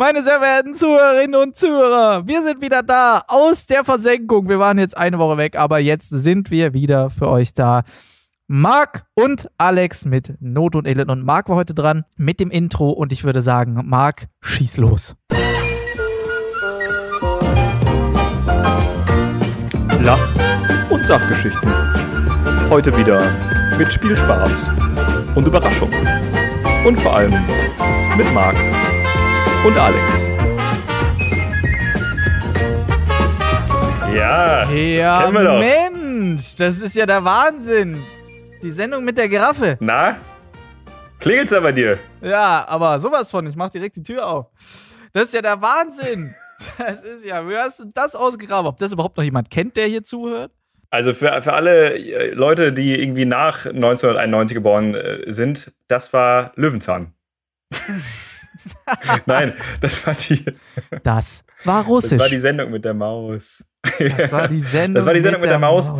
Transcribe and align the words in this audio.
Meine 0.00 0.24
sehr 0.24 0.38
verehrten 0.38 0.74
Zuhörerinnen 0.74 1.38
und 1.38 1.56
Zuhörer, 1.58 2.26
wir 2.26 2.42
sind 2.42 2.62
wieder 2.62 2.82
da 2.82 3.22
aus 3.28 3.66
der 3.66 3.84
Versenkung. 3.84 4.48
Wir 4.48 4.58
waren 4.58 4.78
jetzt 4.78 4.96
eine 4.96 5.18
Woche 5.18 5.36
weg, 5.36 5.58
aber 5.58 5.78
jetzt 5.78 6.08
sind 6.08 6.50
wir 6.50 6.72
wieder 6.72 7.10
für 7.10 7.28
euch 7.28 7.52
da. 7.52 7.82
Marc 8.46 9.04
und 9.12 9.50
Alex 9.58 10.06
mit 10.06 10.40
Not 10.40 10.74
und 10.74 10.86
Elend. 10.86 11.10
Und 11.10 11.22
Marc 11.22 11.50
war 11.50 11.56
heute 11.56 11.74
dran 11.74 12.06
mit 12.16 12.40
dem 12.40 12.50
Intro 12.50 12.88
und 12.88 13.12
ich 13.12 13.24
würde 13.24 13.42
sagen, 13.42 13.78
Marc, 13.84 14.24
schieß 14.40 14.78
los. 14.78 15.16
Lach- 20.00 20.32
und 20.88 21.04
Sachgeschichten. 21.04 21.70
Heute 22.70 22.96
wieder 22.96 23.22
mit 23.76 23.92
Spielspaß 23.92 24.66
und 25.34 25.46
Überraschung. 25.46 25.90
Und 26.86 26.98
vor 26.98 27.14
allem 27.14 27.34
mit 28.16 28.32
Marc 28.32 28.56
und 29.64 29.76
Alex. 29.76 30.26
Ja, 34.14 34.64
das 34.64 34.72
Ja, 34.72 35.22
kennen 35.22 35.34
wir 35.34 35.44
doch. 35.44 35.58
Mensch, 35.58 36.54
das 36.54 36.80
ist 36.80 36.96
ja 36.96 37.06
der 37.06 37.24
Wahnsinn. 37.24 38.02
Die 38.62 38.70
Sendung 38.70 39.04
mit 39.04 39.18
der 39.18 39.28
Giraffe. 39.28 39.76
Na? 39.80 40.18
Klingelt's 41.18 41.50
da 41.50 41.60
bei 41.60 41.72
dir? 41.72 41.98
Ja, 42.22 42.64
aber 42.68 42.98
sowas 43.00 43.30
von, 43.30 43.46
ich 43.46 43.56
mach 43.56 43.68
direkt 43.68 43.96
die 43.96 44.02
Tür 44.02 44.26
auf. 44.26 44.46
Das 45.12 45.24
ist 45.24 45.34
ja 45.34 45.42
der 45.42 45.60
Wahnsinn. 45.60 46.34
Das 46.76 47.02
ist 47.02 47.24
ja, 47.24 47.48
wie 47.48 47.56
hast 47.56 47.80
du 47.80 47.84
das 47.94 48.14
ausgegraben? 48.14 48.66
Ob 48.66 48.78
das 48.78 48.92
überhaupt 48.92 49.16
noch 49.16 49.24
jemand 49.24 49.48
kennt, 49.48 49.78
der 49.78 49.86
hier 49.86 50.04
zuhört? 50.04 50.52
Also 50.90 51.14
für, 51.14 51.40
für 51.40 51.54
alle 51.54 51.94
äh, 51.94 52.34
Leute, 52.34 52.74
die 52.74 53.00
irgendwie 53.00 53.24
nach 53.24 53.64
1991 53.64 54.54
geboren 54.54 54.94
äh, 54.94 55.32
sind, 55.32 55.72
das 55.88 56.12
war 56.12 56.52
Löwenzahn. 56.56 57.14
Nein, 59.26 59.54
das 59.80 60.06
war 60.06 60.14
die, 60.14 60.44
Das 61.02 61.44
war 61.64 61.84
Russisch. 61.84 62.12
das 62.12 62.20
war 62.20 62.28
die 62.28 62.38
Sendung 62.38 62.70
mit 62.70 62.84
der 62.84 62.94
Maus. 62.94 63.64
Das 63.98 64.32
war 64.32 64.48
die 64.48 64.60
Sendung, 64.60 64.94
Das 64.94 65.06
war 65.06 65.14
die 65.14 65.20
Sendung 65.20 65.40
mit 65.40 65.50
der 65.50 65.58
Maus. 65.58 65.92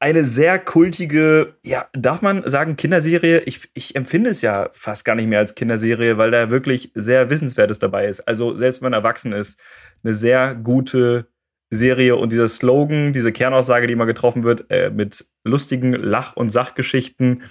Eine 0.00 0.24
sehr 0.24 0.60
kultige, 0.60 1.56
ja, 1.64 1.88
darf 1.92 2.22
man 2.22 2.48
sagen, 2.48 2.76
Kinderserie? 2.76 3.40
Ich, 3.46 3.68
ich 3.74 3.96
empfinde 3.96 4.30
es 4.30 4.42
ja 4.42 4.68
fast 4.72 5.04
gar 5.04 5.16
nicht 5.16 5.26
mehr 5.26 5.40
als 5.40 5.56
Kinderserie, 5.56 6.18
weil 6.18 6.30
da 6.30 6.50
wirklich 6.50 6.92
sehr 6.94 7.30
Wissenswertes 7.30 7.80
dabei 7.80 8.06
ist. 8.06 8.20
Also 8.20 8.54
selbst 8.54 8.80
wenn 8.80 8.90
man 8.92 9.00
erwachsen 9.00 9.32
ist, 9.32 9.60
eine 10.04 10.14
sehr 10.14 10.54
gute 10.54 11.26
Serie 11.70 12.14
und 12.14 12.32
dieser 12.32 12.48
Slogan, 12.48 13.12
diese 13.12 13.32
Kernaussage, 13.32 13.88
die 13.88 13.92
immer 13.92 14.06
getroffen 14.06 14.44
wird, 14.44 14.70
äh, 14.70 14.90
mit 14.90 15.26
lustigen 15.44 15.92
Lach- 15.92 16.36
und 16.36 16.50
Sachgeschichten, 16.50 17.42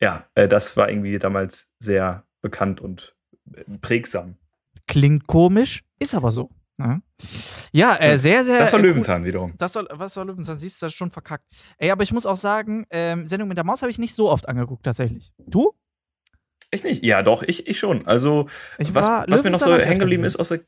ja, 0.00 0.26
äh, 0.36 0.46
das 0.46 0.76
war 0.76 0.88
irgendwie 0.88 1.18
damals 1.18 1.72
sehr 1.80 2.24
bekannt 2.40 2.80
und 2.80 3.16
prägsam. 3.80 4.36
Klingt 4.86 5.26
komisch, 5.26 5.84
ist 5.98 6.14
aber 6.14 6.32
so. 6.32 6.50
Ja, 6.80 7.00
ja 7.72 7.96
äh, 7.96 8.18
sehr, 8.18 8.44
sehr. 8.44 8.58
Das 8.58 8.72
war 8.72 8.80
äh, 8.80 8.82
Löwenzahn 8.82 9.24
wiederum. 9.24 9.54
Das 9.58 9.72
soll, 9.72 9.86
was 9.92 10.14
soll 10.14 10.26
Löwenzahn? 10.26 10.58
Siehst 10.58 10.80
du, 10.80 10.86
das 10.86 10.92
ist 10.92 10.96
schon 10.96 11.10
verkackt. 11.10 11.44
Ey, 11.78 11.90
aber 11.90 12.02
ich 12.02 12.12
muss 12.12 12.26
auch 12.26 12.36
sagen, 12.36 12.86
ähm, 12.90 13.26
Sendung 13.26 13.48
mit 13.48 13.58
der 13.58 13.64
Maus 13.64 13.82
habe 13.82 13.90
ich 13.90 13.98
nicht 13.98 14.14
so 14.14 14.30
oft 14.30 14.48
angeguckt, 14.48 14.84
tatsächlich. 14.84 15.32
Du? 15.46 15.74
Ich 16.70 16.84
nicht? 16.84 17.04
Ja, 17.04 17.22
doch, 17.22 17.42
ich, 17.42 17.66
ich 17.66 17.78
schon. 17.78 18.06
Also, 18.06 18.48
Ich 18.78 18.94
was, 18.94 19.06
war 19.06 19.24
was 19.28 19.42
mir 19.42 19.50
noch 19.50 19.58
so 19.58 19.76
hängen 19.76 19.98
geblieben 19.98 20.24
ist 20.24 20.36
aus 20.36 20.48
der. 20.48 20.60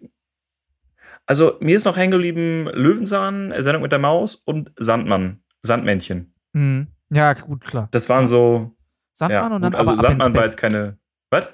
Also, 1.27 1.57
mir 1.61 1.77
ist 1.77 1.85
noch 1.85 1.97
hängen 1.97 2.11
geblieben 2.11 2.69
Löwenzahn, 2.73 3.53
äh, 3.53 3.63
Sendung 3.63 3.83
mit 3.83 3.93
der 3.93 4.01
Maus 4.01 4.35
und 4.35 4.73
Sandmann, 4.77 5.43
Sandmännchen. 5.63 6.35
Hm. 6.55 6.89
Ja, 7.11 7.33
gut, 7.35 7.63
klar. 7.63 7.89
Das 7.93 8.09
waren 8.09 8.27
so. 8.27 8.75
Sandmann 9.15 9.51
ja, 9.51 9.57
und 9.57 9.63
dann 9.63 9.73
gut, 9.73 9.79
also 9.79 9.93
aber 9.93 10.01
ab 10.01 10.07
Sandmann 10.07 10.35
war 10.35 10.45
jetzt 10.45 10.57
keine. 10.57 10.99
Was? 11.31 11.51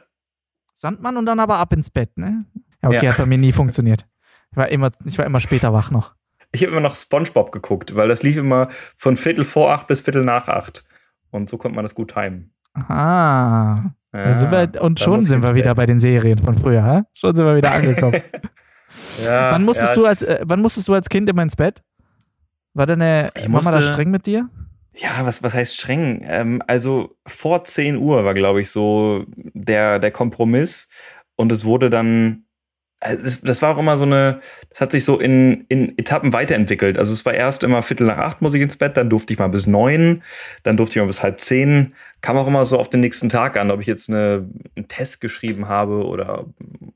Sandmann 0.78 1.16
und 1.16 1.26
dann 1.26 1.40
aber 1.40 1.56
ab 1.58 1.72
ins 1.72 1.90
Bett, 1.90 2.16
ne? 2.16 2.44
Ja, 2.82 2.88
okay, 2.90 3.04
Ja. 3.06 3.10
hat 3.10 3.18
bei 3.18 3.26
mir 3.26 3.38
nie 3.38 3.50
funktioniert. 3.52 4.06
Ich 4.52 4.56
war 4.56 4.68
immer, 4.68 4.90
ich 5.04 5.18
war 5.18 5.26
immer 5.26 5.40
später 5.40 5.72
wach 5.72 5.90
noch. 5.90 6.14
Ich 6.52 6.62
habe 6.62 6.70
immer 6.72 6.80
noch 6.80 6.94
Spongebob 6.94 7.50
geguckt, 7.52 7.94
weil 7.96 8.08
das 8.08 8.22
lief 8.22 8.36
immer 8.36 8.68
von 8.96 9.16
Viertel 9.16 9.44
vor 9.44 9.72
acht 9.72 9.88
bis 9.88 10.00
Viertel 10.00 10.24
nach 10.24 10.46
acht. 10.48 10.86
Und 11.30 11.50
so 11.50 11.58
konnte 11.58 11.74
man 11.76 11.84
das 11.84 11.94
gut 11.94 12.14
timen. 12.14 12.52
Ah. 12.74 13.74
Da 14.12 14.34
sind 14.34 14.50
wir, 14.50 14.80
und 14.80 15.00
da 15.00 15.04
schon 15.04 15.22
sind 15.22 15.42
wir 15.42 15.54
wieder 15.54 15.74
bei 15.74 15.84
den 15.84 16.00
Serien 16.00 16.38
von 16.38 16.56
früher, 16.56 16.82
hä? 16.84 17.02
Schon 17.12 17.34
sind 17.36 17.44
wir 17.44 17.56
wieder 17.56 17.72
angekommen. 17.72 18.22
Ja, 19.22 19.52
wann, 19.52 19.66
musstest 19.66 19.90
ja, 19.94 20.00
du 20.00 20.06
als, 20.06 20.22
äh, 20.22 20.40
wann 20.46 20.62
musstest 20.62 20.88
du 20.88 20.94
als 20.94 21.10
Kind 21.10 21.28
immer 21.28 21.42
ins 21.42 21.56
Bett? 21.56 21.82
War 22.72 22.86
deine 22.86 23.28
Ich 23.36 23.46
Mama 23.46 23.70
da 23.70 23.76
musste- 23.76 23.92
streng 23.92 24.10
mit 24.10 24.24
dir? 24.24 24.48
Ja, 25.00 25.24
was, 25.24 25.44
was 25.44 25.54
heißt 25.54 25.76
streng? 25.76 26.22
Ähm, 26.24 26.60
also 26.66 27.16
vor 27.24 27.62
10 27.62 27.96
Uhr 27.98 28.24
war, 28.24 28.34
glaube 28.34 28.60
ich, 28.60 28.70
so 28.70 29.24
der, 29.36 30.00
der 30.00 30.10
Kompromiss. 30.10 30.88
Und 31.36 31.52
es 31.52 31.64
wurde 31.64 31.88
dann, 31.88 32.46
also 32.98 33.22
das, 33.22 33.40
das 33.42 33.62
war 33.62 33.76
auch 33.76 33.78
immer 33.78 33.96
so 33.96 34.04
eine, 34.04 34.40
das 34.70 34.80
hat 34.80 34.90
sich 34.90 35.04
so 35.04 35.20
in, 35.20 35.66
in 35.68 35.96
Etappen 35.98 36.32
weiterentwickelt. 36.32 36.98
Also 36.98 37.12
es 37.12 37.24
war 37.24 37.32
erst 37.32 37.62
immer 37.62 37.82
Viertel 37.82 38.08
nach 38.08 38.18
acht 38.18 38.42
muss 38.42 38.54
ich 38.54 38.62
ins 38.62 38.76
Bett, 38.76 38.96
dann 38.96 39.08
durfte 39.08 39.32
ich 39.32 39.38
mal 39.38 39.48
bis 39.48 39.68
neun, 39.68 40.24
dann 40.64 40.76
durfte 40.76 40.98
ich 40.98 41.00
mal 41.00 41.06
bis 41.06 41.22
halb 41.22 41.40
zehn. 41.40 41.94
Kam 42.20 42.36
auch 42.36 42.48
immer 42.48 42.64
so 42.64 42.76
auf 42.76 42.90
den 42.90 42.98
nächsten 42.98 43.28
Tag 43.28 43.56
an, 43.56 43.70
ob 43.70 43.80
ich 43.80 43.86
jetzt 43.86 44.10
eine, 44.10 44.48
einen 44.74 44.88
Test 44.88 45.20
geschrieben 45.20 45.68
habe 45.68 46.04
oder 46.06 46.46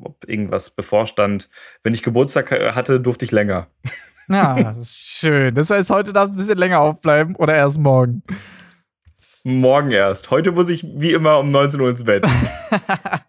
ob 0.00 0.28
irgendwas 0.28 0.70
bevorstand. 0.70 1.48
Wenn 1.84 1.94
ich 1.94 2.02
Geburtstag 2.02 2.50
hatte, 2.74 2.98
durfte 2.98 3.24
ich 3.24 3.30
länger. 3.30 3.68
Ja, 4.28 4.62
das 4.62 4.78
ist 4.78 4.96
schön. 4.96 5.54
Das 5.54 5.70
heißt, 5.70 5.90
heute 5.90 6.12
darf 6.12 6.30
ein 6.30 6.36
bisschen 6.36 6.58
länger 6.58 6.80
aufbleiben 6.80 7.36
oder 7.36 7.54
erst 7.54 7.78
morgen. 7.78 8.22
Morgen 9.44 9.90
erst. 9.90 10.30
Heute 10.30 10.52
muss 10.52 10.68
ich 10.68 10.84
wie 10.94 11.12
immer 11.12 11.38
um 11.38 11.46
19 11.46 11.80
Uhr 11.80 11.90
ins 11.90 12.04
Bett. 12.04 12.24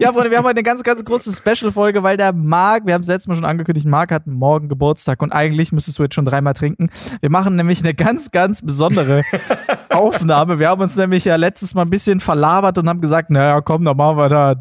Ja, 0.00 0.12
Freunde, 0.12 0.30
wir 0.30 0.38
haben 0.38 0.44
heute 0.44 0.56
eine 0.56 0.62
ganz, 0.62 0.82
ganz 0.82 1.04
große 1.04 1.32
Special-Folge, 1.34 2.02
weil 2.02 2.16
der 2.16 2.32
Marc, 2.32 2.86
wir 2.86 2.94
haben 2.94 3.02
es 3.02 3.08
letztes 3.08 3.28
Mal 3.28 3.34
schon 3.36 3.44
angekündigt, 3.44 3.86
Marc 3.86 4.10
hat 4.10 4.26
morgen 4.26 4.68
Geburtstag 4.68 5.22
und 5.22 5.32
eigentlich 5.32 5.72
müsstest 5.72 5.98
du 5.98 6.02
jetzt 6.02 6.14
schon 6.14 6.24
dreimal 6.24 6.54
trinken. 6.54 6.90
Wir 7.20 7.30
machen 7.30 7.56
nämlich 7.56 7.80
eine 7.80 7.94
ganz, 7.94 8.30
ganz 8.30 8.62
besondere 8.62 9.22
Aufnahme. 9.90 10.58
Wir 10.58 10.68
haben 10.68 10.80
uns 10.80 10.96
nämlich 10.96 11.24
ja 11.24 11.36
letztes 11.36 11.74
Mal 11.74 11.82
ein 11.82 11.90
bisschen 11.90 12.20
verlabert 12.20 12.78
und 12.78 12.88
haben 12.88 13.00
gesagt, 13.00 13.30
naja, 13.30 13.60
komm, 13.60 13.84
dann 13.84 13.96
machen 13.96 14.16
wir 14.16 14.28
da, 14.28 14.54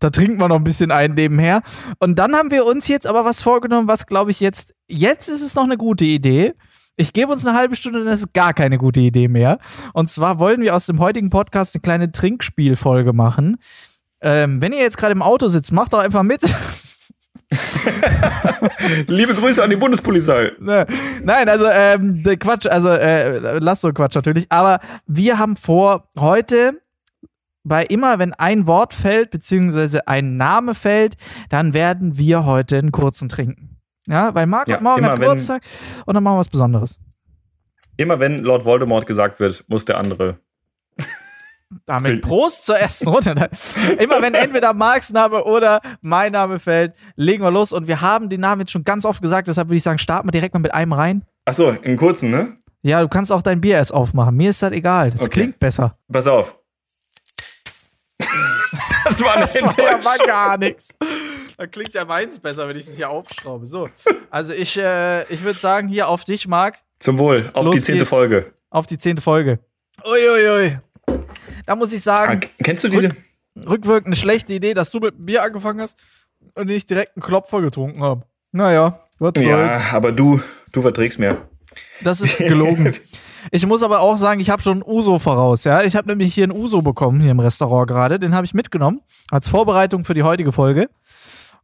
da 0.00 0.10
trinken 0.10 0.38
wir 0.38 0.48
noch 0.48 0.56
ein 0.56 0.64
bisschen 0.64 0.90
ein 0.90 1.14
nebenher. 1.14 1.62
Und 1.98 2.18
dann 2.18 2.34
haben 2.34 2.50
wir 2.50 2.66
uns 2.66 2.88
jetzt 2.88 3.06
aber 3.06 3.24
was 3.24 3.42
vorgenommen, 3.42 3.88
was 3.88 4.06
glaube 4.06 4.30
ich 4.30 4.40
jetzt, 4.40 4.74
jetzt 4.88 5.28
ist 5.28 5.42
es 5.42 5.54
noch 5.54 5.64
eine 5.64 5.76
gute 5.76 6.04
Idee. 6.04 6.54
Ich 6.96 7.12
gebe 7.12 7.32
uns 7.32 7.44
eine 7.44 7.58
halbe 7.58 7.74
Stunde, 7.74 8.04
dann 8.04 8.12
ist 8.12 8.32
gar 8.34 8.54
keine 8.54 8.78
gute 8.78 9.00
Idee 9.00 9.26
mehr. 9.26 9.58
Und 9.94 10.08
zwar 10.08 10.38
wollen 10.38 10.60
wir 10.60 10.76
aus 10.76 10.86
dem 10.86 11.00
heutigen 11.00 11.28
Podcast 11.28 11.74
eine 11.74 11.82
kleine 11.82 12.12
Trinkspielfolge 12.12 13.12
machen. 13.12 13.56
Ähm, 14.26 14.60
wenn 14.62 14.72
ihr 14.72 14.80
jetzt 14.80 14.96
gerade 14.96 15.12
im 15.12 15.20
Auto 15.22 15.48
sitzt, 15.48 15.70
macht 15.70 15.92
doch 15.92 15.98
einfach 15.98 16.22
mit. 16.22 16.40
Liebe 19.06 19.34
Grüße 19.34 19.62
an 19.62 19.70
die 19.70 19.76
Bundespolizei. 19.76 20.52
Ne, 20.58 20.86
Nein, 21.22 21.48
also 21.48 21.66
ähm, 21.70 22.22
Quatsch, 22.38 22.66
also 22.66 22.88
äh, 22.90 23.58
lasst 23.58 23.82
so 23.82 23.92
Quatsch 23.92 24.14
natürlich. 24.14 24.46
Aber 24.48 24.80
wir 25.06 25.38
haben 25.38 25.56
vor, 25.56 26.08
heute 26.18 26.80
bei 27.62 27.84
immer, 27.84 28.18
wenn 28.18 28.32
ein 28.34 28.66
Wort 28.66 28.92
fällt, 28.94 29.30
beziehungsweise 29.30 30.06
ein 30.08 30.36
Name 30.36 30.74
fällt, 30.74 31.14
dann 31.50 31.72
werden 31.74 32.16
wir 32.18 32.44
heute 32.44 32.78
einen 32.78 32.92
kurzen 32.92 33.28
trinken. 33.28 33.78
Ja, 34.06 34.34
weil 34.34 34.46
Marc 34.46 34.68
Ja, 34.68 34.74
hat 34.76 34.82
morgen 34.82 35.02
wenn- 35.02 35.14
Geburtstag 35.14 35.62
und 36.06 36.14
dann 36.14 36.22
machen 36.22 36.34
wir 36.36 36.40
was 36.40 36.48
Besonderes. 36.48 36.98
Immer 37.96 38.18
wenn 38.20 38.40
Lord 38.40 38.64
Voldemort 38.64 39.06
gesagt 39.06 39.38
wird, 39.38 39.64
muss 39.68 39.84
der 39.84 39.98
andere. 39.98 40.38
Damit 41.86 42.22
Prost 42.22 42.66
zur 42.66 42.76
ersten 42.78 43.08
Runde. 43.08 43.48
Immer 43.98 44.22
wenn 44.22 44.34
entweder 44.34 44.72
Marks 44.74 45.12
Name 45.12 45.44
oder 45.44 45.80
mein 46.00 46.32
Name 46.32 46.58
fällt, 46.58 46.94
legen 47.16 47.42
wir 47.42 47.50
los. 47.50 47.72
Und 47.72 47.88
wir 47.88 48.00
haben 48.00 48.28
den 48.28 48.40
Namen 48.40 48.60
jetzt 48.62 48.72
schon 48.72 48.84
ganz 48.84 49.04
oft 49.04 49.20
gesagt, 49.22 49.48
deshalb 49.48 49.68
würde 49.68 49.76
ich 49.76 49.82
sagen, 49.82 49.98
starten 49.98 50.28
wir 50.28 50.32
direkt 50.32 50.54
mal 50.54 50.60
mit 50.60 50.74
einem 50.74 50.92
rein. 50.92 51.24
Achso, 51.44 51.70
in 51.70 51.96
kurzen, 51.96 52.30
ne? 52.30 52.56
Ja, 52.82 53.00
du 53.00 53.08
kannst 53.08 53.32
auch 53.32 53.42
dein 53.42 53.60
Bier 53.60 53.76
erst 53.76 53.94
aufmachen. 53.94 54.34
Mir 54.36 54.50
ist 54.50 54.62
das 54.62 54.72
egal. 54.72 55.10
Das 55.10 55.20
Okay. 55.22 55.30
klingt 55.40 55.58
besser. 55.58 55.96
Pass 56.12 56.26
auf. 56.26 56.58
das 59.04 59.22
war 59.22 59.36
Das 59.40 59.62
war 59.62 59.78
ja 59.78 59.98
mal 60.02 60.18
gar 60.26 60.58
nichts. 60.58 60.90
Da 61.56 61.66
klingt 61.66 61.94
ja 61.94 62.04
meins 62.04 62.38
besser, 62.38 62.66
wenn 62.68 62.76
ich 62.76 62.86
das 62.86 62.96
hier 62.96 63.08
aufschraube. 63.10 63.66
So. 63.66 63.88
Also 64.30 64.52
ich, 64.52 64.76
äh, 64.78 65.22
ich 65.32 65.42
würde 65.44 65.58
sagen, 65.58 65.88
hier 65.88 66.08
auf 66.08 66.24
dich, 66.24 66.48
Marc, 66.48 66.78
Zum 66.98 67.18
Wohl, 67.18 67.50
auf 67.54 67.64
Los 67.66 67.76
die 67.76 67.82
zehnte. 67.82 68.06
Folge. 68.06 68.52
auf 68.70 68.86
die 68.86 68.98
zehnte 68.98 69.22
Folge. 69.22 69.60
Uiuiui. 70.04 70.78
Da 71.66 71.76
muss 71.76 71.92
ich 71.92 72.00
Ah, 72.00 72.26
sagen, 72.26 72.40
k- 72.40 72.48
kennst 72.62 72.84
du 72.84 72.88
diese? 72.88 73.10
rückwirkend 73.56 74.06
eine 74.08 74.16
schlechte 74.16 74.52
Idee, 74.52 74.74
dass 74.74 74.90
du 74.90 74.98
mit 75.00 75.14
Bier 75.24 75.42
angefangen 75.42 75.80
hast 75.80 75.96
und 76.54 76.70
ich 76.70 76.86
direkt 76.86 77.16
einen 77.16 77.22
Klopfer 77.22 77.60
getrunken 77.62 78.02
habe. 78.02 78.24
Naja, 78.52 79.00
was 79.18 79.32
soll's. 79.34 79.46
Ja, 79.46 79.80
aber 79.92 80.12
du, 80.12 80.40
du 80.72 80.82
verträgst 80.82 81.18
mehr. 81.18 81.36
Das 82.02 82.20
ist 82.20 82.38
gelogen. 82.38 82.94
Ich 83.50 83.66
muss 83.66 83.82
aber 83.82 84.00
auch 84.00 84.16
sagen, 84.16 84.40
ich 84.40 84.48
habe 84.48 84.62
schon 84.62 84.82
Uso 84.82 85.18
voraus. 85.18 85.64
Ja, 85.64 85.82
ich 85.82 85.96
habe 85.96 86.08
nämlich 86.08 86.32
hier 86.32 86.44
einen 86.44 86.56
Uso 86.56 86.80
bekommen 86.80 87.20
hier 87.20 87.30
im 87.30 87.40
Restaurant 87.40 87.86
gerade. 87.86 88.18
Den 88.18 88.34
habe 88.34 88.46
ich 88.46 88.54
mitgenommen 88.54 89.02
als 89.30 89.50
Vorbereitung 89.50 90.02
für 90.06 90.14
die 90.14 90.22
heutige 90.22 90.50
Folge. 90.50 90.88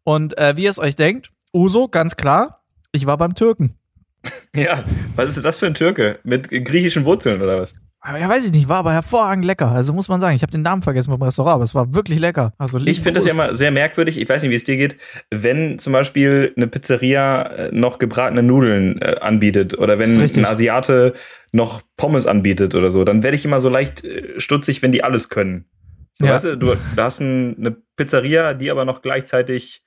Und 0.05 0.37
äh, 0.37 0.59
wie 0.59 0.65
ihr 0.65 0.71
es 0.71 0.79
euch 0.79 0.95
denkt, 0.95 1.31
Uso, 1.55 1.89
ganz 1.89 2.17
klar. 2.17 2.63
Ich 2.93 3.07
war 3.07 3.17
beim 3.17 3.35
Türken. 3.35 3.77
Ja, 4.55 4.85
was 5.17 5.39
ist 5.39 5.43
das 5.43 5.57
für 5.57 5.65
ein 5.69 5.73
Türke? 5.75 6.19
Mit 6.23 6.51
griechischen 6.51 7.07
Wurzeln 7.07 7.41
oder 7.41 7.63
was? 7.63 7.73
Ja, 8.03 8.29
weiß 8.29 8.47
ich 8.47 8.53
nicht, 8.53 8.67
war 8.67 8.79
aber 8.79 8.95
hervorragend 8.95 9.45
lecker. 9.45 9.71
Also 9.71 9.93
muss 9.93 10.09
man 10.09 10.21
sagen, 10.21 10.35
ich 10.35 10.41
habe 10.41 10.51
den 10.51 10.63
Namen 10.63 10.83
vergessen 10.83 11.13
vom 11.13 11.21
Restaurant, 11.21 11.57
aber 11.57 11.65
es 11.65 11.75
war 11.75 11.95
wirklich 11.95 12.19
lecker. 12.19 12.55
Also 12.57 12.79
ich 12.79 13.01
finde 13.01 13.19
das 13.19 13.27
ja 13.27 13.33
immer 13.33 13.55
sehr 13.55 13.71
merkwürdig. 13.71 14.19
Ich 14.19 14.27
weiß 14.27 14.41
nicht, 14.43 14.51
wie 14.51 14.55
es 14.55 14.65
dir 14.65 14.79
geht, 14.79 14.97
wenn 15.31 15.79
zum 15.79 15.93
Beispiel 15.93 16.55
eine 16.57 16.67
Pizzeria 16.67 17.43
äh, 17.43 17.71
noch 17.73 17.99
gebratene 17.99 18.43
Nudeln 18.43 19.03
äh, 19.03 19.17
anbietet 19.21 19.79
oder 19.79 19.99
wenn 19.99 20.19
ein 20.19 20.45
Asiate 20.47 21.13
noch 21.53 21.83
Pommes 21.99 22.27
anbietet 22.27 22.75
oder 22.75 22.91
so, 22.91 23.05
dann 23.05 23.23
werde 23.23 23.37
ich 23.37 23.45
immer 23.45 23.61
so 23.61 23.69
leicht 23.69 24.03
äh, 24.03 24.41
stutzig, 24.41 24.81
wenn 24.81 24.93
die 24.93 25.05
alles 25.05 25.29
können. 25.29 25.67
So, 26.15 26.25
ja. 26.25 26.35
weißt 26.35 26.45
du, 26.45 26.57
du, 26.57 26.67
du 26.75 27.03
hast 27.03 27.21
ein, 27.21 27.57
eine 27.59 27.77
Pizzeria, 27.97 28.55
die 28.55 28.71
aber 28.71 28.87
noch 28.87 29.03
gleichzeitig 29.03 29.83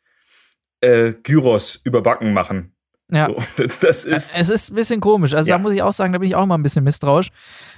äh, 0.82 1.14
Gyros 1.24 1.82
überbacken 1.84 2.32
machen. 2.34 2.73
Ja. 3.12 3.28
So, 3.28 3.64
das 3.82 4.06
ist 4.06 4.40
es 4.40 4.50
ist 4.50 4.72
ein 4.72 4.76
bisschen 4.76 5.00
komisch. 5.00 5.34
Also 5.34 5.50
ja. 5.50 5.58
da 5.58 5.62
muss 5.62 5.74
ich 5.74 5.82
auch 5.82 5.94
sagen, 5.94 6.14
da 6.14 6.20
bin 6.20 6.28
ich 6.28 6.36
auch 6.36 6.46
mal 6.46 6.56
ein 6.56 6.64
bisschen 6.64 6.84
misstrauisch, 6.84 7.30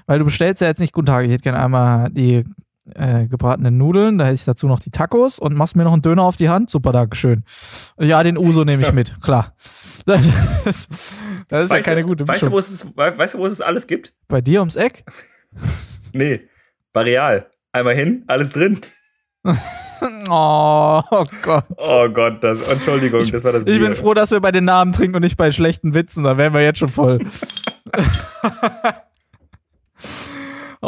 weil 0.05 0.19
du 0.19 0.25
bestellst 0.25 0.61
ja 0.61 0.67
jetzt 0.67 0.79
nicht 0.79 0.93
Guten 0.93 1.07
Tag, 1.07 1.25
ich 1.25 1.31
hätte 1.31 1.43
gerne 1.43 1.59
einmal 1.59 2.09
die 2.11 2.45
äh, 2.93 3.25
gebratenen 3.27 3.77
Nudeln, 3.77 4.17
da 4.17 4.25
hätte 4.25 4.35
ich 4.35 4.45
dazu 4.45 4.67
noch 4.67 4.79
die 4.79 4.91
Tacos 4.91 5.39
und 5.39 5.55
machst 5.55 5.75
mir 5.75 5.83
noch 5.83 5.93
einen 5.93 6.01
Döner 6.01 6.23
auf 6.23 6.35
die 6.35 6.49
Hand. 6.49 6.69
Super, 6.69 6.91
Dankeschön. 6.91 7.43
Ja, 7.99 8.21
den 8.23 8.37
Uso 8.37 8.63
nehme 8.63 8.83
ich 8.83 8.93
mit, 8.93 9.19
klar. 9.21 9.55
Das, 10.05 10.21
das 10.65 10.87
ist 10.87 10.89
weißt 11.49 11.71
ja 11.71 11.81
keine 11.81 12.03
gute 12.03 12.25
Mischung. 12.25 12.33
Weißt 12.33 12.43
du, 12.43 12.51
wo 12.51 12.59
es, 12.59 13.17
weißt 13.17 13.33
du, 13.33 13.37
wo 13.39 13.45
es 13.45 13.53
es 13.53 13.61
alles 13.61 13.87
gibt? 13.87 14.13
Bei 14.27 14.41
dir 14.41 14.59
ums 14.59 14.75
Eck? 14.75 15.03
nee, 16.13 16.41
bei 16.93 17.01
Real. 17.01 17.49
Einmal 17.71 17.95
hin, 17.95 18.23
alles 18.27 18.51
drin. 18.51 18.79
Oh, 20.29 21.01
oh, 21.11 21.25
Gott. 21.41 21.65
Oh 21.77 22.09
Gott, 22.09 22.43
das, 22.43 22.71
Entschuldigung, 22.71 23.21
ich, 23.21 23.31
das 23.31 23.43
war 23.43 23.51
das 23.51 23.65
Bier. 23.65 23.75
Ich 23.75 23.79
bin 23.79 23.93
froh, 23.93 24.13
dass 24.13 24.31
wir 24.31 24.39
bei 24.39 24.51
den 24.51 24.65
Namen 24.65 24.91
trinken 24.91 25.15
und 25.15 25.21
nicht 25.21 25.37
bei 25.37 25.51
schlechten 25.51 25.93
Witzen, 25.93 26.23
dann 26.23 26.37
wären 26.37 26.53
wir 26.53 26.61
jetzt 26.61 26.79
schon 26.79 26.89
voll. 26.89 27.19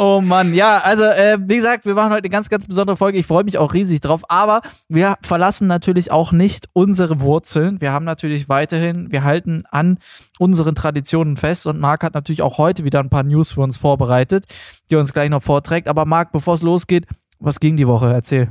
Oh 0.00 0.20
Mann, 0.20 0.54
ja, 0.54 0.78
also 0.78 1.02
äh, 1.02 1.38
wie 1.40 1.56
gesagt, 1.56 1.84
wir 1.84 1.96
machen 1.96 2.10
heute 2.10 2.22
eine 2.22 2.28
ganz, 2.28 2.48
ganz 2.48 2.68
besondere 2.68 2.96
Folge. 2.96 3.18
Ich 3.18 3.26
freue 3.26 3.42
mich 3.42 3.58
auch 3.58 3.74
riesig 3.74 4.00
drauf, 4.00 4.22
aber 4.28 4.60
wir 4.88 5.16
verlassen 5.22 5.66
natürlich 5.66 6.12
auch 6.12 6.30
nicht 6.30 6.68
unsere 6.72 7.20
Wurzeln. 7.20 7.80
Wir 7.80 7.92
haben 7.92 8.04
natürlich 8.04 8.48
weiterhin, 8.48 9.10
wir 9.10 9.24
halten 9.24 9.64
an 9.72 9.98
unseren 10.38 10.76
Traditionen 10.76 11.36
fest 11.36 11.66
und 11.66 11.80
Marc 11.80 12.04
hat 12.04 12.14
natürlich 12.14 12.42
auch 12.42 12.58
heute 12.58 12.84
wieder 12.84 13.00
ein 13.00 13.10
paar 13.10 13.24
News 13.24 13.50
für 13.50 13.62
uns 13.62 13.76
vorbereitet, 13.76 14.44
die 14.88 14.94
er 14.94 15.00
uns 15.00 15.12
gleich 15.12 15.30
noch 15.30 15.42
vorträgt. 15.42 15.88
Aber 15.88 16.04
Marc, 16.04 16.30
bevor 16.30 16.54
es 16.54 16.62
losgeht, 16.62 17.06
was 17.40 17.58
ging 17.58 17.76
die 17.76 17.88
Woche? 17.88 18.12
Erzähl 18.12 18.50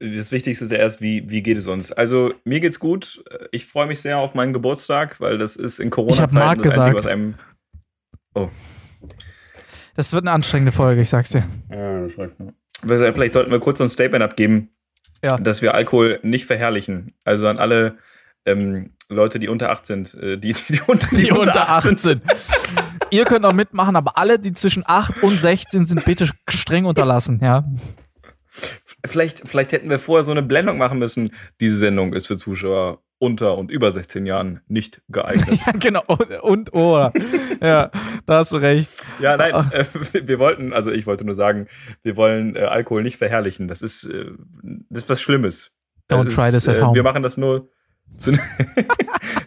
das 0.00 0.32
Wichtigste 0.32 0.64
ist 0.64 0.72
erst, 0.72 1.02
wie, 1.02 1.28
wie 1.30 1.42
geht 1.42 1.58
es 1.58 1.66
uns? 1.66 1.92
Also, 1.92 2.32
mir 2.44 2.60
geht's 2.60 2.80
gut. 2.80 3.22
Ich 3.52 3.66
freue 3.66 3.86
mich 3.86 4.00
sehr 4.00 4.18
auf 4.18 4.34
meinen 4.34 4.52
Geburtstag, 4.52 5.20
weil 5.20 5.38
das 5.38 5.56
ist 5.56 5.78
in 5.78 5.90
Corona-Zeiten 5.90 6.62
das 6.62 6.78
Einzige, 6.78 6.96
was 6.96 7.06
einem. 7.06 7.34
Oh. 8.34 8.48
Das 9.96 10.12
wird 10.12 10.24
eine 10.24 10.32
anstrengende 10.32 10.72
Folge, 10.72 11.02
ich 11.02 11.10
sag's 11.10 11.30
dir. 11.30 11.44
Ja, 11.70 12.06
das 12.06 12.18
reicht. 12.18 12.34
Vielleicht 13.14 13.34
sollten 13.34 13.50
wir 13.50 13.60
kurz 13.60 13.78
so 13.78 13.84
ein 13.84 13.90
Statement 13.90 14.24
abgeben, 14.24 14.70
ja. 15.22 15.36
dass 15.36 15.60
wir 15.60 15.74
Alkohol 15.74 16.18
nicht 16.22 16.46
verherrlichen. 16.46 17.14
Also 17.24 17.46
an 17.46 17.58
alle 17.58 17.98
ähm, 18.46 18.94
Leute, 19.10 19.38
die 19.38 19.48
unter 19.48 19.70
8 19.70 19.86
sind, 19.86 20.14
äh, 20.14 20.38
die, 20.38 20.54
die, 20.54 20.72
die, 20.72 20.80
unter, 20.86 21.08
die, 21.10 21.24
die 21.24 21.32
unter 21.32 21.68
8 21.68 21.98
sind. 21.98 22.22
Ihr 23.10 23.24
könnt 23.26 23.44
auch 23.44 23.52
mitmachen, 23.52 23.96
aber 23.96 24.16
alle, 24.16 24.38
die 24.38 24.52
zwischen 24.54 24.84
8 24.86 25.22
und 25.22 25.38
16 25.38 25.86
sind, 25.86 26.04
bitte 26.04 26.30
streng 26.48 26.86
unterlassen, 26.86 27.40
ja. 27.42 27.64
Vielleicht, 29.06 29.48
vielleicht 29.48 29.72
hätten 29.72 29.90
wir 29.90 29.98
vorher 29.98 30.24
so 30.24 30.30
eine 30.30 30.42
Blendung 30.42 30.78
machen 30.78 30.98
müssen. 30.98 31.30
Diese 31.60 31.76
Sendung 31.76 32.12
ist 32.12 32.26
für 32.26 32.36
Zuschauer 32.36 33.02
unter 33.18 33.58
und 33.58 33.70
über 33.70 33.92
16 33.92 34.24
Jahren 34.26 34.60
nicht 34.66 35.02
geeignet. 35.08 35.60
ja, 35.66 35.72
genau. 35.72 36.02
Und, 36.06 36.40
und 36.42 36.72
oder. 36.72 37.12
ja, 37.62 37.90
da 38.26 38.38
hast 38.38 38.52
du 38.52 38.56
recht. 38.56 38.90
Ja, 39.20 39.36
nein, 39.36 39.54
äh, 39.72 39.84
wir 40.26 40.38
wollten, 40.38 40.72
also 40.72 40.90
ich 40.90 41.06
wollte 41.06 41.24
nur 41.24 41.34
sagen, 41.34 41.66
wir 42.02 42.16
wollen 42.16 42.56
äh, 42.56 42.60
Alkohol 42.60 43.02
nicht 43.02 43.18
verherrlichen. 43.18 43.68
Das 43.68 43.82
ist, 43.82 44.04
äh, 44.04 44.32
das 44.88 45.04
ist 45.04 45.08
was 45.10 45.20
Schlimmes. 45.20 45.72
Don't 46.10 46.24
das 46.24 46.34
try 46.34 46.50
this 46.50 46.68
at 46.68 46.78
äh, 46.78 46.82
home. 46.82 46.94
Wir 46.94 47.02
machen 47.02 47.22
das 47.22 47.36
nur. 47.36 47.68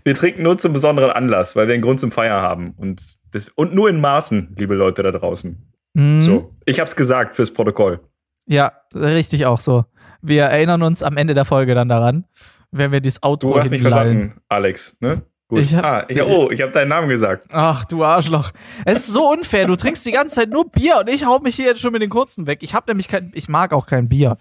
Wir 0.05 0.15
trinken 0.15 0.43
nur 0.43 0.57
zum 0.57 0.73
besonderen 0.73 1.11
Anlass, 1.11 1.55
weil 1.55 1.67
wir 1.67 1.73
einen 1.73 1.83
Grund 1.83 1.99
zum 1.99 2.11
Feier 2.11 2.41
haben. 2.41 2.73
Und, 2.77 3.03
das, 3.31 3.49
und 3.55 3.73
nur 3.73 3.89
in 3.89 3.99
Maßen, 3.99 4.55
liebe 4.57 4.73
Leute 4.75 5.03
da 5.03 5.11
draußen. 5.11 5.61
Mm. 5.93 6.21
So, 6.21 6.53
ich 6.65 6.79
hab's 6.79 6.95
gesagt 6.95 7.35
fürs 7.35 7.53
Protokoll. 7.53 7.99
Ja, 8.45 8.73
richtig 8.93 9.45
auch 9.45 9.59
so. 9.59 9.85
Wir 10.21 10.43
erinnern 10.43 10.81
uns 10.83 11.03
am 11.03 11.17
Ende 11.17 11.33
der 11.33 11.45
Folge 11.45 11.75
dann 11.75 11.89
daran, 11.89 12.25
wenn 12.71 12.91
wir 12.91 13.01
dieses 13.01 13.21
Auto 13.23 13.53
Du 13.53 13.59
hast 13.59 13.69
mich 13.69 13.81
verstanden, 13.81 14.41
Alex, 14.47 14.97
ne? 14.99 15.23
Gut. 15.47 15.59
Ich 15.59 15.75
hab, 15.75 15.83
ah, 15.83 16.05
ich, 16.07 16.21
oh, 16.21 16.49
ich 16.49 16.61
habe 16.61 16.71
deinen 16.71 16.87
Namen 16.87 17.09
gesagt. 17.09 17.47
Ach, 17.51 17.83
du 17.85 18.03
Arschloch. 18.03 18.51
Es 18.85 18.99
ist 18.99 19.13
so 19.13 19.29
unfair. 19.29 19.67
Du 19.67 19.75
trinkst 19.75 20.05
die 20.05 20.11
ganze 20.11 20.35
Zeit 20.35 20.49
nur 20.49 20.69
Bier 20.69 20.99
und 21.01 21.09
ich 21.09 21.25
hau 21.25 21.39
mich 21.39 21.55
hier 21.55 21.65
jetzt 21.65 21.81
schon 21.81 21.91
mit 21.91 22.01
den 22.01 22.09
kurzen 22.09 22.47
weg. 22.47 22.63
Ich 22.63 22.73
habe 22.73 22.89
nämlich 22.89 23.07
kein, 23.09 23.31
ich 23.35 23.49
mag 23.49 23.73
auch 23.73 23.85
kein 23.85 24.07
Bier. 24.07 24.37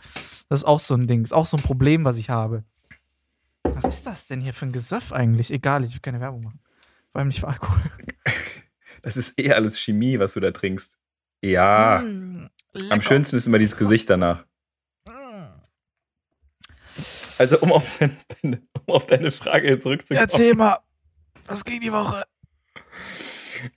Das 0.49 0.61
ist 0.61 0.65
auch 0.65 0.81
so 0.81 0.95
ein 0.95 1.07
Ding. 1.07 1.23
Das 1.23 1.33
ist 1.33 1.37
auch 1.37 1.47
so 1.47 1.57
ein 1.57 1.63
Problem, 1.63 2.05
was 2.05 2.17
ich 2.17 2.31
habe. 2.31 2.63
Was 3.65 3.85
ist 3.85 4.07
das 4.07 4.27
denn 4.29 4.41
hier 4.41 4.55
für 4.55 4.67
ein 4.67 4.73
Gesöff 4.73 5.13
eigentlich? 5.13 5.51
Egal, 5.51 5.85
ich 5.85 5.93
will 5.93 6.01
keine 6.01 6.21
Werbung 6.21 6.41
machen. 6.43 6.61
Vor 7.11 7.19
allem 7.19 7.29
nicht 7.29 7.41
für 7.41 7.49
Alkohol. 7.49 7.83
Das 9.05 9.17
ist 9.17 9.37
eh 9.37 9.53
alles 9.53 9.81
Chemie, 9.81 10.21
was 10.21 10.35
du 10.35 10.41
da 10.41 10.53
trinkst. 10.53 10.97
Ja. 11.43 12.03
Mm, 12.05 12.49
Lecker. 12.73 12.93
Am 12.93 13.03
schönsten 13.03 13.37
ist 13.37 13.47
immer 13.47 13.59
dieses 13.59 13.77
Gesicht 13.77 14.09
danach. 14.09 14.45
Also, 17.39 17.59
um 17.59 17.73
auf, 17.73 17.99
deine, 17.99 18.63
um 18.87 18.95
auf 18.95 19.07
deine 19.07 19.31
Frage 19.31 19.79
zurückzukommen. 19.79 20.29
Erzähl 20.29 20.55
mal, 20.55 20.79
was 21.47 21.65
ging 21.65 21.81
die 21.81 21.93
Woche? 21.93 22.25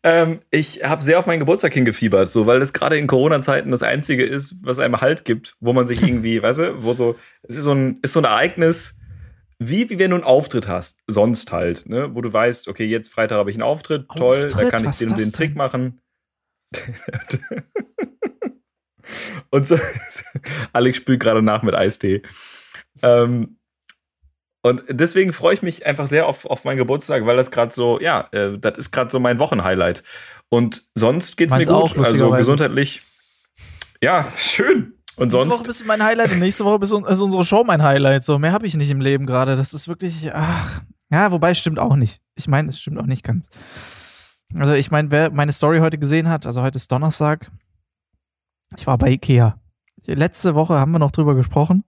Ähm, 0.04 0.42
ich 0.52 0.84
habe 0.84 1.02
sehr 1.04 1.20
auf 1.20 1.26
meinen 1.26 1.40
Geburtstag 1.40 1.74
hingefiebert, 1.74 2.28
so, 2.28 2.48
weil 2.48 2.60
das 2.60 2.74
gerade 2.74 2.98
in 2.98 3.08
Corona-Zeiten 3.08 3.72
das 3.72 3.84
Einzige 3.84 4.26
ist, 4.26 4.56
was 4.64 4.80
einem 4.80 5.02
Halt 5.02 5.26
gibt, 5.26 5.56
wo 5.60 5.74
man 5.74 5.88
sich 5.88 6.02
irgendwie, 6.02 6.42
weißt 6.44 6.60
du, 6.60 6.84
wo 6.84 6.94
so, 6.94 7.16
es 7.44 7.58
ist 7.58 7.64
so 7.64 7.74
ein, 7.74 8.00
ist 8.02 8.14
so 8.14 8.20
ein 8.20 8.26
Ereignis, 8.26 8.98
wie, 9.60 9.90
wie 9.90 10.00
wenn 10.00 10.12
du 10.12 10.18
einen 10.18 10.26
Auftritt 10.26 10.68
hast, 10.68 11.00
sonst 11.08 11.52
halt, 11.52 11.88
ne, 11.88 12.14
wo 12.14 12.22
du 12.22 12.32
weißt, 12.32 12.68
okay, 12.68 12.86
jetzt 12.86 13.12
Freitag 13.12 13.38
habe 13.38 13.50
ich 13.50 13.56
einen 13.56 13.64
Auftritt, 13.64 14.10
Auftritt? 14.10 14.52
toll, 14.52 14.64
da 14.64 14.70
kann 14.70 14.90
ich 14.90 14.98
den, 14.98 15.16
den 15.16 15.32
Trick 15.32 15.56
machen. 15.56 16.02
Und 19.50 19.68
so, 19.68 19.80
Alex 20.74 20.98
spült 20.98 21.20
gerade 21.20 21.42
nach 21.42 21.64
mit 21.64 21.76
Eistee. 21.76 22.22
Ähm, 23.02 23.58
und 24.62 24.84
deswegen 24.90 25.32
freue 25.32 25.54
ich 25.54 25.62
mich 25.62 25.86
einfach 25.86 26.08
sehr 26.08 26.26
auf, 26.26 26.46
auf 26.46 26.64
meinen 26.64 26.78
Geburtstag, 26.78 27.26
weil 27.28 27.38
das 27.38 27.52
gerade 27.52 27.72
so, 27.72 28.00
ja, 28.00 28.28
äh, 28.32 28.58
das 28.58 28.78
ist 28.80 28.92
gerade 28.92 29.12
so 29.12 29.20
mein 29.20 29.38
Wochenhighlight. 29.38 30.04
Und 30.50 30.84
sonst 30.96 31.38
geht 31.38 31.52
es 31.52 31.58
mir 31.58 31.66
gut. 31.66 31.76
Auch, 31.76 31.98
also 31.98 32.32
gesundheitlich. 32.32 33.04
Ja, 34.02 34.26
schön. 34.38 34.94
Und 35.18 35.30
sonst. 35.30 35.46
Nächste 35.46 35.60
Woche 35.60 35.68
bist 35.68 35.82
du 35.82 35.86
mein 35.86 36.04
Highlight 36.04 36.32
und 36.32 36.40
nächste 36.40 36.66
Woche 36.66 36.84
ist 36.84 37.22
unsere 37.22 37.46
Show 37.46 37.64
mein 37.64 37.84
Highlight. 37.84 38.24
So, 38.24 38.40
mehr 38.40 38.52
habe 38.52 38.66
ich 38.66 38.76
nicht 38.76 38.90
im 38.90 39.02
Leben 39.02 39.26
gerade. 39.26 39.56
Das 39.56 39.74
ist 39.74 39.88
wirklich, 39.88 40.34
ach. 40.34 40.82
Ja, 41.12 41.32
wobei 41.32 41.52
es 41.52 41.60
stimmt 41.60 41.80
auch 41.80 41.96
nicht. 41.96 42.20
Ich 42.36 42.48
meine, 42.48 42.70
es 42.70 42.80
stimmt 42.80 42.98
auch 43.00 43.06
nicht 43.06 43.24
ganz. 43.24 43.50
Also, 44.56 44.74
ich 44.74 44.92
meine, 44.92 45.12
wer 45.12 45.30
meine 45.32 45.54
Story 45.54 45.80
heute 45.80 45.98
gesehen 45.98 46.28
hat, 46.30 46.46
also 46.46 46.62
heute 46.62 46.78
ist 46.78 46.92
Donnerstag, 46.92 47.52
ich 48.78 48.88
war 48.88 48.98
bei 48.98 49.12
Ikea. 49.12 49.60
Letzte 50.06 50.56
Woche 50.56 50.80
haben 50.80 50.92
wir 50.92 51.00
noch 51.00 51.12
drüber 51.12 51.36
gesprochen. 51.36 51.84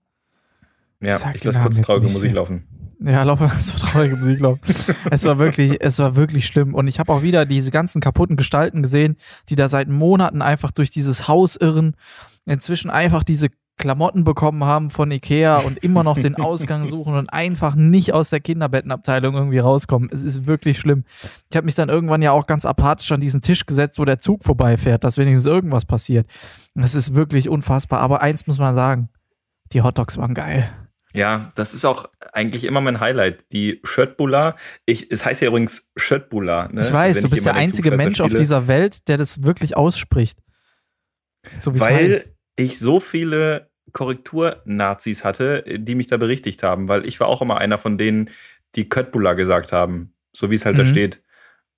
Ja, 1.00 1.16
ich, 1.30 1.36
ich 1.36 1.44
lasse 1.44 1.60
kurz 1.60 1.80
traurige 1.80 2.08
Musik 2.08 2.32
laufen. 2.32 2.66
Ja, 3.00 3.22
laufe, 3.22 3.44
es 3.44 3.72
war 3.72 3.90
traurige 3.90 4.16
Musik 4.16 4.40
laufen. 4.40 4.60
es 5.10 5.24
war 5.24 5.38
wirklich, 5.38 5.76
es 5.80 5.98
war 5.98 6.16
wirklich 6.16 6.46
schlimm. 6.46 6.74
Und 6.74 6.88
ich 6.88 6.98
habe 6.98 7.12
auch 7.12 7.22
wieder 7.22 7.46
diese 7.46 7.70
ganzen 7.70 8.00
kaputten 8.00 8.36
Gestalten 8.36 8.82
gesehen, 8.82 9.16
die 9.48 9.54
da 9.54 9.68
seit 9.68 9.88
Monaten 9.88 10.42
einfach 10.42 10.72
durch 10.72 10.90
dieses 10.90 11.28
Haus 11.28 11.54
irren. 11.56 11.94
Inzwischen 12.44 12.90
einfach 12.90 13.22
diese 13.22 13.48
Klamotten 13.78 14.24
bekommen 14.24 14.64
haben 14.64 14.90
von 14.90 15.10
Ikea 15.10 15.58
und 15.58 15.78
immer 15.78 16.04
noch 16.04 16.18
den 16.18 16.34
Ausgang 16.36 16.88
suchen 16.88 17.14
und 17.14 17.32
einfach 17.32 17.74
nicht 17.74 18.12
aus 18.12 18.30
der 18.30 18.40
Kinderbettenabteilung 18.40 19.34
irgendwie 19.34 19.58
rauskommen. 19.58 20.10
Es 20.12 20.22
ist 20.22 20.46
wirklich 20.46 20.78
schlimm. 20.78 21.04
Ich 21.50 21.56
habe 21.56 21.64
mich 21.64 21.74
dann 21.74 21.88
irgendwann 21.88 22.20
ja 22.20 22.32
auch 22.32 22.46
ganz 22.46 22.66
apathisch 22.66 23.10
an 23.12 23.20
diesen 23.20 23.40
Tisch 23.40 23.64
gesetzt, 23.64 23.98
wo 23.98 24.04
der 24.04 24.18
Zug 24.18 24.44
vorbeifährt, 24.44 25.04
dass 25.04 25.16
wenigstens 25.16 25.46
irgendwas 25.46 25.84
passiert. 25.84 26.28
Das 26.74 26.94
ist 26.94 27.14
wirklich 27.14 27.48
unfassbar. 27.48 28.00
Aber 28.00 28.20
eins 28.20 28.46
muss 28.46 28.58
man 28.58 28.74
sagen, 28.74 29.08
die 29.72 29.82
Hotdogs 29.82 30.18
waren 30.18 30.34
geil. 30.34 30.70
Ja, 31.14 31.48
das 31.54 31.72
ist 31.72 31.84
auch 31.84 32.06
eigentlich 32.32 32.64
immer 32.64 32.80
mein 32.80 33.00
Highlight. 33.00 33.52
Die 33.52 33.80
Schöttbula. 33.82 34.56
Ich, 34.84 35.10
es 35.10 35.24
heißt 35.24 35.40
ja 35.40 35.48
übrigens 35.48 35.90
Schöttbula. 35.96 36.68
Ne? 36.70 36.82
Ich 36.82 36.92
weiß, 36.92 37.22
du 37.22 37.30
bist 37.30 37.46
der 37.46 37.54
einzige 37.54 37.92
Mensch 37.92 38.20
auf 38.20 38.34
dieser 38.34 38.68
Welt, 38.68 39.08
der 39.08 39.16
das 39.16 39.42
wirklich 39.42 39.76
ausspricht. 39.76 40.38
So 41.60 41.72
wie 41.72 41.78
es 41.78 41.86
heißt 41.86 42.37
ich 42.58 42.78
so 42.78 43.00
viele 43.00 43.70
Korrektur-Nazis 43.92 45.24
hatte, 45.24 45.64
die 45.78 45.94
mich 45.94 46.08
da 46.08 46.16
berichtigt 46.16 46.62
haben, 46.62 46.88
weil 46.88 47.06
ich 47.06 47.20
war 47.20 47.28
auch 47.28 47.40
immer 47.40 47.58
einer 47.58 47.78
von 47.78 47.96
denen, 47.96 48.30
die 48.74 48.88
Köttbullar 48.88 49.34
gesagt 49.34 49.72
haben, 49.72 50.12
so 50.32 50.50
wie 50.50 50.56
es 50.56 50.66
halt 50.66 50.76
mhm. 50.76 50.80
da 50.80 50.84
steht. 50.84 51.22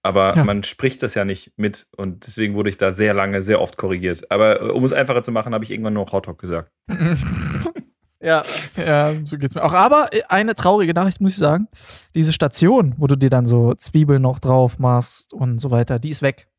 Aber 0.02 0.34
ja. 0.34 0.44
man 0.44 0.62
spricht 0.62 1.02
das 1.02 1.14
ja 1.14 1.24
nicht 1.24 1.52
mit 1.58 1.86
und 1.94 2.26
deswegen 2.26 2.54
wurde 2.54 2.70
ich 2.70 2.78
da 2.78 2.90
sehr 2.90 3.12
lange, 3.12 3.42
sehr 3.42 3.60
oft 3.60 3.76
korrigiert. 3.76 4.30
Aber 4.30 4.62
äh, 4.62 4.64
um 4.70 4.84
es 4.84 4.94
einfacher 4.94 5.22
zu 5.22 5.30
machen, 5.30 5.52
habe 5.52 5.64
ich 5.64 5.70
irgendwann 5.70 5.92
nur 5.92 6.10
Hotdog 6.10 6.38
gesagt. 6.38 6.72
ja, 8.20 8.42
ja, 8.76 9.14
so 9.24 9.36
geht's 9.36 9.54
mir 9.54 9.62
auch. 9.62 9.74
Aber 9.74 10.08
äh, 10.12 10.22
eine 10.28 10.54
traurige 10.54 10.94
Nachricht 10.94 11.20
muss 11.20 11.32
ich 11.32 11.38
sagen: 11.38 11.68
Diese 12.14 12.32
Station, 12.32 12.94
wo 12.96 13.06
du 13.06 13.16
dir 13.16 13.28
dann 13.28 13.44
so 13.44 13.74
Zwiebeln 13.74 14.22
noch 14.22 14.38
drauf 14.38 14.78
machst 14.78 15.34
und 15.34 15.58
so 15.58 15.70
weiter, 15.70 15.98
die 15.98 16.10
ist 16.10 16.22
weg. 16.22 16.49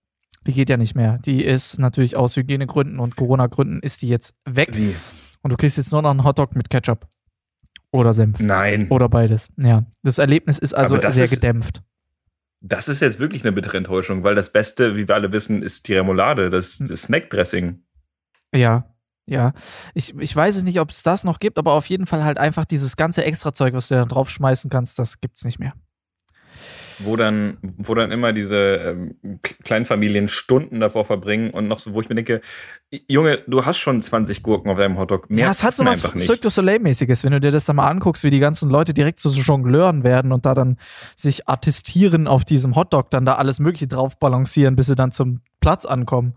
Die 0.47 0.53
geht 0.53 0.69
ja 0.69 0.77
nicht 0.77 0.95
mehr. 0.95 1.19
Die 1.19 1.43
ist 1.43 1.77
natürlich 1.79 2.15
aus 2.15 2.35
Hygienegründen 2.35 2.99
und 2.99 3.15
Corona-Gründen 3.15 3.79
ist 3.81 4.01
die 4.01 4.07
jetzt 4.07 4.33
weg. 4.45 4.69
Wie? 4.73 4.95
Und 5.43 5.51
du 5.51 5.57
kriegst 5.57 5.77
jetzt 5.77 5.91
nur 5.91 6.01
noch 6.01 6.09
einen 6.11 6.23
Hotdog 6.23 6.55
mit 6.55 6.69
Ketchup. 6.69 7.07
Oder 7.91 8.13
Senf. 8.13 8.39
Nein. 8.39 8.87
Oder 8.89 9.09
beides. 9.09 9.49
Ja. 9.57 9.85
Das 10.01 10.17
Erlebnis 10.17 10.57
ist 10.57 10.73
also 10.73 10.97
sehr 10.97 11.25
ist- 11.25 11.29
gedämpft. 11.29 11.83
Das 12.63 12.87
ist 12.87 12.99
jetzt 13.01 13.17
wirklich 13.19 13.43
eine 13.43 13.51
bittere 13.53 13.77
Enttäuschung, 13.77 14.23
weil 14.23 14.35
das 14.35 14.51
Beste, 14.51 14.95
wie 14.95 15.07
wir 15.07 15.15
alle 15.15 15.31
wissen, 15.31 15.63
ist 15.63 15.87
die 15.87 15.95
Remoulade, 15.95 16.51
das, 16.51 16.77
das 16.77 17.01
Snackdressing. 17.03 17.83
Ja. 18.53 18.85
Ja. 19.25 19.53
Ich, 19.95 20.15
ich 20.19 20.35
weiß 20.35 20.57
es 20.57 20.63
nicht, 20.63 20.79
ob 20.79 20.91
es 20.91 21.01
das 21.01 21.23
noch 21.23 21.39
gibt, 21.39 21.57
aber 21.57 21.73
auf 21.73 21.87
jeden 21.87 22.05
Fall 22.05 22.23
halt 22.23 22.37
einfach 22.37 22.65
dieses 22.65 22.97
ganze 22.97 23.23
Extrazeug, 23.25 23.73
was 23.73 23.87
du 23.87 23.95
da 23.95 24.05
draufschmeißen 24.05 24.69
kannst, 24.69 24.99
das 24.99 25.19
gibt's 25.21 25.43
nicht 25.43 25.57
mehr. 25.59 25.73
Wo 27.03 27.15
dann, 27.15 27.57
wo 27.77 27.93
dann 27.95 28.11
immer 28.11 28.33
diese 28.33 28.57
ähm, 28.57 29.15
Kleinfamilien 29.63 30.27
Stunden 30.27 30.79
davor 30.79 31.05
verbringen 31.05 31.51
und 31.51 31.67
noch 31.67 31.79
so, 31.79 31.93
wo 31.93 32.01
ich 32.01 32.09
mir 32.09 32.15
denke, 32.15 32.41
Junge, 33.07 33.39
du 33.47 33.65
hast 33.65 33.77
schon 33.77 34.01
20 34.01 34.43
Gurken 34.43 34.69
auf 34.69 34.77
deinem 34.77 34.97
Hotdog. 34.97 35.29
Mehr 35.29 35.45
ja, 35.45 35.51
es 35.51 35.63
hat 35.63 35.73
so 35.73 35.85
was. 35.85 36.01
Cirque 36.17 36.41
du 36.41 36.49
Soleil-mäßiges, 36.49 37.23
wenn 37.23 37.31
du 37.31 37.39
dir 37.39 37.51
das 37.51 37.65
dann 37.65 37.77
mal 37.77 37.87
anguckst, 37.87 38.23
wie 38.25 38.29
die 38.29 38.39
ganzen 38.39 38.69
Leute 38.69 38.93
direkt 38.93 39.19
zu 39.19 39.29
so 39.29 39.39
Jongleuren 39.41 40.03
werden 40.03 40.31
und 40.33 40.45
da 40.45 40.53
dann 40.53 40.77
sich 41.15 41.47
attestieren 41.47 42.27
auf 42.27 42.43
diesem 42.43 42.75
Hotdog, 42.75 43.09
dann 43.11 43.23
da 43.25 43.35
alles 43.35 43.59
Mögliche 43.59 43.87
drauf 43.87 44.19
balancieren, 44.19 44.75
bis 44.75 44.87
sie 44.87 44.95
dann 44.95 45.11
zum 45.11 45.39
Platz 45.61 45.85
ankommen. 45.85 46.33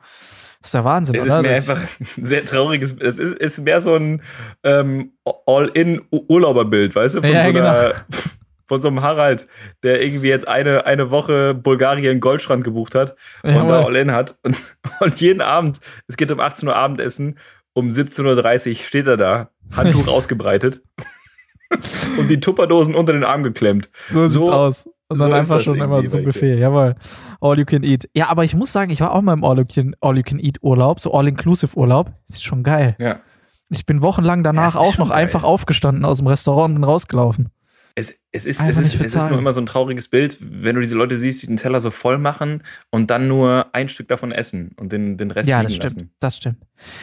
Das 0.60 0.68
ist 0.68 0.74
der 0.74 0.84
Wahnsinn, 0.84 1.14
Es 1.16 1.24
oder? 1.24 1.36
ist 1.36 1.42
mir 1.42 1.54
Das- 1.56 1.68
einfach 1.68 1.88
ein 2.18 2.24
sehr 2.24 2.44
trauriges, 2.44 2.96
es 3.00 3.18
ist, 3.18 3.36
ist 3.36 3.58
mehr 3.58 3.80
so 3.80 3.96
ein 3.96 4.22
ähm, 4.62 5.10
All-in-Urlauberbild, 5.46 6.94
weißt 6.94 7.16
du? 7.16 7.20
Von, 7.22 7.30
Ja, 7.32 7.42
so 7.42 7.48
einer, 7.48 7.52
genau. 7.52 7.94
von 8.66 8.80
so 8.80 8.88
einem 8.88 9.02
Harald, 9.02 9.46
der 9.82 10.02
irgendwie 10.02 10.28
jetzt 10.28 10.46
eine, 10.48 10.86
eine 10.86 11.10
Woche 11.10 11.54
Bulgarien 11.54 12.20
Goldstrand 12.20 12.64
gebucht 12.64 12.94
hat 12.94 13.14
und 13.42 13.54
Jawohl. 13.54 13.68
da 13.68 13.84
All-in 13.84 14.12
hat. 14.12 14.36
Und, 14.42 14.56
und 15.00 15.20
jeden 15.20 15.40
Abend, 15.40 15.80
es 16.06 16.16
geht 16.16 16.30
um 16.32 16.40
18 16.40 16.68
Uhr 16.68 16.76
Abendessen, 16.76 17.38
um 17.72 17.88
17.30 17.88 18.68
Uhr 18.70 18.76
steht 18.76 19.06
er 19.06 19.16
da, 19.16 19.50
Handtuch 19.76 20.08
ausgebreitet 20.12 20.82
und 22.18 22.28
die 22.28 22.38
Tupperdosen 22.40 22.94
unter 22.94 23.12
den 23.12 23.24
Arm 23.24 23.42
geklemmt. 23.42 23.90
So 24.06 24.26
sieht's 24.28 24.46
So- 24.46 24.52
aus. 24.52 24.88
Und 25.08 25.18
so 25.18 25.24
dann 25.28 25.32
ist 25.34 25.50
einfach 25.50 25.60
schon 25.62 25.78
immer 25.80 26.02
zum 26.06 26.24
Buffet. 26.24 26.56
Jawohl. 26.58 26.94
All 27.40 27.58
you 27.58 27.66
can 27.66 27.82
eat. 27.82 28.08
Ja, 28.14 28.28
aber 28.28 28.42
ich 28.44 28.54
muss 28.54 28.72
sagen, 28.72 28.90
ich 28.90 29.00
war 29.02 29.12
auch 29.12 29.20
mal 29.20 29.34
im 29.34 29.44
All 29.44 29.58
you 29.58 29.64
can, 29.66 29.94
All 30.00 30.16
you 30.16 30.22
can 30.22 30.38
eat 30.38 30.56
Urlaub, 30.62 30.98
so 30.98 31.12
All-Inclusive 31.12 31.76
Urlaub. 31.76 32.10
Ist 32.28 32.42
schon 32.42 32.62
geil. 32.62 32.96
Ja. 32.98 33.20
Ich 33.68 33.84
bin 33.84 34.00
wochenlang 34.00 34.38
Ja, 34.38 34.44
danach 34.44 34.68
ist 34.70 34.76
auch 34.76 34.96
noch 34.96 35.10
geil. 35.10 35.18
einfach 35.18 35.44
aufgestanden 35.44 36.06
aus 36.06 36.18
dem 36.18 36.26
Restaurant 36.26 36.70
und 36.70 36.80
bin 36.80 36.84
rausgelaufen. 36.84 37.50
Es, 37.96 38.10
es, 38.32 38.44
ist, 38.44 38.60
es, 38.60 38.76
ist, 38.76 39.00
es 39.00 39.14
ist 39.14 39.28
nur 39.28 39.38
immer 39.38 39.52
so 39.52 39.60
ein 39.60 39.66
trauriges 39.66 40.08
Bild, 40.08 40.36
wenn 40.40 40.74
du 40.74 40.80
diese 40.80 40.96
Leute 40.96 41.16
siehst, 41.16 41.42
die 41.42 41.46
den 41.46 41.58
Teller 41.58 41.80
so 41.80 41.92
voll 41.92 42.18
machen 42.18 42.64
und 42.90 43.08
dann 43.12 43.28
nur 43.28 43.66
ein 43.72 43.88
Stück 43.88 44.08
davon 44.08 44.32
essen 44.32 44.72
und 44.76 44.90
den, 44.92 45.16
den 45.16 45.30
Rest 45.30 45.48
Ja, 45.48 45.62
das 45.62 45.76
stimmt. 45.76 45.94
lassen. 45.94 46.10
Das 46.18 46.36
stimmt. 46.36 46.56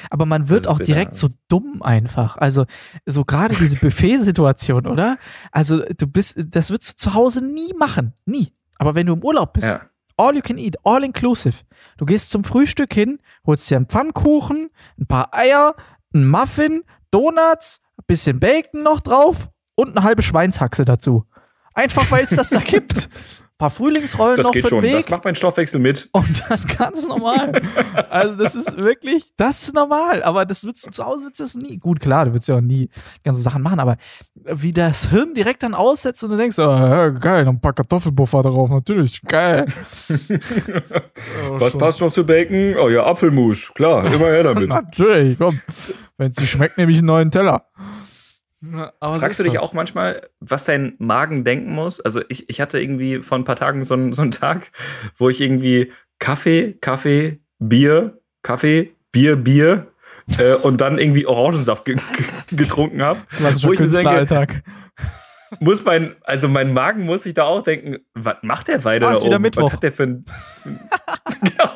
Aber 0.10 0.25
man 0.25 0.50
wird 0.50 0.67
auch 0.67 0.79
bitter. 0.79 0.91
direkt 0.93 1.15
so 1.15 1.29
dumm 1.48 1.81
einfach. 1.81 2.36
Also, 2.36 2.65
so 3.05 3.24
gerade 3.24 3.55
diese 3.55 3.77
Buffet-Situation, 3.81 4.86
oder? 4.86 5.17
Also, 5.53 5.81
du 5.98 6.07
bist, 6.07 6.38
das 6.50 6.71
würdest 6.71 6.91
du 7.01 7.10
zu 7.10 7.13
Hause 7.13 7.41
nie 7.45 7.74
machen. 7.77 8.12
Nie. 8.25 8.51
Aber 8.77 8.93
wenn 8.93 9.07
du 9.07 9.13
im 9.13 9.24
Urlaub 9.24 9.53
bist, 9.53 9.67
Ja. 9.67 9.81
all 10.17 10.36
you 10.36 10.41
can 10.41 10.57
eat, 10.57 10.75
all 10.83 11.05
inclusive. 11.05 11.60
Du 12.00 12.05
gehst 12.05 12.31
zum 12.31 12.43
Frühstück 12.43 12.93
hin, 12.93 13.19
holst 13.45 13.71
dir 13.71 13.77
einen 13.77 13.86
Pfannkuchen, 13.86 14.69
ein 15.00 15.05
paar 15.07 15.33
Eier, 15.33 15.74
einen 16.13 16.27
Muffin, 16.27 16.83
Donuts, 17.12 17.79
ein 17.98 18.03
bisschen 18.07 18.41
Bacon 18.41 18.83
noch 18.83 19.00
drauf 19.00 19.48
und 19.75 19.96
eine 19.98 20.04
halbe 20.04 20.22
Schweinshaxe 20.22 20.86
dazu. 20.86 21.25
Einfach 21.74 22.10
weil 22.12 22.24
es 22.25 22.32
das 22.32 22.50
da 22.50 22.60
gibt. 22.66 23.10
Ein 23.54 23.58
paar 23.66 23.70
Frühlingsrollen 23.70 24.38
Das 24.38 24.46
noch 24.48 24.54
geht 24.54 24.63
für 24.63 24.70
schon. 24.70 24.82
den 24.82 24.92
Das 24.94 25.04
Weg. 25.06 25.12
macht 25.12 25.24
mein 25.24 25.36
Stoffwechsel 25.36 25.80
mit. 25.80 26.10
Und 26.13 26.44
dann 26.50 26.60
ganz 26.80 27.08
normal. 27.08 27.62
Also, 28.10 28.36
das 28.36 28.56
ist 28.56 28.75
wirklich, 28.78 29.25
das 29.38 29.62
ist 29.62 29.75
normal. 29.75 30.24
Aber 30.24 30.46
das 30.48 30.62
du 30.62 30.72
zu 30.72 31.06
Hause 31.06 31.25
du 31.25 31.32
das 31.38 31.54
nie. 31.54 31.78
Gut, 31.78 32.00
klar, 32.00 32.25
du 32.25 32.32
würdest 32.32 32.48
ja 32.50 32.56
auch 32.56 32.62
nie 32.62 32.88
die 32.88 33.24
ganzen 33.24 33.44
Sachen 33.44 33.62
machen, 33.62 33.80
aber 33.80 33.98
wie 34.34 34.74
das 34.74 35.10
Hirn 35.12 35.36
direkt 35.36 35.62
dann 35.62 35.75
aussetzt 35.75 36.24
und 36.24 36.32
du 36.32 36.38
denkst, 36.38 36.58
oh, 36.58 36.62
ja, 36.63 37.10
geil, 37.10 37.46
noch 37.46 37.51
ein 37.54 37.62
paar 37.62 37.74
Kartoffelpuffer 37.74 38.42
drauf, 38.42 38.72
natürlich, 38.72 39.22
geil. 39.22 39.68
Oh, 41.50 41.60
Was 41.60 41.72
schon. 41.72 41.80
passt 41.80 42.01
noch 42.01 42.12
zu 42.12 42.25
Bacon? 42.25 42.75
Oh 42.78 42.90
ja, 42.90 43.06
Apfelmus. 43.06 43.72
Klar, 43.75 44.06
immer 44.12 44.25
her 44.28 44.44
damit. 44.44 44.70
Natürlich, 44.70 45.38
komm. 45.38 45.62
Wenn 46.18 46.30
es 46.32 46.36
dir 46.36 46.46
schmeckt, 46.48 46.78
nehme 46.78 46.92
ich 46.92 46.98
einen 47.00 47.08
neuen 47.08 47.32
Teller. 47.32 47.66
Aber 49.00 49.20
Fragst 49.20 49.39
du 49.39 49.44
ist 49.44 49.46
dich 49.46 49.53
das. 49.53 49.63
auch 49.63 49.74
manchmal, 49.74 50.30
was 50.39 50.65
dein 50.65 50.94
Magen 51.00 51.44
denken 51.44 51.74
muss? 51.74 52.00
Also 52.00 52.22
ich, 52.30 52.50
ich 52.50 52.62
hatte 52.62 52.80
irgendwie 52.80 53.22
vor 53.24 53.38
ein 53.38 53.44
paar 53.44 53.56
Tagen 53.56 53.84
so 53.84 53.96
einen, 53.96 54.13
so 54.13 54.22
einen 54.22 54.32
Tag, 54.32 54.72
wo 55.18 55.30
ich 55.30 55.41
irgendwie 55.41 55.91
Kaffee, 56.20 56.74
Kaffee, 56.80 57.39
Bier, 57.58 58.20
Kaffee, 58.44 58.96
Bier, 59.12 59.36
Bier 59.36 59.88
äh, 60.38 60.53
und 60.53 60.80
dann 60.80 61.00
irgendwie 61.00 61.25
Orangensaft 61.25 61.86
ge 61.86 61.96
ge 61.96 62.58
getrunken 62.58 63.01
habe. 63.01 63.22
Wo 63.39 63.74
ich 63.74 63.80
mir 63.80 64.25
denke. 64.25 64.63
Muss 65.60 65.84
mein, 65.84 66.15
also 66.22 66.48
mein 66.48 66.72
Magen 66.72 67.06
muss 67.06 67.24
sich 67.24 67.34
da 67.34 67.44
auch 67.44 67.62
denken, 67.62 67.98
was 68.13 68.38
macht 68.41 68.70
der 68.70 68.84
weiter? 68.86 69.10
Ah, 69.10 69.13
ist 69.13 69.22
da 69.22 69.25
wieder 69.25 69.36
oben? 69.36 69.41
Mittwoch. 69.41 69.63
Was 69.63 69.74
hat 69.74 69.84
der 69.84 69.91
für 69.91 70.03
ein. 70.03 70.25
genau. 71.41 71.72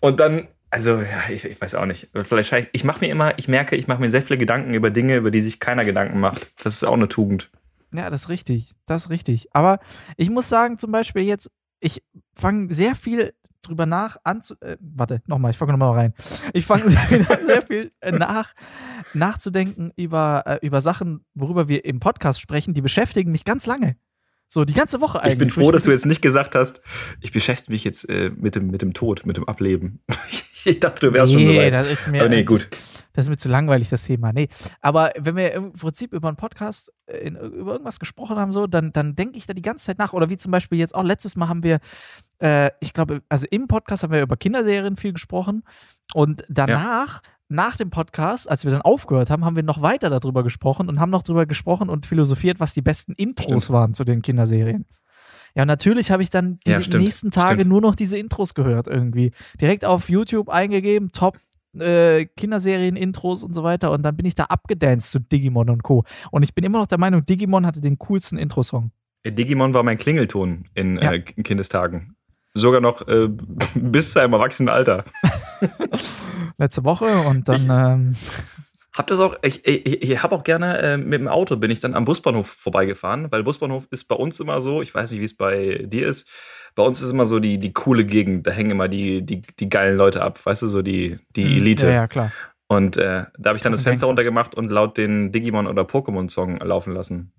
Und 0.00 0.18
dann, 0.18 0.48
also, 0.72 1.00
ja, 1.00 1.28
ich, 1.30 1.44
ich 1.44 1.60
weiß 1.60 1.74
auch 1.74 1.84
nicht. 1.84 2.08
Vielleicht, 2.24 2.70
ich 2.72 2.82
mache 2.84 3.00
mir 3.04 3.10
immer, 3.10 3.38
ich 3.38 3.46
merke, 3.46 3.76
ich 3.76 3.88
mache 3.88 4.00
mir 4.00 4.10
sehr 4.10 4.22
viele 4.22 4.38
Gedanken 4.38 4.72
über 4.72 4.90
Dinge, 4.90 5.16
über 5.16 5.30
die 5.30 5.42
sich 5.42 5.60
keiner 5.60 5.84
Gedanken 5.84 6.18
macht. 6.18 6.50
Das 6.64 6.72
ist 6.74 6.84
auch 6.84 6.94
eine 6.94 7.08
Tugend. 7.08 7.50
Ja, 7.94 8.08
das 8.08 8.22
ist 8.22 8.28
richtig. 8.30 8.72
Das 8.86 9.02
ist 9.04 9.10
richtig. 9.10 9.48
Aber 9.52 9.80
ich 10.16 10.30
muss 10.30 10.48
sagen, 10.48 10.78
zum 10.78 10.90
Beispiel 10.90 11.22
jetzt, 11.24 11.50
ich 11.80 12.02
fange 12.34 12.72
sehr 12.72 12.94
viel 12.94 13.34
drüber 13.60 13.84
nach 13.84 14.16
anzu. 14.24 14.54
Äh, 14.60 14.78
warte, 14.80 15.20
nochmal, 15.26 15.50
ich 15.50 15.58
fange 15.58 15.72
nochmal 15.72 15.92
rein. 15.92 16.14
Ich 16.54 16.64
fange 16.64 16.88
sehr, 16.88 17.00
viel- 17.00 17.26
sehr 17.44 17.62
viel 17.66 17.92
äh, 18.00 18.10
nach, 18.12 18.54
nachzudenken 19.12 19.92
über, 19.96 20.42
äh, 20.46 20.66
über 20.66 20.80
Sachen, 20.80 21.24
worüber 21.34 21.68
wir 21.68 21.84
im 21.84 22.00
Podcast 22.00 22.40
sprechen, 22.40 22.72
die 22.72 22.80
beschäftigen 22.80 23.30
mich 23.30 23.44
ganz 23.44 23.66
lange. 23.66 23.96
So, 24.48 24.64
die 24.66 24.74
ganze 24.74 25.00
Woche 25.00 25.20
eigentlich. 25.20 25.32
Ich 25.34 25.38
bin 25.38 25.50
froh, 25.50 25.70
dass 25.70 25.84
du 25.84 25.90
jetzt 25.90 26.04
nicht 26.04 26.20
gesagt 26.20 26.54
hast, 26.54 26.82
ich 27.20 27.32
beschäftige 27.32 27.72
mich 27.72 27.84
jetzt 27.84 28.08
äh, 28.10 28.30
mit, 28.34 28.54
dem, 28.54 28.66
mit 28.68 28.82
dem 28.82 28.92
Tod, 28.94 29.24
mit 29.24 29.36
dem 29.36 29.46
Ableben. 29.48 30.00
ich 30.64 30.80
dachte, 30.80 31.06
du 31.06 31.12
wärst 31.12 31.32
nee, 31.32 31.44
schon 31.44 31.54
so 31.54 31.60
weit. 31.60 31.72
das 31.72 31.88
ist 31.88 32.08
mir. 32.08 32.20
Aber 32.20 32.28
nee, 32.28 32.44
gut. 32.44 32.68
Das 33.12 33.26
ist 33.26 33.30
mir 33.30 33.36
zu 33.36 33.48
langweilig, 33.48 33.88
das 33.88 34.04
Thema. 34.04 34.32
Nee. 34.32 34.48
Aber 34.80 35.10
wenn 35.18 35.36
wir 35.36 35.52
im 35.52 35.72
Prinzip 35.72 36.12
über 36.12 36.28
einen 36.28 36.36
Podcast, 36.36 36.92
äh, 37.06 37.18
in, 37.18 37.36
über 37.36 37.72
irgendwas 37.72 37.98
gesprochen 37.98 38.36
haben, 38.36 38.52
so, 38.52 38.66
dann, 38.66 38.92
dann 38.92 39.14
denke 39.14 39.38
ich 39.38 39.46
da 39.46 39.52
die 39.52 39.62
ganze 39.62 39.86
Zeit 39.86 39.98
nach. 39.98 40.12
Oder 40.12 40.30
wie 40.30 40.38
zum 40.38 40.50
Beispiel 40.50 40.78
jetzt 40.78 40.94
auch 40.94 41.04
letztes 41.04 41.36
Mal 41.36 41.48
haben 41.48 41.62
wir, 41.62 41.78
äh, 42.40 42.70
ich 42.80 42.92
glaube, 42.92 43.22
also 43.28 43.46
im 43.50 43.68
Podcast 43.68 44.02
haben 44.02 44.12
wir 44.12 44.22
über 44.22 44.36
Kinderserien 44.36 44.96
viel 44.96 45.12
gesprochen. 45.12 45.62
Und 46.14 46.44
danach, 46.48 47.20
nach 47.48 47.76
dem 47.76 47.90
Podcast, 47.90 48.50
als 48.50 48.64
wir 48.64 48.72
dann 48.72 48.82
aufgehört 48.82 49.30
haben, 49.30 49.44
haben 49.44 49.56
wir 49.56 49.62
noch 49.62 49.82
weiter 49.82 50.08
darüber 50.08 50.42
gesprochen 50.42 50.88
und 50.88 50.98
haben 50.98 51.10
noch 51.10 51.22
darüber 51.22 51.44
gesprochen 51.44 51.90
und 51.90 52.06
philosophiert, 52.06 52.60
was 52.60 52.72
die 52.72 52.82
besten 52.82 53.12
Intros 53.12 53.64
Stimmt. 53.64 53.70
waren 53.70 53.94
zu 53.94 54.04
den 54.04 54.22
Kinderserien. 54.22 54.86
Ja, 55.54 55.64
natürlich 55.66 56.10
habe 56.10 56.22
ich 56.22 56.30
dann 56.30 56.58
die 56.66 56.70
Ja, 56.70 56.80
stimmt. 56.80 57.02
nächsten 57.04 57.30
Tage 57.30 57.56
Stimmt. 57.60 57.70
nur 57.70 57.80
noch 57.80 57.94
diese 57.94 58.16
Intros 58.18 58.54
gehört 58.54 58.86
irgendwie. 58.86 59.32
Direkt 59.60 59.84
auf 59.84 60.08
YouTube 60.08 60.48
eingegeben, 60.48 61.12
Top 61.12 61.38
äh, 61.78 62.26
Kinderserien-Intros 62.36 63.42
und 63.42 63.54
so 63.54 63.62
weiter. 63.62 63.90
Und 63.92 64.02
dann 64.02 64.16
bin 64.16 64.26
ich 64.26 64.34
da 64.34 64.44
abgedanced 64.44 65.10
zu 65.10 65.20
Digimon 65.20 65.70
und 65.70 65.82
Co. 65.82 66.04
Und 66.30 66.42
ich 66.42 66.54
bin 66.54 66.64
immer 66.64 66.78
noch 66.78 66.86
der 66.86 66.98
Meinung, 66.98 67.24
Digimon 67.24 67.64
hatte 67.66 67.80
den 67.80 67.98
coolsten 67.98 68.38
Intro-Song. 68.38 68.90
Digimon 69.26 69.72
war 69.74 69.82
mein 69.82 69.98
Klingelton 69.98 70.64
in 70.74 70.96
Ja. 70.96 71.12
äh, 71.12 71.20
Kindestagen. 71.20 72.16
Sogar 72.54 72.80
noch 72.80 73.06
äh, 73.08 73.28
bis 73.74 74.12
zu 74.12 74.20
einem 74.20 74.32
erwachsenen 74.34 74.68
Alter. 74.68 75.04
Letzte 76.58 76.84
Woche 76.84 77.06
und 77.28 77.48
dann. 77.48 77.68
ähm, 77.70 78.16
Hab 78.96 79.06
das 79.06 79.20
auch, 79.20 79.36
ich, 79.42 79.66
ich, 79.66 80.02
ich 80.02 80.22
habe 80.22 80.34
auch 80.34 80.44
gerne 80.44 80.78
äh, 80.78 80.96
mit 80.98 81.14
dem 81.14 81.28
Auto 81.28 81.56
bin 81.56 81.70
ich 81.70 81.80
dann 81.80 81.94
am 81.94 82.04
Busbahnhof 82.04 82.46
vorbeigefahren, 82.46 83.32
weil 83.32 83.42
Busbahnhof 83.42 83.86
ist 83.90 84.04
bei 84.04 84.14
uns 84.14 84.38
immer 84.38 84.60
so, 84.60 84.82
ich 84.82 84.94
weiß 84.94 85.10
nicht, 85.12 85.20
wie 85.20 85.24
es 85.24 85.36
bei 85.36 85.84
dir 85.86 86.06
ist, 86.06 86.28
bei 86.74 86.82
uns 86.82 87.00
ist 87.00 87.10
immer 87.10 87.26
so 87.26 87.38
die, 87.38 87.58
die 87.58 87.72
coole 87.72 88.04
Gegend, 88.04 88.46
da 88.46 88.50
hängen 88.50 88.70
immer 88.72 88.88
die, 88.88 89.22
die, 89.22 89.42
die 89.58 89.68
geilen 89.68 89.96
Leute 89.96 90.22
ab, 90.22 90.44
weißt 90.44 90.62
du, 90.62 90.68
so 90.68 90.82
die, 90.82 91.18
die 91.36 91.56
Elite. 91.56 91.86
Ja, 91.86 91.92
ja, 91.92 92.06
klar. 92.06 92.32
Und 92.68 92.96
äh, 92.96 93.24
da 93.38 93.48
habe 93.48 93.56
ich 93.56 93.62
dann 93.62 93.72
Das 93.72 93.82
Fenster 93.82 94.06
runtergemacht 94.06 94.54
und 94.54 94.70
laut 94.70 94.96
den 94.96 95.32
Digimon- 95.32 95.66
oder 95.66 95.82
Pokémon-Song 95.82 96.58
laufen 96.58 96.94
lassen. 96.94 97.32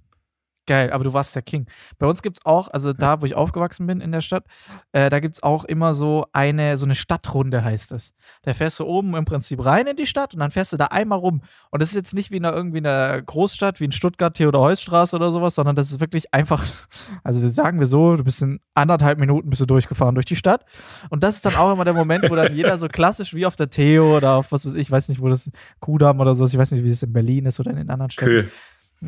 Geil, 0.66 0.92
aber 0.92 1.04
du 1.04 1.12
warst 1.12 1.36
der 1.36 1.42
King. 1.42 1.68
Bei 1.98 2.08
uns 2.08 2.22
gibt 2.22 2.38
es 2.40 2.46
auch, 2.46 2.70
also 2.70 2.94
da, 2.94 3.22
wo 3.22 3.26
ich 3.26 3.36
aufgewachsen 3.36 3.86
bin 3.86 4.00
in 4.00 4.14
der 4.14 4.22
Stadt, 4.22 4.46
äh, 4.94 5.10
da 5.10 5.20
gibt 5.20 5.36
es 5.36 5.44
auch 5.44 5.66
immer 5.66 5.94
so 5.94 6.26
eine, 6.32 6.78
so 6.78 6.86
eine 6.86 6.96
Stadtrunde 6.96 7.66
heißt 7.66 7.92
es. 7.92 8.14
Da 8.44 8.54
fährst 8.54 8.80
du 8.80 8.86
oben 8.86 9.14
im 9.16 9.26
Prinzip 9.26 9.66
rein 9.66 9.88
in 9.88 9.98
die 9.98 10.06
Stadt 10.06 10.34
und 10.34 10.40
dann 10.40 10.52
fährst 10.52 10.72
du 10.72 10.78
da 10.78 10.86
einmal 10.86 11.20
rum. 11.20 11.42
Und 11.70 11.82
das 11.82 11.90
ist 11.90 11.96
jetzt 11.96 12.14
nicht 12.14 12.32
wie 12.32 12.38
in 12.38 12.46
einer, 12.46 12.56
irgendwie 12.56 12.78
in 12.78 12.88
einer 12.88 13.22
Großstadt, 13.22 13.82
wie 13.82 13.86
in 13.86 13.92
Stuttgart, 13.92 14.36
Theodor-Heuss-Straße 14.36 15.18
oder 15.18 15.34
sowas, 15.34 15.56
sondern 15.56 15.76
das 15.76 15.92
ist 15.92 16.00
wirklich 16.00 16.34
einfach, 16.34 16.64
also 17.26 17.46
sagen 17.50 17.80
wir 17.80 17.88
so, 17.88 18.16
du 18.16 18.24
bist 18.24 18.42
in 18.42 18.62
anderthalb 18.74 19.20
Minuten 19.20 19.50
bist 19.50 19.62
du 19.62 19.66
durchgefahren 19.66 20.16
durch 20.16 20.26
die 20.26 20.38
Stadt. 20.38 20.64
Und 21.10 21.24
das 21.26 21.36
ist 21.36 21.46
dann 21.46 21.56
auch 21.56 21.74
immer 21.74 21.84
der 21.84 21.94
Moment, 21.94 22.30
wo 22.30 22.36
dann 22.36 22.54
jeder 22.54 22.80
so 22.80 22.88
klassisch 22.88 23.34
wie 23.34 23.46
auf 23.46 23.58
der 23.58 23.70
Theo 23.70 24.16
oder 24.16 24.36
auf 24.36 24.54
was 24.54 24.66
weiß 24.66 24.76
ich, 24.76 24.90
weiß 24.90 25.10
nicht, 25.10 25.22
wo 25.22 25.28
das 25.28 25.52
Kudamm 25.82 26.22
oder 26.22 26.36
sowas, 26.36 26.54
ich 26.54 26.60
weiß 26.60 26.72
nicht, 26.72 26.86
wie 26.86 26.90
das 26.90 27.04
in 27.04 27.12
Berlin 27.12 27.48
ist 27.48 27.60
oder 27.60 27.72
in 27.72 27.78
den 27.78 27.90
anderen 27.90 28.12
Städten. 28.12 28.32
Köhl. 28.32 28.52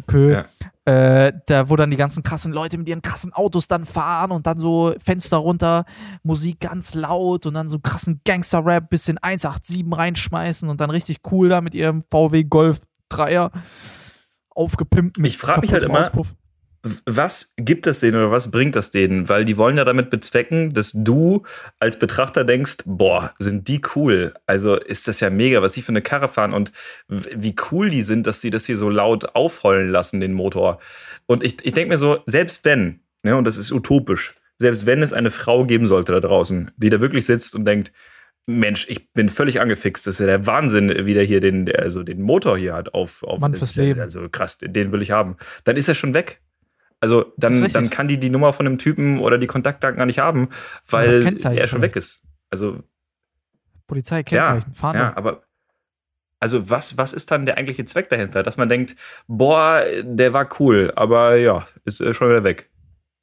Kö, 0.07 0.31
Ja. 0.33 0.45
äh, 1.27 1.33
da 1.45 1.69
wo 1.69 1.75
dann 1.75 1.91
die 1.91 1.97
ganzen 1.97 2.23
krassen 2.23 2.51
Leute 2.53 2.77
mit 2.77 2.87
ihren 2.89 3.01
krassen 3.01 3.33
Autos 3.33 3.67
dann 3.67 3.85
fahren 3.85 4.31
und 4.31 4.47
dann 4.47 4.57
so 4.57 4.93
Fenster 5.03 5.37
runter, 5.37 5.85
Musik 6.23 6.59
ganz 6.61 6.93
laut 6.95 7.45
und 7.45 7.53
dann 7.53 7.69
so 7.69 7.79
krassen 7.79 8.21
Gangster-Rap, 8.25 8.89
bisschen 8.89 9.17
187 9.17 9.85
reinschmeißen 9.91 10.69
und 10.69 10.81
dann 10.81 10.89
richtig 10.89 11.17
cool 11.31 11.49
da 11.49 11.61
mit 11.61 11.75
ihrem 11.75 12.03
VW 12.11 12.43
Golf 12.43 12.79
3er 13.11 13.51
aufgepimpt 14.49 15.17
mit 15.19 15.31
Ich 15.31 15.37
frag 15.37 15.61
mich 15.61 15.71
halt 15.71 15.83
immer, 15.83 15.99
Auspuff. 15.99 16.33
Was 17.05 17.53
gibt 17.57 17.87
es 17.87 17.99
denen 17.99 18.15
oder 18.15 18.31
was 18.31 18.51
bringt 18.51 18.75
das 18.75 18.91
denen? 18.91 19.27
Weil 19.27 19.43
die 19.43 19.57
wollen 19.57 19.77
ja 19.77 19.85
damit 19.85 20.09
bezwecken, 20.09 20.73
dass 20.73 20.91
du 20.93 21.43
als 21.79 21.97
Betrachter 21.97 22.43
denkst, 22.43 22.77
boah, 22.85 23.33
sind 23.39 23.67
die 23.67 23.81
cool. 23.95 24.33
Also 24.45 24.75
ist 24.75 25.07
das 25.07 25.19
ja 25.19 25.29
mega, 25.29 25.61
was 25.61 25.73
die 25.73 25.81
für 25.81 25.89
eine 25.89 26.01
Karre 26.03 26.27
fahren 26.27 26.53
und 26.53 26.71
wie 27.07 27.55
cool 27.71 27.89
die 27.89 28.03
sind, 28.03 28.27
dass 28.27 28.41
sie 28.41 28.51
das 28.51 28.65
hier 28.65 28.77
so 28.77 28.89
laut 28.89 29.35
aufheulen 29.35 29.89
lassen, 29.89 30.19
den 30.19 30.33
Motor. 30.33 30.79
Und 31.25 31.43
ich, 31.43 31.65
ich 31.65 31.73
denke 31.73 31.89
mir 31.93 31.97
so, 31.97 32.19
selbst 32.27 32.63
wenn, 32.65 32.99
ne, 33.23 33.35
und 33.35 33.45
das 33.45 33.57
ist 33.57 33.71
utopisch, 33.71 34.35
selbst 34.59 34.85
wenn 34.85 35.01
es 35.01 35.11
eine 35.11 35.31
Frau 35.31 35.65
geben 35.65 35.87
sollte 35.87 36.11
da 36.11 36.19
draußen, 36.19 36.71
die 36.77 36.89
da 36.89 37.01
wirklich 37.01 37.25
sitzt 37.25 37.55
und 37.55 37.65
denkt, 37.65 37.91
Mensch, 38.47 38.85
ich 38.89 39.11
bin 39.11 39.29
völlig 39.29 39.59
angefixt. 39.59 40.05
Das 40.05 40.15
ist 40.15 40.19
ja 40.19 40.27
der 40.27 40.45
Wahnsinn, 40.45 41.07
wie 41.07 41.15
der 41.15 41.23
hier 41.23 41.39
den, 41.39 41.67
also 41.75 42.03
den 42.03 42.21
Motor 42.21 42.59
hier 42.59 42.75
hat 42.75 42.93
auf, 42.93 43.23
auf 43.23 43.39
Mann 43.39 43.55
fürs 43.55 43.71
ist 43.71 43.75
ja- 43.75 43.83
Leben. 43.85 44.01
Also 44.01 44.29
krass, 44.29 44.59
den 44.59 44.91
will 44.91 45.01
ich 45.01 45.09
haben. 45.09 45.35
Dann 45.63 45.77
ist 45.77 45.87
er 45.87 45.95
schon 45.95 46.13
weg. 46.13 46.41
Also 47.05 47.31
dann, 47.37 47.53
dann 47.75 47.89
kann 47.91 48.07
die 48.07 48.17
die 48.19 48.31
Nummer 48.31 48.51
von 48.51 48.65
dem 48.65 48.79
Typen 48.79 49.19
oder 49.19 49.37
die 49.37 49.45
Kontaktdaten 49.45 49.99
gar 49.99 50.07
nicht 50.07 50.17
haben, 50.17 50.49
weil 50.89 51.11
er 51.61 51.67
schon 51.67 51.81
weg 51.83 51.95
ist. 51.95 52.23
Also 52.49 52.79
Polizei, 53.85 54.23
Kennzeichen, 54.23 54.73
Fahndung. 54.73 55.03
ja, 55.03 55.15
aber 55.15 55.43
also 56.39 56.67
was, 56.71 56.97
was 56.97 57.13
ist 57.13 57.29
dann 57.29 57.45
der 57.45 57.57
eigentliche 57.57 57.85
Zweck 57.85 58.09
dahinter? 58.09 58.41
Dass 58.41 58.57
man 58.57 58.69
denkt, 58.69 58.95
boah, 59.27 59.83
der 60.01 60.33
war 60.33 60.49
cool, 60.59 60.91
aber 60.95 61.35
ja, 61.35 61.65
ist 61.85 62.01
äh, 62.01 62.11
schon 62.11 62.29
wieder 62.29 62.43
weg. 62.43 62.71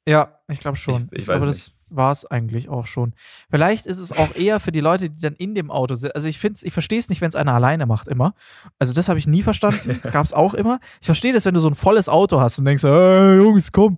Ja, 0.07 0.39
ich 0.47 0.61
glaube 0.61 0.77
schon. 0.77 1.09
Ich- 1.11 1.19
ich 1.19 1.25
glaube, 1.25 1.41
weiß 1.41 1.47
das 1.47 1.82
war 1.95 2.11
es 2.11 2.25
eigentlich 2.25 2.69
auch 2.69 2.85
schon. 2.85 3.13
Vielleicht 3.49 3.85
ist 3.85 3.99
es 3.99 4.11
auch 4.11 4.35
eher 4.35 4.59
für 4.59 4.71
die 4.71 4.79
Leute, 4.79 5.09
die 5.09 5.21
dann 5.21 5.35
in 5.35 5.55
dem 5.55 5.71
Auto 5.71 5.95
sind. 5.95 6.15
Also 6.15 6.27
ich 6.27 6.39
finde 6.39 6.59
ich 6.63 6.73
verstehe 6.73 6.99
es 6.99 7.09
nicht, 7.09 7.21
wenn 7.21 7.29
es 7.29 7.35
einer 7.35 7.53
alleine 7.53 7.85
macht, 7.85 8.07
immer. 8.07 8.33
Also 8.79 8.93
das 8.93 9.09
habe 9.09 9.19
ich 9.19 9.27
nie 9.27 9.43
verstanden. 9.43 9.99
Gab 10.11 10.25
es 10.25 10.33
auch 10.33 10.53
immer. 10.53 10.79
Ich 11.01 11.05
verstehe 11.05 11.33
das, 11.33 11.45
wenn 11.45 11.53
du 11.53 11.59
so 11.59 11.69
ein 11.69 11.75
volles 11.75 12.09
Auto 12.09 12.39
hast 12.39 12.59
und 12.59 12.65
denkst, 12.65 12.83
hey 12.83 13.37
Jungs, 13.37 13.71
komm, 13.71 13.97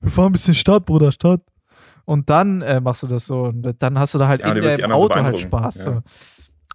wir 0.00 0.10
fahren 0.10 0.26
ein 0.26 0.32
bisschen 0.32 0.54
Stadt, 0.54 0.84
Bruder, 0.84 1.12
Stadt. 1.12 1.40
Und 2.04 2.28
dann 2.28 2.60
äh, 2.62 2.80
machst 2.80 3.02
du 3.02 3.06
das 3.06 3.26
so. 3.26 3.44
Und 3.44 3.74
dann 3.78 3.98
hast 3.98 4.14
du 4.14 4.18
da 4.18 4.28
halt 4.28 4.42
Ja, 4.42 4.52
in 4.52 4.62
dem 4.62 4.92
Auto 4.92 5.22
halt. 5.22 5.38
Spaß. 5.38 5.76
Ja. 5.76 5.82
So. 5.84 6.02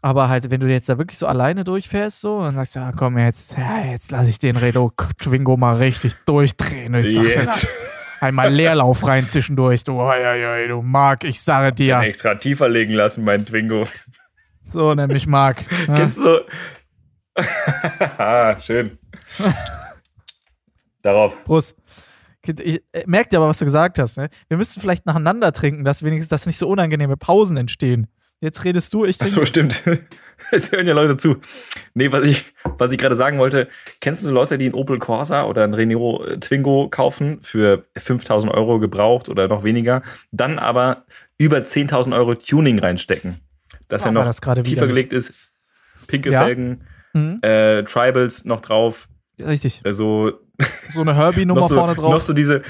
Aber 0.02 0.30
halt, 0.30 0.50
wenn 0.50 0.62
du 0.62 0.68
jetzt 0.68 0.88
da 0.88 0.98
wirklich 0.98 1.18
so 1.18 1.28
alleine 1.28 1.64
durchfährst, 1.66 2.22
so, 2.22 2.38
und 2.38 2.56
sagst, 2.56 2.76
ja, 2.76 2.92
komm, 2.94 3.18
jetzt, 3.18 3.58
ja, 3.58 3.84
jetzt 3.84 4.12
lasse 4.12 4.30
ich 4.30 4.40
den 4.40 4.56
Renault 4.56 4.94
Twingo 5.18 5.58
mal 5.58 5.76
richtig 5.76 6.16
durchdrehen. 6.26 6.94
Ich 6.96 7.14
sag, 7.14 7.26
Jetzt 7.26 7.68
Einmal 8.20 8.54
Leerlauf 8.54 9.06
rein 9.08 9.28
zwischendurch. 9.28 9.84
Du, 9.84 10.02
hei, 10.02 10.24
hei, 10.24 10.42
hei, 10.44 10.68
du 10.68 10.82
Mark, 10.82 11.24
ich 11.24 11.42
sage 11.42 11.74
dir. 11.74 12.00
extra 12.00 12.36
tiefer 12.36 12.70
legen 12.70 12.94
lassen, 12.94 13.24
mein 13.24 13.46
Twingo. 13.46 13.84
So 14.72 14.94
nämlich 14.94 15.26
Mark. 15.26 15.66
Ja. 15.88 15.96
Kennst 15.96 16.20
du? 16.20 16.46
ah, 18.18 18.60
schön. 18.62 18.98
Darauf. 21.02 21.44
Prost. 21.44 21.78
Ich 22.46 22.82
äh, 22.92 23.04
merk 23.06 23.30
dir 23.30 23.38
aber, 23.38 23.50
was 23.50 23.60
du 23.60 23.66
gesagt 23.66 24.00
hast. 24.00 24.18
Ne? 24.18 24.30
Wir 24.48 24.58
müssten 24.58 24.80
vielleicht 24.80 25.06
nacheinander 25.06 25.52
trinken, 25.52 25.84
dass 25.84 26.04
wenigstens 26.04 26.30
dass 26.30 26.46
nicht 26.46 26.58
so 26.58 26.68
unangenehme 26.68 27.18
Pausen 27.18 27.58
entstehen. 27.58 28.08
Jetzt 28.42 28.64
redest 28.64 28.94
du, 28.94 29.06
ich 29.06 29.18
Ach 29.22 29.28
so, 29.28 29.46
stimmt. 29.46 29.84
Es 30.52 30.72
hören 30.72 30.88
ja 30.88 30.94
Leute 30.94 31.18
zu. 31.18 31.38
Nee, 31.94 32.14
was 32.14 32.24
ich, 32.24 32.46
was 32.78 32.94
ich 32.94 32.98
gerade 32.98 33.16
sagen 33.16 33.40
wollte, 33.40 33.68
kennst 34.00 34.24
du 34.24 34.30
so 34.30 34.34
Leute, 34.34 34.58
die 34.58 34.66
einen 34.66 34.74
Opel 34.74 34.98
Corsa 34.98 35.44
oder 35.44 35.66
einen 35.66 35.74
Renault 35.74 36.28
äh, 36.28 36.40
Twingo 36.40 36.88
kaufen 36.90 37.40
für 37.44 37.86
5000 37.98 38.54
Euro 38.54 38.80
gebraucht 38.80 39.28
oder 39.28 39.50
noch 39.50 39.64
weniger, 39.66 40.02
dann 40.32 40.58
aber 40.58 41.04
über 41.38 41.58
10.000 41.58 42.16
Euro 42.16 42.36
Tuning 42.36 42.80
reinstecken? 42.80 43.42
Dass 43.90 44.04
er 44.04 44.08
Aber 44.08 44.22
noch 44.22 44.26
das 44.26 44.40
tiefer 44.64 44.88
gelegt 44.88 45.12
ist, 45.12 45.52
pinke 46.08 46.32
Ja. 46.32 46.44
Felgen, 46.46 46.84
Mhm, 47.14 47.40
äh, 47.42 47.84
Tribals 47.84 48.46
noch 48.46 48.62
drauf, 48.62 49.10
richtig. 49.40 49.82
also 49.84 50.34
So 50.90 51.02
eine 51.02 51.16
Herbie-Nummer 51.16 51.64
so, 51.64 51.76
vorne 51.76 51.96
drauf. 51.96 52.12
noch 52.14 52.22
so 52.22 52.34
diese, 52.34 52.62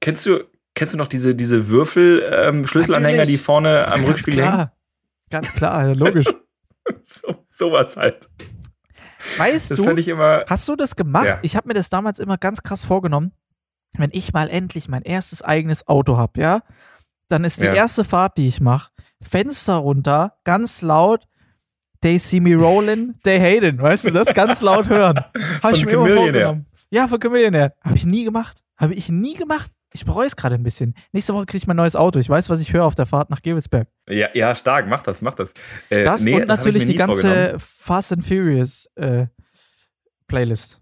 kennst 0.00 0.26
du, 0.26 0.44
kennst 0.74 0.94
du 0.94 0.98
noch 0.98 1.06
diese, 1.06 1.34
diese 1.34 1.68
Würfel, 1.68 2.28
ähm, 2.30 2.64
die 2.64 3.38
vorne 3.38 3.86
am 3.86 4.00
Ganz 4.00 4.08
Rückspiegel 4.08 4.44
hängen? 4.44 4.70
Ganz 5.32 5.52
klar, 5.52 5.94
logisch. 5.94 6.26
So, 7.04 7.36
sowas 7.48 7.96
halt. 7.96 8.28
Weißt 9.38 9.70
Das 9.70 9.78
du, 9.80 9.88
immer, 9.90 10.44
Hast 10.48 10.68
du 10.68 10.74
das 10.74 10.96
gemacht? 10.96 11.26
Ja. 11.26 11.38
Ich 11.42 11.54
habe 11.56 11.68
mir 11.68 11.74
das 11.74 11.90
damals 11.90 12.18
immer 12.18 12.36
ganz 12.38 12.62
krass 12.64 12.84
vorgenommen. 12.84 13.32
Wenn 13.96 14.10
ich 14.12 14.32
mal 14.32 14.48
endlich 14.48 14.88
mein 14.88 15.02
erstes 15.02 15.42
eigenes 15.42 15.86
Auto 15.86 16.16
habe, 16.16 16.40
ja, 16.40 16.60
dann 17.28 17.44
ist 17.44 17.60
die 17.60 17.66
Ja. 17.66 17.74
erste 17.74 18.02
Fahrt, 18.04 18.36
die 18.36 18.48
ich 18.48 18.60
mache, 18.60 18.90
Fenster 19.22 19.76
runter, 19.76 20.34
ganz 20.44 20.82
laut. 20.82 21.26
They 22.00 22.18
see 22.18 22.40
me 22.40 22.56
rolling, 22.56 23.14
they 23.22 23.38
hate 23.38 23.64
it. 23.66 23.80
Weißt 23.80 24.06
du 24.06 24.10
das? 24.10 24.34
Ganz 24.34 24.60
laut 24.60 24.88
hören. 24.88 25.20
Habe 25.62 25.76
ich 25.76 25.84
mir 25.86 25.92
immer 25.92 26.08
vorgenommen. 26.08 26.66
Ja, 26.90 27.06
von 27.08 27.20
Chameleonaire. 27.20 27.74
Habe 27.80 27.96
ich 27.96 28.04
nie 28.04 28.24
gemacht. 28.24 28.58
Habe 28.76 28.94
ich 28.94 29.08
nie 29.08 29.34
gemacht. 29.34 29.70
Ich 29.94 30.04
bereue 30.04 30.26
es 30.26 30.36
gerade 30.36 30.54
ein 30.54 30.62
bisschen. 30.62 30.94
Nächste 31.12 31.34
Woche 31.34 31.46
kriege 31.46 31.58
ich 31.58 31.66
mein 31.66 31.76
neues 31.76 31.96
Auto. 31.96 32.18
Ich 32.18 32.28
weiß, 32.28 32.48
was 32.48 32.60
ich 32.60 32.72
höre 32.72 32.84
auf 32.84 32.94
der 32.94 33.06
Fahrt 33.06 33.30
nach 33.30 33.42
Gewelsberg. 33.42 33.88
ja, 34.08 34.28
ja, 34.34 34.54
stark, 34.54 34.88
mach 34.88 35.02
das, 35.02 35.22
mach 35.22 35.34
das. 35.34 35.54
Äh, 35.90 36.04
Das 36.04 36.24
nee, 36.24 36.34
und 36.34 36.42
ich 36.42 36.46
natürlich 36.48 36.84
die 36.86 36.96
ganze 36.96 37.56
Fast 37.58 38.12
and 38.12 38.24
Furious 38.24 38.88
äh, 38.96 39.26
Playlist. 40.26 40.78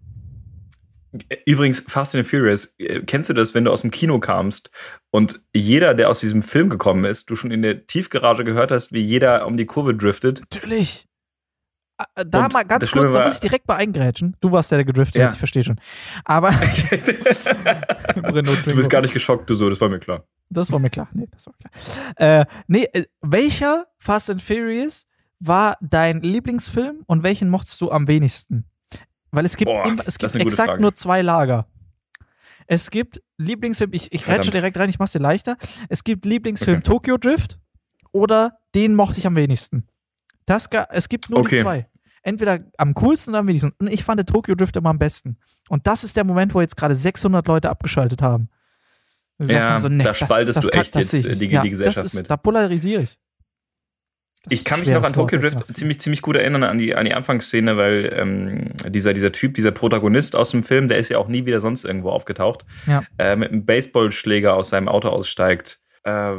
Übrigens, 1.45 1.81
Fast 1.85 2.15
and 2.15 2.25
Furious, 2.25 2.73
äh, 2.77 3.01
kennst 3.01 3.29
du 3.29 3.33
das, 3.33 3.53
wenn 3.53 3.65
du 3.65 3.71
aus 3.71 3.81
dem 3.81 3.91
Kino 3.91 4.19
kamst 4.19 4.71
und 5.11 5.41
jeder, 5.53 5.93
der 5.93 6.09
aus 6.09 6.21
diesem 6.21 6.41
Film 6.41 6.69
gekommen 6.69 7.03
ist, 7.03 7.29
du 7.29 7.35
schon 7.35 7.51
in 7.51 7.61
der 7.61 7.85
Tiefgarage 7.85 8.45
gehört 8.45 8.71
hast, 8.71 8.93
wie 8.93 9.01
jeder 9.01 9.45
um 9.45 9.57
die 9.57 9.65
Kurve 9.65 9.93
driftet? 9.93 10.39
Natürlich. 10.39 11.07
Äh, 12.15 12.25
Da 12.27 12.45
Und 12.45 12.53
mal 12.53 12.63
ganz 12.63 12.89
kurz, 12.91 13.13
da 13.13 13.23
muss 13.23 13.33
ich 13.35 13.39
direkt 13.39 13.65
bei 13.67 13.75
eingrätschen. 13.75 14.35
Du 14.41 14.51
warst 14.51 14.71
der, 14.71 14.79
der 14.79 14.85
gedriftet 14.85 15.19
Ja. 15.19 15.25
hat, 15.27 15.33
ich 15.33 15.39
verstehe 15.39 15.63
schon. 15.63 15.79
Aber 16.25 16.51
du 18.15 18.75
bist 18.75 18.89
gar 18.89 19.01
nicht 19.01 19.13
geschockt, 19.13 19.49
du 19.49 19.55
so, 19.55 19.69
das 19.69 19.79
war 19.81 19.89
mir 19.89 19.99
klar. 19.99 20.23
Das 20.49 20.71
war 20.71 20.79
mir 20.79 20.89
klar. 20.89 21.07
Nee, 21.13 21.27
das 21.31 21.47
war 21.47 21.53
klar. 21.53 22.41
Äh, 22.41 22.45
nee, 22.67 22.83
äh, 22.93 23.05
welcher 23.21 23.85
Fast 23.97 24.29
and 24.29 24.41
Furious 24.41 25.07
war 25.39 25.77
dein 25.81 26.21
Lieblingsfilm 26.21 27.03
und 27.07 27.23
welchen 27.23 27.49
mochtest 27.49 27.79
du 27.81 27.91
am 27.91 28.07
wenigsten? 28.07 28.65
Weil 29.31 29.45
es 29.45 29.55
gibt, 29.55 29.71
Boah, 29.71 29.85
immer, 29.85 30.03
es 30.05 30.17
gibt 30.17 30.35
exakt 30.35 30.69
Frage. 30.69 30.81
nur 30.81 30.93
zwei 30.93 31.21
Lager. 31.21 31.67
Es 32.67 32.89
gibt 32.91 33.21
Lieblingsfilm, 33.37 33.91
ich, 33.93 34.11
ich 34.13 34.23
schon 34.23 34.41
direkt 34.51 34.77
rein, 34.77 34.89
ich 34.89 34.99
mach's 34.99 35.13
dir 35.13 35.19
leichter. 35.19 35.57
Es 35.89 36.03
gibt 36.03 36.25
Lieblingsfilm 36.25 36.77
Okay. 36.77 36.83
Tokyo 36.83 37.17
Drift 37.17 37.59
oder 38.11 38.57
den 38.75 38.93
mochte 38.95 39.19
ich 39.19 39.25
am 39.27 39.35
wenigsten. 39.35 39.87
Das, 40.45 40.69
es 40.89 41.07
gibt 41.09 41.29
nur 41.29 41.41
die 41.41 41.47
Okay. 41.47 41.61
zwei. 41.61 41.87
Entweder 42.23 42.59
am 42.77 42.93
coolsten 42.93 43.31
oder 43.31 43.39
am 43.39 43.47
wenigsten. 43.47 43.73
Und 43.79 43.87
ich 43.91 44.03
fand 44.03 44.27
Tokyo 44.29 44.53
Drift 44.55 44.75
immer 44.75 44.89
am 44.91 44.99
besten. 44.99 45.37
Und 45.69 45.87
das 45.87 46.03
ist 46.03 46.15
der 46.17 46.23
Moment, 46.23 46.53
wo 46.53 46.61
jetzt 46.61 46.77
gerade 46.77 46.93
600 46.95 47.47
Leute 47.47 47.69
abgeschaltet 47.69 48.21
haben. 48.21 48.49
Ja, 49.39 49.69
haben 49.81 49.97
nee, 49.97 50.03
da 50.03 50.13
spaltest 50.13 50.63
du 50.63 50.69
echt 50.69 50.95
jetzt, 50.95 51.13
ich 51.13 51.25
äh, 51.25 51.33
die- 51.33 51.47
die 51.47 51.69
Gesellschaft 51.71 51.97
das 52.05 52.13
ist, 52.13 52.19
mit. 52.19 52.29
Da 52.29 52.37
polarisiere 52.37 53.01
ich. 53.01 53.17
Das 54.43 54.53
Ich 54.53 54.63
kann 54.65 54.79
mich 54.79 54.89
noch 54.89 55.03
an 55.03 55.13
Tokyo 55.13 55.39
Drift 55.39 55.57
ziemlich, 55.75 55.99
ziemlich 55.99 56.21
gut 56.21 56.35
erinnern, 56.35 56.63
an 56.63 56.77
die, 56.77 56.95
an 56.95 57.05
die 57.05 57.13
Anfangsszene, 57.13 57.77
weil 57.77 58.11
ähm, 58.15 58.71
dieser, 58.89 59.13
dieser 59.13 59.31
Typ, 59.31 59.53
dieser 59.55 59.71
Protagonist 59.71 60.35
aus 60.35 60.51
dem 60.51 60.63
Film, 60.63 60.87
der 60.89 60.97
ist 60.99 61.09
ja 61.09 61.17
auch 61.17 61.27
nie 61.27 61.45
wieder 61.45 61.59
sonst 61.59 61.85
irgendwo 61.85 62.09
aufgetaucht, 62.11 62.65
Ja. 62.87 63.03
äh, 63.17 63.35
mit 63.35 63.51
einem 63.51 63.65
Baseballschläger 63.65 64.55
aus 64.55 64.69
seinem 64.69 64.87
Auto 64.87 65.09
aussteigt. 65.09 65.79
Äh, 66.03 66.33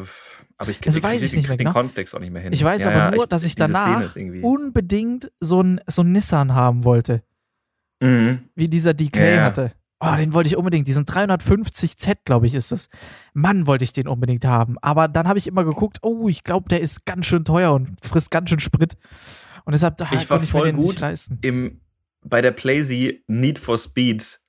aber 0.63 0.71
ich, 0.71 0.81
Das 0.81 0.97
ich, 0.97 1.03
weiß 1.03 1.21
ich 1.23 1.29
ich 1.33 1.37
nicht 1.37 1.49
mehr 1.49 1.57
den 1.57 1.67
genau. 1.67 1.73
Kontext 1.79 2.15
auch 2.15 2.21
nicht 2.21 2.33
mehr 2.33 2.43
hin. 2.43 2.53
Ich 2.53 2.65
weiß 2.65 2.83
Ja, 2.85 2.89
aber 2.89 2.97
ja, 2.97 3.11
nur, 3.11 3.27
dass 3.27 3.45
ich 3.45 3.55
diese 3.55 3.69
Szene 3.75 4.11
danach 4.15 4.43
unbedingt 4.43 5.31
so 5.41 5.63
ein, 5.63 5.81
so 5.87 6.03
ein 6.03 6.13
Nissan 6.13 6.55
haben 6.55 6.85
wollte, 6.85 7.23
Mhm. 8.01 8.49
wie 8.55 8.69
dieser 8.69 8.95
DK 8.95 9.17
Ja, 9.37 9.45
hatte. 9.45 9.73
Oh, 10.01 10.17
den 10.17 10.33
wollte 10.33 10.49
ich 10.49 10.57
unbedingt. 10.57 10.89
Diesen 10.89 11.05
350Z, 11.05 12.17
glaube 12.25 12.47
ich, 12.47 12.55
ist 12.57 12.73
das. 12.73 12.89
Mann, 13.35 13.69
wollte 13.69 13.85
ich 13.85 13.93
den 13.93 14.09
unbedingt 14.09 14.45
haben. 14.45 14.77
Aber 14.83 15.07
dann 15.07 15.29
habe 15.29 15.39
ich 15.39 15.47
immer 15.47 15.65
geguckt, 15.65 15.99
oh, 16.03 16.27
ich 16.29 16.43
glaube, 16.43 16.69
der 16.69 16.81
ist 16.81 17.07
ganz 17.07 17.27
schön 17.27 17.45
teuer 17.45 17.73
und 17.73 17.89
frisst 18.05 18.33
ganz 18.33 18.51
schön 18.51 18.59
Sprit. 18.59 18.97
Und 19.65 19.73
deshalb 19.75 20.01
ah, 20.01 20.09
Ich 20.13 20.29
war 20.29 20.43
ich 20.43 20.51
voll 20.51 20.63
mir 20.63 20.67
den 20.73 20.77
gut 20.77 20.87
nicht 20.87 21.01
leisten. 21.01 21.39
Im, 21.43 21.81
bei 22.25 22.41
der 22.41 22.51
Playsee 22.51 23.23
Need 23.29 23.61
for 23.61 23.79
Speed 23.79 24.41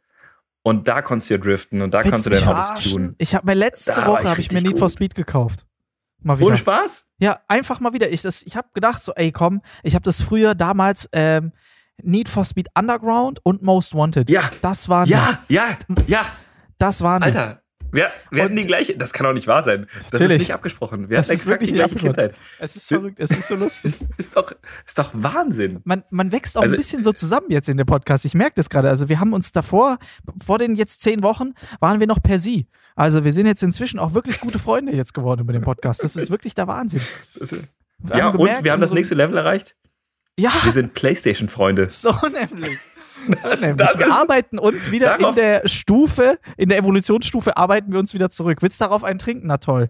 und 0.63 0.87
da 0.87 1.03
konntest 1.03 1.29
du 1.29 1.35
ja 1.35 1.39
driften 1.39 1.81
und 1.83 1.93
da 1.93 1.99
Willst 1.99 2.09
konntest 2.11 2.25
du 2.25 2.29
dein 2.31 2.47
Autos 2.47 2.91
tun. 2.91 3.13
Ich 3.19 3.35
habe 3.35 3.45
mir 3.45 3.53
letzte 3.53 3.93
Da 3.93 4.07
Woche 4.07 4.23
ich 4.23 4.29
habe 4.29 4.41
ich 4.41 4.51
mir 4.51 4.61
Need 4.61 4.79
for 4.79 4.87
gut. 4.87 4.91
Speed 4.93 5.13
gekauft. 5.13 5.67
Mal 6.23 6.37
wieder. 6.37 6.47
Ohne 6.47 6.57
Spaß? 6.57 7.09
Ja, 7.19 7.39
einfach 7.47 7.79
mal 7.79 7.93
wieder. 7.93 8.11
Ich, 8.11 8.21
das- 8.21 8.41
ich 8.43 8.55
habe 8.57 8.67
gedacht, 8.73 9.01
so, 9.03 9.13
ey, 9.13 9.31
komm, 9.31 9.61
ich 9.83 9.95
habe 9.95 10.03
das 10.03 10.21
früher 10.21 10.55
damals 10.55 11.09
ähm, 11.13 11.51
Need 12.01 12.29
for 12.29 12.43
Speed 12.45 12.69
Underground 12.77 13.39
und 13.43 13.61
Most 13.61 13.93
Wanted. 13.95 14.29
Ja, 14.29 14.49
Das 14.61 14.89
waren 14.89 15.07
ja, 15.07 15.39
ja, 15.49 15.77
ja. 16.07 16.25
das 16.77 17.01
waren. 17.01 17.23
Alter, 17.23 17.62
Wir, 17.93 18.11
wir 18.31 18.43
hatten 18.43 18.55
die 18.55 18.63
gleiche, 18.65 18.97
das 18.97 19.13
kann 19.13 19.25
doch 19.25 19.33
nicht 19.33 19.47
wahr 19.47 19.63
sein. 19.63 19.87
Das 20.11 20.19
ist 20.19 20.29
nicht 20.29 20.53
abgesprochen. 20.53 21.09
Wir 21.09 21.17
Das 21.17 21.27
hatten 21.27 21.35
exakt 21.39 21.61
die 21.61 21.71
gleiche. 21.73 21.95
Kindheit. 21.95 22.33
Es 22.59 22.75
ist 22.75 22.87
verrückt, 22.87 23.19
es 23.19 23.31
ist 23.31 23.47
so 23.47 23.55
lustig. 23.63 23.85
ist, 23.93 24.07
ist, 24.17 24.35
doch, 24.35 24.51
ist 24.85 24.97
doch 24.99 25.11
Wahnsinn. 25.13 25.79
Man, 25.85 26.03
man 26.09 26.31
wächst 26.31 26.57
auch 26.57 26.63
Also- 26.63 26.73
ein 26.73 26.77
bisschen 26.77 27.03
so 27.03 27.11
zusammen 27.13 27.47
jetzt 27.49 27.69
in 27.69 27.77
dem 27.77 27.85
Podcast. 27.85 28.25
Ich 28.25 28.33
merke 28.33 28.55
das 28.55 28.69
gerade. 28.69 28.89
Also 28.89 29.07
wir 29.09 29.19
haben 29.19 29.31
uns 29.33 29.51
davor, 29.51 29.99
vor 30.43 30.57
den 30.57 30.75
jetzt 30.75 31.01
zehn 31.01 31.23
Wochen, 31.23 31.53
waren 31.79 31.99
wir 31.99 32.07
noch 32.07 32.21
per 32.21 32.39
Sie. 32.39 32.67
Also 32.95 33.23
wir 33.23 33.31
sind 33.33 33.45
jetzt 33.47 33.63
inzwischen 33.63 33.99
auch 33.99 34.13
wirklich 34.13 34.39
gute 34.39 34.59
Freunde 34.59 34.91
jetzt 34.93 35.13
geworden 35.13 35.41
über 35.41 35.53
den 35.53 35.61
Podcast. 35.63 36.03
Das 36.03 36.15
ist 36.15 36.29
wirklich 36.31 36.53
der 36.55 36.67
Wahnsinn. 36.67 37.01
Ist, 37.35 37.51
Wir 37.53 38.17
ja, 38.17 38.23
haben 38.25 38.37
und 38.37 38.45
gemerkt, 38.45 38.63
wir 38.65 38.71
haben 38.71 38.81
das 38.81 38.89
unsere- 38.91 38.99
nächste 38.99 39.15
Level 39.15 39.37
erreicht. 39.37 39.75
Ja, 40.37 40.51
Wir 40.63 40.71
sind 40.71 40.95
Playstation-Freunde. 40.95 41.89
so 41.89 42.11
nämlich. 42.23 42.77
So 43.27 43.49
Das- 43.49 43.61
das 43.61 43.97
wir 43.99 44.13
arbeiten 44.13 44.59
uns 44.59 44.91
wieder 44.91 45.19
in 45.19 45.35
der 45.35 45.67
Stufe, 45.67 46.37
in 46.57 46.69
der 46.69 46.77
Evolutionsstufe 46.79 47.55
arbeiten 47.57 47.91
wir 47.91 47.99
uns 47.99 48.13
wieder 48.13 48.29
zurück. 48.29 48.61
Willst 48.61 48.79
du 48.81 48.85
darauf 48.85 49.03
einen 49.03 49.19
trinken? 49.19 49.47
Na 49.47 49.57
toll. 49.57 49.89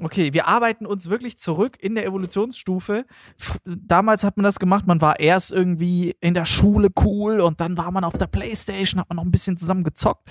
Okay, 0.00 0.32
wir 0.32 0.48
arbeiten 0.48 0.86
uns 0.86 1.08
wirklich 1.08 1.38
zurück 1.38 1.76
in 1.80 1.94
der 1.94 2.04
Evolutionsstufe. 2.04 3.04
Damals 3.64 4.24
hat 4.24 4.36
man 4.36 4.42
das 4.44 4.58
gemacht, 4.58 4.86
man 4.88 5.00
war 5.00 5.20
erst 5.20 5.52
irgendwie 5.52 6.16
in 6.20 6.34
der 6.34 6.46
Schule 6.46 6.88
cool 7.04 7.40
und 7.40 7.60
dann 7.60 7.76
war 7.76 7.92
man 7.92 8.02
auf 8.02 8.14
der 8.18 8.26
Playstation, 8.26 9.00
hat 9.00 9.08
man 9.08 9.16
noch 9.16 9.24
ein 9.24 9.30
bisschen 9.30 9.56
zusammen 9.56 9.84
gezockt. 9.84 10.28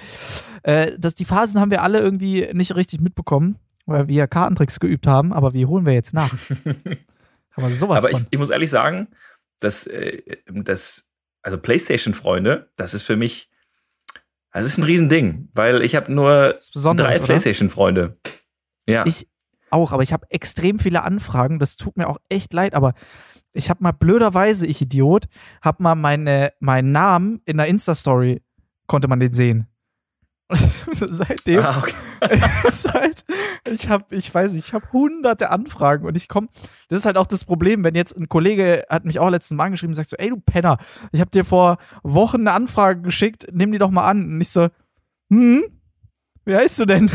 Äh, 0.64 0.92
das, 1.00 1.16
die 1.16 1.24
Phasen 1.26 1.62
haben 1.62 1.72
wir 1.72 1.82
alle 1.82 2.00
irgendwie 2.00 2.50
nicht 2.54 2.76
richtig 2.76 3.00
mitbekommen, 3.00 3.58
weil 3.86 4.08
wir 4.10 4.28
Kartentricks 4.28 4.80
geübt 4.82 5.08
haben, 5.08 5.32
aber 5.32 5.54
wie 5.54 5.66
holen 5.66 5.86
wir 5.86 5.94
jetzt 5.94 6.14
nach? 6.14 6.34
aber 7.56 7.70
sowas 7.72 8.00
Aber 8.04 8.12
ich, 8.12 8.26
ich 8.32 8.40
muss 8.40 8.50
ehrlich 8.50 8.70
sagen, 8.70 9.08
dass 9.62 9.88
äh, 9.88 10.22
das, 10.48 11.08
also 11.44 11.58
PlayStation-Freunde, 11.58 12.72
das 12.76 12.94
ist 12.94 13.04
für 13.04 13.16
mich, 13.16 13.50
das 14.52 14.66
ist 14.66 14.78
ein 14.78 14.84
Riesending, 14.84 15.50
weil 15.54 15.84
ich 15.84 15.96
habe 15.96 16.12
nur 16.12 16.56
drei? 16.74 17.20
PlayStation-Freunde. 17.20 18.18
Ja. 18.88 19.06
Ich 19.06 19.28
auch, 19.70 19.92
aber 19.92 20.04
ich 20.04 20.14
habe 20.14 20.30
extrem 20.30 20.80
viele 20.80 21.04
Anfragen. 21.04 21.60
Das 21.60 21.78
tut 21.78 21.98
mir 21.98 22.08
auch 22.08 22.18
echt 22.30 22.54
leid, 22.54 22.76
aber 22.76 22.94
ich 23.54 23.70
habe 23.70 23.84
mal 23.84 23.92
blöderweise, 23.92 24.66
ich 24.66 24.82
Idiot, 24.82 25.26
habe 25.62 25.84
mal 25.84 25.96
meine, 25.96 26.54
meinen 26.60 26.92
Namen 26.92 27.42
in 27.46 27.58
der 27.58 27.68
Insta-Story, 27.68 28.42
konnte 28.88 29.08
man 29.08 29.20
den 29.20 29.34
sehen. 29.34 29.68
Seitdem 30.92 31.62
ah, 31.62 31.78
okay. 31.78 32.42
ist 32.68 32.94
halt, 32.94 33.24
ich 33.72 33.90
habe, 33.90 34.16
ich 34.16 34.34
weiß 34.34 34.54
nicht, 34.54 34.68
ich 34.68 34.74
habe 34.74 34.92
hunderte 34.92 35.50
Anfragen 35.50 36.06
und 36.06 36.16
ich 36.16 36.28
komme, 36.28 36.48
das 36.90 37.00
ist 37.00 37.06
halt 37.06 37.18
auch 37.18 37.26
das 37.26 37.46
Problem, 37.46 37.84
wenn 37.84 37.96
jetzt 37.96 38.18
ein 38.18 38.30
Kollege 38.30 38.84
hat 38.90 39.06
mich 39.06 39.20
auch 39.20 39.30
letzten 39.30 39.56
Mal 39.56 39.66
angeschrieben 39.66 39.92
und 39.92 39.96
sagt 39.96 40.10
so, 40.10 40.18
ey 40.18 40.30
du 40.30 40.38
Penner, 40.38 40.78
ich 41.12 41.22
habe 41.22 41.32
dir 41.32 41.46
vor 41.46 41.78
Wochen 42.04 42.42
eine 42.42 42.52
Anfrage 42.52 43.02
geschickt, 43.02 43.48
nimm 43.52 43.72
die 43.72 43.78
doch 43.78 43.92
mal 43.92 44.08
an. 44.08 44.26
Und 44.26 44.42
ich 44.42 44.50
so, 44.50 44.68
hm, 45.30 45.64
wie 46.46 46.56
heißt 46.56 46.80
du 46.80 46.86
denn? 46.86 47.10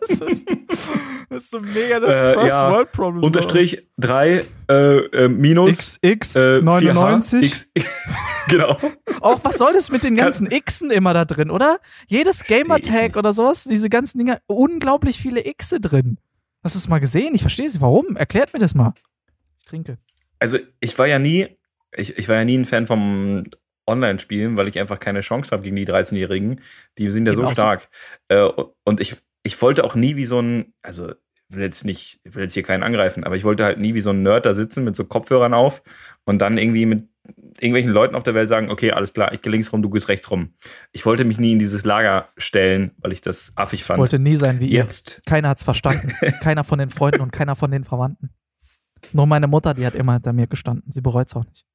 Das, 0.00 0.20
ist, 0.20 0.48
das 1.28 1.42
ist 1.44 1.50
so 1.50 1.60
mega 1.60 2.00
das 2.00 2.22
Äh, 2.22 2.32
First 2.34 2.48
ja, 2.48 2.70
World 2.70 2.92
Problem. 2.92 3.24
Unterstrich 3.24 3.86
3 3.98 4.44
äh, 4.68 4.74
äh, 4.74 5.28
minus 5.28 5.98
XX 6.04 6.36
äh, 6.36 6.60
99. 6.62 7.40
4H, 7.40 7.44
X, 7.44 7.72
genau. 8.48 8.78
Auch 9.20 9.40
was 9.44 9.58
soll 9.58 9.72
das 9.72 9.90
mit 9.90 10.04
den 10.04 10.16
ganzen 10.16 10.48
Xen 10.48 10.90
immer 10.90 11.14
da 11.14 11.24
drin, 11.24 11.50
oder? 11.50 11.78
Jedes 12.08 12.44
Gamertag 12.44 13.16
oder 13.16 13.32
sowas, 13.32 13.64
diese 13.64 13.88
ganzen 13.88 14.18
Dinger, 14.18 14.38
unglaublich 14.46 15.18
viele 15.18 15.42
Xe 15.42 15.80
drin. 15.80 16.18
Hast 16.62 16.74
du 16.76 16.78
es 16.78 16.88
mal 16.88 17.00
gesehen? 17.00 17.34
Ich 17.34 17.40
verstehe 17.40 17.66
es. 17.66 17.80
Warum? 17.80 18.16
Erklärt 18.16 18.52
mir 18.52 18.60
das 18.60 18.74
mal. 18.74 18.94
Ich 19.58 19.64
trinke. 19.64 19.98
Also 20.38 20.58
ich 20.80 20.96
war 20.98 21.06
ja 21.06 21.18
nie, 21.18 21.48
ich, 21.96 22.16
ich 22.18 22.28
war 22.28 22.36
ja 22.36 22.44
nie 22.44 22.58
ein 22.58 22.66
Fan 22.66 22.86
vom 22.86 23.44
Online-Spielen, 23.86 24.56
weil 24.56 24.68
ich 24.68 24.78
einfach 24.78 25.00
keine 25.00 25.20
Chance 25.22 25.50
habe 25.50 25.62
gegen 25.64 25.76
die 25.76 25.86
13-Jährigen. 25.86 26.60
Die 26.98 27.10
sind 27.10 27.26
ja 27.26 27.32
Geht 27.32 27.36
so 27.36 27.44
auch 27.44 27.48
so. 27.48 27.54
stark. 27.54 27.88
Äh, 28.28 28.48
und 28.84 29.00
ich, 29.00 29.16
ich 29.42 29.60
wollte 29.62 29.84
auch 29.84 29.94
nie 29.94 30.16
wie 30.16 30.24
so 30.24 30.40
ein, 30.40 30.72
also 30.82 31.10
ich 31.10 31.56
will 31.56 31.62
jetzt 31.62 31.84
nicht, 31.84 32.20
ich 32.24 32.34
will 32.34 32.44
jetzt 32.44 32.54
hier 32.54 32.62
keinen 32.62 32.82
angreifen, 32.82 33.24
aber 33.24 33.36
ich 33.36 33.44
wollte 33.44 33.64
halt 33.64 33.78
nie 33.78 33.94
wie 33.94 34.00
so 34.00 34.10
ein 34.10 34.22
Nerd 34.22 34.46
da 34.46 34.54
sitzen 34.54 34.84
mit 34.84 34.96
so 34.96 35.04
Kopfhörern 35.04 35.54
auf 35.54 35.82
und 36.24 36.38
dann 36.38 36.58
irgendwie 36.58 36.86
mit 36.86 37.08
irgendwelchen 37.60 37.92
Leuten 37.92 38.14
auf 38.14 38.22
der 38.22 38.34
Welt 38.34 38.48
sagen, 38.48 38.70
okay, 38.70 38.92
alles 38.92 39.12
klar, 39.12 39.32
ich 39.32 39.42
gehe 39.42 39.50
links 39.52 39.72
rum, 39.72 39.82
du 39.82 39.90
gehst 39.90 40.08
rechts 40.08 40.30
rum. 40.30 40.54
Ich 40.92 41.06
wollte 41.06 41.24
mich 41.24 41.38
nie 41.38 41.52
in 41.52 41.58
dieses 41.58 41.84
Lager 41.84 42.28
stellen, 42.36 42.92
weil 42.98 43.12
ich 43.12 43.20
das 43.20 43.52
affig 43.54 43.80
Ich 43.80 43.84
fand. 43.84 43.98
wollte 44.00 44.18
nie 44.18 44.36
sein 44.36 44.60
wie 44.60 44.66
ihr. 44.66 44.80
Jetzt, 44.80 45.22
Keiner 45.26 45.50
hat's 45.50 45.62
verstanden. 45.62 46.12
keiner 46.42 46.64
von 46.64 46.78
den 46.78 46.90
Freunden 46.90 47.20
und 47.20 47.30
keiner 47.30 47.54
von 47.54 47.70
den 47.70 47.84
Verwandten. 47.84 48.30
Nur 49.12 49.26
meine 49.26 49.46
Mutter, 49.46 49.74
die 49.74 49.86
hat 49.86 49.94
immer 49.94 50.14
hinter 50.14 50.32
mir 50.32 50.46
gestanden. 50.46 50.90
Sie 50.90 51.00
bereut's 51.00 51.34
auch 51.36 51.44
nicht. 51.44 51.66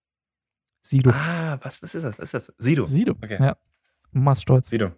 Sido. 0.82 1.12
ah, 1.12 1.58
was, 1.62 1.82
was 1.84 1.96
ist 1.96 2.04
das? 2.04 2.18
Was 2.18 2.34
ist 2.34 2.34
das? 2.34 2.54
Sido. 2.58 2.86
Sido. 2.86 3.14
Okay. 3.22 3.38
Ja. 3.40 3.58
Ist 4.32 4.42
stolz. 4.42 4.70
Sido. 4.70 4.92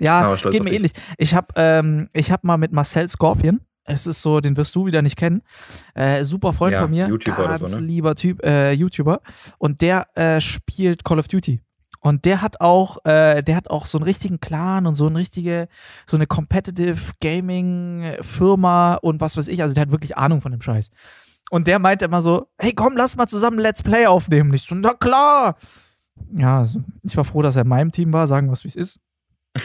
Ja, 0.00 0.34
geht 0.36 0.64
mir 0.64 0.72
ähnlich. 0.72 0.92
Ich 1.16 1.34
habe 1.34 1.48
ähm, 1.56 2.08
ich 2.12 2.30
hab 2.30 2.44
mal 2.44 2.56
mit 2.56 2.72
Marcel 2.72 3.08
Scorpion, 3.08 3.60
es 3.84 4.06
ist 4.06 4.22
so, 4.22 4.40
den 4.40 4.56
wirst 4.56 4.74
du 4.74 4.86
wieder 4.86 5.02
nicht 5.02 5.16
kennen, 5.16 5.42
äh, 5.94 6.24
super 6.24 6.52
Freund 6.52 6.74
Ja, 6.74 6.82
von 6.82 6.90
mir, 6.90 7.08
YouTuber 7.08 7.48
ganz 7.48 7.70
so, 7.70 7.80
ne? 7.80 7.86
lieber 7.86 8.14
Typ, 8.14 8.44
äh, 8.44 8.72
YouTuber 8.72 9.20
und 9.58 9.80
der 9.82 10.06
äh, 10.16 10.40
spielt 10.40 11.04
Call 11.04 11.18
of 11.18 11.28
Duty. 11.28 11.60
Und 12.00 12.24
der 12.26 12.42
hat 12.42 12.60
auch, 12.60 13.04
äh, 13.04 13.42
der 13.42 13.56
hat 13.56 13.70
auch 13.70 13.86
so 13.86 13.98
einen 13.98 14.04
richtigen 14.04 14.38
Clan 14.38 14.86
und 14.86 14.94
so 14.94 15.06
eine 15.06 15.18
richtige, 15.18 15.68
so 16.06 16.16
eine 16.16 16.28
Competitive 16.28 17.14
Gaming 17.20 18.14
Firma 18.20 18.94
und 18.94 19.20
was 19.20 19.36
weiß 19.36 19.48
ich. 19.48 19.62
Also 19.62 19.74
der 19.74 19.82
hat 19.82 19.90
wirklich 19.90 20.16
Ahnung 20.16 20.40
von 20.40 20.52
dem 20.52 20.60
Scheiß. 20.60 20.90
Und 21.50 21.66
der 21.66 21.78
meinte 21.78 22.04
immer 22.04 22.22
so, 22.22 22.48
hey 22.58 22.72
komm, 22.72 22.96
lass 22.96 23.16
mal 23.16 23.26
zusammen 23.26 23.58
Let's 23.58 23.82
Play 23.82 24.06
aufnehmen. 24.06 24.50
Und 24.50 24.54
ich 24.54 24.62
so, 24.62 24.74
na 24.74 24.94
klar. 24.94 25.56
Ja, 26.32 26.58
also 26.58 26.82
ich 27.02 27.16
war 27.16 27.24
froh, 27.24 27.42
dass 27.42 27.56
er 27.56 27.62
in 27.62 27.68
meinem 27.68 27.90
Team 27.90 28.12
war, 28.12 28.26
sagen 28.28 28.48
wir 28.48 28.52
es, 28.52 28.64
wie 28.64 28.68
es 28.68 28.76
ist. 28.76 29.00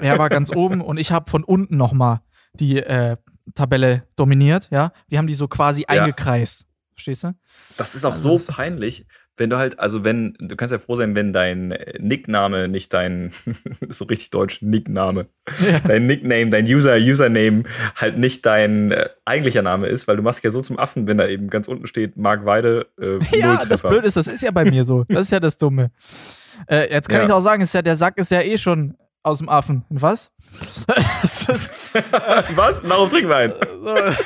Er 0.00 0.18
war 0.18 0.28
ganz 0.28 0.54
oben 0.54 0.80
und 0.80 0.98
ich 0.98 1.12
habe 1.12 1.30
von 1.30 1.44
unten 1.44 1.76
nochmal 1.76 2.20
die 2.54 2.78
äh, 2.78 3.16
Tabelle 3.54 4.04
dominiert, 4.16 4.68
ja. 4.70 4.92
Wir 5.08 5.18
haben 5.18 5.26
die 5.26 5.34
so 5.34 5.48
quasi 5.48 5.82
Ja. 5.82 6.02
eingekreist. 6.02 6.66
Verstehst 6.94 7.24
du? 7.24 7.34
Das 7.76 7.94
ist 7.94 8.04
auch 8.04 8.12
Also 8.12 8.36
so 8.38 8.52
peinlich, 8.52 9.06
wenn 9.38 9.48
du 9.48 9.56
halt, 9.56 9.78
also 9.80 10.04
wenn, 10.04 10.34
du 10.38 10.54
kannst 10.56 10.72
ja 10.72 10.78
froh 10.78 10.94
sein, 10.94 11.14
wenn 11.14 11.32
dein 11.32 11.74
Nickname 11.98 12.68
nicht 12.68 12.92
dein, 12.92 13.32
so 13.88 14.04
richtig 14.04 14.30
deutsch, 14.30 14.60
Nickname, 14.60 15.26
Ja. 15.66 15.80
dein 15.80 16.06
Nickname, 16.06 16.50
dein 16.50 16.66
User, 16.66 16.96
Username 16.96 17.62
halt 17.96 18.18
nicht 18.18 18.44
dein 18.44 18.92
äh, 18.92 19.08
eigentlicher 19.24 19.62
Name 19.62 19.86
ist, 19.86 20.06
weil 20.06 20.16
du 20.16 20.22
machst 20.22 20.38
dich 20.40 20.44
ja 20.44 20.50
so 20.50 20.60
zum 20.60 20.78
Affen, 20.78 21.06
wenn 21.06 21.16
da 21.18 21.26
eben 21.26 21.48
ganz 21.48 21.66
unten 21.66 21.86
steht, 21.86 22.16
Mark 22.16 22.44
Weide, 22.44 22.86
äh, 23.00 23.18
Ja, 23.38 23.64
das. 23.64 23.80
Blöde 23.82 24.06
ist, 24.06 24.16
das 24.18 24.28
ist 24.28 24.42
ja 24.42 24.50
bei 24.50 24.64
mir 24.66 24.84
so. 24.84 25.04
Das 25.08 25.22
ist 25.26 25.32
ja 25.32 25.40
das 25.40 25.56
Dumme. 25.56 25.90
Äh, 26.68 26.92
jetzt 26.92 27.08
kann 27.08 27.20
Ja. 27.22 27.26
ich 27.26 27.32
auch 27.32 27.40
sagen, 27.40 27.62
ist 27.62 27.72
ja, 27.74 27.80
der 27.82 27.96
Sack 27.96 28.18
ist 28.18 28.30
ja 28.30 28.42
eh 28.42 28.58
schon 28.58 28.94
aus 29.22 29.38
dem 29.38 29.48
Affen. 29.48 29.84
Und 29.88 30.02
was? 30.02 30.32
Das 31.22 31.48
ist, 31.48 31.94
Was? 32.56 32.86
Warum 32.88 33.08
trinken 33.08 33.28
wir 33.28 33.36
einen? 33.36 33.54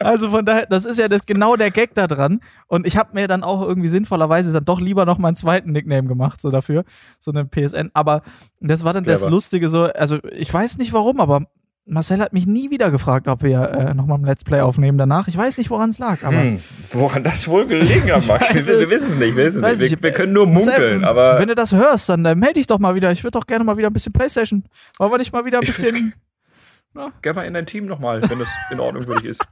also 0.00 0.30
von 0.30 0.44
daher, 0.44 0.66
das 0.66 0.84
ist 0.84 0.98
ja 0.98 1.08
das, 1.08 1.24
genau 1.26 1.56
der 1.56 1.70
Gag 1.70 1.94
da 1.94 2.06
dran. 2.06 2.40
Und 2.66 2.86
ich 2.86 2.96
habe 2.96 3.10
mir 3.14 3.28
dann 3.28 3.42
auch 3.42 3.62
irgendwie 3.62 3.88
sinnvollerweise 3.88 4.52
dann 4.52 4.64
doch 4.64 4.80
lieber 4.80 5.04
noch 5.04 5.18
meinen 5.18 5.36
zweiten 5.36 5.72
Nickname 5.72 6.08
gemacht, 6.08 6.40
so 6.40 6.50
dafür. 6.50 6.84
So 7.20 7.30
eine 7.30 7.44
PSN. 7.44 7.90
Aber 7.94 8.22
das 8.60 8.84
war 8.84 8.92
dann 8.92 9.04
das 9.04 9.20
Clever. 9.20 9.30
Lustige, 9.30 9.68
so, 9.68 9.84
also 9.84 10.18
ich 10.32 10.52
weiß 10.52 10.78
nicht 10.78 10.92
warum, 10.92 11.20
aber 11.20 11.46
Marcel 11.88 12.20
hat 12.20 12.32
mich 12.32 12.46
nie 12.46 12.70
wieder 12.70 12.90
gefragt, 12.90 13.28
ob 13.28 13.42
wir 13.42 13.70
äh, 13.70 13.94
nochmal 13.94 14.18
ein 14.18 14.24
Let's 14.24 14.44
Play 14.44 14.60
aufnehmen 14.60 14.98
danach. 14.98 15.26
Ich 15.26 15.36
weiß 15.36 15.58
nicht, 15.58 15.70
woran 15.70 15.90
es 15.90 15.98
lag, 15.98 16.22
aber. 16.22 16.42
Hm, 16.42 16.60
woran 16.92 17.24
das 17.24 17.48
wohl 17.48 17.66
gelegen 17.66 18.12
hat, 18.12 18.26
Max? 18.26 18.48
Wir, 18.54 18.66
wir 18.66 18.80
es. 18.80 18.90
wissen 18.90 19.08
es 19.08 19.16
nicht, 19.16 19.36
wir 19.36 19.44
wissen 19.44 19.64
es 19.64 19.80
nicht. 19.80 19.90
Wir, 19.90 20.02
wir 20.02 20.12
können 20.12 20.32
nur 20.32 20.46
munkeln, 20.46 21.04
aber 21.04 21.38
Wenn 21.38 21.48
du 21.48 21.54
das 21.54 21.72
hörst, 21.72 22.08
dann 22.08 22.24
äh, 22.24 22.34
melde 22.34 22.54
dich 22.54 22.66
doch 22.66 22.78
mal 22.78 22.94
wieder. 22.94 23.10
Ich 23.12 23.24
würde 23.24 23.38
doch 23.38 23.46
gerne 23.46 23.64
mal 23.64 23.76
wieder 23.76 23.88
ein 23.88 23.92
bisschen 23.92 24.12
Playstation. 24.12 24.64
Wollen 24.98 25.12
wir 25.12 25.18
nicht 25.18 25.32
mal 25.32 25.44
wieder 25.44 25.58
ein 25.58 25.66
bisschen. 25.66 26.14
Geh 27.22 27.32
mal 27.32 27.42
in 27.42 27.54
dein 27.54 27.66
Team 27.66 27.86
nochmal, 27.86 28.22
wenn 28.22 28.38
das 28.38 28.48
in 28.70 28.80
Ordnung 28.80 29.04
für 29.04 29.14
dich 29.16 29.24
ist. 29.24 29.46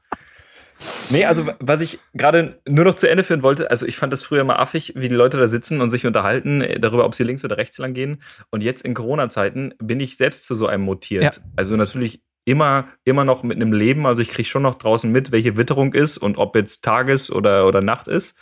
Nee, 1.10 1.24
also 1.24 1.48
was 1.58 1.80
ich 1.80 1.98
gerade 2.12 2.60
nur 2.68 2.84
noch 2.84 2.96
zu 2.96 3.08
Ende 3.08 3.24
führen 3.24 3.42
wollte, 3.42 3.70
also 3.70 3.86
ich 3.86 3.96
fand 3.96 4.12
das 4.12 4.22
früher 4.22 4.44
mal 4.44 4.56
affig, 4.56 4.92
wie 4.94 5.08
die 5.08 5.14
Leute 5.14 5.38
da 5.38 5.48
sitzen 5.48 5.80
und 5.80 5.88
sich 5.90 6.04
unterhalten 6.06 6.60
äh, 6.60 6.78
darüber, 6.78 7.04
ob 7.04 7.14
sie 7.14 7.24
links 7.24 7.44
oder 7.44 7.56
rechts 7.56 7.78
lang 7.78 7.94
gehen. 7.94 8.22
Und 8.50 8.62
jetzt 8.62 8.82
in 8.82 8.94
Corona-Zeiten 8.94 9.74
bin 9.78 10.00
ich 10.00 10.16
selbst 10.16 10.44
zu 10.44 10.54
so 10.54 10.66
einem 10.66 10.84
mutiert. 10.84 11.22
Ja. 11.22 11.42
Also 11.56 11.76
natürlich 11.76 12.22
immer, 12.46 12.86
immer 13.04 13.24
noch 13.26 13.42
mit 13.42 13.56
einem 13.56 13.74
Leben. 13.74 14.06
Also 14.06 14.22
ich 14.22 14.30
kriege 14.30 14.48
schon 14.48 14.62
noch 14.62 14.78
draußen 14.78 15.12
mit, 15.12 15.32
welche 15.32 15.58
Witterung 15.58 15.92
ist 15.92 16.16
und 16.16 16.38
ob 16.38 16.56
jetzt 16.56 16.82
Tages- 16.82 17.30
oder, 17.30 17.66
oder 17.66 17.82
Nacht 17.82 18.08
ist. 18.08 18.38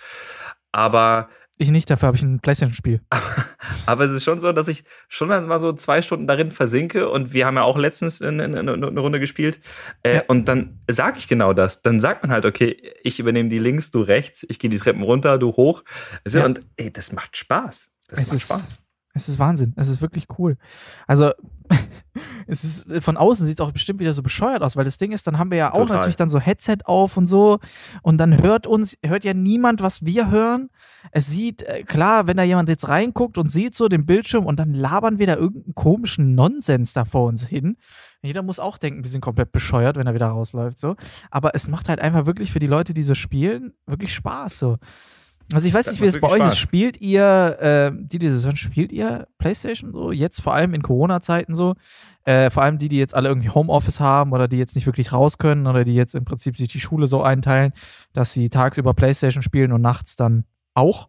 Aber 0.73 1.29
Ich 1.57 1.71
nicht, 1.71 1.89
dafür 1.89 2.09
habe 2.09 2.17
ich 2.17 2.23
ein 2.23 2.41
Playstation-Spiel. 2.41 3.01
aber 3.87 4.05
es 4.05 4.11
ist 4.11 4.25
schon 4.25 4.41
so, 4.41 4.53
dass 4.53 4.69
ich 4.69 4.85
schon 5.09 5.29
mal 5.29 5.59
so 5.61 5.73
zwei 5.73 6.03
Stunden 6.03 6.27
darin 6.27 6.51
versinke 6.51 7.09
und 7.09 7.33
wir 7.33 7.47
haben 7.47 7.57
ja 7.57 7.63
auch 7.63 7.79
letztens 7.79 8.21
eine, 8.21 8.45
eine, 8.45 8.59
eine 8.73 9.01
Runde 9.01 9.21
gespielt 9.21 9.61
äh, 10.03 10.17
Ja. 10.17 10.23
und 10.27 10.49
dann 10.49 10.81
sage 10.91 11.19
ich 11.19 11.29
genau 11.29 11.53
das. 11.53 11.83
Dann 11.83 12.01
sagt 12.01 12.23
man 12.25 12.31
halt, 12.33 12.45
okay, 12.45 12.77
ich 13.03 13.19
übernehme 13.21 13.49
die 13.49 13.59
links, 13.61 13.91
du 13.91 14.01
rechts, 14.03 14.45
ich 14.49 14.59
gehe 14.59 14.69
die 14.71 14.79
Treppen 14.79 15.03
runter, 15.03 15.39
du 15.39 15.53
hoch. 15.53 15.83
Also, 16.25 16.39
Ja. 16.41 16.45
Und 16.45 16.61
ey, 16.77 16.93
das 16.93 17.13
macht 17.13 17.37
Spaß. 17.37 17.91
Das 18.09 18.19
Es 18.21 18.27
macht 18.29 18.35
ist- 18.37 18.47
Spaß. 18.49 18.84
Es 19.17 19.29
ist 19.29 19.39
Wahnsinn. 19.39 19.73
Es 19.77 19.89
ist 19.89 20.03
wirklich 20.03 20.27
cool. 20.39 20.57
Also, 21.07 21.31
es 22.49 22.65
ist, 22.65 23.05
von 23.05 23.17
außen 23.17 23.47
sieht 23.47 23.61
es 23.61 23.65
auch 23.65 23.71
bestimmt 23.71 24.01
wieder 24.01 24.13
so 24.13 24.23
bescheuert 24.23 24.63
aus, 24.63 24.77
weil 24.77 24.85
das 24.85 24.99
Ding 24.99 25.13
ist, 25.13 25.27
dann 25.27 25.39
haben 25.39 25.53
wir 25.53 25.59
ja 25.59 25.73
auch 25.73 25.79
Total. 25.79 25.97
natürlich 25.99 26.17
dann 26.17 26.29
so 26.29 26.41
Headset 26.41 26.79
auf 26.85 27.17
und 27.17 27.29
so 27.29 27.61
und 28.03 28.19
dann 28.19 28.43
hört 28.43 28.67
uns, 28.67 28.97
hört 29.05 29.25
ja 29.25 29.33
niemand, 29.33 29.83
was 29.83 30.05
wir 30.05 30.31
hören. 30.31 30.69
Es 31.13 31.29
sieht, 31.29 31.63
äh, 31.63 31.85
klar, 31.85 32.27
wenn 32.27 32.37
da 32.37 32.43
jemand 32.43 32.69
jetzt 32.69 32.89
reinguckt 32.89 33.39
und 33.39 33.49
sieht 33.49 33.77
so 33.77 33.89
den 33.89 34.05
Bildschirm 34.05 34.47
und 34.47 34.59
dann 34.59 34.75
labern 34.75 35.21
wir 35.21 35.29
da 35.29 35.37
irgendeinen 35.37 35.75
komischen 35.77 36.35
Nonsens 36.35 36.93
da 36.93 37.05
vor 37.05 37.29
uns 37.29 37.45
hin. 37.45 37.77
Jeder 38.21 38.43
muss 38.43 38.59
auch 38.59 38.79
denken, 38.79 39.05
wir 39.05 39.11
sind 39.11 39.21
komplett 39.21 39.53
bescheuert, 39.53 39.97
wenn 39.97 40.07
er 40.09 40.15
wieder 40.15 40.27
rausläuft, 40.27 40.79
so. 40.79 40.97
Aber 41.31 41.55
es 41.55 41.69
macht 41.69 41.89
halt 41.89 42.01
einfach 42.01 42.27
wirklich 42.27 42.51
für 42.51 42.59
die 42.59 42.67
Leute, 42.67 42.95
die 42.95 43.05
so 43.05 43.15
spielen, 43.15 43.75
wirklich 43.87 44.13
Spaß, 44.13 44.59
so. 44.59 44.79
Also 45.53 45.69
ich 45.69 45.75
weiß 45.75 45.91
nicht, 45.91 46.01
wie 46.01 46.07
es 46.07 46.19
bei 46.19 46.29
euch 46.29 46.47
ist. 46.47 46.59
Spielt 46.59 47.01
ihr, 47.01 47.59
äh, 47.61 47.93
die, 47.95 48.19
die 48.19 48.29
hören, 48.29 48.57
spielt 48.57 48.93
ihr 48.93 49.27
Playstation 49.39 49.93
so? 49.93 50.11
Jetzt 50.11 50.41
vor 50.41 50.55
allem 50.55 50.75
in 50.75 50.83
Corona-Zeiten 50.83 51.55
so? 51.55 51.75
Äh, 52.25 52.51
vor 52.51 52.63
allem 52.63 52.79
die, 52.79 52.89
die 52.89 52.99
jetzt 52.99 53.15
alle 53.15 53.29
irgendwie 53.29 53.51
Homeoffice 53.51 54.01
haben 54.01 54.33
oder 54.33 54.49
die 54.49 54.57
jetzt 54.57 54.75
nicht 54.75 54.87
wirklich 54.87 55.13
raus 55.13 55.39
können 55.39 55.67
oder 55.67 55.85
die 55.85 55.95
jetzt 55.95 56.15
im 56.15 56.25
Prinzip 56.25 56.57
sich 56.57 56.69
die 56.69 56.81
Schule 56.81 57.07
so 57.07 57.23
einteilen, 57.23 57.73
dass 58.15 58.33
sie 58.33 58.49
tagsüber 58.49 58.95
Playstation 58.95 59.43
spielen 59.43 59.73
und 59.73 59.83
nachts 59.83 60.17
dann 60.17 60.45
auch. 60.73 61.09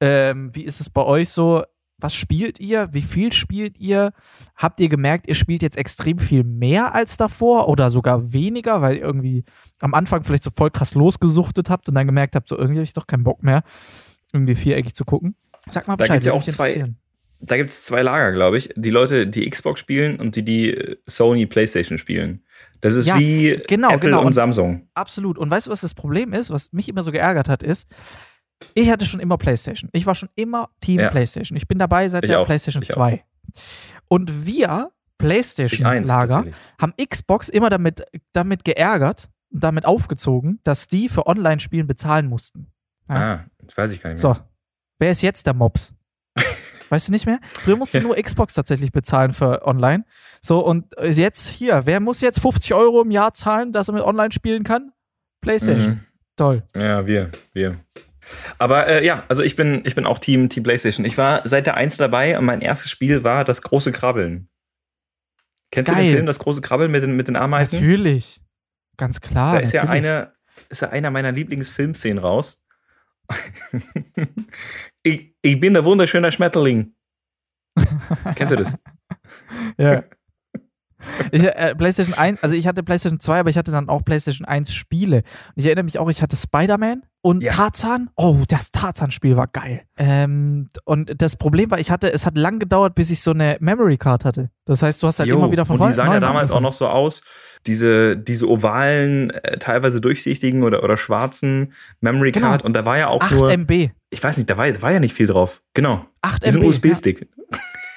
Ähm, 0.00 0.54
wie 0.54 0.62
ist 0.62 0.80
es 0.80 0.90
bei 0.90 1.02
euch 1.02 1.30
so? 1.30 1.64
Was 2.04 2.14
spielt 2.14 2.60
ihr? 2.60 2.90
Wie 2.92 3.00
viel 3.00 3.32
spielt 3.32 3.80
ihr? 3.80 4.12
Habt 4.56 4.78
ihr 4.78 4.90
gemerkt, 4.90 5.26
ihr 5.26 5.34
spielt 5.34 5.62
jetzt 5.62 5.78
extrem 5.78 6.18
viel 6.18 6.44
mehr 6.44 6.94
als 6.94 7.16
davor 7.16 7.66
oder 7.70 7.88
sogar 7.88 8.30
weniger, 8.34 8.82
weil 8.82 8.96
ihr 8.96 9.02
irgendwie 9.02 9.42
am 9.80 9.94
Anfang 9.94 10.22
vielleicht 10.22 10.42
so 10.42 10.50
voll 10.54 10.70
krass 10.70 10.94
losgesuchtet 10.94 11.70
habt 11.70 11.88
und 11.88 11.94
dann 11.94 12.04
gemerkt 12.06 12.36
habt, 12.36 12.46
so 12.50 12.58
irgendwie 12.58 12.80
habe 12.80 12.84
ich 12.84 12.92
doch 12.92 13.06
keinen 13.06 13.24
Bock 13.24 13.42
mehr, 13.42 13.62
irgendwie 14.34 14.54
viereckig 14.54 14.94
zu 14.94 15.06
gucken? 15.06 15.34
Sag 15.70 15.88
mal 15.88 15.94
Da 15.96 16.04
Bescheid. 16.04 16.16
gibt's 16.16 16.26
ja 16.26 16.32
auch 16.34 16.44
zwei-. 16.44 16.92
Da 17.40 17.56
gibt 17.56 17.70
es 17.70 17.84
zwei 17.86 18.02
Lager, 18.02 18.32
glaube 18.32 18.58
ich. 18.58 18.68
Die 18.76 18.90
Leute, 18.90 19.26
die 19.26 19.48
Xbox 19.48 19.80
spielen 19.80 20.20
und 20.20 20.36
die, 20.36 20.44
die 20.44 20.96
Sony 21.06 21.46
PlayStation 21.46 21.96
spielen. 21.96 22.42
Das 22.82 22.96
ist 22.96 23.06
Ja, 23.06 23.18
wie 23.18 23.62
genau, 23.66 23.88
Apple 23.88 24.10
genau. 24.10 24.20
und 24.20 24.26
Und- 24.26 24.32
Samsung. 24.34 24.88
Absolut. 24.92 25.38
Und 25.38 25.48
weißt 25.50 25.68
du, 25.68 25.70
was 25.70 25.80
das 25.80 25.94
Problem 25.94 26.34
ist, 26.34 26.50
was 26.50 26.70
mich 26.74 26.90
immer 26.90 27.02
so 27.02 27.12
geärgert 27.12 27.48
hat, 27.48 27.62
ist, 27.62 27.86
ich 28.74 28.90
hatte 28.90 29.04
schon 29.06 29.20
immer 29.20 29.36
PlayStation. 29.38 29.90
Ich 29.92 30.06
war 30.06 30.14
schon 30.14 30.28
immer 30.34 30.70
Team 30.80 31.00
Ja. 31.00 31.10
PlayStation. 31.10 31.56
Ich 31.56 31.68
bin 31.68 31.78
dabei 31.78 32.08
seit 32.08 32.24
Ich 32.24 32.30
der 32.30 32.40
auch. 32.40 32.46
PlayStation 32.46 32.82
Ich 32.82 32.90
auch. 32.92 32.94
2. 32.96 33.24
Und 34.08 34.46
wir, 34.46 34.90
PlayStation-Lager, 35.18 36.44
haben 36.80 36.92
Xbox 37.08 37.48
immer 37.48 37.70
damit, 37.70 38.02
damit 38.32 38.64
geärgert, 38.64 39.28
damit 39.50 39.84
aufgezogen, 39.86 40.60
dass 40.64 40.88
die 40.88 41.08
für 41.08 41.26
Online-Spielen 41.26 41.86
bezahlen 41.86 42.26
mussten. 42.28 42.72
Ah, 43.08 43.40
das 43.62 43.76
weiß 43.76 43.92
ich 43.92 44.02
gar 44.02 44.10
nicht 44.10 44.22
mehr. 44.22 44.34
So, 44.34 44.40
wer 44.98 45.10
ist 45.10 45.22
jetzt 45.22 45.46
der 45.46 45.54
Mops? 45.54 45.94
Weißt 46.88 47.08
du 47.08 47.12
nicht 47.12 47.26
mehr? 47.26 47.38
Früher 47.52 47.76
musst 47.76 47.94
du 47.94 47.98
Ja. 47.98 48.04
nur 48.04 48.16
Xbox 48.16 48.54
tatsächlich 48.54 48.92
bezahlen 48.92 49.32
für 49.32 49.66
online. 49.66 50.04
So, 50.40 50.64
und 50.64 50.94
jetzt 51.02 51.48
hier, 51.48 51.82
wer 51.86 52.00
muss 52.00 52.20
jetzt 52.20 52.40
50 52.40 52.74
Euro 52.74 53.02
im 53.02 53.10
Jahr 53.10 53.32
zahlen, 53.34 53.72
dass 53.72 53.88
er 53.88 53.94
mit 53.94 54.02
online 54.02 54.32
spielen 54.32 54.64
kann? 54.64 54.92
PlayStation. 55.40 55.94
Mhm. 55.94 56.00
Toll. 56.36 56.62
Ja, 56.74 57.06
wir, 57.06 57.30
wir. 57.52 57.76
Aber 58.58 58.86
äh, 58.86 59.04
ja, 59.04 59.24
also 59.28 59.42
ich 59.42 59.56
bin, 59.56 59.82
ich 59.84 59.94
bin 59.94 60.06
auch 60.06 60.18
Team, 60.18 60.48
Team 60.48 60.62
PlayStation. 60.62 61.04
Ich 61.04 61.18
war 61.18 61.42
seit 61.44 61.66
der 61.66 61.76
1 61.76 61.96
dabei 61.96 62.38
und 62.38 62.44
mein 62.44 62.60
erstes 62.60 62.90
Spiel 62.90 63.24
war 63.24 63.44
das 63.44 63.62
große 63.62 63.92
Krabbeln. 63.92 64.48
Kennst 65.70 65.90
du 65.90 65.94
Geil. 65.94 66.04
den 66.04 66.12
Film, 66.12 66.26
das 66.26 66.38
große 66.38 66.60
Krabbeln 66.60 66.90
mit 66.90 67.02
den, 67.02 67.16
mit 67.16 67.28
den 67.28 67.36
Ameisen? 67.36 67.80
Natürlich. 67.80 68.40
Ganz 68.96 69.20
klar. 69.20 69.54
Da 69.54 69.58
ist 69.58 69.72
ja 69.72 69.84
eine, 69.84 70.32
ist 70.68 70.82
ja 70.82 70.90
einer 70.90 71.10
meiner 71.10 71.32
Lieblingsfilmszenen 71.32 72.18
raus. 72.18 72.64
ich, 75.02 75.34
ich 75.42 75.60
bin 75.60 75.74
der 75.74 75.84
wunderschöne 75.84 76.30
Schmetterling. 76.30 76.94
Kennst 78.36 78.52
du 78.52 78.56
das? 78.56 78.78
Ja. 79.78 80.04
Ich, 81.32 81.42
äh, 81.44 81.74
PlayStation 81.74 82.14
1, 82.14 82.42
also 82.42 82.54
ich 82.54 82.66
hatte 82.66 82.82
PlayStation 82.82 83.20
2, 83.20 83.40
aber 83.40 83.50
ich 83.50 83.58
hatte 83.58 83.70
dann 83.72 83.88
auch 83.88 84.04
PlayStation 84.04 84.46
1 84.46 84.72
Spiele. 84.74 85.18
Und 85.18 85.24
ich 85.56 85.66
erinnere 85.66 85.84
mich 85.84 85.98
auch, 85.98 86.08
ich 86.10 86.22
hatte 86.22 86.36
Spider-Man 86.36 87.02
und 87.22 87.42
Ja. 87.42 87.52
Tarzan. 87.54 88.10
Oh, 88.16 88.38
das 88.48 88.70
Tarzan-Spiel 88.70 89.36
war 89.36 89.46
geil. 89.48 89.82
Ähm, 89.96 90.68
und 90.84 91.12
das 91.22 91.36
Problem 91.36 91.70
war, 91.70 91.78
ich 91.78 91.90
hatte, 91.90 92.12
es 92.12 92.26
hat 92.26 92.36
lang 92.36 92.58
gedauert, 92.58 92.94
bis 92.94 93.10
ich 93.10 93.22
so 93.22 93.30
eine 93.30 93.56
Memory 93.60 93.96
Card 93.96 94.24
hatte. 94.24 94.50
Das 94.66 94.82
heißt, 94.82 95.02
du 95.02 95.06
hast 95.06 95.18
halt 95.20 95.28
Jo, 95.28 95.38
immer 95.38 95.50
wieder 95.52 95.64
von 95.64 95.74
und 95.74 95.78
die 95.78 95.94
vorne- 95.94 95.94
sahen 95.94 96.12
ja 96.12 96.20
damals 96.20 96.50
auch 96.50 96.60
noch 96.60 96.72
so 96.74 96.86
aus. 96.88 97.22
Diese, 97.66 98.14
diese 98.16 98.48
ovalen, 98.50 99.30
äh, 99.30 99.56
teilweise 99.58 100.00
durchsichtigen 100.02 100.62
oder, 100.64 100.82
oder 100.84 100.98
schwarzen 100.98 101.72
Memory 102.00 102.32
Genau. 102.32 102.48
Card. 102.48 102.62
Und 102.62 102.74
da 102.74 102.84
war 102.84 102.98
ja 102.98 103.08
auch 103.08 103.22
8 103.22 103.30
nur, 103.32 103.50
MB. 103.50 103.90
ich 104.10 104.22
weiß 104.22 104.36
nicht, 104.36 104.50
da 104.50 104.58
war, 104.58 104.70
da 104.70 104.82
war 104.82 104.92
ja 104.92 105.00
nicht 105.00 105.14
viel 105.14 105.26
drauf. 105.26 105.62
Genau. 105.72 106.04
8 106.20 106.44
Wie 106.44 106.50
so 106.50 106.58
ein 106.58 106.64
MB. 106.64 106.68
USB-Stick. 106.70 107.26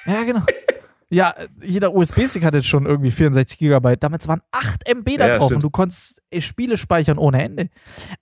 Ja, 0.06 0.14
ja, 0.14 0.24
genau. 0.24 0.40
Ja, 1.10 1.34
jeder 1.62 1.94
USB-Stick 1.94 2.44
hat 2.44 2.54
jetzt 2.54 2.66
schon 2.66 2.84
irgendwie 2.84 3.10
64 3.10 3.58
Gigabyte. 3.58 4.02
Damals 4.02 4.28
waren 4.28 4.42
8 4.52 4.86
MB 4.88 5.16
da 5.18 5.26
Ja, 5.26 5.36
drauf 5.38 5.46
stimmt. 5.46 5.56
und 5.56 5.62
du 5.62 5.70
konntest 5.70 6.22
äh, 6.30 6.40
Spiele 6.42 6.76
speichern 6.76 7.16
ohne 7.18 7.42
Ende. 7.42 7.70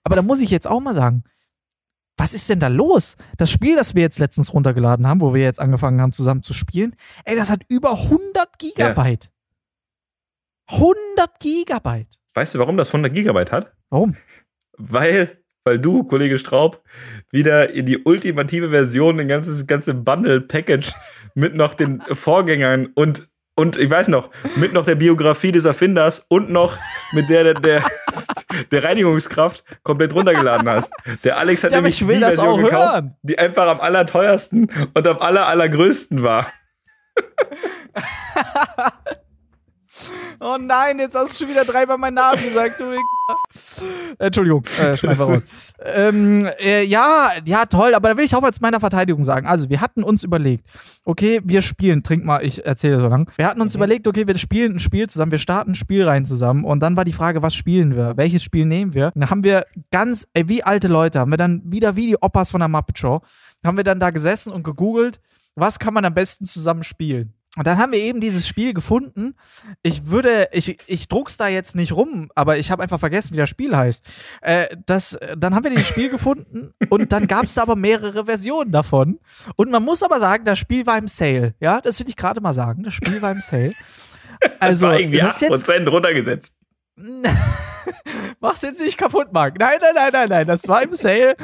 Aber 0.03 0.15
da 0.15 0.21
muss 0.21 0.39
ich 0.39 0.49
jetzt 0.51 0.67
auch 0.67 0.79
mal 0.79 0.95
sagen, 0.95 1.23
was 2.15 2.33
ist 2.33 2.49
denn 2.49 2.59
da 2.61 2.67
los? 2.67 3.17
Das 3.37 3.51
Spiel, 3.51 3.75
das 3.75 3.93
wir 3.93 4.01
jetzt 4.01 4.19
letztens 4.19 4.53
runtergeladen 4.53 5.05
haben, 5.05 5.21
wo 5.21 5.33
wir 5.33 5.43
jetzt 5.43 5.59
angefangen 5.59 5.99
haben 6.01 6.13
zusammen 6.13 6.41
zu 6.43 6.53
spielen, 6.53 6.95
ey, 7.25 7.35
das 7.35 7.49
hat 7.49 7.61
über 7.69 7.91
100 7.91 8.57
Gigabyte. 8.57 9.29
100 10.69 11.39
Gigabyte. 11.39 12.07
Weißt 12.33 12.55
du, 12.55 12.59
warum 12.59 12.77
das 12.77 12.89
100 12.89 13.13
Gigabyte 13.13 13.51
hat? 13.51 13.73
Warum? 13.89 14.15
Weil, 14.77 15.37
weil 15.63 15.79
du, 15.79 16.03
Kollege 16.03 16.39
Straub, 16.39 16.83
wieder 17.31 17.71
in 17.73 17.85
die 17.85 17.97
ultimative 17.99 18.69
Version, 18.69 19.19
ein 19.19 19.27
ganzes 19.27 19.65
ganze 19.67 19.93
Bundle-Package 19.93 20.93
mit 21.37 21.55
noch 21.55 21.73
den 21.75 22.01
Vorgängern 22.11 22.89
und 22.95 23.27
und 23.59 23.75
ich 23.77 23.89
weiß 23.89 24.09
noch, 24.09 24.29
mit 24.55 24.73
noch 24.73 24.85
der 24.85 24.93
Biografie 24.93 25.51
des 25.51 25.65
Erfinders 25.65 26.23
und 26.29 26.51
noch 26.51 26.77
mit 27.11 27.27
der 27.29 27.43
der, 27.43 27.53
der, 27.55 27.83
der 28.71 28.83
Reinigungskraft 28.83 29.63
komplett 29.81 30.13
runtergeladen 30.13 30.69
hast. 30.69 30.91
Der 31.23 31.37
Alex 31.39 31.63
hat 31.63 31.71
Ja, 31.71 31.77
nämlich 31.77 32.01
ich 32.01 32.07
will 32.07 32.15
die 32.15 32.21
das 32.21 32.35
Version 32.35 32.53
auch 32.53 32.63
gekauft, 32.63 32.93
hören. 32.93 33.15
die 33.23 33.39
einfach 33.39 33.67
am 33.67 33.79
allerteuersten 33.81 34.69
und 34.93 35.07
am 35.07 35.17
aller 35.19 35.47
allergrößten 35.47 36.21
war. 36.21 36.51
Oh 40.39 40.57
nein, 40.59 40.99
jetzt 40.99 41.15
hast 41.15 41.33
du 41.33 41.45
schon 41.45 41.53
wieder 41.53 41.65
dreimal 41.65 41.97
meinen 41.97 42.15
Namen 42.15 42.43
gesagt, 42.43 42.79
du. 42.79 42.95
Entschuldigung, 44.19 44.63
äh, 44.79 44.95
schneiden 44.95 45.19
wir 45.19 45.25
raus. 45.25 45.43
ähm, 45.83 46.47
äh, 46.59 46.83
ja, 46.83 47.31
ja, 47.45 47.65
toll, 47.65 47.93
aber 47.93 48.09
da 48.09 48.17
will 48.17 48.25
ich 48.25 48.35
auch 48.35 48.41
mal 48.41 48.53
zu 48.53 48.61
meiner 48.61 48.79
Verteidigung 48.79 49.23
sagen. 49.23 49.47
Also, 49.47 49.69
wir 49.69 49.81
hatten 49.81 50.03
uns 50.03 50.23
überlegt, 50.23 50.65
okay, 51.03 51.41
wir 51.43 51.61
spielen, 51.61 52.03
trink 52.03 52.23
mal, 52.23 52.43
ich 52.43 52.65
erzähle 52.65 52.99
so 52.99 53.07
lang. 53.07 53.29
Wir 53.35 53.47
hatten 53.47 53.61
uns 53.61 53.75
überlegt, 53.75 54.07
okay, 54.07 54.27
wir 54.27 54.37
spielen 54.37 54.75
ein 54.75 54.79
Spiel 54.79 55.07
zusammen, 55.07 55.31
wir 55.31 55.39
starten 55.39 55.71
ein 55.71 55.75
Spiel 55.75 56.07
rein 56.07 56.25
zusammen 56.25 56.63
und 56.63 56.79
dann 56.79 56.95
war 56.95 57.03
die 57.03 57.13
Frage, 57.13 57.41
was 57.41 57.55
spielen 57.55 57.95
wir? 57.95 58.15
Welches 58.15 58.43
Spiel 58.43 58.65
nehmen 58.65 58.93
wir? 58.93 59.11
Und 59.13 59.21
dann 59.21 59.29
haben 59.29 59.43
wir 59.43 59.65
ganz, 59.91 60.27
ey, 60.33 60.47
wie 60.47 60.63
alte 60.63 60.87
Leute, 60.87 61.19
haben 61.19 61.31
wir 61.31 61.37
dann 61.37 61.61
wieder 61.65 61.95
wie 61.95 62.07
die 62.07 62.21
Oppas 62.21 62.51
von 62.51 62.59
der 62.59 62.69
Muppet 62.69 62.99
Show, 62.99 63.21
haben 63.65 63.77
wir 63.77 63.83
dann 63.83 63.99
da 63.99 64.11
gesessen 64.11 64.53
und 64.53 64.63
gegoogelt, 64.63 65.19
was 65.55 65.79
kann 65.79 65.93
man 65.93 66.05
am 66.05 66.13
besten 66.13 66.45
zusammen 66.45 66.83
spielen? 66.83 67.33
Und 67.57 67.65
dann 67.65 67.77
haben 67.77 67.91
wir 67.91 67.99
eben 67.99 68.21
dieses 68.21 68.47
Spiel 68.47 68.73
gefunden. 68.73 69.35
Ich 69.81 70.07
würde, 70.07 70.47
ich, 70.51 70.77
ich 70.85 71.07
druck's 71.07 71.37
da 71.37 71.47
jetzt 71.47 71.75
nicht 71.75 71.91
rum, 71.91 72.29
aber 72.35 72.57
ich 72.57 72.69
habe 72.71 72.83
einfach 72.83 72.99
vergessen, 72.99 73.33
wie 73.33 73.37
das 73.37 73.49
Spiel 73.49 73.75
heißt. 73.75 74.05
Äh, 74.41 74.67
das, 74.85 75.17
dann 75.35 75.55
haben 75.55 75.63
wir 75.63 75.71
dieses 75.71 75.87
Spiel 75.87 76.09
gefunden 76.09 76.73
und 76.89 77.11
dann 77.11 77.27
gab's 77.27 77.55
da 77.55 77.63
aber 77.63 77.75
mehrere 77.75 78.25
Versionen 78.25 78.71
davon. 78.71 79.19
Und 79.55 79.71
man 79.71 79.83
muss 79.83 80.03
aber 80.03 80.19
sagen, 80.19 80.45
das 80.45 80.59
Spiel 80.59 80.85
war 80.85 80.97
im 80.97 81.07
Sale. 81.07 81.55
Ja, 81.59 81.81
das 81.81 81.99
will 81.99 82.07
ich 82.07 82.15
gerade 82.15 82.41
mal 82.41 82.53
sagen. 82.53 82.83
Das 82.83 82.93
Spiel 82.93 83.21
war 83.21 83.31
im 83.31 83.41
Sale. 83.41 83.73
Also, 84.59 84.85
war 84.85 84.99
irgendwie 84.99 85.17
das 85.17 85.41
ist 85.41 85.49
jetzt 85.49 85.67
8% 85.67 85.89
runtergesetzt. 85.89 86.59
Mach's 88.39 88.61
jetzt 88.61 88.79
nicht 88.79 88.97
kaputt, 88.97 89.33
Marc. 89.33 89.57
Nein, 89.57 89.79
nein, 89.81 89.95
nein, 89.95 90.09
nein, 90.13 90.29
nein. 90.29 90.47
Das 90.47 90.67
war 90.67 90.83
im 90.83 90.93
Sale. 90.93 91.35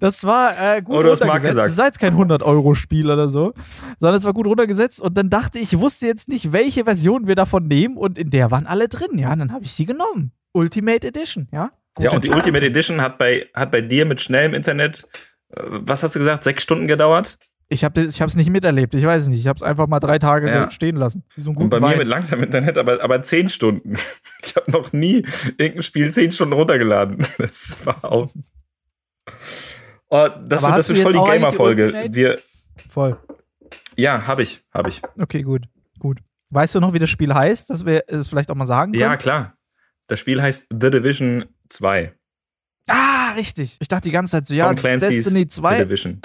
Das 0.00 0.24
war 0.24 0.52
äh, 0.58 0.82
gut 0.82 1.04
Marc 1.04 1.20
runtergesetzt. 1.20 1.56
Das 1.58 1.78
war 1.78 1.86
jetzt 1.86 2.00
kein 2.00 2.14
100-Euro-Spiel 2.14 3.10
oder 3.10 3.28
so, 3.28 3.52
sondern 3.98 4.18
es 4.18 4.24
war 4.24 4.32
gut 4.32 4.46
runtergesetzt. 4.46 5.00
Und 5.00 5.16
dann 5.16 5.30
dachte 5.30 5.58
ich, 5.58 5.72
ich 5.74 5.78
wusste 5.78 6.06
jetzt 6.06 6.28
nicht, 6.28 6.52
welche 6.52 6.84
Version 6.84 7.26
wir 7.28 7.34
davon 7.36 7.68
nehmen. 7.68 7.96
Und 7.96 8.18
in 8.18 8.30
der 8.30 8.50
waren 8.50 8.66
alle 8.66 8.88
drin. 8.88 9.18
Ja, 9.18 9.32
und 9.32 9.38
dann 9.38 9.52
habe 9.52 9.64
ich 9.64 9.72
sie 9.72 9.84
genommen. 9.86 10.32
Ultimate 10.52 11.06
Edition, 11.06 11.46
ja. 11.52 11.70
Gute 11.94 12.04
Ja, 12.08 12.10
und 12.10 12.24
die 12.24 12.28
Entscheidung. 12.28 12.36
Ultimate 12.36 12.66
Edition 12.66 13.00
hat 13.02 13.18
bei, 13.18 13.46
hat 13.54 13.70
bei 13.70 13.80
dir 13.82 14.04
mit 14.06 14.20
schnellem 14.20 14.54
Internet, 14.54 15.06
äh, 15.54 15.62
was 15.64 16.02
hast 16.02 16.14
du 16.16 16.18
gesagt, 16.18 16.42
sechs 16.44 16.62
Stunden 16.62 16.88
gedauert? 16.88 17.38
Ich 17.72 17.84
habe 17.84 18.00
es 18.00 18.36
nicht 18.36 18.50
miterlebt. 18.50 18.96
Ich 18.96 19.04
weiß 19.04 19.22
es 19.22 19.28
nicht. 19.28 19.38
Ich 19.38 19.46
habe 19.46 19.56
es 19.58 19.62
einfach 19.62 19.86
mal 19.86 20.00
drei 20.00 20.18
Tage 20.18 20.48
Ja. 20.48 20.70
stehen 20.70 20.96
lassen. 20.96 21.22
So 21.36 21.50
Und 21.50 21.56
bei 21.70 21.76
guten 21.78 21.82
mir 21.82 21.90
Wein. 21.92 21.98
mit 21.98 22.08
langsamem 22.08 22.44
Internet, 22.46 22.76
aber, 22.78 23.00
aber 23.00 23.22
zehn 23.22 23.48
Stunden. 23.48 23.94
Ich 24.44 24.56
habe 24.56 24.68
noch 24.72 24.92
nie 24.92 25.24
irgendein 25.58 25.84
Spiel 25.84 26.12
zehn 26.12 26.32
Stunden 26.32 26.54
runtergeladen. 26.54 27.18
Das 27.38 27.86
war 27.86 28.04
auch. 28.04 28.28
Oh, 30.10 30.28
das 30.44 30.64
Aber 30.64 30.74
wird, 30.74 30.78
das 30.78 30.88
wird 30.88 31.02
voll 31.02 31.12
die 31.12 31.30
Gamer-Folge. 31.32 32.08
Wir, 32.10 32.38
Voll. 32.88 33.16
ja, 33.96 34.26
habe 34.26 34.42
ich, 34.42 34.60
habe 34.74 34.88
ich. 34.88 35.00
Okay, 35.18 35.42
gut. 35.42 35.62
Gut. 35.98 36.18
Weißt 36.50 36.74
du 36.74 36.80
noch, 36.80 36.92
wie 36.92 36.98
das 36.98 37.10
Spiel 37.10 37.32
heißt, 37.32 37.70
dass 37.70 37.86
wir 37.86 38.02
es 38.08 38.26
vielleicht 38.28 38.50
auch 38.50 38.56
mal 38.56 38.66
sagen 38.66 38.92
können? 38.92 39.02
Ja, 39.02 39.16
klar. 39.16 39.54
Das 40.08 40.18
Spiel 40.18 40.42
heißt 40.42 40.66
The 40.70 40.90
Division 40.90 41.44
2. 41.68 42.12
Ah, 42.88 43.32
richtig. 43.36 43.76
Ich 43.78 43.86
dachte 43.86 44.04
die 44.08 44.10
ganze 44.10 44.32
Zeit 44.32 44.48
so, 44.48 44.54
ja, 44.54 44.74
das 44.74 44.84
ist 44.84 45.02
Destiny 45.02 45.40
The 45.42 45.48
2. 45.48 45.84
Division. 45.84 46.20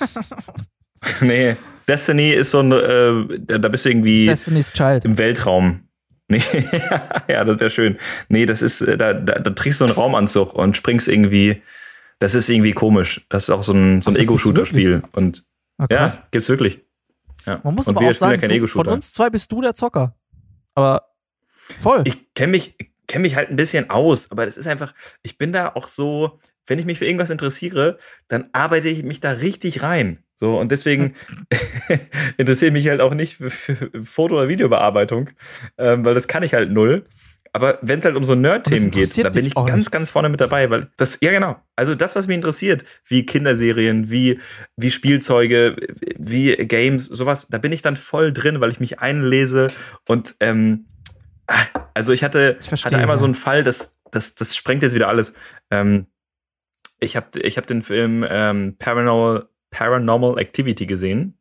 nee, 1.20 1.56
Destiny 1.86 2.32
ist 2.32 2.50
so 2.50 2.60
ein, 2.60 2.72
äh, 2.72 3.38
da, 3.40 3.58
da 3.58 3.68
bist 3.68 3.84
du 3.84 3.90
irgendwie 3.90 4.26
Destiny's 4.26 4.72
Child. 4.72 5.04
im 5.04 5.18
Weltraum. 5.18 5.84
Nee, 6.30 6.42
ja, 7.26 7.42
das 7.42 7.58
wäre 7.58 7.70
schön. 7.70 7.96
Nee, 8.28 8.44
das 8.44 8.60
ist, 8.60 8.82
äh, 8.82 8.98
da, 8.98 9.14
da, 9.14 9.38
da 9.38 9.50
trägst 9.50 9.80
du 9.80 9.86
einen 9.86 9.94
Raumanzug 9.94 10.52
und 10.52 10.76
springst 10.76 11.08
irgendwie, 11.08 11.62
das 12.18 12.34
ist 12.34 12.48
irgendwie 12.48 12.72
komisch. 12.72 13.24
Das 13.28 13.44
ist 13.44 13.50
auch 13.50 13.62
so 13.62 13.72
ein, 13.72 14.02
so 14.02 14.10
ein 14.10 14.16
Ego-Shooter-Spiel. 14.16 15.02
Und 15.12 15.44
Ah, 15.78 15.86
ja, 15.90 16.12
gibt's 16.32 16.48
wirklich. 16.48 16.80
Ja. 17.46 17.60
Man 17.62 17.74
muss 17.74 17.86
und 17.86 17.96
aber 17.96 18.04
wir 18.04 18.10
auch 18.10 18.14
sagen, 18.14 18.50
ja 18.50 18.66
von 18.66 18.88
uns 18.88 19.12
zwei 19.12 19.30
bist 19.30 19.50
du 19.52 19.60
der 19.60 19.74
Zocker. 19.74 20.16
Aber 20.74 21.14
voll. 21.78 22.02
Ich 22.04 22.34
kenne 22.34 22.50
mich, 22.50 22.76
kenn 23.06 23.22
mich 23.22 23.36
halt 23.36 23.48
ein 23.50 23.56
bisschen 23.56 23.88
aus, 23.90 24.30
aber 24.30 24.44
das 24.44 24.56
ist 24.56 24.66
einfach, 24.66 24.92
ich 25.22 25.38
bin 25.38 25.52
da 25.52 25.72
auch 25.74 25.86
so, 25.88 26.40
wenn 26.66 26.80
ich 26.80 26.84
mich 26.84 26.98
für 26.98 27.06
irgendwas 27.06 27.30
interessiere, 27.30 27.98
dann 28.26 28.48
arbeite 28.52 28.88
ich 28.88 29.04
mich 29.04 29.20
da 29.20 29.30
richtig 29.30 29.82
rein. 29.82 30.24
So, 30.36 30.58
und 30.58 30.72
deswegen 30.72 31.14
interessiere 32.36 32.68
ich 32.68 32.72
mich 32.72 32.88
halt 32.88 33.00
auch 33.00 33.14
nicht 33.14 33.36
für, 33.36 33.50
für 33.50 34.04
Foto- 34.04 34.34
oder 34.36 34.48
Videobearbeitung, 34.48 35.30
ähm, 35.78 36.04
weil 36.04 36.14
das 36.14 36.28
kann 36.28 36.42
ich 36.42 36.54
halt 36.54 36.72
null. 36.72 37.04
Aber 37.52 37.78
wenn 37.82 37.98
es 37.98 38.04
halt 38.04 38.16
um 38.16 38.24
so 38.24 38.34
Nerd-Themen 38.34 38.90
geht, 38.90 39.24
da 39.24 39.30
bin 39.30 39.46
ich 39.46 39.54
ganz, 39.54 39.76
nicht. 39.76 39.90
ganz 39.90 40.10
vorne 40.10 40.28
mit 40.28 40.40
dabei, 40.40 40.70
weil 40.70 40.88
das, 40.96 41.18
ja 41.20 41.30
genau. 41.30 41.56
Also 41.76 41.94
das, 41.94 42.16
was 42.16 42.26
mich 42.26 42.36
interessiert, 42.36 42.84
wie 43.06 43.24
Kinderserien, 43.24 44.10
wie, 44.10 44.40
wie 44.76 44.90
Spielzeuge, 44.90 45.76
wie 46.18 46.54
Games, 46.56 47.06
sowas, 47.06 47.48
da 47.48 47.58
bin 47.58 47.72
ich 47.72 47.82
dann 47.82 47.96
voll 47.96 48.32
drin, 48.32 48.60
weil 48.60 48.70
ich 48.70 48.80
mich 48.80 49.00
einlese 49.00 49.68
und 50.06 50.34
ähm, 50.40 50.86
also 51.94 52.12
ich 52.12 52.22
hatte, 52.22 52.58
Ich 52.60 52.68
verstehe, 52.68 52.92
hatte 52.92 52.98
einmal 52.98 53.14
ja. 53.14 53.18
so 53.18 53.24
einen 53.24 53.34
Fall, 53.34 53.62
das, 53.64 53.96
das, 54.10 54.34
das 54.34 54.56
sprengt 54.56 54.82
jetzt 54.82 54.94
wieder 54.94 55.08
alles. 55.08 55.32
Ähm, 55.70 56.06
ich 57.00 57.16
habe 57.16 57.38
ich 57.40 57.56
hab 57.56 57.66
den 57.66 57.82
Film 57.82 58.24
ähm, 58.28 58.76
Paranormal, 58.78 59.48
Paranormal 59.70 60.38
Activity 60.38 60.86
gesehen. 60.86 61.37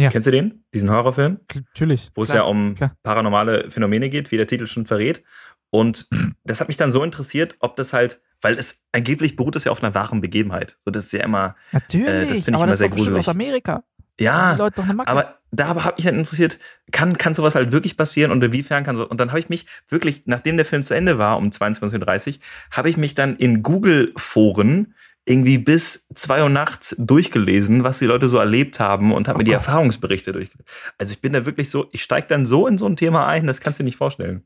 Ja. 0.00 0.10
Kennst 0.10 0.26
du 0.26 0.30
den? 0.30 0.64
Diesen 0.72 0.90
Horrorfilm? 0.90 1.40
Natürlich. 1.54 2.10
wo 2.14 2.22
es 2.22 2.30
Klar. 2.30 2.44
ja 2.44 2.48
um 2.48 2.74
klar. 2.74 2.96
paranormale 3.02 3.70
Phänomene 3.70 4.08
geht, 4.08 4.30
wie 4.30 4.36
der 4.36 4.46
Titel 4.46 4.66
schon 4.66 4.86
verrät. 4.86 5.22
Und 5.70 6.08
das 6.44 6.60
hat 6.60 6.68
mich 6.68 6.76
dann 6.76 6.90
so 6.90 7.04
interessiert, 7.04 7.56
ob 7.60 7.76
das 7.76 7.92
halt, 7.92 8.20
weil 8.40 8.54
es 8.58 8.84
angeblich 8.92 9.36
beruht 9.36 9.56
es 9.56 9.64
ja 9.64 9.72
auf 9.72 9.82
einer 9.82 9.94
wahren 9.94 10.20
Begebenheit. 10.20 10.78
So, 10.84 10.90
das 10.90 11.06
ist 11.06 11.12
ja 11.12 11.24
immer, 11.24 11.54
Natürlich, 11.72 12.08
äh, 12.08 12.20
das 12.20 12.28
finde 12.28 12.40
ich 12.40 12.48
aber 12.48 12.56
immer 12.56 12.66
das 12.66 12.74
ist 12.74 12.78
sehr 12.80 12.88
doch 12.88 12.96
bestimmt 12.96 13.16
gruselig. 13.16 13.18
aus 13.20 13.28
Amerika. 13.28 13.84
Die 14.18 14.24
ja, 14.24 14.54
doch 14.54 14.70
aber 15.06 15.38
da 15.50 15.68
habe 15.68 15.94
mich 15.96 16.04
dann 16.04 16.16
interessiert, 16.16 16.58
kann, 16.92 17.16
kann 17.16 17.34
sowas 17.34 17.54
halt 17.54 17.72
wirklich 17.72 17.96
passieren 17.96 18.30
und 18.30 18.44
inwiefern 18.44 18.84
kann 18.84 18.94
so. 18.94 19.08
Und 19.08 19.18
dann 19.18 19.30
habe 19.30 19.40
ich 19.40 19.48
mich 19.48 19.66
wirklich, 19.88 20.22
nachdem 20.26 20.56
der 20.56 20.66
Film 20.66 20.84
zu 20.84 20.94
Ende 20.94 21.18
war, 21.18 21.38
um 21.38 21.48
22.30 21.48 22.28
Uhr, 22.28 22.40
habe 22.70 22.90
ich 22.90 22.98
mich 22.98 23.14
dann 23.14 23.36
in 23.36 23.62
Google-Foren 23.62 24.94
irgendwie 25.30 25.58
bis 25.58 26.06
2 26.14 26.42
Uhr 26.42 26.48
nachts 26.48 26.94
durchgelesen, 26.98 27.84
was 27.84 28.00
die 28.00 28.06
Leute 28.06 28.28
so 28.28 28.38
erlebt 28.38 28.80
haben 28.80 29.12
und 29.12 29.28
habe 29.28 29.36
Oh 29.36 29.38
mir 29.38 29.44
die 29.44 29.52
Gott. 29.52 29.60
Erfahrungsberichte 29.60 30.32
durchgelesen. 30.32 30.64
Also 30.98 31.12
ich 31.12 31.20
bin 31.20 31.32
da 31.32 31.46
wirklich 31.46 31.70
so, 31.70 31.86
ich 31.92 32.02
steige 32.02 32.26
dann 32.26 32.44
so 32.46 32.66
in 32.66 32.76
so 32.76 32.86
ein 32.86 32.96
Thema 32.96 33.26
ein, 33.26 33.46
das 33.46 33.60
kannst 33.60 33.78
du 33.78 33.82
dir 33.82 33.86
nicht 33.86 33.96
vorstellen. 33.96 34.42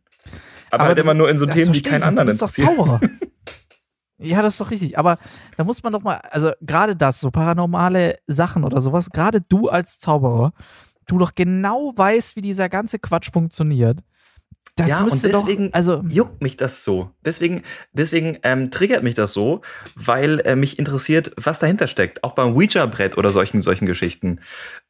Aber, 0.71 0.83
Aber 0.83 0.89
halt 0.89 0.99
immer 0.99 1.15
nur 1.15 1.31
in 1.31 1.39
so 1.39 1.47
Das 1.47 1.55
Themen, 1.55 1.73
die 1.73 1.81
verstehe 1.81 1.93
keinen 1.93 2.03
anderen 2.03 2.29
Du 2.29 2.33
bist 2.33 2.43
doch 2.43 2.49
interessieren. 2.49 2.77
Zauberer. 2.77 3.01
ja, 4.19 4.43
das 4.43 4.55
ist 4.55 4.61
doch 4.61 4.71
richtig. 4.71 4.99
Aber 4.99 5.19
da 5.57 5.65
muss 5.65 5.83
man 5.83 5.93
doch 5.93 6.03
mal, 6.03 6.17
also 6.31 6.53
gerade 6.61 6.97
das, 6.97 7.21
so 7.21 7.31
paranormale 7.31 8.17
Sachen 8.27 8.65
oder 8.65 8.81
sowas, 8.81 9.11
gerade 9.11 9.41
du 9.41 9.69
als 9.69 9.99
Zauberer, 9.99 10.53
du 11.07 11.19
doch 11.19 11.35
genau 11.35 11.93
weißt, 11.97 12.37
wie 12.37 12.41
dieser 12.43 12.69
ganze 12.69 12.99
Quatsch 12.99 13.31
funktioniert. 13.33 14.01
Das 14.77 14.91
Ja, 14.91 15.03
und 15.05 15.13
deswegen- 15.13 15.67
doch, 15.71 15.75
also 15.75 16.03
juckt 16.09 16.43
mich 16.43 16.57
das 16.57 16.83
so. 16.83 17.11
Deswegen, 17.25 17.63
deswegen 17.93 18.39
ähm, 18.43 18.73
triggert 18.73 19.05
mich 19.05 19.15
das 19.15 19.33
so, 19.33 19.61
weil 19.95 20.41
äh, 20.41 20.57
mich 20.57 20.79
interessiert, 20.81 21.33
was 21.37 21.61
dahinter 21.61 21.87
steckt. 21.87 22.25
Auch 22.25 22.33
beim 22.33 22.55
Ouija-Brett 22.57 23.17
oder 23.17 23.31
solchen, 23.31 23.63
solchen 23.63 23.87
Geschichten. 23.87 24.41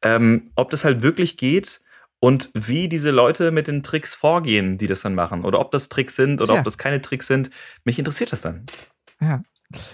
Ähm, 0.01 0.49
ob 0.55 0.71
das 0.71 0.85
halt 0.85 1.03
wirklich 1.03 1.37
geht 1.37 1.81
und 2.19 2.49
wie 2.55 2.89
diese 2.89 3.11
Leute 3.11 3.51
mit 3.51 3.67
den 3.67 3.83
Tricks 3.83 4.15
vorgehen, 4.15 4.79
die 4.79 4.87
das 4.87 5.01
dann 5.01 5.13
machen. 5.13 5.45
Oder 5.45 5.59
ob 5.59 5.69
das 5.69 5.87
Tricks 5.87 6.15
sind 6.15 6.41
oder 6.41 6.53
Tja. 6.53 6.59
ob 6.59 6.63
das 6.65 6.79
keine 6.79 6.99
Tricks 7.01 7.27
sind. 7.27 7.51
Mich 7.83 7.99
interessiert 7.99 8.31
das 8.31 8.41
dann. 8.41 8.65
Ja. 9.21 9.43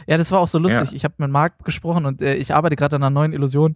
Ja, 0.08 0.18
das 0.18 0.32
war 0.32 0.40
auch 0.40 0.48
so 0.48 0.58
lustig. 0.58 0.92
Ja. 0.92 0.96
Ich 0.96 1.04
habe 1.04 1.16
mit 1.18 1.32
Marc 1.32 1.64
gesprochen 1.66 2.06
und 2.06 2.22
äh, 2.22 2.36
ich 2.36 2.54
arbeite 2.54 2.76
gerade 2.78 2.96
an 2.96 3.04
einer 3.04 3.10
neuen 3.10 3.34
Illusion, 3.34 3.76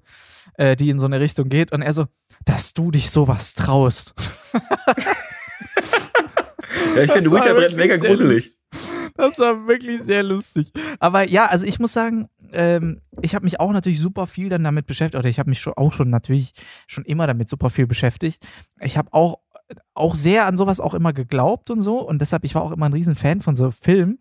äh, 0.53 0.77
die 0.77 0.89
in 0.89 0.99
so 0.99 1.05
eine 1.07 1.19
Richtung 1.19 1.49
geht. 1.49 1.71
Und 1.73 1.81
er 1.81 1.91
so, 1.93 2.07
dass 2.45 2.73
du 2.73 2.91
dich 2.91 3.09
sowas 3.09 3.53
traust. 3.53 4.13
Ja, 6.95 7.03
ich 7.03 7.11
finde 7.11 7.29
Ouija-Brett 7.29 7.75
wirklich 7.75 7.75
mega 7.75 7.97
gruselig. 7.97 8.45
lustig. 8.45 8.59
Das 9.15 9.39
war 9.39 9.67
wirklich 9.67 10.01
sehr 10.03 10.23
lustig. 10.23 10.71
Aber 10.99 11.27
ja, 11.27 11.45
also 11.45 11.65
ich 11.65 11.79
muss 11.79 11.93
sagen, 11.93 12.27
ähm, 12.51 13.01
ich 13.21 13.33
habe 13.35 13.45
mich 13.45 13.59
auch 13.59 13.71
natürlich 13.71 13.99
super 13.99 14.27
viel 14.27 14.49
dann 14.49 14.63
damit 14.63 14.85
beschäftigt, 14.87 15.19
oder 15.19 15.29
ich 15.29 15.39
habe 15.39 15.49
mich 15.49 15.59
schon 15.59 15.73
auch 15.73 15.93
schon 15.93 16.09
natürlich 16.09 16.51
schon 16.87 17.05
immer 17.05 17.27
damit 17.27 17.49
super 17.49 17.69
viel 17.69 17.87
beschäftigt. 17.87 18.45
Ich 18.81 18.97
habe 18.97 19.13
auch, 19.13 19.39
auch 19.93 20.15
sehr 20.15 20.45
an 20.45 20.57
sowas 20.57 20.79
auch 20.79 20.93
immer 20.93 21.13
geglaubt 21.13 21.69
und 21.69 21.81
so. 21.81 21.99
Und 21.99 22.21
deshalb, 22.21 22.43
ich 22.43 22.55
war 22.55 22.63
auch 22.63 22.71
immer 22.71 22.87
ein 22.87 22.93
Riesenfan 22.93 23.41
von 23.41 23.55
so 23.55 23.71
Filmen. 23.71 24.19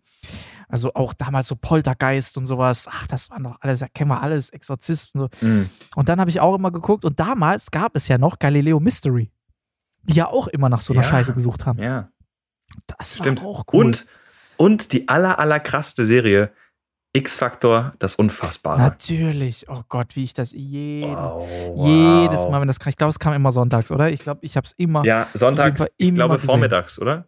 Also 0.67 0.93
auch 0.95 1.13
damals 1.13 1.47
so 1.47 1.55
Poltergeist 1.55 2.37
und 2.37 2.45
sowas. 2.45 2.87
Ach, 2.89 3.05
das 3.07 3.29
waren 3.29 3.43
doch 3.43 3.57
alles, 3.61 3.81
da 3.81 3.87
kennen 3.87 4.09
wir 4.09 4.21
alles, 4.21 4.49
Exorzist 4.49 5.13
und 5.13 5.21
so. 5.21 5.47
Mhm. 5.47 5.69
Und 5.95 6.09
dann 6.09 6.19
habe 6.19 6.29
ich 6.29 6.39
auch 6.39 6.55
immer 6.55 6.71
geguckt 6.71 7.05
und 7.05 7.19
damals 7.19 7.69
gab 7.69 7.95
es 7.95 8.07
ja 8.07 8.17
noch 8.17 8.39
Galileo 8.39 8.79
Mystery, 8.79 9.31
die 10.05 10.15
ja 10.15 10.27
auch 10.27 10.47
immer 10.47 10.69
nach 10.69 10.81
so 10.81 10.93
einer 10.93 11.03
Ja. 11.03 11.07
Scheiße 11.09 11.33
gesucht 11.33 11.65
haben. 11.65 11.79
Ja, 11.81 12.09
Das 12.97 13.15
stimmt. 13.17 13.41
war 13.41 13.47
auch 13.49 13.63
cool. 13.73 13.85
Und, 13.85 14.05
und 14.57 14.91
die 14.93 15.07
aller, 15.07 15.39
aller 15.39 15.59
krasseste 15.59 16.05
Serie, 16.05 16.51
X-Factor, 17.13 17.93
das 17.99 18.15
Unfassbare. 18.17 18.77
Natürlich. 18.79 19.67
Oh 19.69 19.81
Gott, 19.87 20.15
wie 20.17 20.23
ich 20.25 20.33
das 20.33 20.51
jeden, 20.51 21.13
Wow, 21.15 21.47
jedes 21.87 22.39
wow. 22.41 22.51
Mal, 22.51 22.61
wenn 22.61 22.67
das 22.67 22.79
kam. 22.79 22.89
Ich 22.89 22.97
glaube, 22.97 23.11
es 23.11 23.19
kam 23.19 23.33
immer 23.33 23.51
sonntags, 23.51 23.89
oder? 23.91 24.09
Ich 24.09 24.19
glaube, 24.19 24.39
ich 24.43 24.57
habe 24.57 24.65
es 24.65 24.73
immer. 24.73 25.05
Ja, 25.05 25.27
sonntags, 25.33 25.79
Fall 25.79 25.89
ich 25.97 26.09
immer 26.09 26.15
glaube 26.15 26.35
gesehen. 26.35 26.47
vormittags, 26.47 26.99
oder? 26.99 27.27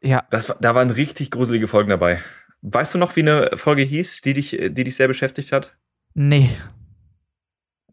Ja. 0.00 0.24
Das, 0.30 0.54
da 0.60 0.74
waren 0.74 0.90
richtig 0.90 1.30
gruselige 1.30 1.68
Folgen 1.68 1.90
dabei. 1.90 2.20
Weißt 2.62 2.94
du 2.94 2.98
noch, 2.98 3.14
wie 3.16 3.20
eine 3.20 3.50
Folge 3.56 3.82
hieß, 3.82 4.22
die 4.22 4.32
dich, 4.32 4.50
die 4.50 4.84
dich 4.84 4.96
sehr 4.96 5.08
beschäftigt 5.08 5.52
hat? 5.52 5.76
Nee. 6.14 6.48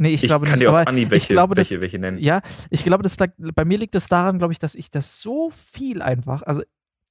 Nee, 0.01 0.13
ich, 0.13 0.23
Ich, 0.23 0.29
glaube 0.29 0.45
kann 0.45 0.53
nicht. 0.59 0.63
dir 0.63 0.69
auf 0.71 0.77
aber 0.77 0.87
Anhieb 0.89 1.11
welche, 1.11 1.23
ich 1.25 1.29
glaube, 1.29 1.55
das, 1.55 1.69
welche, 1.69 1.81
welche 1.81 1.99
nennen. 1.99 2.17
Ja, 2.17 2.41
ich 2.69 2.83
glaube, 2.83 3.03
das 3.03 3.17
lag, 3.19 3.29
bei 3.37 3.65
mir 3.65 3.77
liegt 3.77 3.95
es 3.95 4.07
daran, 4.07 4.37
glaube 4.39 4.51
ich, 4.53 4.59
dass 4.59 4.75
ich 4.75 4.89
das 4.91 5.19
so 5.21 5.51
viel 5.51 6.01
einfach, 6.01 6.41
also 6.43 6.63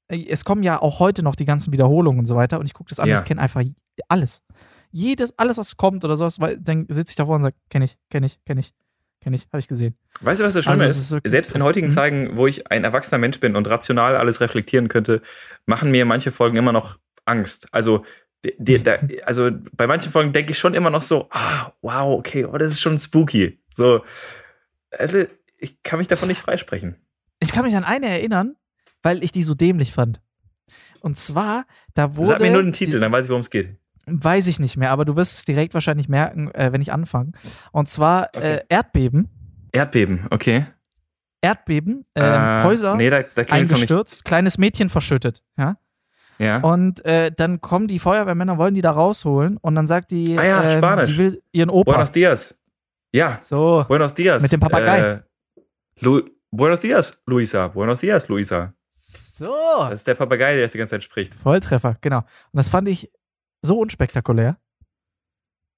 es 0.08 0.44
kommen 0.44 0.64
ja 0.64 0.82
auch 0.82 0.98
heute 0.98 1.22
noch 1.22 1.36
die 1.36 1.44
ganzen 1.44 1.72
Wiederholungen 1.72 2.18
und 2.20 2.26
so 2.26 2.34
weiter 2.34 2.58
und 2.58 2.66
ich 2.66 2.74
gucke 2.74 2.88
das 2.88 2.98
an 2.98 3.08
Ja. 3.08 3.16
und 3.18 3.22
ich 3.22 3.28
kenne 3.28 3.40
einfach 3.40 3.62
alles. 4.08 4.42
Jedes, 4.90 5.38
alles, 5.38 5.56
was 5.56 5.76
kommt 5.76 6.04
oder 6.04 6.16
sowas, 6.16 6.40
weil 6.40 6.56
dann 6.58 6.86
sitze 6.88 7.12
ich 7.12 7.16
davor 7.16 7.36
und 7.36 7.42
sage, 7.42 7.54
kenne 7.68 7.84
ich, 7.84 7.96
kenne 8.10 8.26
ich, 8.26 8.40
kenne 8.44 8.58
ich, 8.58 8.72
kenne 9.20 9.36
ich, 9.36 9.46
habe 9.52 9.60
ich 9.60 9.68
gesehen. 9.68 9.94
Weißt 10.20 10.40
du, 10.40 10.44
was 10.44 10.54
das 10.54 10.64
Schlimme 10.64 10.82
Also 10.82 11.16
ist? 11.16 11.24
ist 11.24 11.30
Selbst 11.30 11.54
in 11.54 11.62
heutigen 11.62 11.86
Mhm. 11.88 11.92
Zeiten, 11.92 12.36
wo 12.36 12.48
ich 12.48 12.68
ein 12.72 12.82
erwachsener 12.82 13.18
Mensch 13.18 13.38
bin 13.38 13.54
und 13.54 13.68
rational 13.70 14.16
alles 14.16 14.40
reflektieren 14.40 14.88
könnte, 14.88 15.22
machen 15.64 15.92
mir 15.92 16.04
manche 16.06 16.32
Folgen 16.32 16.56
immer 16.56 16.72
noch 16.72 16.98
Angst. 17.24 17.68
Also, 17.70 18.02
die, 18.44 18.54
die, 18.58 18.82
da, 18.82 18.96
also 19.26 19.50
bei 19.72 19.86
manchen 19.86 20.10
Folgen 20.12 20.32
denke 20.32 20.52
ich 20.52 20.58
schon 20.58 20.74
immer 20.74 20.90
noch 20.90 21.02
so, 21.02 21.28
ah, 21.30 21.72
wow, 21.82 22.18
okay, 22.18 22.44
oh, 22.44 22.56
das 22.58 22.72
ist 22.72 22.80
schon 22.80 22.98
spooky. 22.98 23.60
So, 23.76 24.02
also 24.90 25.24
ich 25.58 25.82
kann 25.82 25.98
mich 25.98 26.08
davon 26.08 26.28
nicht 26.28 26.40
freisprechen. 26.40 26.96
Ich 27.40 27.52
kann 27.52 27.64
mich 27.64 27.76
an 27.76 27.84
eine 27.84 28.06
erinnern, 28.08 28.56
weil 29.02 29.22
ich 29.24 29.32
die 29.32 29.42
so 29.42 29.54
dämlich 29.54 29.92
fand. 29.92 30.20
Und 31.00 31.16
zwar, 31.16 31.64
da 31.94 32.16
wurde. 32.16 32.28
Sag 32.28 32.40
mir 32.40 32.50
nur 32.52 32.62
den 32.62 32.72
die- 32.72 32.84
Titel, 32.86 33.00
dann 33.00 33.10
weiß 33.12 33.24
ich, 33.24 33.30
worum 33.30 33.40
es 33.40 33.50
geht. 33.50 33.76
Weiß 34.06 34.46
ich 34.46 34.58
nicht 34.58 34.76
mehr, 34.76 34.90
aber 34.90 35.04
du 35.04 35.16
wirst 35.16 35.36
es 35.38 35.44
direkt 35.44 35.72
wahrscheinlich 35.74 36.08
merken, 36.08 36.50
äh, 36.52 36.72
wenn 36.72 36.80
ich 36.80 36.92
anfange. 36.92 37.32
Und 37.72 37.88
zwar 37.88 38.28
Okay. 38.34 38.54
äh, 38.56 38.60
Erdbeben. 38.68 39.28
Erdbeben, 39.72 40.26
okay. 40.30 40.66
Erdbeben, 41.42 42.04
Äh, 42.14 42.64
Häuser 42.64 42.96
Nee, 42.96 43.08
da, 43.08 43.22
da 43.22 43.42
eingestürzt, 43.50 44.24
kleines 44.24 44.58
Mädchen 44.58 44.90
verschüttet. 44.90 45.42
Ja? 45.56 45.76
Ja. 46.40 46.56
Und 46.62 47.04
äh, 47.04 47.30
dann 47.30 47.60
kommen 47.60 47.86
die 47.86 47.98
Feuerwehrmänner, 47.98 48.56
wollen 48.56 48.74
die 48.74 48.80
da 48.80 48.92
rausholen 48.92 49.58
und 49.58 49.74
dann 49.74 49.86
sagt 49.86 50.10
die, 50.10 50.38
Ah 50.38 50.44
ja, 50.44 50.76
Spanisch. 50.78 51.06
sie 51.10 51.18
will 51.18 51.42
ihren 51.52 51.68
Opa. 51.68 51.92
Buenos 51.92 52.10
Dias. 52.10 52.58
Ja, 53.12 53.38
So, 53.40 53.84
Buenos 53.86 54.14
Dias. 54.14 54.42
Mit 54.42 54.50
dem 54.52 54.60
Papagei. 54.60 54.98
Äh, 55.00 55.20
Lu 56.00 56.22
Buenos 56.50 56.80
Dias, 56.80 57.20
Luisa. 57.26 57.68
Buenos 57.68 58.00
Dias, 58.00 58.26
Luisa. 58.28 58.72
so. 58.90 59.54
Das 59.80 59.94
ist 59.94 60.06
der 60.06 60.14
Papagei, 60.14 60.54
der 60.54 60.62
das 60.62 60.72
die 60.72 60.78
ganze 60.78 60.92
Zeit 60.92 61.04
spricht. 61.04 61.34
Volltreffer, 61.34 61.96
genau. 62.00 62.18
Und 62.18 62.24
das 62.54 62.68
fand 62.70 62.88
ich 62.88 63.10
so 63.62 63.78
unspektakulär. 63.78 64.56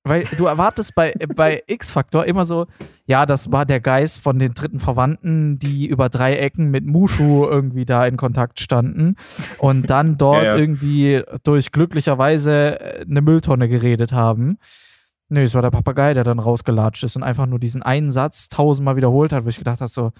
Weil 0.04 0.24
du 0.36 0.46
erwartest 0.46 0.96
bei, 0.96 1.12
bei 1.36 1.62
X-Factor 1.66 2.24
immer 2.24 2.44
so, 2.44 2.66
ja, 3.06 3.24
das 3.24 3.52
war 3.52 3.64
der 3.64 3.80
Geist 3.80 4.20
von 4.20 4.38
den 4.38 4.52
dritten 4.52 4.80
Verwandten, 4.80 5.60
die 5.60 5.86
über 5.86 6.08
drei 6.08 6.36
Ecken 6.36 6.70
mit 6.70 6.84
Mushu 6.86 7.46
irgendwie 7.46 7.84
da 7.84 8.04
in 8.06 8.16
Kontakt 8.16 8.58
standen 8.58 9.14
und 9.58 9.90
dann 9.90 10.18
dort 10.18 10.44
Ja, 10.44 10.50
ja. 10.50 10.56
irgendwie 10.56 11.22
durch 11.44 11.70
glücklicherweise 11.70 12.80
äh, 12.80 13.04
eine 13.08 13.20
Mülltonne 13.20 13.68
geredet 13.68 14.12
haben. 14.12 14.58
Nee, 15.28 15.44
es 15.44 15.54
war 15.54 15.62
der 15.62 15.70
Papagei, 15.70 16.14
der 16.14 16.24
dann 16.24 16.40
rausgelatscht 16.40 17.04
ist 17.04 17.16
und 17.16 17.22
einfach 17.22 17.46
nur 17.46 17.58
diesen 17.60 17.82
einen 17.82 18.10
Satz 18.10 18.48
tausendmal 18.48 18.96
wiederholt 18.96 19.32
hat, 19.32 19.44
wo 19.44 19.48
ich 19.48 19.56
gedacht 19.56 19.80
habe, 19.80 19.90
so, 19.90 20.10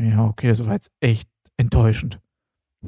ja, 0.00 0.24
okay, 0.24 0.48
das 0.48 0.64
war 0.66 0.74
jetzt 0.74 0.90
echt 1.00 1.28
enttäuschend. 1.56 2.20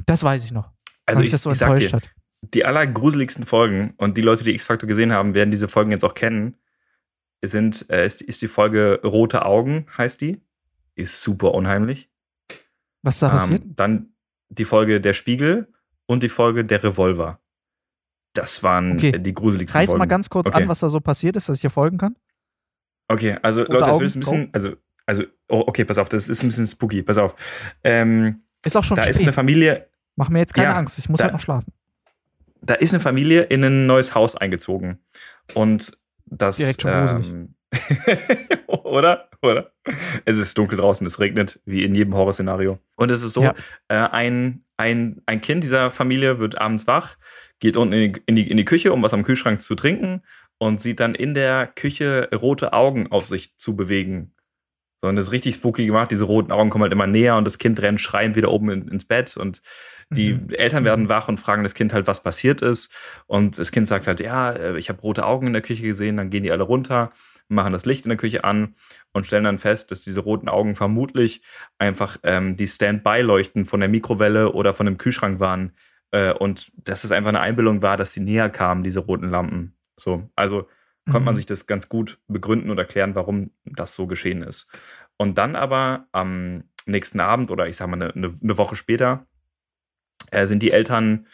Das 0.05 0.23
weiß 0.23 0.45
ich 0.45 0.51
noch. 0.51 0.69
Also 1.05 1.21
mich 1.21 1.27
ich, 1.27 1.31
das 1.31 1.43
so 1.43 1.51
ich 1.51 1.59
enttäuscht 1.61 1.91
dir, 1.91 1.97
hat. 1.97 2.09
Die 2.41 2.65
allergruseligsten 2.65 3.45
Folgen 3.45 3.93
und 3.97 4.17
die 4.17 4.21
Leute, 4.21 4.43
die 4.43 4.53
X-Factor 4.55 4.87
gesehen 4.87 5.13
haben, 5.13 5.33
werden 5.35 5.51
diese 5.51 5.67
Folgen 5.67 5.91
jetzt 5.91 6.03
auch 6.03 6.15
kennen. 6.15 6.57
sind, 7.43 7.89
äh, 7.89 8.05
ist, 8.05 8.21
ist 8.21 8.41
die 8.41 8.47
Folge 8.47 8.99
Rote 9.03 9.45
Augen, 9.45 9.85
heißt 9.97 10.21
die. 10.21 10.41
Ist 10.95 11.21
super 11.21 11.53
unheimlich. 11.53 12.09
Was 13.03 13.19
da 13.19 13.29
passiert? 13.29 13.63
Ähm, 13.63 13.75
dann 13.75 14.13
die 14.49 14.65
Folge 14.65 15.01
Der 15.01 15.13
Spiegel 15.13 15.71
und 16.05 16.21
die 16.23 16.29
Folge 16.29 16.63
Der 16.63 16.83
Revolver. 16.83 17.39
Das 18.33 18.63
waren 18.63 18.93
Okay. 18.93 19.17
die 19.19 19.33
gruseligsten 19.33 19.79
Reiß 19.79 19.89
Folgen. 19.89 19.99
mal 19.99 20.05
ganz 20.05 20.29
kurz 20.29 20.47
okay. 20.49 20.63
an, 20.63 20.69
was 20.69 20.79
da 20.79 20.89
so 20.89 20.99
passiert 20.99 21.35
ist, 21.35 21.49
dass 21.49 21.55
ich 21.57 21.61
hier 21.61 21.69
folgen 21.69 21.97
kann. 21.97 22.15
Okay, 23.07 23.37
also 23.41 23.61
Rote 23.61 23.73
Leute, 23.73 23.79
das 23.85 23.89
Augen, 23.93 24.01
wird 24.03 24.15
ein 24.15 24.19
bisschen, 24.19 24.49
also, 24.53 24.75
also, 25.05 25.23
oh, 25.49 25.63
okay, 25.67 25.83
pass 25.83 25.97
auf, 25.97 26.09
das 26.09 26.29
ist 26.29 26.43
ein 26.43 26.47
bisschen 26.47 26.67
spooky, 26.67 27.01
pass 27.01 27.17
auf. 27.17 27.35
Ähm, 27.83 28.43
Ist 28.63 28.77
auch 28.77 28.83
schon 28.83 28.95
da 28.95 29.03
spät. 29.03 29.15
ist 29.15 29.21
eine 29.23 29.33
Familie, 29.33 29.89
Mach 30.15 30.29
mir 30.29 30.39
jetzt 30.39 30.53
keine 30.53 30.67
Ja, 30.67 30.75
Angst, 30.75 30.99
ich 30.99 31.09
muss 31.09 31.17
da- 31.17 31.25
halt 31.25 31.33
noch 31.33 31.39
schlafen. 31.41 31.73
Da 32.61 32.75
ist 32.75 32.93
eine 32.93 33.01
Familie 33.01 33.43
in 33.43 33.63
ein 33.63 33.87
neues 33.87 34.15
Haus 34.15 34.35
eingezogen. 34.35 34.99
Und 35.53 35.97
das. 36.25 36.57
Direkt 36.57 36.81
schon 36.81 36.91
ähm, 36.91 37.55
oder? 38.67 39.29
Oder? 39.41 39.71
Es 40.25 40.37
ist 40.37 40.57
dunkel 40.57 40.77
draußen, 40.77 41.05
es 41.07 41.19
regnet, 41.19 41.59
wie 41.65 41.83
in 41.83 41.95
jedem 41.95 42.13
Horrorszenario. 42.13 42.79
Und 42.95 43.11
es 43.11 43.23
ist 43.23 43.33
so: 43.33 43.43
Ja. 43.43 43.55
äh, 43.87 43.95
ein, 43.95 44.63
ein, 44.77 45.21
ein 45.25 45.41
Kind 45.41 45.63
dieser 45.63 45.89
Familie 45.89 46.39
wird 46.39 46.59
abends 46.59 46.85
wach, 46.87 47.17
geht 47.59 47.77
unten 47.77 47.93
in 47.93 48.13
die, 48.13 48.21
in, 48.25 48.35
die, 48.35 48.51
in 48.51 48.57
die 48.57 48.65
Küche, 48.65 48.93
um 48.93 49.01
was 49.01 49.13
am 49.13 49.23
Kühlschrank 49.23 49.61
zu 49.61 49.75
trinken, 49.75 50.21
und 50.57 50.79
sieht 50.79 50.99
dann 50.99 51.15
in 51.15 51.33
der 51.33 51.67
Küche 51.67 52.29
rote 52.35 52.73
Augen 52.73 53.11
auf 53.11 53.25
sich 53.25 53.57
zu 53.57 53.75
bewegen. 53.75 54.33
So, 55.01 55.07
und 55.07 55.15
das 55.15 55.27
ist 55.27 55.31
richtig 55.31 55.55
spooky 55.55 55.85
gemacht. 55.85 56.11
Diese 56.11 56.25
roten 56.25 56.51
Augen 56.51 56.69
kommen 56.69 56.83
halt 56.83 56.93
immer 56.93 57.07
näher 57.07 57.35
und 57.35 57.45
das 57.45 57.57
Kind 57.57 57.81
rennt 57.81 57.99
schreiend 57.99 58.35
wieder 58.35 58.51
oben 58.51 58.69
in, 58.69 58.87
ins 58.87 59.05
Bett 59.05 59.35
und 59.37 59.61
die 60.13 60.33
Mhm. 60.33 60.49
Eltern 60.51 60.83
werden 60.83 61.09
wach 61.09 61.27
und 61.27 61.39
fragen 61.39 61.63
das 61.63 61.73
Kind 61.73 61.93
halt, 61.93 62.05
was 62.07 62.21
passiert 62.21 62.61
ist. 62.61 62.93
Und 63.27 63.57
das 63.57 63.71
Kind 63.71 63.87
sagt 63.87 64.07
halt, 64.07 64.19
ja, 64.19 64.51
äh, 64.51 64.77
ich 64.77 64.89
habe 64.89 65.01
rote 65.01 65.25
Augen 65.25 65.47
in 65.47 65.53
der 65.53 65.61
Küche 65.61 65.83
gesehen. 65.83 66.17
Dann 66.17 66.29
gehen 66.29 66.43
die 66.43 66.51
alle 66.51 66.63
runter, 66.63 67.11
machen 67.47 67.71
das 67.73 67.85
Licht 67.85 68.05
in 68.05 68.09
der 68.09 68.17
Küche 68.17 68.43
an 68.43 68.75
und 69.13 69.25
stellen 69.25 69.45
dann 69.45 69.59
fest, 69.59 69.89
dass 69.91 70.01
diese 70.01 70.19
roten 70.21 70.49
Augen 70.49 70.75
vermutlich 70.75 71.41
einfach 71.77 72.17
ähm, 72.23 72.57
die 72.57 72.67
Standby-Leuchten 72.67 73.65
von 73.65 73.79
der 73.79 73.89
Mikrowelle 73.89 74.51
oder 74.51 74.73
von 74.73 74.85
dem 74.85 74.97
Kühlschrank 74.97 75.39
waren. 75.39 75.71
Äh, 76.11 76.33
und 76.33 76.71
dass 76.75 77.03
es 77.05 77.11
einfach 77.11 77.29
eine 77.29 77.39
Einbildung 77.39 77.81
war, 77.81 77.95
dass 77.97 78.13
sie 78.13 78.19
näher 78.19 78.49
kamen, 78.49 78.83
diese 78.83 78.99
roten 78.99 79.29
Lampen. 79.29 79.75
So, 79.97 80.29
also 80.35 80.67
konnte 81.05 81.25
man 81.25 81.33
Mhm. 81.33 81.37
sich 81.37 81.45
das 81.45 81.67
ganz 81.67 81.89
gut 81.89 82.19
begründen 82.27 82.69
und 82.69 82.77
erklären, 82.77 83.15
warum 83.15 83.51
das 83.65 83.95
so 83.95 84.07
geschehen 84.07 84.41
ist. 84.43 84.71
Und 85.17 85.37
dann 85.37 85.55
aber 85.55 86.07
am 86.11 86.63
nächsten 86.85 87.19
Abend 87.19 87.51
oder 87.51 87.67
ich 87.67 87.77
sag 87.77 87.87
mal 87.87 88.01
eine, 88.01 88.13
eine, 88.13 88.33
eine 88.41 88.57
Woche 88.57 88.75
später 88.75 89.27
äh, 90.31 90.45
sind 90.47 90.63
die 90.63 90.71
Eltern, 90.71 91.27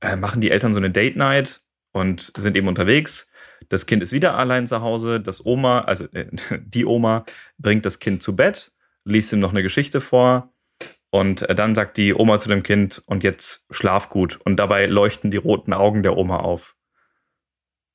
äh, 0.00 0.16
machen 0.16 0.40
die 0.40 0.50
Eltern 0.50 0.74
so 0.74 0.80
eine 0.80 0.90
Date 0.90 1.16
Night 1.16 1.62
und 1.92 2.32
sind 2.36 2.56
eben 2.56 2.68
unterwegs. 2.68 3.30
Das 3.68 3.86
Kind 3.86 4.02
ist 4.02 4.12
wieder 4.12 4.36
allein 4.36 4.66
zu 4.66 4.80
Hause. 4.80 5.20
Das 5.20 5.44
Oma, 5.44 5.80
also 5.82 6.04
äh, 6.12 6.26
die 6.60 6.84
Oma, 6.86 7.24
bringt 7.58 7.86
das 7.86 7.98
Kind 7.98 8.22
zu 8.22 8.36
Bett, 8.36 8.72
liest 9.04 9.32
ihm 9.32 9.40
noch 9.40 9.50
eine 9.50 9.62
Geschichte 9.62 10.00
vor. 10.00 10.50
Und 11.10 11.42
äh, 11.42 11.54
dann 11.54 11.74
sagt 11.74 11.98
die 11.98 12.14
Oma 12.14 12.38
zu 12.38 12.48
dem 12.48 12.62
Kind, 12.62 13.02
und 13.06 13.22
jetzt 13.22 13.66
schlaf 13.70 14.08
gut. 14.08 14.40
Und 14.44 14.56
dabei 14.56 14.86
leuchten 14.86 15.30
die 15.30 15.36
roten 15.36 15.72
Augen 15.74 16.02
der 16.02 16.16
Oma 16.16 16.38
auf. 16.38 16.74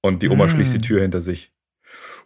Und 0.02 0.22
die 0.24 0.30
Oma 0.30 0.46
Mm. 0.46 0.50
schließt 0.50 0.74
die 0.76 0.82
Tür 0.82 1.02
hinter 1.02 1.22
sich. 1.22 1.52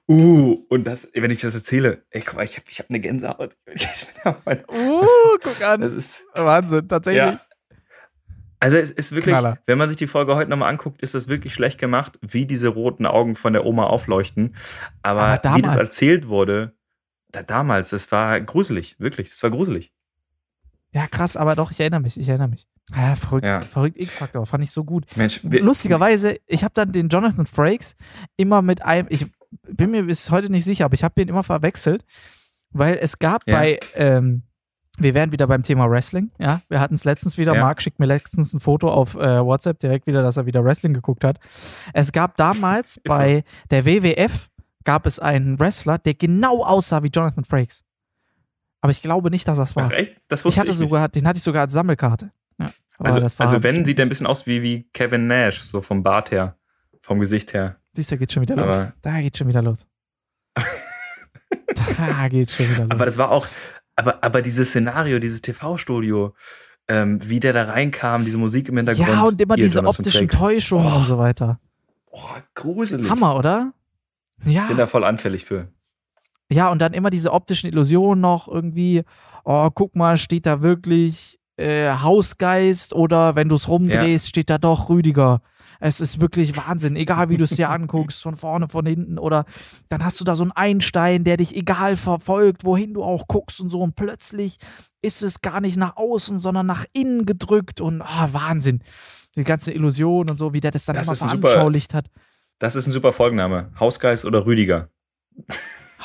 Uh, 0.07 0.65
und 0.69 0.85
das, 0.85 1.09
wenn 1.13 1.31
ich 1.31 1.41
das 1.41 1.53
erzähle, 1.53 2.03
ey, 2.09 2.21
guck 2.21 2.35
mal, 2.35 2.43
ich 2.45 2.57
habe 2.57 2.65
ich 2.69 2.79
hab 2.79 2.89
eine 2.89 2.99
Gänsehaut. 2.99 3.55
Uh, 4.25 5.05
guck 5.41 5.61
an. 5.65 5.81
Das 5.81 5.93
ist, 5.93 6.23
Wahnsinn, 6.35 6.87
tatsächlich. 6.87 7.23
ja. 7.23 7.39
Also 8.59 8.77
es 8.77 8.91
ist 8.91 9.11
wirklich, 9.13 9.33
Knaller. 9.33 9.57
wenn 9.65 9.77
man 9.79 9.87
sich 9.87 9.97
die 9.97 10.05
Folge 10.07 10.35
heute 10.35 10.49
nochmal 10.49 10.69
anguckt, 10.69 11.01
ist 11.01 11.15
das 11.15 11.27
wirklich 11.27 11.53
schlecht 11.53 11.79
gemacht, 11.79 12.19
wie 12.21 12.45
diese 12.45 12.67
roten 12.67 13.07
Augen 13.07 13.35
von 13.35 13.53
der 13.53 13.65
Oma 13.65 13.85
aufleuchten. 13.85 14.55
Aber, 15.01 15.21
Aber 15.43 15.55
wie 15.55 15.63
das 15.63 15.75
erzählt 15.75 16.27
wurde, 16.27 16.75
da, 17.31 17.41
damals, 17.41 17.89
das 17.89 18.11
war 18.11 18.39
gruselig, 18.39 18.99
wirklich, 18.99 19.29
das 19.29 19.41
war 19.41 19.49
gruselig. 19.49 19.91
Ja, 20.91 21.07
krass, 21.07 21.37
aber 21.37 21.55
doch, 21.55 21.71
ich 21.71 21.79
erinnere 21.79 22.01
mich, 22.01 22.19
ich 22.19 22.27
erinnere 22.29 22.49
mich. 22.49 22.67
Ja, 22.95 23.15
verrückt, 23.15 23.45
Ja. 23.45 23.61
verrückt 23.61 23.97
X-Faktor, 23.99 24.45
fand 24.45 24.63
ich 24.63 24.71
so 24.71 24.83
gut. 24.83 25.05
Mensch, 25.15 25.39
Lustigerweise, 25.43 26.37
ich 26.47 26.63
habe 26.63 26.73
dann 26.73 26.91
den 26.91 27.09
Jonathan 27.09 27.45
Frakes 27.45 27.95
immer 28.37 28.61
mit 28.61 28.83
einem, 28.83 29.07
ich 29.09 29.27
bin 29.67 29.91
mir 29.91 30.03
bis 30.03 30.29
heute 30.31 30.49
nicht 30.51 30.63
sicher, 30.65 30.85
aber 30.85 30.93
ich 30.93 31.03
habe 31.03 31.13
den 31.15 31.27
immer 31.29 31.43
verwechselt, 31.43 32.03
weil 32.71 32.97
es 33.01 33.19
gab 33.19 33.47
Ja. 33.47 33.57
bei, 33.57 33.79
ähm, 33.95 34.43
wir 34.97 35.13
wären 35.13 35.31
wieder 35.31 35.47
beim 35.47 35.63
Thema 35.63 35.89
Wrestling, 35.89 36.31
ja, 36.37 36.61
wir 36.69 36.79
hatten 36.81 36.95
es 36.95 37.05
letztens 37.05 37.37
wieder, 37.37 37.55
Ja. 37.55 37.61
Marc 37.63 37.81
schickt 37.81 37.99
mir 37.99 38.05
letztens 38.07 38.53
ein 38.53 38.59
Foto 38.59 38.89
auf 38.91 39.15
äh, 39.15 39.43
WhatsApp 39.43 39.79
direkt 39.79 40.05
wieder, 40.07 40.21
dass 40.21 40.37
er 40.37 40.45
wieder 40.45 40.63
Wrestling 40.63 40.93
geguckt 40.93 41.23
hat. 41.23 41.39
Es 41.93 42.11
gab 42.11 42.35
damals 42.37 42.95
so. 42.95 43.01
bei 43.05 43.43
der 43.71 43.85
WWF, 43.85 44.49
gab 44.83 45.05
es 45.05 45.19
einen 45.19 45.59
Wrestler, 45.59 45.97
der 45.97 46.13
genau 46.15 46.63
aussah 46.63 47.03
wie 47.03 47.09
Jonathan 47.09 47.45
Frakes. 47.45 47.83
Aber 48.81 48.91
ich 48.91 49.01
glaube 49.01 49.29
nicht, 49.29 49.47
dass 49.47 49.57
das 49.59 49.75
war. 49.75 49.85
Ach, 49.87 49.91
echt? 49.91 50.15
Das 50.27 50.41
Ich 50.41 50.45
wusste 50.45 50.61
hatte 50.61 50.71
ich 50.71 50.77
sogar, 50.77 51.07
den 51.07 51.27
hatte 51.27 51.37
ich 51.37 51.43
sogar 51.43 51.61
als 51.61 51.71
Sammelkarte. 51.73 52.31
Aber. 53.01 53.13
Also, 53.21 53.43
also 53.43 53.55
wenn, 53.55 53.61
bestimmt- 53.61 53.85
sieht 53.87 53.99
er 53.99 54.05
ein 54.05 54.09
bisschen 54.09 54.27
aus 54.27 54.47
wie, 54.47 54.61
wie 54.61 54.89
Kevin 54.93 55.27
Nash, 55.27 55.61
so 55.61 55.81
vom 55.81 56.03
Bart 56.03 56.31
her, 56.31 56.57
vom 57.01 57.19
Gesicht 57.19 57.53
her. 57.53 57.77
Siehst 57.93 58.11
du, 58.11 58.17
geht 58.17 58.31
schon 58.31 58.41
wieder 58.43 58.55
los. 58.55 58.75
Da 59.01 59.19
geht 59.21 59.35
schon 59.37 59.47
wieder 59.47 59.61
los. 59.61 59.87
da 61.97 62.27
geht 62.29 62.51
schon 62.51 62.69
wieder 62.69 62.81
los. 62.83 62.91
Aber 62.91 63.05
das 63.05 63.17
war 63.17 63.31
auch, 63.31 63.47
aber, 63.95 64.23
aber 64.23 64.41
dieses 64.41 64.69
Szenario, 64.69 65.19
dieses 65.19 65.41
TV-Studio, 65.41 66.33
ähm, 66.87 67.19
wie 67.27 67.39
der 67.39 67.53
da 67.53 67.63
reinkam, 67.65 68.25
diese 68.25 68.37
Musik 68.37 68.69
im 68.69 68.77
Hintergrund. 68.77 69.07
ja, 69.07 69.23
und 69.23 69.39
immer 69.41 69.55
diese 69.55 69.83
optischen. 69.85 70.27
Täuschungen 70.27 70.91
Oh. 70.91 70.97
und 70.97 71.05
so 71.05 71.17
weiter. 71.17 71.59
Boah, 72.09 72.43
gruselig. 72.55 73.09
Hammer, 73.09 73.35
oder? 73.35 73.73
Ja. 74.43 74.67
Bin 74.67 74.77
da 74.77 74.87
voll 74.87 75.03
anfällig 75.03 75.45
für. 75.45 75.67
Ja, 76.51 76.69
und 76.69 76.79
dann 76.79 76.93
immer 76.93 77.09
diese 77.09 77.31
optischen 77.31 77.69
Illusionen 77.69 78.21
noch 78.21 78.47
irgendwie. 78.47 79.03
Oh, 79.45 79.69
guck 79.73 79.95
mal, 79.95 80.17
steht 80.17 80.45
da 80.45 80.61
wirklich 80.61 81.39
äh, 81.61 81.93
Hausgeist 82.01 82.93
oder 82.93 83.35
wenn 83.35 83.49
du 83.49 83.55
es 83.55 83.67
rumdrehst, 83.69 84.27
steht 84.27 84.49
da 84.49 84.57
doch 84.57 84.89
Rüdiger. 84.89 85.41
Es 85.83 85.99
ist 85.99 86.21
wirklich 86.21 86.55
Wahnsinn, 86.57 86.95
egal 86.95 87.29
wie 87.29 87.37
du 87.37 87.43
es 87.43 87.51
dir 87.55 87.69
anguckst, 87.71 88.21
von 88.21 88.35
vorne, 88.35 88.67
von 88.69 88.85
hinten 88.85 89.17
oder 89.17 89.45
dann 89.89 90.03
hast 90.05 90.19
du 90.19 90.23
da 90.23 90.35
so 90.35 90.43
einen 90.43 90.51
Einstein, 90.51 91.23
der 91.23 91.37
dich 91.37 91.55
egal 91.55 91.97
verfolgt, 91.97 92.65
wohin 92.65 92.93
du 92.93 93.03
auch 93.03 93.27
guckst 93.27 93.59
und 93.59 93.69
so 93.69 93.79
und 93.81 93.95
plötzlich 93.95 94.57
ist 95.01 95.23
es 95.23 95.41
gar 95.41 95.59
nicht 95.61 95.77
nach 95.77 95.97
außen, 95.97 96.37
sondern 96.37 96.67
nach 96.67 96.85
innen 96.93 97.25
gedrückt 97.25 97.81
und 97.81 98.01
ah, 98.01 98.29
Wahnsinn. 98.31 98.83
Die 99.35 99.43
ganze 99.43 99.71
Illusion 99.71 100.29
und 100.29 100.37
so, 100.37 100.53
wie 100.53 100.59
der 100.59 100.71
das 100.71 100.85
dann 100.85 100.95
Das 100.95 101.07
immer 101.07 101.13
ein 101.13 101.29
super- 101.37 101.47
veranschaulicht 101.49 101.93
hat. 101.93 102.07
Das 102.59 102.75
ist 102.75 102.85
ein 102.85 102.91
super 102.91 103.11
Folgenname. 103.11 103.71
Hausgeist 103.79 104.25
oder 104.25 104.45
Rüdiger. 104.45 104.89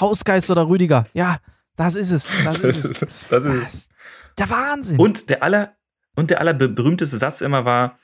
Hausgeist 0.01 0.51
oder 0.51 0.69
Rüdiger, 0.69 1.07
ja, 1.13 1.39
das 1.77 1.95
ist 1.95 2.11
es. 2.11 2.27
Das 2.45 2.61
Das 2.63 2.77
ist 2.77 2.85
es. 2.85 3.03
ist, 3.03 3.07
das 3.31 3.47
ist 3.47 3.75
es. 3.75 3.89
der 4.39 4.51
Wahnsinn. 4.51 4.99
Und 4.99 5.29
der 5.31 5.43
aller, 5.43 5.77
und 6.17 6.31
der 6.31 6.41
allerberühmteste 6.41 7.19
Satz 7.19 7.41
immer 7.41 7.65
war, 7.65 7.99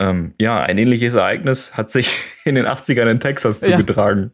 ähm, 0.00 0.34
ja, 0.40 0.60
ein 0.62 0.78
ähnliches 0.78 1.14
Ereignis 1.14 1.74
hat 1.76 1.90
sich 1.90 2.22
in 2.44 2.54
den 2.56 2.66
80ern 2.66 3.10
in 3.10 3.20
Texas 3.20 3.60
Ja. 3.60 3.76
zugetragen. 3.78 4.32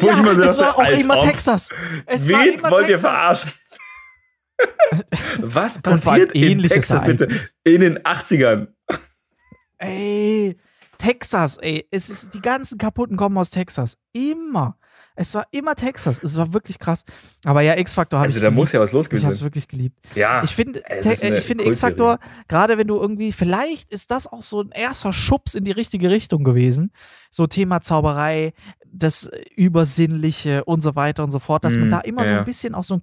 Wo 0.00 0.06
ja, 0.06 0.12
ich 0.12 0.18
immer 0.20 0.34
so 0.36 0.42
es 0.42 0.56
dachte, 0.56 0.78
war 0.78 0.86
auch 0.86 0.98
immer 0.98 1.16
ob, 1.18 1.24
Texas. 1.24 1.68
Es 2.06 2.28
Wen 2.28 2.34
war 2.36 2.46
immer 2.46 2.70
wollt 2.70 2.88
ihr 2.88 2.94
Texas. 2.96 3.10
verarschen? 3.10 3.52
Was 5.40 5.82
passiert 5.82 6.32
in 6.32 6.62
Texas 6.62 7.02
bitte 7.04 7.24
Ereignis. 7.24 7.54
in 7.64 7.80
den 7.80 7.98
80ern? 7.98 8.68
Ey, 9.78 10.56
Texas, 10.98 11.56
ey. 11.58 11.86
Es 11.90 12.08
ist, 12.08 12.34
die 12.34 12.40
ganzen 12.40 12.78
kaputten 12.78 13.16
kommen 13.16 13.36
aus 13.36 13.50
Texas. 13.50 13.98
Immer. 14.12 14.78
Es 15.16 15.32
war 15.34 15.46
immer 15.52 15.76
Texas. 15.76 16.20
Es 16.22 16.36
war 16.36 16.52
wirklich 16.52 16.78
krass. 16.78 17.04
Aber 17.44 17.60
ja, 17.60 17.76
X-Factor 17.78 18.18
habe 18.18 18.26
Also 18.26 18.38
ich 18.38 18.42
da 18.42 18.48
geliebt. 18.48 18.56
muss 18.58 18.72
ja 18.72 18.80
was 18.80 18.92
los 18.92 19.04
Ich 19.06 19.10
gewesen 19.10 19.24
habe 19.26 19.34
es 19.34 19.42
wirklich 19.42 19.68
geliebt. 19.68 19.96
Ja, 20.16 20.42
Ich 20.42 20.54
finde, 20.54 20.82
eine 20.86 21.36
ich 21.38 21.44
finde. 21.44 21.64
X-Factor, 21.64 22.18
gerade 22.48 22.78
wenn 22.78 22.88
du 22.88 22.96
irgendwie, 23.00 23.30
vielleicht 23.32 23.92
ist 23.92 24.10
das 24.10 24.26
auch 24.26 24.42
so 24.42 24.60
ein 24.62 24.70
erster 24.72 25.12
Schubs 25.12 25.54
in 25.54 25.64
die 25.64 25.70
richtige 25.70 26.10
Richtung 26.10 26.42
gewesen. 26.42 26.90
So 27.30 27.46
Thema 27.46 27.80
Zauberei, 27.80 28.54
das 28.86 29.30
Übersinnliche 29.54 30.64
und 30.64 30.80
so 30.82 30.94
weiter 30.96 31.24
und 31.24 31.30
so 31.32 31.38
fort, 31.38 31.64
dass 31.64 31.76
man 31.76 31.88
Mm, 31.88 31.90
da 31.90 32.00
immer 32.00 32.24
ja, 32.24 32.34
so 32.34 32.38
ein 32.40 32.44
bisschen 32.44 32.74
auch 32.74 32.84
so, 32.84 32.94
ein, 32.96 33.02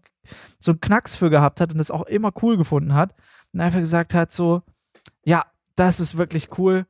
so 0.60 0.72
einen 0.72 0.82
Knacks 0.82 1.16
für 1.16 1.30
gehabt 1.30 1.62
hat 1.62 1.72
und 1.72 1.78
das 1.78 1.92
auch 1.92 2.04
immer 2.04 2.32
cool 2.42 2.58
gefunden 2.58 2.94
hat. 2.94 3.14
Und 3.54 3.60
einfach 3.62 3.80
gesagt 3.80 4.14
hat, 4.14 4.32
so, 4.32 4.62
ja, 5.24 5.44
das 5.76 6.00
ist 6.00 6.18
wirklich 6.18 6.58
cool. 6.58 6.86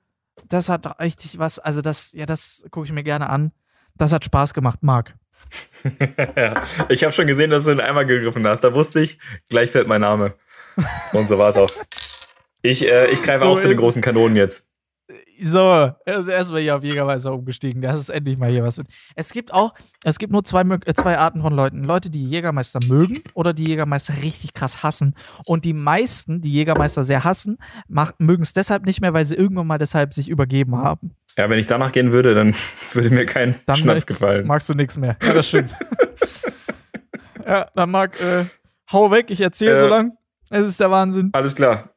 Das 0.49 0.69
hat 0.69 0.99
richtig 0.99 1.39
was, 1.39 1.59
also 1.59 1.81
das, 1.81 2.11
ja, 2.13 2.25
das 2.25 2.65
gucke 2.71 2.85
ich 2.85 2.91
mir 2.91 3.03
gerne 3.03 3.29
an. 3.29 3.51
Das 3.95 4.11
hat 4.11 4.25
Spaß 4.25 4.53
gemacht, 4.53 4.79
Marc. 4.81 5.15
Ich 6.89 7.03
habe 7.03 7.11
schon 7.11 7.27
gesehen, 7.27 7.49
dass 7.49 7.65
du 7.65 7.71
ihn 7.71 7.79
einmal 7.79 8.05
gegriffen 8.05 8.45
hast. 8.47 8.61
Da 8.61 8.73
wusste 8.73 9.01
ich, 9.01 9.17
gleich 9.49 9.71
fällt 9.71 9.87
mein 9.87 10.01
Name. 10.01 10.35
Und 11.13 11.27
so 11.27 11.37
war 11.37 11.49
es 11.49 11.57
auch. 11.57 11.69
Ich, 12.61 12.87
äh, 12.87 13.07
ich 13.11 13.21
greife 13.21 13.43
So 13.43 13.51
auch 13.51 13.59
zu 13.59 13.67
den 13.67 13.77
großen 13.77 14.01
Kanonen 14.01 14.37
jetzt. 14.37 14.70
So, 15.43 15.91
erstmal 16.05 16.61
hier 16.61 16.75
auf 16.75 16.83
Jägermeister 16.83 17.33
umgestiegen. 17.33 17.81
Das 17.81 17.99
ist 17.99 18.09
endlich 18.09 18.37
mal 18.37 18.51
hier 18.51 18.63
was. 18.63 18.79
Es 19.15 19.33
gibt 19.33 19.53
auch, 19.53 19.73
es 20.03 20.19
gibt 20.19 20.31
nur 20.31 20.43
zwei, 20.43 20.61
äh, 20.61 20.93
zwei 20.93 21.17
Arten 21.17 21.41
von 21.41 21.53
Leuten. 21.53 21.83
Leute, 21.83 22.09
die 22.09 22.23
Jägermeister 22.23 22.79
mögen 22.87 23.21
oder 23.33 23.53
die 23.53 23.65
Jägermeister 23.65 24.13
richtig 24.21 24.53
krass 24.53 24.83
hassen. 24.83 25.15
Und 25.45 25.65
die 25.65 25.73
meisten, 25.73 26.41
die 26.41 26.51
Jägermeister 26.51 27.03
sehr 27.03 27.23
hassen, 27.23 27.57
mögen 28.19 28.43
es 28.43 28.53
deshalb 28.53 28.85
nicht 28.85 29.01
mehr, 29.01 29.13
weil 29.13 29.25
sie 29.25 29.35
irgendwann 29.35 29.67
mal 29.67 29.79
deshalb 29.79 30.13
sich 30.13 30.29
übergeben 30.29 30.77
haben. 30.77 31.15
Ja, 31.37 31.49
wenn 31.49 31.59
ich 31.59 31.65
danach 31.65 31.91
gehen 31.91 32.11
würde, 32.11 32.33
dann 32.33 32.53
würde 32.93 33.09
mir 33.09 33.25
kein 33.25 33.55
dann 33.65 33.77
Schnaps 33.77 34.05
gefallen. 34.05 34.45
Magst 34.45 34.69
du 34.69 34.73
nichts 34.73 34.97
mehr. 34.97 35.17
Ja, 35.23 35.33
das 35.33 35.47
stimmt. 35.47 35.73
ja, 37.45 37.67
dann 37.73 37.89
mag, 37.89 38.19
äh, 38.21 38.45
hau 38.91 39.11
weg, 39.11 39.29
ich 39.29 39.41
erzähle 39.41 39.77
äh, 39.77 39.79
so 39.79 39.87
lang. 39.87 40.17
Es 40.49 40.67
ist 40.67 40.79
der 40.79 40.91
Wahnsinn. 40.91 41.29
Alles 41.33 41.55
klar. 41.55 41.90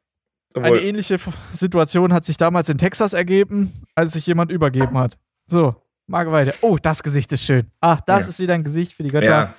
Eine 0.63 0.79
ähnliche 0.79 1.17
Situation 1.51 2.13
hat 2.13 2.25
sich 2.25 2.37
damals 2.37 2.69
in 2.69 2.77
Texas 2.77 3.13
ergeben, 3.13 3.73
als 3.95 4.13
sich 4.13 4.25
jemand 4.25 4.51
übergeben 4.51 4.97
hat. 4.97 5.17
So, 5.47 5.75
mag 6.07 6.31
weiter. 6.31 6.53
Oh, 6.61 6.77
das 6.81 7.03
Gesicht 7.03 7.31
ist 7.31 7.43
schön. 7.43 7.71
Ach, 7.81 8.01
das 8.01 8.23
ja. 8.23 8.29
ist 8.29 8.39
wieder 8.39 8.53
ein 8.53 8.63
Gesicht 8.63 8.93
für 8.93 9.03
die 9.03 9.09
Götter. 9.09 9.25
Ja. 9.25 9.55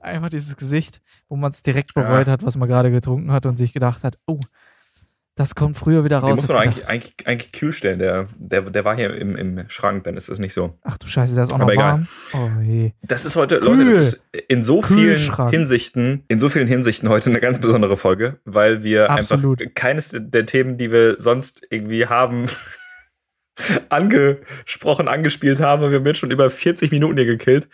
Einfach 0.00 0.30
dieses 0.30 0.56
Gesicht, 0.56 1.00
wo 1.28 1.36
man 1.36 1.50
es 1.50 1.62
direkt 1.62 1.94
bereut 1.94 2.26
ja. 2.26 2.32
hat, 2.32 2.44
was 2.44 2.56
man 2.56 2.68
gerade 2.68 2.90
getrunken 2.90 3.32
hat 3.32 3.46
und 3.46 3.58
sich 3.58 3.72
gedacht 3.72 4.02
hat, 4.02 4.18
oh, 4.26 4.40
das 5.40 5.54
kommt 5.54 5.78
früher 5.78 6.04
wieder 6.04 6.18
raus. 6.18 6.28
Den 6.28 6.36
muss 6.36 6.48
man 6.48 6.58
eigentlich, 6.58 6.86
eigentlich, 6.86 7.14
eigentlich 7.24 7.52
kühl 7.52 7.72
stellen. 7.72 7.98
Der, 7.98 8.28
der, 8.36 8.60
der 8.60 8.84
war 8.84 8.94
hier 8.94 9.14
im, 9.14 9.36
im 9.36 9.64
Schrank, 9.68 10.04
dann 10.04 10.18
ist 10.18 10.28
das 10.28 10.38
nicht 10.38 10.52
so. 10.52 10.78
Ach 10.82 10.98
du 10.98 11.06
Scheiße, 11.06 11.34
der 11.34 11.44
ist 11.44 11.52
auch 11.52 11.58
noch 11.58 11.74
warm. 11.74 12.08
Oh, 12.34 12.50
je. 12.62 12.92
Das 13.00 13.24
ist 13.24 13.36
heute, 13.36 13.58
Kühl. 13.58 13.78
Leute, 13.78 13.90
ist 13.98 14.22
in 14.48 14.62
so 14.62 14.82
vielen 14.82 15.18
Hinsichten, 15.48 16.24
in 16.28 16.38
so 16.38 16.50
vielen 16.50 16.68
Hinsichten 16.68 17.08
heute 17.08 17.30
eine 17.30 17.40
ganz 17.40 17.58
besondere 17.58 17.96
Folge, 17.96 18.38
weil 18.44 18.82
wir 18.82 19.08
Absolut. 19.08 19.62
einfach 19.62 19.74
keines 19.74 20.14
der 20.14 20.44
Themen, 20.44 20.76
die 20.76 20.92
wir 20.92 21.18
sonst 21.18 21.66
irgendwie 21.70 22.04
haben, 22.04 22.44
angesprochen, 23.88 25.08
angespielt 25.08 25.60
haben. 25.60 25.82
Und 25.82 25.90
wir 25.90 26.00
haben 26.00 26.06
jetzt 26.06 26.18
schon 26.18 26.30
über 26.30 26.50
40 26.50 26.92
Minuten 26.92 27.16
hier 27.16 27.24
gekillt. 27.24 27.66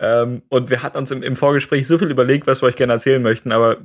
Ähm, 0.00 0.42
und 0.48 0.70
wir 0.70 0.82
hatten 0.82 0.98
uns 0.98 1.12
im, 1.12 1.22
im, 1.22 1.36
Vorgespräch 1.36 1.86
so 1.86 1.98
viel 1.98 2.10
überlegt, 2.10 2.48
was 2.48 2.62
wir 2.62 2.66
euch 2.66 2.76
gerne 2.76 2.94
erzählen 2.94 3.22
möchten, 3.22 3.52
aber 3.52 3.78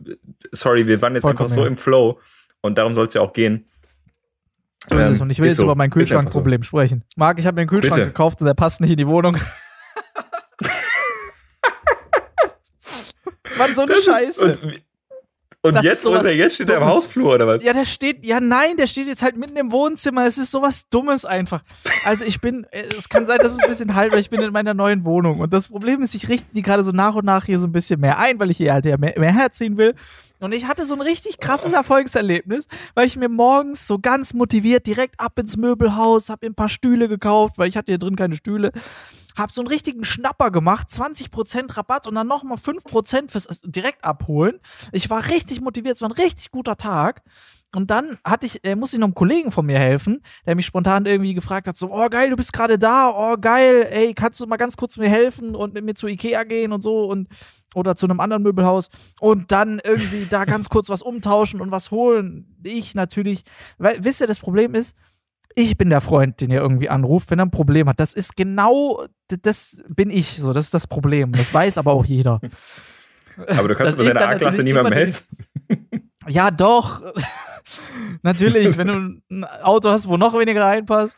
sorry, 0.51 0.87
wir 0.87 1.01
waren 1.01 1.13
jetzt 1.13 1.21
Vollkommen 1.21 1.49
einfach 1.49 1.55
so 1.55 1.65
im 1.65 1.77
Flow. 1.77 2.19
Und 2.61 2.77
darum 2.77 2.93
soll 2.93 3.07
es 3.07 3.13
ja 3.13 3.21
auch 3.21 3.33
gehen. 3.33 3.65
So 4.89 4.97
ist 4.97 5.07
es. 5.07 5.17
Ähm, 5.17 5.23
und 5.23 5.29
ich 5.29 5.39
will 5.39 5.47
jetzt 5.47 5.57
so. 5.57 5.63
über 5.63 5.75
mein 5.75 5.89
Kühlschrankproblem 5.89 6.61
so. 6.63 6.67
sprechen. 6.67 7.03
Marc, 7.15 7.39
ich 7.39 7.45
habe 7.45 7.55
mir 7.55 7.61
einen 7.61 7.69
Kühlschrank 7.69 7.95
Bitte. 7.95 8.07
gekauft 8.07 8.39
und 8.41 8.47
der 8.47 8.53
passt 8.53 8.81
nicht 8.81 8.91
in 8.91 8.97
die 8.97 9.07
Wohnung. 9.07 9.37
Mann, 13.57 13.75
so 13.75 13.81
eine 13.83 13.93
das 13.93 14.03
Scheiße. 14.03 14.45
Ist, 14.45 14.63
und, 14.63 14.81
und 15.63 15.75
das 15.75 15.83
jetzt, 15.83 16.07
oder 16.07 16.33
jetzt 16.33 16.55
steht 16.55 16.69
er 16.71 16.77
im 16.77 16.85
Hausflur, 16.85 17.35
oder 17.35 17.45
was? 17.45 17.63
Ja, 17.63 17.73
der 17.73 17.85
steht, 17.85 18.25
ja 18.25 18.39
nein, 18.39 18.77
der 18.77 18.87
steht 18.87 19.05
jetzt 19.05 19.21
halt 19.21 19.37
mitten 19.37 19.55
im 19.57 19.71
Wohnzimmer. 19.71 20.25
Es 20.25 20.39
ist 20.39 20.49
sowas 20.49 20.89
Dummes 20.89 21.23
einfach. 21.25 21.61
Also 22.03 22.25
ich 22.25 22.41
bin, 22.41 22.65
es 22.71 23.09
kann 23.09 23.27
sein, 23.27 23.37
dass 23.37 23.53
es 23.53 23.59
ein 23.59 23.69
bisschen 23.69 23.93
halt, 23.93 24.11
weil 24.11 24.19
ich 24.19 24.31
bin 24.31 24.41
in 24.41 24.51
meiner 24.51 24.73
neuen 24.73 25.05
Wohnung. 25.05 25.39
Und 25.39 25.53
das 25.53 25.67
Problem 25.67 26.01
ist, 26.01 26.15
ich 26.15 26.29
richte 26.29 26.51
die 26.55 26.63
gerade 26.63 26.83
so 26.83 26.91
nach 26.91 27.13
und 27.13 27.25
nach 27.25 27.45
hier 27.45 27.59
so 27.59 27.67
ein 27.67 27.71
bisschen 27.71 27.99
mehr 27.99 28.17
ein, 28.17 28.39
weil 28.39 28.49
ich 28.49 28.57
hier 28.57 28.73
halt 28.73 28.85
mehr, 28.85 28.97
mehr 28.97 29.33
herziehen 29.33 29.77
will. 29.77 29.93
Und 30.41 30.53
ich 30.53 30.65
hatte 30.65 30.87
so 30.87 30.95
ein 30.95 31.01
richtig 31.01 31.37
krasses 31.37 31.71
Erfolgserlebnis, 31.71 32.67
weil 32.95 33.05
ich 33.05 33.15
mir 33.15 33.29
morgens 33.29 33.85
so 33.85 33.99
ganz 33.99 34.33
motiviert 34.33 34.87
direkt 34.87 35.19
ab 35.19 35.37
ins 35.37 35.55
Möbelhaus, 35.55 36.29
hab 36.29 36.41
mir 36.41 36.49
ein 36.49 36.55
paar 36.55 36.67
Stühle 36.67 37.07
gekauft, 37.07 37.59
weil 37.59 37.69
ich 37.69 37.77
hatte 37.77 37.91
hier 37.91 37.99
drin 37.99 38.15
keine 38.15 38.35
Stühle, 38.35 38.71
hab 39.37 39.53
so 39.53 39.61
einen 39.61 39.67
richtigen 39.67 40.03
Schnapper 40.03 40.49
gemacht, 40.49 40.87
20% 40.89 41.77
Rabatt 41.77 42.07
und 42.07 42.15
dann 42.15 42.27
nochmal 42.27 42.57
5% 42.57 43.29
fürs 43.29 43.47
direkt 43.63 44.03
abholen. 44.03 44.59
Ich 44.91 45.11
war 45.11 45.29
richtig 45.29 45.61
motiviert, 45.61 45.95
es 45.95 46.01
war 46.01 46.09
ein 46.09 46.13
richtig 46.13 46.49
guter 46.49 46.75
Tag. 46.75 47.21
Und 47.75 47.89
dann 47.89 48.17
hatte 48.25 48.45
ich, 48.45 48.65
äh, 48.65 48.75
musste 48.75 48.97
ich 48.97 48.99
noch 48.99 49.07
einem 49.07 49.15
Kollegen 49.15 49.51
von 49.51 49.65
mir 49.65 49.79
helfen, 49.79 50.21
der 50.45 50.55
mich 50.55 50.65
spontan 50.65 51.05
irgendwie 51.05 51.33
gefragt 51.33 51.67
hat: 51.67 51.77
so, 51.77 51.89
oh 51.91 52.09
geil, 52.09 52.29
du 52.29 52.35
bist 52.35 52.51
gerade 52.53 52.77
da, 52.77 53.09
oh 53.15 53.37
geil, 53.39 53.87
ey, 53.89 54.13
kannst 54.13 54.39
du 54.41 54.47
mal 54.47 54.57
ganz 54.57 54.75
kurz 54.75 54.97
mir 54.97 55.09
helfen 55.09 55.55
und 55.55 55.73
mit 55.73 55.85
mir 55.85 55.95
zu 55.95 56.07
Ikea 56.07 56.43
gehen 56.43 56.73
und 56.73 56.81
so 56.81 57.05
und 57.05 57.29
oder 57.73 57.95
zu 57.95 58.05
einem 58.05 58.19
anderen 58.19 58.43
Möbelhaus 58.43 58.89
und 59.21 59.51
dann 59.51 59.79
irgendwie 59.83 60.27
da 60.29 60.43
ganz 60.43 60.67
kurz 60.67 60.89
was 60.89 61.01
umtauschen 61.01 61.61
und 61.61 61.71
was 61.71 61.91
holen. 61.91 62.57
Ich 62.63 62.95
natürlich, 62.95 63.43
weil, 63.77 64.03
wisst 64.03 64.19
ihr, 64.19 64.27
das 64.27 64.39
Problem 64.39 64.75
ist, 64.75 64.97
ich 65.55 65.77
bin 65.77 65.89
der 65.89 66.01
Freund, 66.01 66.39
den 66.41 66.51
ihr 66.51 66.59
irgendwie 66.59 66.89
anruft, 66.89 67.31
wenn 67.31 67.39
er 67.39 67.45
ein 67.45 67.51
Problem 67.51 67.87
hat. 67.87 67.99
Das 67.99 68.13
ist 68.13 68.35
genau, 68.35 69.05
das 69.27 69.81
bin 69.87 70.09
ich 70.09 70.37
so, 70.37 70.53
das 70.53 70.65
ist 70.65 70.73
das 70.73 70.87
Problem. 70.87 71.31
Das 71.33 71.53
weiß 71.53 71.77
aber 71.77 71.93
auch 71.93 72.05
jeder. 72.05 72.41
Aber 73.47 73.67
du 73.67 73.75
kannst 73.75 73.97
mit 73.97 74.07
deiner 74.07 74.29
A-Klasse 74.29 74.63
niemandem 74.63 74.93
helfen. 74.93 75.23
Ja, 76.27 76.51
doch. 76.51 77.01
natürlich, 78.21 78.77
wenn 78.77 78.87
du 78.87 79.21
ein 79.29 79.43
Auto 79.63 79.89
hast, 79.89 80.07
wo 80.07 80.17
noch 80.17 80.33
weniger 80.37 80.63
reinpasst. 80.63 81.17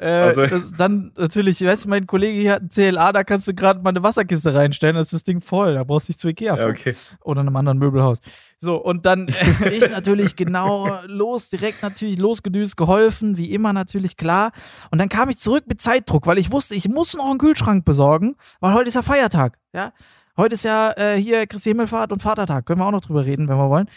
Äh, 0.00 0.06
also. 0.06 0.46
das, 0.46 0.70
dann 0.72 1.12
natürlich, 1.16 1.60
weißt 1.60 1.86
du, 1.86 1.88
mein 1.88 2.06
Kollege 2.06 2.38
hier 2.40 2.52
hat 2.52 2.62
ein 2.62 2.68
CLA, 2.68 3.12
da 3.12 3.24
kannst 3.24 3.48
du 3.48 3.54
gerade 3.54 3.82
mal 3.82 3.90
eine 3.90 4.02
Wasserkiste 4.02 4.54
reinstellen, 4.54 4.94
dann 4.94 5.02
ist 5.02 5.12
das 5.12 5.24
Ding 5.24 5.40
voll. 5.40 5.74
Da 5.74 5.82
brauchst 5.82 6.08
du 6.08 6.12
nicht 6.12 6.20
zu 6.20 6.28
Ikea 6.28 6.56
ja, 6.56 6.66
okay. 6.66 6.94
Oder 7.24 7.40
einem 7.40 7.56
anderen 7.56 7.78
Möbelhaus. 7.78 8.20
So, 8.58 8.76
und 8.76 9.06
dann 9.06 9.26
äh, 9.28 9.68
ich 9.70 9.90
natürlich 9.90 10.36
genau 10.36 11.00
los, 11.06 11.48
direkt 11.48 11.82
natürlich 11.82 12.18
losgedüst, 12.18 12.76
geholfen, 12.76 13.36
wie 13.36 13.52
immer 13.52 13.72
natürlich, 13.72 14.16
klar. 14.16 14.52
Und 14.92 14.98
dann 14.98 15.08
kam 15.08 15.30
ich 15.30 15.38
zurück 15.38 15.64
mit 15.66 15.80
Zeitdruck, 15.80 16.28
weil 16.28 16.38
ich 16.38 16.52
wusste, 16.52 16.76
ich 16.76 16.88
muss 16.88 17.14
noch 17.14 17.28
einen 17.28 17.38
Kühlschrank 17.38 17.84
besorgen, 17.84 18.36
weil 18.60 18.74
heute 18.74 18.88
ist 18.88 18.94
ja 18.94 19.02
Feiertag. 19.02 19.58
Ja, 19.74 19.92
Heute 20.38 20.54
ist 20.54 20.64
ja 20.64 20.92
äh, 20.96 21.20
hier 21.20 21.48
Christi 21.48 21.70
Himmelfahrt 21.70 22.12
und 22.12 22.22
Vatertag. 22.22 22.64
Können 22.64 22.80
wir 22.80 22.86
auch 22.86 22.92
noch 22.92 23.00
drüber 23.00 23.24
reden, 23.24 23.48
wenn 23.48 23.56
wir 23.56 23.68
wollen. 23.68 23.90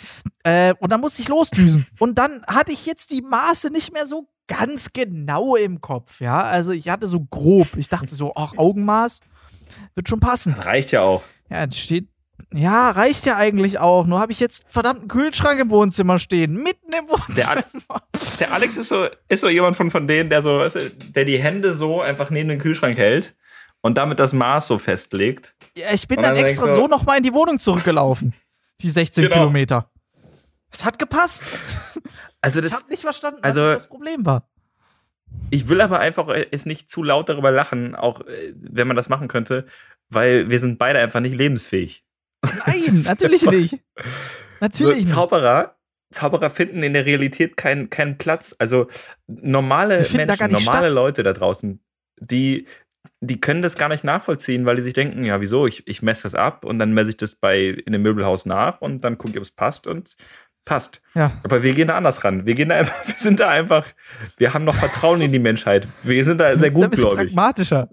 Äh, 0.43 0.73
und 0.79 0.91
dann 0.91 0.99
musste 0.99 1.21
ich 1.21 1.27
losdüsen. 1.27 1.85
und 1.99 2.17
dann 2.17 2.43
hatte 2.47 2.71
ich 2.71 2.87
jetzt 2.87 3.11
die 3.11 3.21
Maße 3.21 3.71
nicht 3.71 3.93
mehr 3.93 4.07
so 4.07 4.27
ganz 4.47 4.91
genau 4.91 5.55
im 5.55 5.81
Kopf. 5.81 6.19
Ja, 6.19 6.41
also 6.41 6.71
ich 6.71 6.89
hatte 6.89 7.05
so 7.05 7.19
grob. 7.19 7.67
Ich 7.77 7.89
dachte 7.89 8.15
so, 8.15 8.33
ach, 8.35 8.53
Augenmaß 8.57 9.19
wird 9.93 10.09
schon 10.09 10.19
passen. 10.19 10.55
Reicht 10.55 10.91
ja 10.91 11.01
auch. 11.01 11.21
Ja, 11.51 11.71
steht. 11.71 12.07
Ja, 12.51 12.89
reicht 12.89 13.27
ja 13.27 13.37
eigentlich 13.37 13.77
auch. 13.77 14.07
Nur 14.07 14.19
habe 14.19 14.31
ich 14.31 14.39
jetzt 14.39 14.65
verdammten 14.67 15.07
Kühlschrank 15.07 15.59
im 15.59 15.69
Wohnzimmer 15.69 16.17
stehen. 16.17 16.55
Mitten 16.55 16.91
im 16.91 17.07
Wohnzimmer. 17.07 17.63
Der, 18.15 18.21
der 18.39 18.51
Alex 18.51 18.77
ist 18.77 18.89
so, 18.89 19.05
ist 19.29 19.41
so 19.41 19.47
jemand 19.47 19.77
von, 19.77 19.91
von 19.91 20.07
denen, 20.07 20.31
der 20.31 20.41
so, 20.41 20.57
weißt 20.57 20.75
du, 20.75 20.89
der 20.89 21.25
die 21.25 21.37
Hände 21.37 21.75
so 21.75 22.01
einfach 22.01 22.31
neben 22.31 22.49
den 22.49 22.57
Kühlschrank 22.57 22.97
hält 22.97 23.35
und 23.81 23.97
damit 23.97 24.19
das 24.19 24.33
Maß 24.33 24.67
so 24.67 24.77
festlegt. 24.77 25.55
Ja, 25.75 25.93
ich 25.93 26.07
bin 26.07 26.21
dann, 26.21 26.35
dann 26.35 26.45
extra 26.45 26.67
so, 26.67 26.75
so 26.75 26.87
nochmal 26.87 27.17
in 27.17 27.23
die 27.23 27.33
Wohnung 27.33 27.59
zurückgelaufen. 27.59 28.33
Die 28.81 28.89
16 28.89 29.25
genau. 29.25 29.35
Kilometer. 29.35 29.91
Es 30.71 30.85
hat 30.85 30.97
gepasst. 30.97 31.59
Also 32.39 32.61
das, 32.61 32.71
ich 32.71 32.77
habe 32.79 32.89
nicht 32.89 33.01
verstanden, 33.01 33.39
was 33.41 33.57
also, 33.57 33.69
das 33.69 33.87
Problem 33.87 34.25
war. 34.25 34.49
Ich 35.49 35.67
will 35.67 35.81
aber 35.81 35.99
einfach 35.99 36.27
es 36.51 36.65
nicht 36.65 36.89
zu 36.89 37.03
laut 37.03 37.29
darüber 37.29 37.51
lachen, 37.51 37.95
auch 37.95 38.21
äh, 38.21 38.53
wenn 38.55 38.87
man 38.87 38.95
das 38.95 39.09
machen 39.09 39.27
könnte, 39.27 39.65
weil 40.09 40.49
wir 40.49 40.59
sind 40.59 40.79
beide 40.79 40.99
einfach 40.99 41.19
nicht 41.19 41.35
lebensfähig. 41.35 42.03
Nein, 42.43 42.93
natürlich 43.05 43.47
einfach, 43.47 43.53
nicht. 43.53 43.79
Natürlich 44.59 45.07
so, 45.07 45.15
Zauberer, 45.15 45.77
Zauberer 46.11 46.49
finden 46.49 46.83
in 46.83 46.93
der 46.93 47.05
Realität 47.05 47.57
keinen 47.57 47.89
keinen 47.89 48.17
Platz. 48.17 48.55
Also 48.59 48.87
normale 49.27 49.97
Menschen, 49.97 50.51
normale 50.51 50.87
statt. 50.87 50.91
Leute 50.91 51.23
da 51.23 51.33
draußen, 51.33 51.81
die 52.19 52.65
die 53.21 53.39
können 53.39 53.61
das 53.61 53.77
gar 53.77 53.87
nicht 53.87 54.03
nachvollziehen, 54.03 54.65
weil 54.65 54.75
die 54.75 54.81
sich 54.81 54.93
denken, 54.93 55.23
ja, 55.23 55.39
wieso, 55.39 55.67
ich, 55.67 55.87
ich 55.87 56.01
messe 56.01 56.23
das 56.23 56.33
ab 56.35 56.65
und 56.65 56.79
dann 56.79 56.93
messe 56.93 57.11
ich 57.11 57.17
das 57.17 57.35
bei 57.35 57.65
in 57.65 57.93
dem 57.93 58.01
Möbelhaus 58.01 58.47
nach 58.47 58.81
und 58.81 59.03
dann 59.03 59.19
gucke 59.19 59.31
ich, 59.31 59.37
ob 59.37 59.43
es 59.43 59.51
passt 59.51 59.85
und 59.85 60.15
passt. 60.65 61.01
Ja. 61.13 61.31
Aber 61.43 61.61
wir 61.61 61.73
gehen 61.73 61.87
da 61.87 61.97
anders 61.97 62.23
ran. 62.23 62.47
Wir 62.47 62.55
gehen 62.55 62.69
da 62.69 62.75
einfach, 62.75 62.95
wir 63.07 63.15
sind 63.17 63.39
da 63.39 63.49
einfach, 63.49 63.87
wir 64.37 64.53
haben 64.53 64.65
noch 64.65 64.75
Vertrauen 64.75 65.21
in 65.21 65.31
die 65.31 65.39
Menschheit. 65.39 65.87
Wir 66.01 66.23
sind 66.23 66.39
da 66.39 66.57
sehr 66.57 66.71
gutgläubig. 66.71 67.27
pragmatischer. 67.27 67.89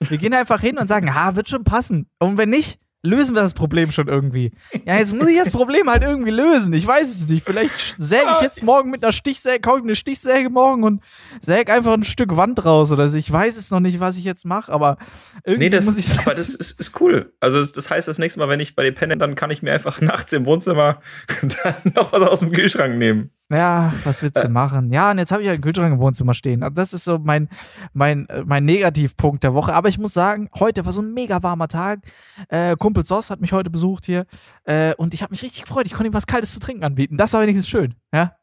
Wir 0.00 0.18
gehen 0.18 0.34
einfach 0.34 0.60
hin 0.60 0.76
und 0.76 0.88
sagen, 0.88 1.14
ha, 1.14 1.36
wird 1.36 1.48
schon 1.48 1.64
passen. 1.64 2.10
Und 2.18 2.36
wenn 2.36 2.50
nicht, 2.50 2.78
lösen 3.06 3.34
wir 3.34 3.42
das 3.42 3.54
Problem 3.54 3.92
schon 3.92 4.08
irgendwie. 4.08 4.52
Ja, 4.84 4.98
jetzt 4.98 5.14
muss 5.14 5.28
ich 5.28 5.38
das 5.38 5.52
Problem 5.52 5.88
halt 5.88 6.02
irgendwie 6.02 6.30
lösen. 6.30 6.72
Ich 6.72 6.86
weiß 6.86 7.08
es 7.08 7.28
nicht. 7.28 7.44
Vielleicht 7.44 7.96
säge 7.98 8.26
ich 8.36 8.42
jetzt 8.42 8.62
morgen 8.62 8.90
mit 8.90 9.02
einer 9.02 9.12
Stichsäge, 9.12 9.60
kaufe 9.60 9.78
ich 9.78 9.84
eine 9.84 9.96
Stichsäge 9.96 10.50
morgen 10.50 10.82
und 10.82 11.02
säge 11.40 11.72
einfach 11.72 11.94
ein 11.94 12.04
Stück 12.04 12.36
Wand 12.36 12.64
raus 12.64 12.92
oder 12.92 13.08
so. 13.08 13.16
Ich 13.16 13.30
weiß 13.30 13.56
es 13.56 13.70
noch 13.70 13.80
nicht, 13.80 14.00
was 14.00 14.16
ich 14.16 14.24
jetzt 14.24 14.44
mache, 14.44 14.72
aber 14.72 14.98
irgendwie 15.44 15.64
nee, 15.64 15.70
das, 15.70 15.84
muss 15.84 15.98
ich 15.98 16.18
Aber 16.18 16.34
das 16.34 16.54
ist, 16.54 16.78
ist, 16.78 17.00
cool. 17.00 17.32
Also 17.40 17.64
das 17.64 17.90
heißt, 17.90 18.08
das 18.08 18.18
nächste 18.18 18.40
Mal, 18.40 18.48
wenn 18.48 18.60
ich 18.60 18.74
bei 18.74 18.82
dir 18.82 18.92
penne, 18.92 19.16
dann 19.16 19.34
kann 19.34 19.50
ich 19.50 19.62
mir 19.62 19.72
einfach 19.72 20.00
nachts 20.00 20.32
im 20.32 20.46
Wohnzimmer 20.46 21.00
noch 21.94 22.12
was 22.12 22.22
aus 22.22 22.40
dem 22.40 22.52
Kühlschrank 22.52 22.96
nehmen. 22.96 23.30
Ja, 23.48 23.92
was 24.02 24.22
willst 24.22 24.42
du 24.42 24.48
äh. 24.48 24.50
machen? 24.50 24.92
Ja, 24.92 25.12
und 25.12 25.18
jetzt 25.18 25.30
habe 25.30 25.42
ich 25.42 25.48
halt 25.48 25.56
einen 25.56 25.62
Kühlschrank 25.62 25.94
im 25.94 26.00
Wohnzimmer 26.00 26.34
stehen. 26.34 26.64
Also 26.64 26.74
das 26.74 26.92
ist 26.92 27.04
so 27.04 27.18
mein, 27.18 27.48
mein, 27.92 28.28
äh, 28.28 28.42
mein 28.44 28.64
Negativpunkt 28.64 29.44
der 29.44 29.54
Woche. 29.54 29.72
Aber 29.72 29.88
ich 29.88 29.98
muss 29.98 30.14
sagen, 30.14 30.48
heute 30.58 30.84
war 30.84 30.92
so 30.92 31.00
ein 31.00 31.14
mega 31.14 31.42
warmer 31.44 31.68
Tag. 31.68 32.00
Äh, 32.48 32.74
Kumpel 32.76 33.04
Sos 33.04 33.30
hat 33.30 33.40
mich 33.40 33.52
heute 33.52 33.70
besucht 33.70 34.06
hier. 34.06 34.26
Äh, 34.64 34.94
und 34.94 35.14
ich 35.14 35.22
habe 35.22 35.30
mich 35.30 35.42
richtig 35.42 35.62
gefreut. 35.62 35.86
Ich 35.86 35.92
konnte 35.92 36.08
ihm 36.08 36.14
was 36.14 36.26
Kaltes 36.26 36.54
zu 36.54 36.60
trinken 36.60 36.82
anbieten. 36.82 37.16
Das 37.16 37.32
war 37.34 37.42
wenigstens 37.42 37.68
schön. 37.68 37.94
Ja. 38.12 38.36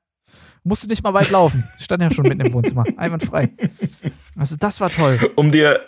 Musste 0.64 0.88
nicht 0.88 1.04
mal 1.04 1.14
weit 1.14 1.30
laufen. 1.32 1.68
Ich 1.78 1.84
stand 1.84 2.02
ja 2.02 2.10
schon 2.10 2.26
mitten 2.26 2.40
im 2.40 2.54
Wohnzimmer. 2.54 2.86
Einwandfrei. 2.98 3.50
Also, 4.38 4.56
das 4.58 4.80
war 4.80 4.90
toll. 4.90 5.20
Um 5.36 5.52
dir, 5.52 5.82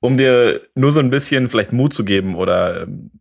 um 0.00 0.16
dir 0.16 0.62
nur 0.74 0.90
so 0.90 0.98
ein 0.98 1.10
bisschen 1.10 1.48
vielleicht 1.48 1.72
Mut 1.72 1.94
zu 1.94 2.04
geben 2.04 2.34
oder 2.34 2.82
ähm, 2.82 3.12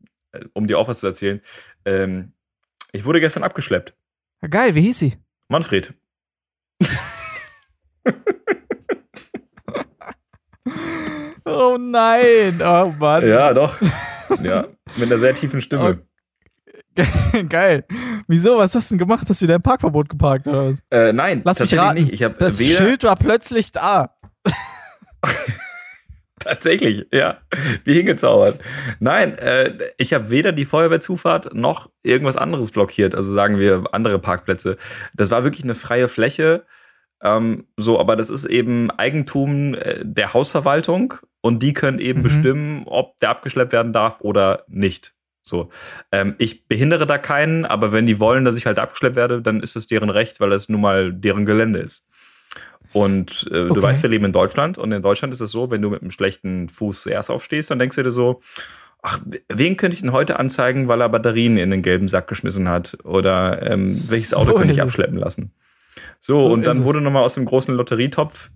um 0.53 0.65
dir 0.65 0.80
auch 0.80 0.88
was 0.88 0.99
zu 0.99 1.05
erzählen. 1.05 1.41
Ähm, 1.86 2.34
ich 2.91 3.05
wurde 3.05 3.19
gestern 3.19 3.43
abgeschleppt. 3.43 3.93
Geil, 4.50 4.74
wie 4.76 4.82
hieß 4.82 5.00
sie? 5.00 5.18
Manfred. 5.50 5.94
oh 11.46 11.78
nein, 11.80 12.60
oh 12.62 12.94
Mann. 12.98 13.28
Ja, 13.28 13.54
doch. 13.54 13.78
Ja, 14.42 14.66
mit 14.98 15.12
einer 15.12 15.20
sehr 15.20 15.34
tiefen 15.36 15.62
Stimme. 15.62 16.00
Oh. 16.98 17.04
Geil. 17.50 17.86
Wieso? 18.28 18.58
Was 18.58 18.76
hast 18.76 18.89
du 18.92 18.96
denn 18.96 19.00
gemacht? 19.00 19.30
Hast 19.30 19.42
du 19.42 19.46
wieder 19.46 19.56
im 19.56 19.62
Parkverbot 19.62 20.10
geparkt 20.10 20.48
oder 20.48 20.70
was? 20.70 20.80
Äh, 20.89 21.14
nein, 21.14 21.42
Lass 21.46 21.60
mich 21.60 21.78
raten. 21.78 22.04
nicht. 22.04 22.14
Ich 22.14 22.20
das 22.38 22.60
Schild 22.64 23.04
war 23.04 23.16
plötzlich 23.16 23.72
da. 23.72 24.16
tatsächlich, 26.44 27.06
ja, 27.12 27.38
wie 27.84 27.96
hingezaubert. 27.96 28.60
Nein, 29.00 29.38
äh, 29.38 29.78
ich 29.98 30.14
habe 30.14 30.30
weder 30.30 30.52
die 30.52 30.66
Feuerwehrzufahrt 30.66 31.54
noch 31.54 31.89
irgendwas 32.04 32.38
anderes 32.38 32.72
blockiert. 32.72 33.16
Also 33.16 33.34
sagen 33.34 33.60
wir 33.60 33.84
andere 33.92 34.20
Parkplätze. 34.20 34.78
Das 35.14 35.32
war 35.32 35.44
wirklich 35.44 35.64
eine 35.64 35.76
freie 35.76 36.08
Fläche. 36.08 36.66
Ähm, 37.24 37.68
so, 37.78 38.00
aber 38.00 38.16
das 38.16 38.30
ist 38.30 38.46
eben 38.46 38.89
Eigentum 38.92 39.76
äh, 39.76 40.00
der 40.04 40.34
Hausverwaltung 40.34 41.14
und 41.42 41.62
die 41.62 41.74
können 41.74 42.00
eben 42.00 42.20
Mhm. 42.20 42.24
bestimmen, 42.24 42.84
ob 42.88 43.20
der 43.20 43.30
abgeschleppt 43.30 43.74
werden 43.74 43.94
darf 43.94 44.22
oder 44.22 44.64
nicht. 44.68 45.14
So, 45.44 45.70
ähm, 46.12 46.36
ich 46.38 46.68
behindere 46.68 47.08
da 47.08 47.18
keinen, 47.18 47.66
aber 47.66 47.92
wenn 47.92 48.06
die 48.06 48.20
wollen, 48.20 48.46
dass 48.46 48.56
ich 48.58 48.66
halt 48.68 48.78
abgeschleppt 48.80 49.16
werde, 49.16 49.42
dann 49.42 49.60
ist 49.62 49.76
es 49.76 49.88
deren 49.88 50.10
Recht, 50.12 50.39
weil 50.39 50.52
das 50.52 50.70
nun 50.70 50.82
mal 50.82 51.12
deren 51.14 51.46
Gelände 51.48 51.80
ist. 51.80 52.08
Und 52.94 53.48
äh, 53.52 53.66
Okay. 53.66 53.74
du 53.74 53.82
weißt, 53.82 54.04
wir 54.04 54.10
leben 54.10 54.26
in 54.26 54.32
Deutschland 54.34 54.78
und 54.78 54.92
in 54.92 55.02
Deutschland 55.02 55.34
ist 55.34 55.42
es 55.42 55.52
so, 55.52 55.72
wenn 55.72 55.82
du 55.82 55.89
mit 55.89 56.02
einem 56.02 56.12
schlechten 56.12 56.68
Fuß 56.70 57.04
zuerst 57.04 57.30
aufstehst, 57.32 57.72
dann 57.72 57.80
denkst 57.80 57.96
du 57.96 58.04
dir 58.04 58.12
so, 58.12 58.42
ach, 59.02 59.20
wen 59.50 59.78
könnte 59.78 59.96
ich 59.96 60.02
denn 60.02 60.12
heute 60.12 60.39
anzeigen, 60.39 60.88
weil 60.88 61.02
er 61.02 61.10
Batterien 61.10 61.58
in 61.58 61.72
den 61.72 61.82
gelben 61.84 62.08
Sack 62.08 62.28
geschmissen 62.28 62.68
hat? 62.70 62.98
Oder 63.04 63.72
ähm, 63.72 63.86
welches 64.10 64.32
So 64.32 64.38
Auto 64.38 64.54
könnte 64.54 64.74
ich 64.74 64.80
es. 64.80 64.84
abschleppen 64.84 65.18
lassen? 65.18 65.54
So, 66.20 66.36
So 66.44 66.52
und 66.52 66.68
dann 66.68 66.80
es. 66.80 66.84
wurde 66.84 67.02
nochmal 67.02 67.24
aus 67.24 67.36
dem 67.36 67.46
großen 67.46 67.74
Lotterietopf 67.76 68.50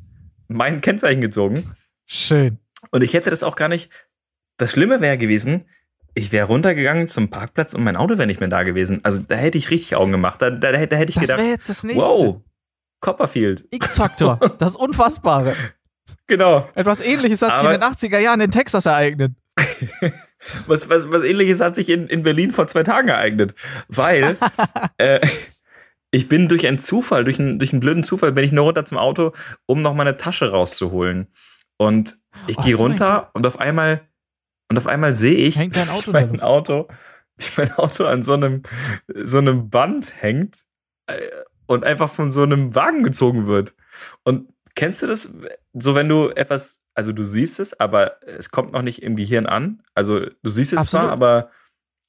mein 0.48 0.82
Kennzeichen 0.82 1.22
gezogen. 1.22 1.72
Schön. 2.06 2.60
Und 2.92 3.04
ich 3.04 3.14
hätte 3.14 3.30
das 3.30 3.42
auch 3.44 3.56
gar 3.56 3.68
nicht. 3.70 3.90
Das 4.58 4.72
Schlimme 4.72 5.02
wäre 5.02 5.18
gewesen, 5.18 5.66
ich 6.14 6.32
wäre 6.32 6.48
runtergegangen 6.48 7.08
zum 7.08 7.30
Parkplatz 7.30 7.74
und 7.74 7.84
mein 7.84 7.98
Auto 7.98 8.18
wäre 8.18 8.28
nicht 8.28 8.40
mehr 8.40 8.48
da 8.50 8.64
gewesen. 8.64 9.00
Also 9.04 9.20
da 9.28 9.36
hätte 9.36 9.58
ich 9.58 9.70
richtig 9.72 9.96
Augen 9.98 10.12
gemacht. 10.12 10.42
Da, 10.42 10.50
da, 10.50 10.72
da 10.72 10.78
hätte 10.78 10.96
ich 11.10 11.16
Das 11.16 11.24
gedacht, 11.24 11.40
wäre 11.40 11.50
jetzt 11.50 11.68
das 11.70 11.84
nächste. 11.84 12.04
wow, 12.04 12.42
Copperfield. 13.02 13.66
X-Faktor. 13.72 14.40
Das 14.58 14.76
Unfassbare. 14.76 15.56
Genau. 16.28 16.70
Etwas 16.76 17.02
ähnliches 17.02 17.42
hat 17.42 17.58
sich 17.58 17.66
in 17.66 17.80
den 17.80 17.84
80er 17.84 18.20
Jahren 18.20 18.42
in 18.42 18.52
Texas 18.52 18.86
ereignet. 18.86 19.34
Was, 20.68 20.90
was, 20.90 21.10
was 21.10 21.24
ähnliches 21.24 21.60
hat 21.60 21.74
sich 21.74 21.90
in, 21.90 22.06
in 22.08 22.22
Berlin 22.22 22.52
vor 22.52 22.68
zwei 22.68 22.84
Tagen 22.84 23.08
ereignet. 23.08 23.56
Weil 23.88 24.38
äh, 24.98 25.26
ich 26.12 26.28
bin 26.28 26.48
durch 26.48 26.68
einen 26.68 26.78
Zufall, 26.78 27.24
durch 27.24 27.40
einen, 27.40 27.58
durch 27.58 27.74
einen 27.74 27.80
blöden 27.80 28.04
Zufall, 28.04 28.32
bin 28.32 28.44
ich 28.44 28.52
nur 28.52 28.66
runter 28.66 28.86
zum 28.86 29.00
Auto, 29.00 29.32
um 29.66 29.82
noch 29.82 29.96
meine 29.96 30.18
Tasche 30.18 30.52
rauszuholen. 30.52 31.28
Und 31.78 32.18
ich 32.46 32.60
Ach 32.60 32.64
gehe 32.64 32.76
so, 32.76 32.84
runter 32.84 33.32
und 33.34 33.48
auf 33.48 33.60
einmal 33.60 34.02
und 34.70 34.78
auf 34.78 34.88
einmal 34.88 35.14
sehe 35.14 35.36
ich, 35.36 35.58
Hängt 35.58 35.76
dein 35.76 35.90
Auto 35.90 36.12
mein? 36.12 36.42
Auto, 36.42 36.88
wie 37.38 37.46
mein 37.58 37.72
Auto 37.74 38.06
an 38.06 38.24
so 38.24 38.34
einem, 38.34 38.64
so 39.08 39.38
einem 39.38 39.70
Band 39.70 40.22
hängt 40.22 40.64
äh, 41.08 41.30
und 41.68 41.84
einfach 41.84 42.10
von 42.10 42.32
so 42.32 42.44
einem 42.44 42.76
Wagen 42.76 43.04
gezogen 43.04 43.48
wird. 43.48 43.76
Und 44.24 44.50
kennst 44.76 45.02
du 45.02 45.08
das? 45.08 45.34
So, 45.74 45.96
wenn 45.96 46.10
du 46.10 46.30
etwas, 46.30 46.82
also 46.94 47.12
du 47.12 47.24
siehst 47.24 47.60
es, 47.60 47.80
aber 47.80 48.22
es 48.26 48.52
kommt 48.52 48.74
noch 48.74 48.82
nicht 48.82 49.02
im 49.02 49.16
Gehirn 49.16 49.46
an. 49.46 49.82
Also 49.94 50.20
du 50.20 50.50
siehst 50.50 50.74
es 50.74 50.80
Absolut. 50.80 51.06
zwar, 51.06 51.12
aber 51.12 51.52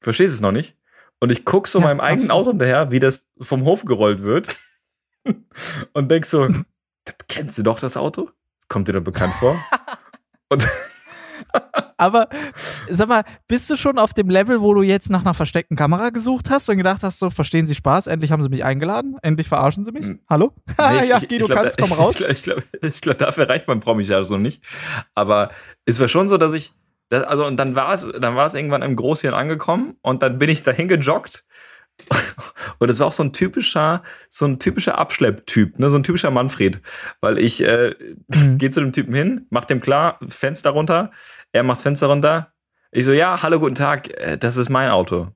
verstehst 0.01 0.35
es 0.35 0.41
noch 0.41 0.53
nicht. 0.53 0.77
Und 1.19 1.33
ich 1.33 1.45
gucke 1.45 1.69
so 1.69 1.79
Ja, 1.79 1.87
meinem 1.87 2.01
eigenen 2.01 2.31
absolut. 2.31 2.49
Auto 2.49 2.51
hinterher, 2.51 2.91
wie 2.91 3.01
das 3.01 3.29
vom 3.41 3.65
Hof 3.65 3.85
gerollt 3.85 4.23
wird. 4.23 4.57
und 5.93 6.11
denk 6.11 6.27
so, 6.27 6.49
das 7.05 7.17
kennst 7.29 7.59
du 7.59 7.63
doch, 7.63 7.81
das 7.81 7.97
Auto? 7.97 8.31
Kommt 8.69 8.89
dir 8.89 8.95
doch 8.95 9.03
bekannt 9.03 9.33
vor? 9.35 9.59
und 10.49 10.69
Aber 11.99 12.29
sag 12.91 13.09
mal, 13.09 13.25
bist 13.49 13.71
du 13.71 13.77
schon 13.77 13.99
auf 13.99 14.13
dem 14.13 14.29
Level, 14.29 14.61
wo 14.61 14.75
du 14.75 14.83
jetzt 14.83 15.11
nach 15.11 15.23
einer 15.23 15.35
versteckten 15.35 15.77
Kamera 15.77 16.11
gesucht 16.11 16.51
hast 16.51 16.69
und 16.69 16.77
gedacht 16.77 17.03
hast, 17.03 17.19
so, 17.19 17.31
verstehen 17.31 17.67
Sie 17.67 17.75
Spaß? 17.75 18.07
Endlich 18.07 18.33
haben 18.33 18.43
Sie 18.43 18.49
mich 18.49 18.65
eingeladen? 18.65 19.17
Endlich 19.23 19.49
verarschen 19.49 19.85
Sie 19.85 19.93
mich? 19.93 20.05
Hm. 20.07 20.21
Hallo? 20.29 20.53
Nee, 20.79 21.07
ja, 21.09 21.19
ich- 21.19 21.29
Guido, 21.29 21.47
ich 21.47 21.51
glaub, 21.51 21.63
kannst, 21.63 21.81
da- 21.81 21.87
komm 21.87 21.93
raus. 21.93 22.21
Ich 22.21 22.43
glaube, 22.43 22.63
ich 22.73 22.81
glaub, 22.81 22.95
ich 22.95 23.01
glaub, 23.01 23.19
dafür 23.19 23.49
reicht 23.49 23.67
mein 23.69 23.81
promi 23.81 24.05
so 24.05 24.37
nicht. 24.37 24.63
Aber 25.15 25.51
es 25.87 25.99
war 26.01 26.09
schon 26.09 26.29
so, 26.29 26.37
dass 26.39 26.53
ich, 26.53 26.73
das, 27.09 27.25
also 27.25 27.47
und 27.47 27.57
dann 27.57 27.77
war 27.77 27.93
es, 27.93 28.07
dann 28.21 28.35
war 28.37 28.47
es 28.47 28.55
irgendwann 28.55 28.83
im 28.83 28.97
Großhirn 28.97 29.33
angekommen 29.35 29.95
und 30.03 30.23
dann 30.23 30.39
bin 30.39 30.51
ich 30.51 30.63
dahin 30.63 30.89
gejoggt. 30.89 31.45
Und 32.79 32.91
es 32.91 32.99
war 33.01 33.07
auch 33.07 33.13
so 33.15 33.23
ein 33.23 33.33
typischer, 33.33 34.03
so 34.29 34.45
ein 34.45 34.59
typischer 34.59 34.99
Abschlepptyp, 34.99 35.79
ne, 35.79 35.89
so 35.89 35.97
ein 35.97 36.03
typischer 36.03 36.31
Manfred, 36.31 36.83
weil 37.23 37.39
ich 37.39 37.63
äh, 37.63 37.95
Mhm. 38.35 38.59
gehe 38.59 38.69
zu 38.69 38.81
dem 38.81 38.93
Typen 38.93 39.15
hin, 39.15 39.47
mach 39.49 39.65
dem 39.65 39.81
klar, 39.81 40.19
Fenster 40.29 40.71
runter, 40.71 41.11
er 41.57 41.63
macht 41.63 41.79
das 41.79 41.83
Fenster 41.83 42.07
runter. 42.09 42.53
Ich 42.93 43.05
so, 43.05 43.13
ja, 43.13 43.43
hallo, 43.43 43.59
guten 43.59 43.75
Tag, 43.75 44.09
äh, 44.21 44.37
das 44.39 44.57
ist 44.57 44.69
mein 44.69 44.91
Auto. 44.91 45.29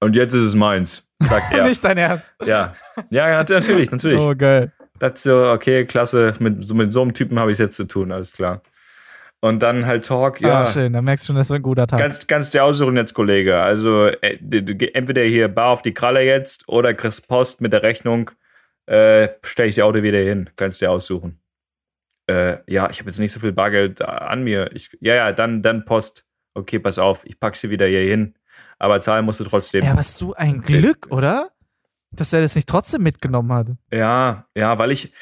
Und 0.00 0.16
jetzt 0.16 0.34
ist 0.34 0.42
es 0.44 0.54
meins, 0.54 1.06
sagt 1.20 1.52
er. 1.52 1.66
Nicht 1.68 1.82
dein 1.84 1.98
Ernst. 1.98 2.34
ja, 2.44 2.72
ja, 3.10 3.28
nat- 3.28 3.50
natürlich, 3.50 3.90
natürlich. 3.90 4.20
Oh, 4.20 4.34
geil. 4.36 4.72
Das 4.98 5.22
so, 5.22 5.50
okay, 5.50 5.84
klasse, 5.86 6.32
mit 6.38 6.64
so, 6.66 6.74
mit 6.74 6.92
so 6.92 7.02
einem 7.02 7.12
Typen 7.14 7.38
habe 7.38 7.50
ich 7.50 7.56
es 7.56 7.58
jetzt 7.58 7.76
zu 7.76 7.84
tun, 7.84 8.12
alles 8.12 8.32
klar. 8.32 8.62
Und 9.40 9.62
dann 9.62 9.84
halt 9.84 10.06
Talk, 10.06 10.40
Ja, 10.40 10.62
ah, 10.62 10.66
schön. 10.72 10.94
Da 10.94 11.02
merkst 11.02 11.24
du 11.24 11.26
schon, 11.28 11.36
das 11.36 11.50
war 11.50 11.56
ein 11.56 11.62
guter 11.62 11.86
Tag. 11.86 12.00
Kannst, 12.00 12.28
kannst 12.28 12.54
dir 12.54 12.64
aussuchen 12.64 12.96
jetzt, 12.96 13.12
Kollege. 13.12 13.60
Also 13.60 14.06
äh, 14.06 14.38
entweder 14.94 15.22
hier 15.22 15.48
bar 15.48 15.68
auf 15.68 15.82
die 15.82 15.92
Kralle 15.92 16.22
jetzt 16.22 16.66
oder 16.66 16.94
kriegst 16.94 17.28
Post 17.28 17.60
mit 17.60 17.72
der 17.74 17.82
Rechnung, 17.82 18.30
äh, 18.86 19.28
stell 19.44 19.68
ich 19.68 19.74
dir 19.74 19.84
Auto 19.84 20.02
wieder 20.02 20.18
hin. 20.18 20.48
Kannst 20.56 20.80
dir 20.80 20.90
aussuchen. 20.90 21.40
Äh, 22.26 22.58
ja, 22.66 22.88
ich 22.90 23.00
habe 23.00 23.10
jetzt 23.10 23.18
nicht 23.18 23.32
so 23.32 23.40
viel 23.40 23.52
Bargeld 23.52 24.00
äh, 24.00 24.04
an 24.04 24.44
mir. 24.44 24.70
Ich, 24.74 24.96
ja, 25.00 25.14
ja, 25.14 25.32
dann, 25.32 25.62
dann 25.62 25.84
Post. 25.84 26.26
Okay, 26.54 26.78
pass 26.78 26.98
auf, 26.98 27.24
ich 27.26 27.38
pack 27.40 27.56
sie 27.56 27.70
wieder 27.70 27.86
hier 27.86 28.00
hin. 28.00 28.34
Aber 28.78 29.00
zahlen 29.00 29.24
musst 29.24 29.40
du 29.40 29.44
trotzdem. 29.44 29.84
ja, 29.84 29.96
hast 29.96 30.20
du 30.20 30.34
ein 30.34 30.62
Glück, 30.62 31.08
oder? 31.10 31.50
Dass 32.12 32.32
er 32.32 32.42
das 32.42 32.54
nicht 32.54 32.68
trotzdem 32.68 33.02
mitgenommen 33.02 33.52
hat. 33.52 33.68
Ja, 33.92 34.46
ja, 34.56 34.78
weil 34.78 34.92
ich, 34.92 35.12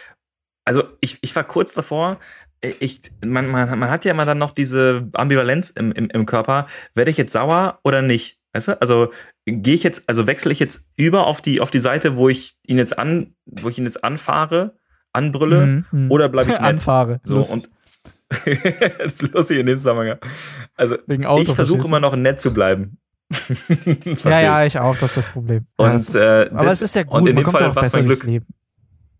also 0.65 0.85
ich, 1.01 1.19
ich 1.23 1.35
war 1.35 1.45
kurz 1.45 1.73
davor, 1.73 2.19
ich, 2.63 3.01
man, 3.25 3.49
man, 3.49 3.79
man 3.79 3.91
hat 3.91 4.05
ja 4.05 4.13
immer 4.13 4.25
dann 4.25 4.39
noch 4.39 4.53
diese 4.53 5.09
Ambivalenz 5.15 5.71
im, 5.71 5.93
im, 5.93 6.09
im 6.11 6.27
Körper, 6.27 6.67
werde 6.95 7.11
ich 7.11 7.17
jetzt 7.17 7.33
sauer 7.33 7.81
oder 7.83 8.03
nicht? 8.03 8.39
Weißt 8.53 8.69
du? 8.69 8.81
Also 8.81 9.13
gehe 9.47 9.75
ich 9.75 9.83
jetzt, 9.83 10.09
also 10.09 10.27
wechsle 10.27 10.53
ich 10.53 10.59
jetzt 10.59 10.91
über 10.97 11.27
auf 11.27 11.41
die, 11.41 11.61
auf 11.61 11.71
die 11.71 11.81
Seite, 11.81 12.17
wo 12.17 12.29
ich 12.29 12.57
ihn 12.67 12.79
jetzt 12.79 12.99
an, 12.99 13.35
wo 13.47 13.69
ich 13.69 13.79
ihn 13.79 13.85
jetzt 13.85 14.05
anfahre, 14.05 14.77
anbrülle, 15.13 15.67
Mhm, 15.67 15.85
mhm. 15.93 16.11
oder 16.11 16.29
bleib 16.29 16.47
ich 16.47 16.53
nett? 16.55 16.61
Anfahre. 16.63 17.21
so 17.25 17.37
Lustig. 17.37 17.55
und 17.65 17.71
das 18.99 19.21
ist 19.23 19.33
lustig 19.35 19.59
in 19.59 19.67
dem 19.67 19.79
Zusammenhang. 19.79 20.19
Also 20.75 20.97
Wegen 21.07 21.27
Auto. 21.27 21.43
ich 21.43 21.55
versuche 21.55 21.87
immer 21.87 22.01
noch 22.01 22.17
nett 22.17 22.41
zu 22.41 22.53
bleiben. 22.55 22.99
Ja, 24.25 24.41
ja, 24.41 24.65
ich 24.65 24.79
auch, 24.79 24.95
das 24.97 25.11
ist 25.11 25.17
das 25.17 25.31
Problem. 25.31 25.67
ja, 25.79 25.87
Und, 25.87 25.93
das 25.95 26.09
ist, 26.09 26.15
äh, 26.17 26.49
aber 26.53 26.65
das- 26.65 26.75
es 26.75 26.83
ist 26.83 26.95
ja 26.97 27.03
gut, 27.03 27.15
und 27.15 27.27
in 27.27 27.35
man 27.35 27.43
dem 27.43 27.45
kommt 27.45 27.59
Fall 27.59 27.71
auch 27.71 27.75
besser 27.75 27.99
mein 27.99 28.07
Glück. 28.07 28.23
Leben. 28.25 28.47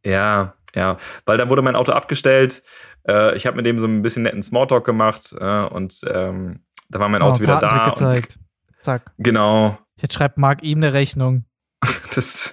Ja, 0.05 0.55
ja, 0.75 0.97
weil 1.27 1.39
dann 1.39 1.49
wurde 1.49 1.63
mein 1.63 1.77
Auto 1.77 1.93
abgestellt. 1.93 2.63
Äh, 3.07 3.35
ich 3.37 3.47
habe 3.47 3.57
mit 3.57 3.67
dem 3.67 3.79
so 3.79 3.87
ein 3.87 4.03
bisschen 4.03 4.23
netten 4.25 4.43
Smalltalk 4.43 4.85
gemacht 4.85 5.35
äh, 5.39 5.65
und 5.67 6.01
ähm, 6.09 6.61
da 6.89 6.99
war 7.01 7.09
mein 7.09 7.23
Auto 7.23 7.37
Oh, 7.39 7.41
wieder 7.41 7.59
da. 7.61 7.85
Und, 7.87 7.95
gezeigt. 7.95 8.39
Zack. 8.81 9.11
genau. 9.19 9.79
Jetzt 9.97 10.15
schreibt 10.15 10.39
Marc 10.39 10.63
ihm 10.63 10.79
eine 10.79 10.93
Rechnung. 10.93 11.45
Das, 12.15 12.53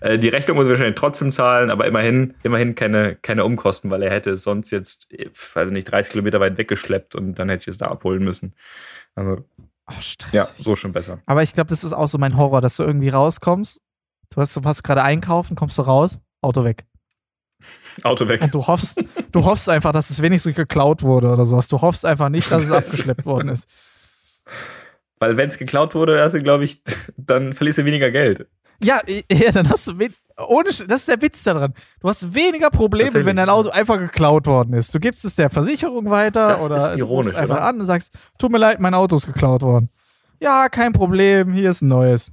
äh, 0.00 0.18
die 0.18 0.28
Rechnung 0.28 0.58
muss 0.58 0.66
er 0.66 0.72
wahrscheinlich 0.72 0.94
trotzdem 0.94 1.32
zahlen, 1.32 1.70
aber 1.70 1.86
immerhin, 1.86 2.34
immerhin 2.42 2.74
keine, 2.74 3.16
keine 3.16 3.46
Umkosten, 3.46 3.90
weil 3.90 4.02
er 4.02 4.10
hätte 4.10 4.30
es 4.30 4.42
sonst 4.42 4.70
jetzt, 4.70 5.10
äh, 5.12 5.30
weiß 5.30 5.70
nicht, 5.70 5.90
30 5.90 6.12
Kilometer 6.12 6.38
weit 6.38 6.58
weggeschleppt 6.58 7.14
und 7.14 7.38
dann 7.38 7.48
hätte 7.48 7.62
ich 7.62 7.68
es 7.68 7.78
da 7.78 7.86
abholen 7.86 8.22
müssen. 8.22 8.54
Also, 9.14 9.42
Oh, 9.90 9.94
ja, 10.32 10.46
so 10.58 10.76
schon 10.76 10.92
besser. 10.92 11.20
Aber 11.26 11.42
ich 11.42 11.52
glaube, 11.52 11.68
das 11.68 11.82
ist 11.82 11.92
auch 11.92 12.06
so 12.06 12.18
mein 12.18 12.36
Horror, 12.36 12.60
dass 12.60 12.76
du 12.76 12.84
irgendwie 12.84 13.08
rauskommst. 13.08 13.80
Du 14.30 14.40
hast, 14.40 14.56
du 14.56 14.60
hast 14.62 14.82
gerade 14.84 15.02
einkaufen, 15.02 15.56
kommst 15.56 15.78
du 15.78 15.82
raus, 15.82 16.20
Auto 16.40 16.64
weg. 16.64 16.84
Auto 18.04 18.28
weg. 18.28 18.42
Und 18.42 18.54
du 18.54 18.66
hoffst, 18.66 19.02
du 19.32 19.44
hoffst 19.44 19.68
einfach, 19.68 19.92
dass 19.92 20.10
es 20.10 20.22
wenigstens 20.22 20.54
geklaut 20.54 21.02
wurde 21.02 21.32
oder 21.32 21.44
sowas. 21.44 21.68
Du 21.68 21.80
hoffst 21.80 22.06
einfach 22.06 22.28
nicht, 22.28 22.50
dass 22.50 22.64
es 22.64 22.70
abgeschleppt 22.70 23.26
worden 23.26 23.48
ist. 23.48 23.68
Weil 25.18 25.36
wenn 25.36 25.48
es 25.48 25.58
geklaut 25.58 25.94
wurde, 25.94 26.30
du, 26.30 26.42
glaube 26.42 26.64
ich, 26.64 26.82
dann 27.16 27.52
verlierst 27.52 27.78
du 27.78 27.84
weniger 27.84 28.10
Geld. 28.10 28.46
Ja, 28.82 29.00
ja, 29.30 29.50
dann 29.52 29.68
hast 29.68 29.88
du 29.88 29.94
ohne 30.48 30.70
das 30.70 30.80
ist 30.80 31.08
der 31.08 31.20
Witz 31.20 31.42
daran. 31.44 31.74
Du 32.00 32.08
hast 32.08 32.34
weniger 32.34 32.70
Probleme, 32.70 33.26
wenn 33.26 33.36
dein 33.36 33.50
Auto 33.50 33.68
einfach 33.68 33.98
geklaut 33.98 34.46
worden 34.46 34.72
ist. 34.72 34.94
Du 34.94 34.98
gibst 34.98 35.24
es 35.26 35.34
der 35.34 35.50
Versicherung 35.50 36.08
weiter 36.08 36.48
Das 36.48 36.62
oder 36.64 36.76
ist 36.76 36.94
du 36.94 36.98
ironisch, 36.98 37.26
rufst 37.26 37.36
einfach 37.38 37.56
oder? 37.56 37.64
an 37.66 37.80
und 37.80 37.86
sagst, 37.86 38.14
tut 38.38 38.50
mir 38.50 38.56
leid, 38.58 38.80
mein 38.80 38.94
Auto 38.94 39.16
ist 39.16 39.26
geklaut 39.26 39.60
worden. 39.60 39.90
Ja, 40.40 40.70
kein 40.70 40.92
Problem, 40.94 41.52
hier 41.52 41.68
ist 41.70 41.82
ein 41.82 41.88
neues. 41.88 42.32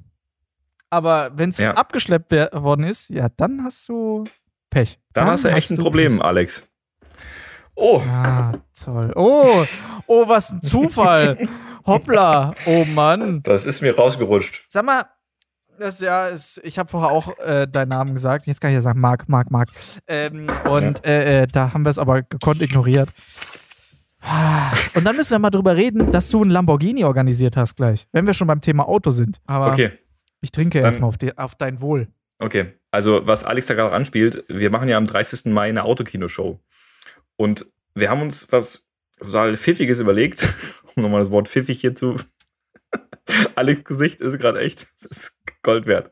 Aber 0.90 1.32
wenn 1.36 1.50
es 1.50 1.58
Ja. 1.58 1.74
abgeschleppt 1.74 2.32
worden 2.54 2.86
ist, 2.86 3.10
ja, 3.10 3.28
dann 3.36 3.62
hast 3.66 3.90
du 3.90 4.24
Pech. 4.70 5.00
Dann, 5.12 5.28
hast 5.28 5.44
du 5.44 5.50
echt 5.50 5.70
ein 5.72 5.78
Problem, 5.78 6.18
Pech. 6.20 6.26
Alex. 6.26 6.64
Oh, 7.76 8.02
Ah, 8.10 8.54
toll. 8.82 9.12
Oh, 9.18 9.66
oh, 10.08 10.28
was 10.30 10.52
ein 10.52 10.62
Zufall. 10.64 11.38
Hoppla, 11.86 12.54
oh 12.66 12.86
Mann. 12.86 13.42
das 13.44 13.66
ist 13.66 13.82
mir 13.82 13.96
rausgerutscht. 13.96 14.66
Sag 14.70 14.86
mal, 14.86 15.04
das 15.80 16.00
ja 16.00 16.28
ist, 16.28 16.60
ich 16.64 16.78
habe 16.80 16.90
vorher 16.90 17.12
auch 17.12 17.38
äh, 17.40 17.68
deinen 17.68 17.90
Namen 17.90 18.14
gesagt. 18.14 18.48
Jetzt 18.48 18.62
kann 18.62 18.72
ich 18.72 18.76
ja 18.76 18.82
sagen, 18.82 19.00
Marc, 19.00 19.28
Marc, 19.30 19.52
Marc. 19.52 19.70
Ähm, 20.08 20.48
und 20.70 21.06
äh, 21.06 21.44
äh, 21.44 21.48
da 21.48 21.74
haben 21.74 21.84
wir 21.86 21.90
es 21.90 22.00
aber 22.00 22.24
gekonnt 22.24 22.62
ignoriert. 22.62 23.10
Und 24.96 25.06
dann 25.06 25.16
müssen 25.16 25.32
wir 25.32 25.40
mal 25.40 25.52
drüber 25.52 25.76
reden, 25.76 26.12
dass 26.12 26.30
du 26.30 26.44
ein 26.44 26.50
Lamborghini 26.50 27.04
organisiert 27.06 27.56
hast 27.56 27.76
gleich, 27.76 28.08
wenn 28.12 28.26
wir 28.26 28.34
schon 28.34 28.48
beim 28.48 28.62
Thema 28.62 28.88
Auto 28.88 29.12
sind. 29.12 29.38
Aber 29.46 29.72
Okay, 29.72 29.92
ich 30.42 30.52
trinke 30.52 30.80
erstmal 30.80 31.10
auf, 31.10 31.16
auf 31.38 31.56
dein 31.56 31.80
Wohl. 31.82 32.08
okay. 32.40 32.74
Also, 32.90 33.28
was 33.28 33.44
Alex 33.44 33.68
da 33.68 33.74
gerade 33.74 33.94
anspielt, 33.94 34.44
wir 34.48 34.70
machen 34.72 34.88
ja 34.90 34.98
am 34.98 35.06
30. 35.06 35.52
Mai 35.52 35.70
eine 35.70 35.84
Autokinoshow. 35.84 36.60
Und 37.36 37.68
wir 37.94 38.10
haben 38.10 38.22
uns 38.22 38.52
was 38.52 38.90
total 39.20 39.56
Pfiffiges 39.58 40.00
überlegt, 40.00 40.48
um 40.96 41.04
nochmal 41.04 41.20
das 41.20 41.30
Wort 41.30 41.48
pfiffig 41.48 41.80
hier 41.80 41.96
zu. 41.96 42.16
Alex' 43.56 43.84
Gesicht 43.84 44.22
ist 44.22 44.40
gerade 44.40 44.60
echt, 44.60 44.88
das 45.02 45.12
ist 45.12 45.38
Gold 45.64 45.86
wert. 45.86 46.12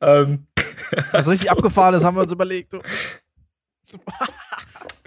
Ähm, 0.00 0.46
Was 1.12 1.28
richtig 1.28 1.50
abgefahren 1.50 1.94
ist, 1.94 2.04
haben 2.04 2.16
wir 2.16 2.22
uns 2.22 2.32
überlegt. 2.32 2.72
Wir 2.72 2.82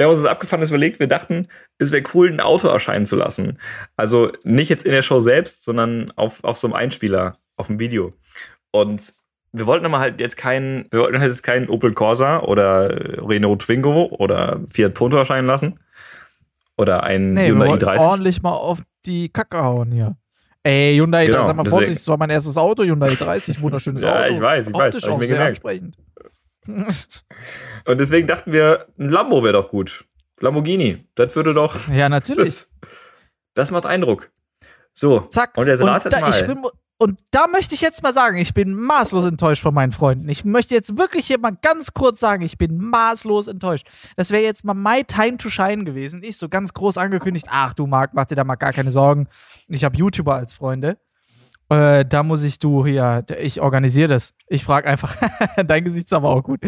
haben 0.06 0.12
uns 0.12 0.22
das 0.22 0.32
Abgefahrenes 0.32 0.70
überlegt, 0.70 1.00
wir 1.00 1.08
dachten, 1.08 1.48
es 1.78 1.92
wäre 1.92 2.04
cool, 2.14 2.30
ein 2.30 2.40
Auto 2.40 2.68
erscheinen 2.70 3.06
zu 3.06 3.18
lassen. 3.18 3.60
Also 3.98 4.32
nicht 4.44 4.70
jetzt 4.70 4.86
in 4.86 4.92
der 4.92 5.02
Show 5.02 5.20
selbst, 5.20 5.66
sondern 5.66 6.12
auf, 6.16 6.44
auf 6.44 6.58
so 6.58 6.68
einem 6.68 6.76
Einspieler, 6.76 7.38
auf 7.58 7.68
dem 7.68 7.80
Video. 7.80 8.14
Und 8.72 9.14
wir 9.52 9.66
wollten 9.66 9.86
aber 9.86 10.00
halt 10.00 10.20
jetzt 10.20 10.38
keinen, 10.38 10.86
wir 10.92 11.02
wollten 11.02 11.20
halt 11.20 11.32
jetzt 11.32 11.44
keinen 11.44 11.70
Opel 11.70 11.94
Corsa 11.94 12.40
oder 12.40 12.90
Renault 13.28 13.64
Twingo 13.64 14.06
oder 14.06 14.62
Fiat 14.70 14.94
Punto 14.94 15.18
erscheinen 15.18 15.48
lassen. 15.48 15.80
Oder 16.78 17.04
ein 17.04 17.32
Nee, 17.32 17.48
wir 17.48 17.56
Hyundai 17.56 17.68
wollten 17.68 17.86
i30. 17.86 18.00
ordentlich 18.00 18.42
mal 18.42 18.54
auf 18.54 18.82
die 19.06 19.30
Kacke 19.30 19.62
hauen 19.62 19.92
hier. 19.92 20.16
Ey, 20.70 20.98
Hyundai, 21.00 21.26
Genau, 21.26 21.46
sag 21.46 21.56
mal 21.56 21.64
deswegen. 21.64 21.70
vorsichtig, 21.72 21.98
das 22.00 22.08
war 22.08 22.18
mein 22.18 22.30
erstes 22.30 22.58
Auto, 22.58 22.84
Hyundai 22.84 23.10
30, 23.14 23.62
wunderschönes 23.62 24.02
Ja, 24.04 24.24
Auto. 24.24 24.34
ich 24.34 24.40
weiß, 24.42 24.68
ich 24.68 24.74
weiß, 24.74 24.96
Optisch 24.96 25.04
hab 25.04 25.10
ich 25.10 25.14
auch 25.16 25.18
mir 25.20 25.28
sehr 25.28 25.38
gemerkt. 25.38 25.58
ansprechend. 25.58 25.98
Und 27.86 28.00
deswegen 28.00 28.28
dachten 28.28 28.52
wir, 28.52 28.88
ein 29.00 29.10
Lambo 29.10 29.44
wäre 29.44 29.54
doch 29.54 29.70
gut. 29.70 30.06
Lamborghini, 30.40 31.06
das 31.16 31.36
würde 31.36 31.54
doch, 31.54 31.76
Ja, 31.92 32.08
natürlich. 32.10 32.46
das, 32.48 32.72
das 33.56 33.72
macht 33.72 33.86
Eindruck. 33.86 34.30
So, 34.94 35.22
Zack. 35.22 35.58
und 35.58 35.68
jetzt 35.68 35.84
ratet 35.84 36.14
da, 36.14 36.20
mal. 36.22 36.30
Ich 36.40 36.46
bin, 36.46 36.62
und 37.02 37.22
da 37.32 37.48
möchte 37.48 37.74
ich 37.76 37.82
jetzt 37.82 38.04
mal 38.04 38.14
sagen, 38.14 38.36
ich 38.36 38.54
bin 38.54 38.74
maßlos 38.74 39.24
enttäuscht 39.24 39.62
von 39.62 39.74
meinen 39.74 39.94
Freunden. 39.94 40.28
Ich 40.28 40.44
möchte 40.44 40.76
jetzt 40.76 40.98
wirklich 40.98 41.28
hier 41.28 41.40
mal 41.40 41.56
ganz 41.62 41.94
kurz 41.94 42.20
sagen, 42.20 42.44
ich 42.44 42.58
bin 42.58 42.78
maßlos 42.78 43.48
enttäuscht. 43.48 43.88
Das 44.18 44.32
wäre 44.32 44.44
jetzt 44.44 44.66
mal 44.66 44.74
my 44.74 45.06
time 45.06 45.38
to 45.38 45.50
shine 45.50 45.86
gewesen. 45.86 46.24
Ich 46.24 46.38
so 46.38 46.50
ganz 46.50 46.74
groß 46.74 46.98
angekündigt, 46.98 47.48
ach 47.50 47.74
du 47.74 47.88
Marc, 47.88 48.14
mach 48.14 48.26
dir 48.26 48.36
da 48.36 48.44
mal 48.44 48.56
gar 48.56 48.74
keine 48.74 48.92
Sorgen. 48.92 49.30
Ich 49.70 49.86
habe 49.86 49.96
YouTuber 49.96 50.36
als 50.36 50.52
Freunde. 50.52 50.98
Äh, 51.70 52.04
da 52.06 52.24
muss 52.24 52.42
ich 52.44 52.58
du 52.58 52.84
hier, 52.86 53.24
ich 53.40 53.62
organisiere 53.62 54.08
das. 54.08 54.34
Ich 54.48 54.64
frage 54.64 54.88
einfach, 54.88 55.16
dein 55.66 55.84
Gesicht 55.84 56.06
ist 56.08 56.14
aber 56.14 56.30
auch 56.30 56.42
gut. 56.42 56.60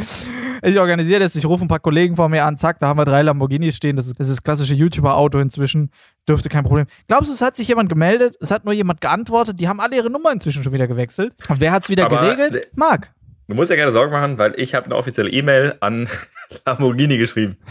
Ich 0.64 0.78
organisiere 0.80 1.20
das, 1.22 1.36
ich 1.36 1.46
rufe 1.46 1.66
ein 1.66 1.68
paar 1.68 1.80
Kollegen 1.80 2.16
vor 2.16 2.30
mir 2.30 2.46
an, 2.46 2.58
zack, 2.60 2.78
da 2.78 2.88
haben 2.88 3.00
wir 3.00 3.06
drei 3.06 3.24
Lamborghinis 3.24 3.76
stehen. 3.76 3.96
Das 3.96 4.06
ist 4.06 4.20
das, 4.20 4.28
ist 4.28 4.38
das 4.38 4.44
klassische 4.44 4.76
YouTuber-Auto 4.76 5.40
inzwischen. 5.40 5.90
Dürfte 6.30 6.50
kein 6.50 6.64
Problem. 6.64 6.86
Glaubst 7.08 7.30
du, 7.32 7.34
es 7.34 7.42
hat 7.42 7.56
sich 7.56 7.68
jemand 7.68 7.90
gemeldet? 7.90 8.36
Es 8.42 8.52
hat 8.52 8.64
nur 8.64 8.76
jemand 8.76 9.02
geantwortet. 9.02 9.60
Die 9.60 9.68
haben 9.68 9.80
alle 9.80 9.96
ihre 9.96 10.12
Nummer 10.12 10.32
inzwischen 10.32 10.64
schon 10.64 10.72
wieder 10.74 10.88
gewechselt. 10.88 11.34
Und 11.50 11.60
wer 11.60 11.72
hat 11.72 11.82
es 11.84 11.90
wieder 11.90 12.06
Aber 12.06 12.22
geregelt? 12.22 12.54
der- 12.54 12.62
Marc. 12.76 13.12
Du 13.48 13.56
musst 13.56 13.72
ja 13.72 13.76
keine 13.78 13.92
Sorgen 13.92 14.12
machen, 14.12 14.38
weil 14.38 14.54
ich 14.58 14.76
habe 14.76 14.86
eine 14.86 14.96
offizielle 14.96 15.32
E-Mail 15.32 15.76
an 15.80 16.08
Lamborghini 16.66 17.18
geschrieben. 17.18 17.58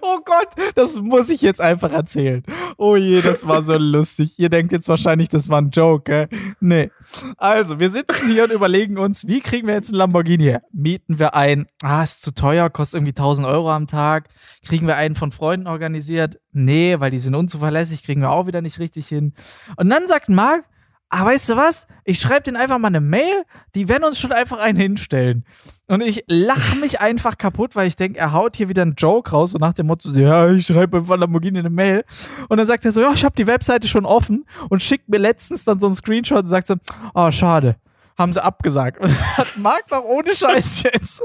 Oh 0.00 0.18
Gott, 0.24 0.48
das 0.74 1.00
muss 1.00 1.28
ich 1.30 1.42
jetzt 1.42 1.60
einfach 1.60 1.92
erzählen. 1.92 2.42
Oh 2.76 2.96
je, 2.96 3.20
das 3.20 3.46
war 3.46 3.62
so 3.62 3.76
lustig. 3.78 4.38
Ihr 4.38 4.48
denkt 4.48 4.72
jetzt 4.72 4.88
wahrscheinlich, 4.88 5.28
das 5.28 5.48
war 5.48 5.60
ein 5.60 5.70
Joke, 5.70 6.04
gell? 6.04 6.28
Nee. 6.60 6.90
Also, 7.36 7.78
wir 7.78 7.90
sitzen 7.90 8.28
hier 8.30 8.44
und 8.44 8.52
überlegen 8.52 8.98
uns, 8.98 9.26
wie 9.26 9.40
kriegen 9.40 9.66
wir 9.66 9.74
jetzt 9.74 9.90
einen 9.90 9.98
Lamborghini 9.98 10.44
her? 10.44 10.62
Mieten 10.72 11.18
wir 11.18 11.34
ein? 11.34 11.66
Ah, 11.82 12.02
ist 12.02 12.22
zu 12.22 12.32
teuer, 12.32 12.70
kostet 12.70 12.98
irgendwie 12.98 13.12
1000 13.12 13.46
Euro 13.46 13.70
am 13.70 13.86
Tag. 13.86 14.28
Kriegen 14.66 14.86
wir 14.86 14.96
einen 14.96 15.14
von 15.14 15.32
Freunden 15.32 15.66
organisiert? 15.66 16.38
Nee, 16.52 16.96
weil 16.98 17.10
die 17.10 17.18
sind 17.18 17.34
unzuverlässig, 17.34 18.02
kriegen 18.02 18.20
wir 18.20 18.30
auch 18.30 18.46
wieder 18.46 18.62
nicht 18.62 18.78
richtig 18.78 19.08
hin. 19.08 19.34
Und 19.76 19.88
dann 19.90 20.06
sagt 20.06 20.28
Marc, 20.28 20.64
ah, 21.12 21.26
weißt 21.26 21.50
du 21.50 21.56
was? 21.56 21.86
Ich 22.04 22.18
schreibe 22.18 22.42
denen 22.42 22.56
einfach 22.56 22.78
mal 22.78 22.88
eine 22.88 23.00
Mail, 23.00 23.44
die 23.74 23.88
werden 23.88 24.04
uns 24.04 24.18
schon 24.18 24.32
einfach 24.32 24.58
einen 24.58 24.78
hinstellen. 24.78 25.44
Und 25.86 26.00
ich 26.00 26.24
lache 26.26 26.78
mich 26.78 27.00
einfach 27.00 27.36
kaputt, 27.36 27.76
weil 27.76 27.86
ich 27.86 27.96
denke, 27.96 28.18
er 28.18 28.32
haut 28.32 28.56
hier 28.56 28.70
wieder 28.70 28.82
einen 28.82 28.94
Joke 28.96 29.30
raus, 29.30 29.50
so 29.50 29.58
nach 29.58 29.74
dem 29.74 29.86
Motto, 29.86 30.08
ja, 30.10 30.50
ich 30.50 30.66
schreibe 30.66 30.98
einfach 30.98 31.18
Lamborghini 31.18 31.58
eine 31.58 31.70
Mail. 31.70 32.04
Und 32.48 32.56
dann 32.56 32.66
sagt 32.66 32.84
er 32.86 32.92
so, 32.92 33.02
ja, 33.02 33.12
ich 33.12 33.24
habe 33.24 33.34
die 33.36 33.46
Webseite 33.46 33.86
schon 33.86 34.06
offen 34.06 34.46
und 34.70 34.82
schickt 34.82 35.08
mir 35.10 35.18
letztens 35.18 35.64
dann 35.64 35.78
so 35.78 35.86
einen 35.86 35.94
Screenshot 35.94 36.44
und 36.44 36.48
sagt 36.48 36.66
so, 36.66 36.76
oh, 37.14 37.30
schade. 37.30 37.76
Haben 38.18 38.32
sie 38.32 38.42
abgesagt. 38.42 39.00
Und 39.00 39.10
hat 39.36 39.56
Marc 39.56 39.86
doch 39.88 40.04
ohne 40.04 40.34
Scheiß 40.34 40.82
jetzt 40.84 41.22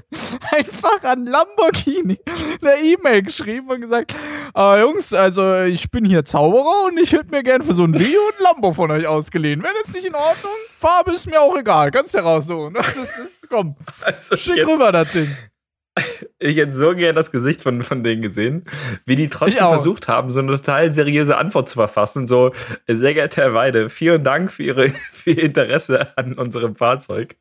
einfach 0.51 1.03
an 1.03 1.25
Lamborghini 1.25 2.19
eine 2.61 2.81
E-Mail 2.81 3.23
geschrieben 3.23 3.69
und 3.69 3.81
gesagt, 3.81 4.15
ah, 4.53 4.77
Jungs, 4.77 5.13
also 5.13 5.61
ich 5.63 5.89
bin 5.91 6.05
hier 6.05 6.25
Zauberer 6.25 6.85
und 6.85 6.99
ich 6.99 7.11
hätte 7.13 7.29
mir 7.29 7.43
gern 7.43 7.63
für 7.63 7.73
so 7.73 7.83
ein 7.83 7.93
Video 7.93 8.19
ein 8.19 8.43
Lambo 8.43 8.73
von 8.73 8.91
euch 8.91 9.07
ausgeliehen. 9.07 9.63
Wenn 9.63 9.73
jetzt 9.77 9.93
nicht 9.95 10.07
in 10.07 10.15
Ordnung, 10.15 10.51
Farbe 10.77 11.11
ist 11.11 11.29
mir 11.29 11.41
auch 11.41 11.57
egal. 11.57 11.91
Kannst 11.91 12.15
du 12.15 12.19
raussuchen. 12.19 12.73
Das 12.73 12.95
ist, 12.95 13.17
ist, 13.17 13.49
komm, 13.49 13.75
Also 14.03 14.35
schick 14.38 14.65
rüber 14.65 14.91
das 14.91 15.11
Ding. 15.11 15.27
Ich 16.39 16.58
hätte 16.58 16.72
so 16.72 16.95
gern 16.95 17.16
das 17.16 17.32
Gesicht 17.32 17.62
von, 17.62 17.82
von 17.84 18.04
denen 18.04 18.22
gesehen, 18.22 18.66
wie 19.06 19.16
die 19.16 19.30
trotzdem 19.30 19.68
versucht 19.68 20.08
haben, 20.08 20.32
so 20.32 20.39
eine 20.39 20.56
total 20.56 20.91
seriöse 20.91 21.38
Antwort 21.38 21.70
zu 21.70 21.76
verfassen. 21.76 22.28
So, 22.28 22.54
sehr 22.88 23.14
geehrter 23.14 23.43
Herr 23.43 23.54
Weide, 23.54 23.89
vielen 23.89 24.24
Dank 24.24 24.52
für, 24.52 24.64
Ihre, 24.64 24.89
für 25.12 25.32
Ihr 25.32 25.43
Interesse 25.43 26.18
an 26.18 26.34
unserem 26.34 26.76
Fahrzeug 26.76 27.38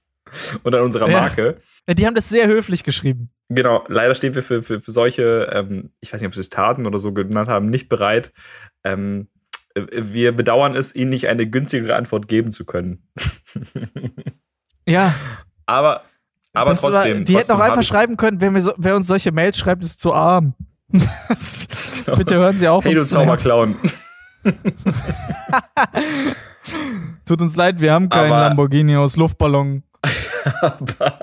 und 0.62 0.74
an 0.74 0.82
unserer. 0.82 1.08
Marke. 1.08 1.56
Ja, 1.88 1.94
die 1.94 2.06
haben 2.06 2.14
das 2.14 2.28
sehr 2.28 2.48
höflich 2.48 2.82
geschrieben. 2.82 3.30
Genau, 3.48 3.84
leider 3.88 4.14
stehen 4.14 4.34
wir 4.34 4.42
für, 4.42 4.62
für, 4.62 4.80
für 4.80 4.90
solche, 4.90 5.50
ähm, 5.52 5.90
ich 6.00 6.12
weiß 6.12 6.20
nicht, 6.20 6.26
ob 6.26 6.34
sie 6.34 6.40
es 6.40 6.48
Taten 6.48 6.86
oder 6.86 6.98
so 6.98 7.12
genannt 7.12 7.48
haben, 7.48 7.70
nicht 7.70 7.88
bereit. 7.88 8.32
Ähm, 8.82 9.28
äh, 9.74 9.84
wir 9.92 10.32
bedauern 10.32 10.74
es, 10.74 10.96
Ihnen 10.96 11.10
nicht 11.10 11.28
eine 11.28 11.48
günstigere 11.48 11.94
Antwort 11.94 12.26
geben 12.26 12.50
zu 12.50 12.66
können. 12.66 13.06
Ja, 14.88 15.14
Aber, 15.66 16.04
aber 16.56 16.70
das 16.70 16.82
war- 16.82 16.90
trotzdem. 16.92 17.24
die 17.24 17.36
hätten 17.36 17.52
auch 17.52 17.60
einfach 17.60 17.82
schreiben 17.82 18.16
können, 18.16 18.40
wer, 18.40 18.60
so, 18.60 18.72
wer 18.76 18.96
uns 18.96 19.06
solche 19.06 19.32
Mails 19.32 19.58
schreibt, 19.58 19.84
ist 19.84 20.00
zu 20.00 20.12
arm. 20.12 20.54
Das- 21.28 21.66
Bitte 22.16 22.36
hören 22.36 22.56
Sie 22.58 22.68
auf, 22.68 22.84
Hey, 22.84 22.94
du. 22.94 23.04
Zauberclown. 23.04 23.76
Tut 27.26 27.40
uns 27.40 27.56
leid, 27.56 27.80
wir 27.80 27.92
haben 27.92 28.08
keinen 28.08 28.32
Aber- 28.32 28.40
Lamborghini 28.48 28.96
aus 28.96 29.16
Luftballon. 29.16 29.82
aber 30.60 31.18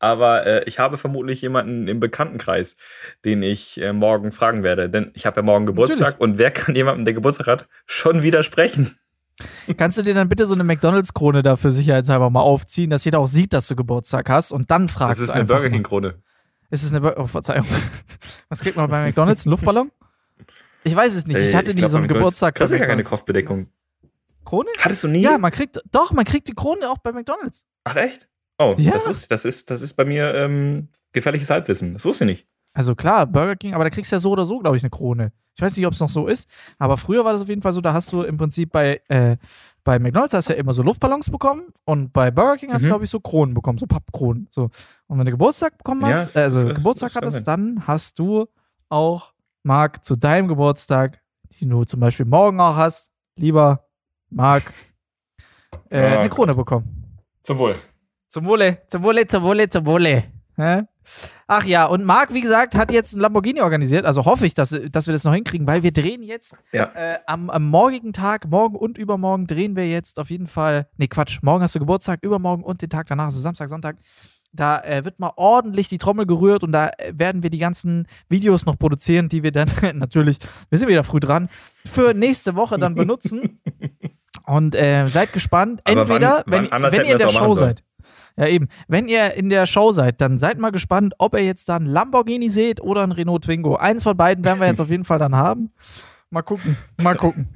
aber 0.00 0.46
äh, 0.46 0.64
ich 0.64 0.80
habe 0.80 0.96
vermutlich 0.96 1.40
jemanden 1.42 1.86
im 1.86 2.00
Bekanntenkreis, 2.00 2.76
den 3.24 3.42
ich 3.44 3.80
äh, 3.80 3.92
morgen 3.92 4.32
fragen 4.32 4.64
werde. 4.64 4.90
Denn 4.90 5.12
ich 5.14 5.26
habe 5.26 5.36
ja 5.36 5.42
morgen 5.44 5.66
Geburtstag 5.66 6.18
und 6.18 6.36
wer 6.38 6.50
kann 6.50 6.74
jemandem, 6.74 7.04
der 7.04 7.14
Geburtstag 7.14 7.46
hat, 7.46 7.68
schon 7.84 8.22
widersprechen? 8.22 8.96
Kannst 9.76 9.98
du 9.98 10.02
dir 10.02 10.14
dann 10.14 10.28
bitte 10.28 10.46
so 10.46 10.54
eine 10.54 10.64
McDonalds-Krone 10.64 11.42
dafür 11.42 11.70
sicherheitshalber 11.70 12.30
mal 12.30 12.40
aufziehen, 12.40 12.90
dass 12.90 13.04
jeder 13.04 13.18
auch 13.18 13.26
sieht, 13.26 13.52
dass 13.52 13.68
du 13.68 13.76
Geburtstag 13.76 14.28
hast 14.30 14.52
und 14.52 14.70
dann 14.70 14.88
fragst 14.88 15.20
Das 15.20 15.20
ist 15.20 15.28
du 15.28 15.34
eine 15.34 15.44
Burger. 15.44 15.68
King-Krone. 15.70 16.22
Ist 16.70 16.82
es 16.82 16.90
eine 16.90 17.00
Bur 17.00 17.14
oh, 17.18 17.26
Verzeihung. 17.26 17.66
Was 18.48 18.60
kriegt 18.60 18.76
man 18.76 18.90
bei 18.90 19.06
McDonalds? 19.06 19.46
Ein 19.46 19.50
Luftballon? 19.50 19.92
Ich 20.84 20.94
weiß 20.96 21.14
es 21.14 21.26
nicht. 21.26 21.36
Ich 21.36 21.46
Ey, 21.46 21.52
hatte 21.52 21.72
nie 21.72 21.78
glaub, 21.80 21.90
so 21.90 21.96
einen 21.98 22.08
Geburtstag. 22.08 22.54
Du 22.54 22.64
hast 22.64 22.70
bei 22.70 22.78
ja 22.78 22.86
keine. 22.86 23.02
Kopfbedeckung. 23.02 23.68
Krone? 24.44 24.68
Hattest 24.78 25.04
du 25.04 25.08
nie? 25.08 25.22
Ja, 25.22 25.36
man 25.38 25.50
kriegt, 25.50 25.80
doch, 25.90 26.12
man 26.12 26.24
kriegt 26.24 26.46
die 26.48 26.54
Krone 26.54 26.88
auch 26.88 26.98
bei 26.98 27.12
McDonalds. 27.12 27.66
Ach 27.84 27.96
echt? 27.96 28.28
Oh, 28.58 28.74
Ja. 28.78 28.92
das 28.92 29.06
wusste 29.06 29.24
ich. 29.24 29.28
Das 29.28 29.44
ist, 29.44 29.70
das 29.70 29.82
ist 29.82 29.94
bei 29.94 30.04
mir 30.04 30.32
ähm, 30.34 30.88
gefährliches 31.12 31.50
Halbwissen. 31.50 31.94
Das 31.94 32.04
wusste 32.04 32.24
ich 32.24 32.30
nicht. 32.30 32.46
Also 32.76 32.94
klar, 32.94 33.24
Burger 33.26 33.56
King, 33.56 33.72
aber 33.74 33.84
da 33.84 33.90
kriegst 33.90 34.12
du 34.12 34.16
ja 34.16 34.20
so 34.20 34.30
oder 34.32 34.44
so, 34.44 34.58
glaube 34.58 34.76
ich, 34.76 34.82
eine 34.82 34.90
Krone. 34.90 35.32
Ich 35.54 35.62
weiß 35.62 35.74
nicht, 35.76 35.86
ob 35.86 35.94
es 35.94 36.00
noch 36.00 36.10
so 36.10 36.26
ist, 36.26 36.46
aber 36.78 36.98
früher 36.98 37.24
war 37.24 37.32
das 37.32 37.40
auf 37.40 37.48
jeden 37.48 37.62
Fall 37.62 37.72
so, 37.72 37.80
da 37.80 37.94
hast 37.94 38.12
du 38.12 38.20
im 38.22 38.36
Prinzip 38.36 38.70
bei, 38.70 39.00
äh, 39.08 39.38
bei 39.82 39.98
McDonalds 39.98 40.34
hast 40.34 40.50
du 40.50 40.52
ja 40.52 40.58
immer 40.58 40.74
so 40.74 40.82
Luftballons 40.82 41.30
bekommen 41.30 41.68
und 41.86 42.12
bei 42.12 42.30
Burger 42.30 42.58
King 42.58 42.72
hast 42.74 42.82
du, 42.82 42.88
Mhm. 42.88 42.90
glaube 42.90 43.04
ich, 43.04 43.10
so 43.10 43.20
Kronen 43.20 43.54
bekommen, 43.54 43.78
so 43.78 43.86
Pappkronen. 43.86 44.48
So. 44.50 44.64
Und 45.06 45.18
wenn 45.18 45.24
du 45.24 45.30
Geburtstag 45.30 45.78
bekommen 45.78 46.02
Ja, 46.02 46.08
hast, 46.08 46.36
äh, 46.36 46.40
also 46.40 46.68
das- 46.68 46.76
Geburtstag 46.76 47.12
kann 47.14 47.22
hattest, 47.24 47.48
dann 47.48 47.86
hast 47.86 48.18
du 48.18 48.46
auch, 48.90 49.32
Marc, 49.62 50.04
zu 50.04 50.14
deinem 50.14 50.46
Geburtstag, 50.48 51.22
die 51.58 51.66
du 51.66 51.84
zum 51.84 52.00
Beispiel 52.00 52.26
morgen 52.26 52.60
auch 52.60 52.76
hast, 52.76 53.10
lieber 53.36 53.86
Marc, 54.28 54.70
äh, 55.88 55.98
Ah, 55.98 56.20
eine 56.20 56.28
Krone 56.28 56.54
bekommen. 56.54 57.16
Zum 57.42 57.56
Wohl. 57.58 57.74
Zum 58.28 58.44
Wohle, 58.44 58.82
zum 58.88 59.02
Wohle, 59.02 59.26
zum 59.26 59.42
Wohle, 59.44 59.68
zum 59.68 59.86
Wohle. 59.86 60.24
Hä? 60.56 60.82
Ach 61.46 61.64
ja, 61.64 61.86
und 61.86 62.04
Marc, 62.04 62.32
wie 62.34 62.40
gesagt, 62.40 62.74
hat 62.74 62.90
jetzt 62.92 63.14
ein 63.14 63.20
Lamborghini 63.20 63.60
organisiert. 63.60 64.04
Also 64.04 64.24
hoffe 64.24 64.46
ich, 64.46 64.54
dass, 64.54 64.70
dass 64.90 65.06
wir 65.06 65.12
das 65.12 65.24
noch 65.24 65.34
hinkriegen, 65.34 65.66
weil 65.66 65.82
wir 65.82 65.92
drehen 65.92 66.22
jetzt 66.22 66.56
Ja. 66.72 66.90
äh, 66.94 67.18
am, 67.26 67.50
am 67.50 67.64
morgigen 67.66 68.12
Tag, 68.12 68.48
morgen 68.48 68.76
und 68.76 68.98
übermorgen 68.98 69.46
drehen 69.46 69.76
wir 69.76 69.88
jetzt 69.88 70.18
auf 70.18 70.30
jeden 70.30 70.46
Fall. 70.46 70.88
Nee, 70.96 71.08
Quatsch, 71.08 71.38
morgen 71.42 71.62
hast 71.62 71.74
du 71.74 71.78
Geburtstag, 71.78 72.20
übermorgen 72.22 72.62
und 72.64 72.82
den 72.82 72.90
Tag 72.90 73.06
danach, 73.06 73.24
also 73.26 73.38
Samstag, 73.40 73.68
Sonntag. 73.68 73.96
Da 74.52 74.80
äh, 74.80 75.04
wird 75.04 75.18
mal 75.20 75.32
ordentlich 75.36 75.88
die 75.88 75.98
Trommel 75.98 76.24
gerührt 76.24 76.62
und 76.64 76.72
da 76.72 76.88
äh, 76.98 77.12
werden 77.14 77.42
wir 77.42 77.50
die 77.50 77.58
ganzen 77.58 78.06
Videos 78.28 78.64
noch 78.64 78.78
produzieren, 78.78 79.28
die 79.28 79.42
wir 79.42 79.52
dann 79.52 79.68
natürlich, 79.94 80.38
wir 80.70 80.78
sind 80.78 80.88
wieder 80.88 81.04
früh 81.04 81.20
dran, 81.20 81.48
für 81.84 82.14
nächste 82.14 82.54
Woche 82.56 82.78
dann 82.78 82.94
benutzen. 82.94 83.60
Und 84.44 84.76
äh, 84.76 85.06
seid 85.08 85.32
gespannt. 85.32 85.80
Entweder, 85.84 86.44
wann- 86.46 86.68
wann 86.70 86.82
wenn, 86.84 86.92
wenn 86.92 87.04
ihr 87.06 87.12
in 87.12 87.18
der 87.18 87.30
Show 87.30 87.54
seid. 87.54 87.82
Ja, 88.36 88.48
eben. 88.48 88.68
Wenn 88.86 89.08
ihr 89.08 89.34
in 89.34 89.48
der 89.48 89.66
Show 89.66 89.92
seid, 89.92 90.20
dann 90.20 90.38
seid 90.38 90.58
mal 90.58 90.70
gespannt, 90.70 91.14
ob 91.18 91.34
ihr 91.34 91.44
jetzt 91.44 91.68
dann 91.68 91.86
Lamborghini 91.86 92.50
seht 92.50 92.80
oder 92.80 93.02
ein 93.02 93.12
Renault 93.12 93.44
Twingo. 93.44 93.76
Eins 93.76 94.02
von 94.02 94.16
beiden 94.16 94.44
werden 94.44 94.60
wir 94.60 94.66
jetzt 94.66 94.80
auf 94.80 94.90
jeden 94.90 95.04
Fall 95.04 95.18
dann 95.18 95.34
haben. 95.34 95.70
Mal 96.28 96.42
gucken, 96.42 96.76
mal 97.00 97.16
gucken. 97.16 97.48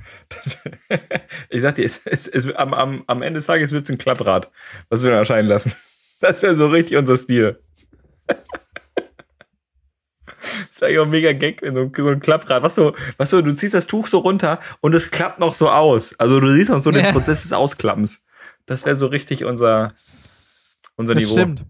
ich 1.50 1.60
sag 1.60 1.74
dir, 1.74 1.84
es, 1.84 2.00
es, 2.06 2.28
es, 2.28 2.54
am, 2.54 2.72
am, 2.72 3.04
am 3.08 3.20
Ende 3.20 3.38
des 3.38 3.46
Tages 3.46 3.72
wird 3.72 3.84
es 3.84 3.90
ein 3.90 3.98
Klapprad, 3.98 4.50
was 4.88 5.02
wir 5.02 5.10
dann 5.10 5.18
erscheinen 5.18 5.48
lassen. 5.48 5.72
Das 6.20 6.42
wäre 6.42 6.54
so 6.54 6.68
richtig 6.68 6.96
unser 6.96 7.16
Stil. 7.16 7.58
Das 8.28 8.40
wäre 10.80 10.92
ja 10.92 11.02
auch 11.02 11.06
mega 11.06 11.32
Gag, 11.32 11.62
wenn 11.62 11.74
so, 11.74 11.90
so 11.94 12.08
ein 12.08 12.20
Klapprad. 12.20 12.62
Was 12.62 12.74
so, 12.74 12.94
was 13.16 13.30
so, 13.30 13.42
du 13.42 13.54
ziehst 13.54 13.74
das 13.74 13.86
Tuch 13.86 14.06
so 14.06 14.18
runter 14.18 14.60
und 14.80 14.94
es 14.94 15.10
klappt 15.10 15.38
noch 15.38 15.54
so 15.54 15.70
aus. 15.70 16.18
Also 16.18 16.40
du 16.40 16.50
siehst 16.50 16.70
noch 16.70 16.78
so 16.78 16.90
den. 16.90 17.12
Prozess 17.12 17.42
des 17.42 17.52
Ausklappens. 17.52 18.24
Das 18.66 18.84
wäre 18.84 18.94
so 18.94 19.06
richtig 19.06 19.44
unser, 19.44 19.92
unser 21.00 21.14
Das 21.14 21.24
Niveau. 21.24 21.32
stimmt. 21.34 21.64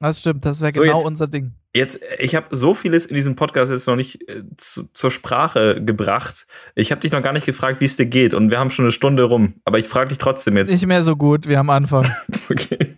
Das 0.00 0.18
stimmt, 0.20 0.44
das 0.44 0.60
wäre 0.60 0.72
So, 0.72 0.80
genau 0.82 0.96
jetzt- 0.96 1.06
unser 1.06 1.26
Ding. 1.28 1.52
Jetzt, 1.74 2.00
ich 2.18 2.34
habe 2.34 2.54
so 2.54 2.74
vieles 2.74 3.06
in 3.06 3.14
diesem 3.14 3.34
Podcast 3.34 3.72
jetzt 3.72 3.86
noch 3.86 3.96
nicht 3.96 4.28
äh, 4.28 4.42
zu, 4.58 4.84
zur 4.92 5.10
Sprache 5.10 5.82
gebracht. 5.82 6.46
Ich 6.74 6.90
habe 6.90 7.00
dich 7.00 7.12
noch 7.12 7.22
gar 7.22 7.32
nicht 7.32 7.46
gefragt, 7.46 7.80
wie 7.80 7.86
es 7.86 7.96
dir 7.96 8.04
geht. 8.04 8.34
Und 8.34 8.50
wir 8.50 8.58
haben 8.58 8.70
schon 8.70 8.84
eine 8.84 8.92
Stunde 8.92 9.22
rum. 9.22 9.54
Aber 9.64 9.78
ich 9.78 9.86
frage 9.86 10.08
dich 10.10 10.18
trotzdem 10.18 10.56
jetzt. 10.58 10.70
Nicht 10.70 10.86
mehr 10.86 11.02
so 11.02 11.16
gut 11.16 11.48
wie 11.48 11.56
am 11.56 11.70
Anfang. 11.70 12.04
okay. 12.50 12.96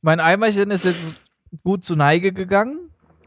Mein 0.00 0.20
Eimerchen 0.20 0.70
ist 0.70 0.84
jetzt 0.84 1.16
gut 1.64 1.84
zu 1.84 1.96
Neige 1.96 2.32
gegangen. 2.32 2.78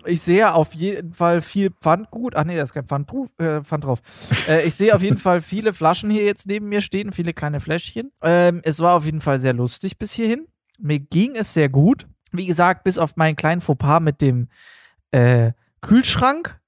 Ich 0.05 0.21
sehe 0.21 0.53
auf 0.53 0.73
jeden 0.73 1.13
Fall 1.13 1.41
viel 1.41 1.69
Pfandgut. 1.71 2.35
Ach 2.37 2.45
nee, 2.45 2.55
da 2.55 2.63
ist 2.63 2.73
kein 2.73 2.85
Pfand, 2.85 3.11
drauf- 3.11 3.27
äh, 3.39 3.61
Pfand 3.61 3.83
drauf. 3.83 3.99
Äh, 4.47 4.65
ich 4.65 4.73
sehe 4.75 4.95
auf 4.95 5.01
jeden 5.03 5.17
Fall 5.17 5.41
viele 5.41 5.73
Flaschen 5.73 6.09
hier 6.09 6.23
jetzt 6.23 6.47
neben 6.47 6.69
mir 6.69 6.81
stehen, 6.81 7.11
viele 7.11 7.33
kleine 7.33 7.59
Fläschchen. 7.59 8.11
Ähm, 8.21 8.61
es 8.63 8.79
war 8.79 8.93
auf 8.95 9.05
jeden 9.05 9.21
Fall 9.21 9.39
sehr 9.39 9.53
lustig 9.53 9.97
bis 9.99 10.13
hierhin. 10.13 10.47
Mir 10.81 10.99
ging 10.99 11.35
es 11.35 11.53
sehr 11.53 11.69
gut. 11.69 12.07
Wie 12.31 12.45
gesagt, 12.45 12.83
bis 12.83 12.97
auf 12.97 13.15
meinen 13.17 13.35
kleinen 13.35 13.61
Fauxpas 13.61 13.99
mit 13.99 14.21
dem 14.21 14.47
äh, 15.11 15.51
Kühlschrank. 15.81 16.59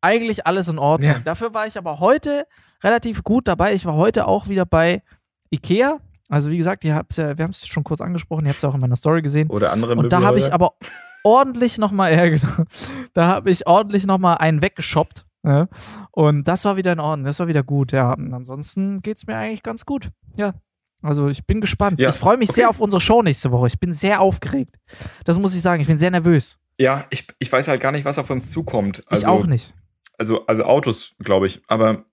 Eigentlich 0.00 0.46
alles 0.46 0.68
in 0.68 0.78
Ordnung. 0.78 1.10
Ja. 1.10 1.18
Dafür 1.24 1.54
war 1.54 1.66
ich 1.66 1.78
aber 1.78 1.98
heute 1.98 2.46
relativ 2.82 3.24
gut 3.24 3.48
dabei. 3.48 3.72
Ich 3.72 3.86
war 3.86 3.94
heute 3.94 4.26
auch 4.26 4.48
wieder 4.48 4.66
bei 4.66 5.02
Ikea. 5.50 6.00
Also 6.28 6.50
wie 6.50 6.58
gesagt, 6.58 6.84
ihr 6.84 6.94
habt's 6.94 7.16
ja, 7.16 7.38
wir 7.38 7.42
haben 7.42 7.52
es 7.52 7.66
schon 7.66 7.84
kurz 7.84 8.00
angesprochen, 8.00 8.44
ihr 8.44 8.50
habt 8.50 8.58
es 8.58 8.64
auch 8.64 8.74
in 8.74 8.80
meiner 8.80 8.96
Story 8.96 9.22
gesehen. 9.22 9.48
Oder 9.50 9.72
andere 9.72 9.94
Und 9.94 10.12
da 10.12 10.22
habe 10.22 10.38
ich 10.38 10.52
aber 10.52 10.74
ordentlich 11.22 11.78
nochmal, 11.78 12.12
ja, 12.16 12.28
genau, 12.28 12.64
da 13.12 13.26
habe 13.26 13.50
ich 13.50 13.66
ordentlich 13.66 14.06
nochmal 14.06 14.38
einen 14.38 14.62
weggeshoppt. 14.62 15.24
Ja. 15.42 15.68
Und 16.10 16.48
das 16.48 16.64
war 16.64 16.76
wieder 16.76 16.92
in 16.92 17.00
Ordnung, 17.00 17.26
das 17.26 17.38
war 17.38 17.46
wieder 17.46 17.62
gut, 17.62 17.92
ja. 17.92 18.14
Und 18.14 18.32
ansonsten 18.32 19.02
geht 19.02 19.18
es 19.18 19.26
mir 19.26 19.36
eigentlich 19.36 19.62
ganz 19.62 19.84
gut. 19.84 20.10
Ja. 20.36 20.54
Also 21.04 21.28
ich 21.28 21.44
bin 21.46 21.60
gespannt. 21.60 22.00
Ja, 22.00 22.08
Ich 22.08 22.14
freue 22.14 22.36
mich 22.36 22.48
okay. 22.48 22.60
sehr 22.62 22.70
auf 22.70 22.80
unsere 22.80 23.00
Show 23.00 23.22
nächste 23.22 23.50
Woche. 23.50 23.66
Ich 23.66 23.78
bin 23.78 23.92
sehr 23.92 24.20
aufgeregt. 24.20 24.76
Das 25.24 25.38
muss 25.38 25.54
ich 25.54 25.62
sagen. 25.62 25.80
Ich 25.80 25.86
bin 25.86 25.98
sehr 25.98 26.10
nervös. 26.10 26.58
Ja, 26.78 27.04
ich, 27.10 27.26
ich 27.38 27.52
weiß 27.52 27.68
halt 27.68 27.80
gar 27.80 27.92
nicht, 27.92 28.04
was 28.04 28.18
auf 28.18 28.30
uns 28.30 28.50
zukommt. 28.50 29.02
Also, 29.06 29.22
ich 29.22 29.28
auch 29.28 29.46
nicht. 29.46 29.74
Also, 30.18 30.46
also 30.46 30.64
Autos, 30.64 31.12
glaube 31.18 31.46
ich. 31.46 31.60
Aber 31.68 32.04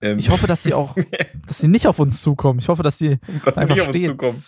ähm, 0.00 0.18
Ich 0.18 0.30
hoffe, 0.30 0.46
dass 0.46 0.62
sie 0.62 0.74
auch, 0.74 0.96
dass 1.46 1.58
sie 1.58 1.68
nicht 1.68 1.86
auf 1.86 1.98
uns 1.98 2.22
zukommen. 2.22 2.58
Ich 2.58 2.68
hoffe, 2.68 2.82
dass 2.82 2.98
sie. 2.98 3.18
dass 3.44 3.54
sie 3.54 3.60
einfach 3.60 3.74
nicht 3.74 3.82
auf 3.82 3.88
uns 3.88 3.96
stehen. 3.96 4.10
zukommen. 4.10 4.44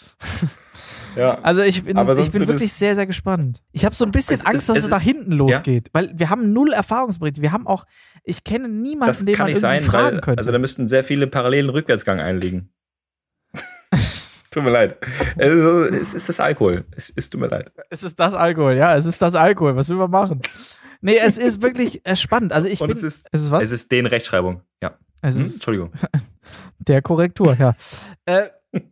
ja. 1.16 1.38
Also 1.40 1.62
ich 1.62 1.82
bin, 1.82 1.96
Aber 1.96 2.16
ich 2.16 2.30
bin 2.30 2.46
wirklich 2.48 2.72
sehr, 2.72 2.94
sehr 2.94 3.06
gespannt. 3.06 3.62
Ich 3.72 3.84
habe 3.84 3.94
so 3.94 4.04
ein 4.04 4.10
bisschen 4.10 4.36
Es 4.36 4.46
Angst, 4.46 4.68
dass 4.68 4.78
es 4.78 4.84
es, 4.84 4.90
nach 4.90 5.00
hinten 5.00 5.32
losgeht. 5.32 5.90
Weil 5.92 6.12
wir 6.14 6.30
haben 6.30 6.52
null 6.52 6.72
Erfahrungsberichte. 6.72 7.42
Wir 7.42 7.52
haben 7.52 7.66
auch, 7.66 7.84
ich 8.24 8.44
kenne 8.44 8.68
niemanden, 8.68 9.06
das 9.06 9.24
den 9.24 9.34
kann 9.34 9.44
man 9.46 9.52
nicht 9.52 9.62
irgendwie 9.62 9.82
sein, 9.82 9.90
fragen 9.90 10.16
weil, 10.16 10.20
könnte. 10.20 10.38
also 10.38 10.52
da 10.52 10.58
müssten 10.58 10.88
sehr 10.88 11.04
viele 11.04 11.26
parallelen 11.26 11.70
Rückwärtsgang 11.70 12.20
einlegen. 12.20 12.72
Tut 14.50 14.62
mir 14.64 14.70
leid. 14.70 14.98
Es 15.36 15.54
ist, 15.54 15.94
es 15.94 16.14
ist 16.14 16.28
das 16.28 16.40
Alkohol. 16.40 16.84
Es, 16.96 17.12
es 17.14 17.30
tut 17.30 17.40
mir 17.40 17.48
leid. 17.48 17.72
Es 17.88 18.02
ist 18.02 18.18
das 18.18 18.34
Alkohol, 18.34 18.74
ja, 18.74 18.96
es 18.96 19.06
ist 19.06 19.20
das 19.22 19.34
Alkohol. 19.34 19.76
Was 19.76 19.88
will 19.88 19.96
man 19.96 20.10
machen? 20.10 20.40
Nee, 21.00 21.16
es 21.16 21.38
ist 21.38 21.62
wirklich 21.62 22.06
äh, 22.06 22.14
spannend. 22.16 22.52
Also 22.52 22.68
ich 22.68 22.80
Und 22.80 22.88
bin. 22.88 22.96
es 22.96 23.02
ist, 23.02 23.28
es 23.32 23.42
ist 23.44 23.50
was? 23.50 23.64
es 23.64 23.70
ist 23.72 23.90
den 23.90 24.06
Rechtschreibung. 24.06 24.62
Ja. 24.82 24.98
Es 25.22 25.36
Hm? 25.36 25.42
ist 25.46 25.54
Entschuldigung. 25.54 25.92
der 26.78 27.00
Korrektur, 27.02 27.54
ja. 27.58 27.74
äh, 28.26 28.48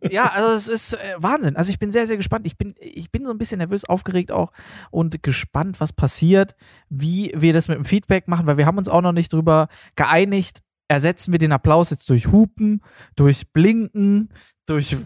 ja, 0.09 0.25
also 0.25 0.53
es 0.55 0.67
ist 0.67 0.93
äh, 0.93 1.15
Wahnsinn. 1.17 1.55
Also 1.55 1.71
ich 1.71 1.79
bin 1.79 1.91
sehr, 1.91 2.05
sehr 2.07 2.17
gespannt. 2.17 2.45
Ich 2.45 2.57
bin, 2.57 2.73
ich 2.79 3.11
bin 3.11 3.25
so 3.25 3.31
ein 3.31 3.37
bisschen 3.37 3.59
nervös, 3.59 3.85
aufgeregt 3.85 4.31
auch 4.31 4.51
und 4.91 5.23
gespannt, 5.23 5.79
was 5.79 5.93
passiert, 5.93 6.55
wie 6.89 7.31
wir 7.35 7.53
das 7.53 7.67
mit 7.67 7.77
dem 7.77 7.85
Feedback 7.85 8.27
machen, 8.27 8.45
weil 8.45 8.57
wir 8.57 8.65
haben 8.65 8.77
uns 8.77 8.89
auch 8.89 9.01
noch 9.01 9.13
nicht 9.13 9.31
drüber 9.31 9.67
geeinigt. 9.95 10.59
Ersetzen 10.87 11.31
wir 11.31 11.39
den 11.39 11.51
Applaus 11.51 11.91
jetzt 11.91 12.09
durch 12.09 12.27
Hupen, 12.31 12.81
durch 13.15 13.53
Blinken, 13.53 14.29
durch 14.65 14.97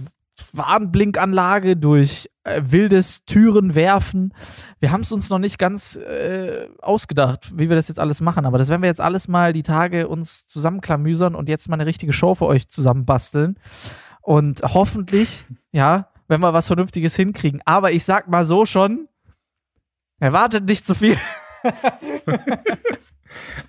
Warnblinkanlage, 0.52 1.78
durch 1.78 2.30
äh, 2.44 2.62
wildes 2.64 3.26
Türenwerfen. 3.26 4.34
Wir 4.80 4.92
haben 4.92 5.02
es 5.02 5.12
uns 5.12 5.30
noch 5.30 5.40
nicht 5.40 5.58
ganz 5.58 5.96
äh, 5.96 6.68
ausgedacht, 6.82 7.52
wie 7.56 7.70
wir 7.70 7.76
das 7.76 7.88
jetzt 7.88 8.00
alles 8.00 8.22
machen, 8.22 8.46
aber 8.46 8.58
das 8.58 8.70
werden 8.70 8.82
wir 8.82 8.90
jetzt 8.90 9.02
alles 9.02 9.28
mal 9.28 9.54
die 9.54 9.64
Tage 9.64 10.08
uns 10.08 10.48
zusammenklamüsern 10.48 11.36
und 11.36 11.50
jetzt 11.50 11.70
mal 11.70 11.76
eine 11.76 11.86
richtige 11.86 12.14
Show 12.14 12.36
für 12.36 12.48
euch 12.48 12.68
zusammenbasteln. 12.68 13.58
Und 14.22 14.62
hoffentlich, 14.64 15.46
ja, 15.72 16.10
wenn 16.28 16.42
wir 16.42 16.54
was 16.54 16.68
Vernünftiges 16.68 17.16
hinkriegen. 17.16 17.62
Aber 17.66 17.92
ich 17.92 18.06
sag 18.06 18.28
mal 18.28 18.46
so 18.46 18.66
schon, 18.66 19.08
erwartet 20.20 20.66
nicht 20.66 20.86
zu 20.86 20.96
viel. 20.96 21.18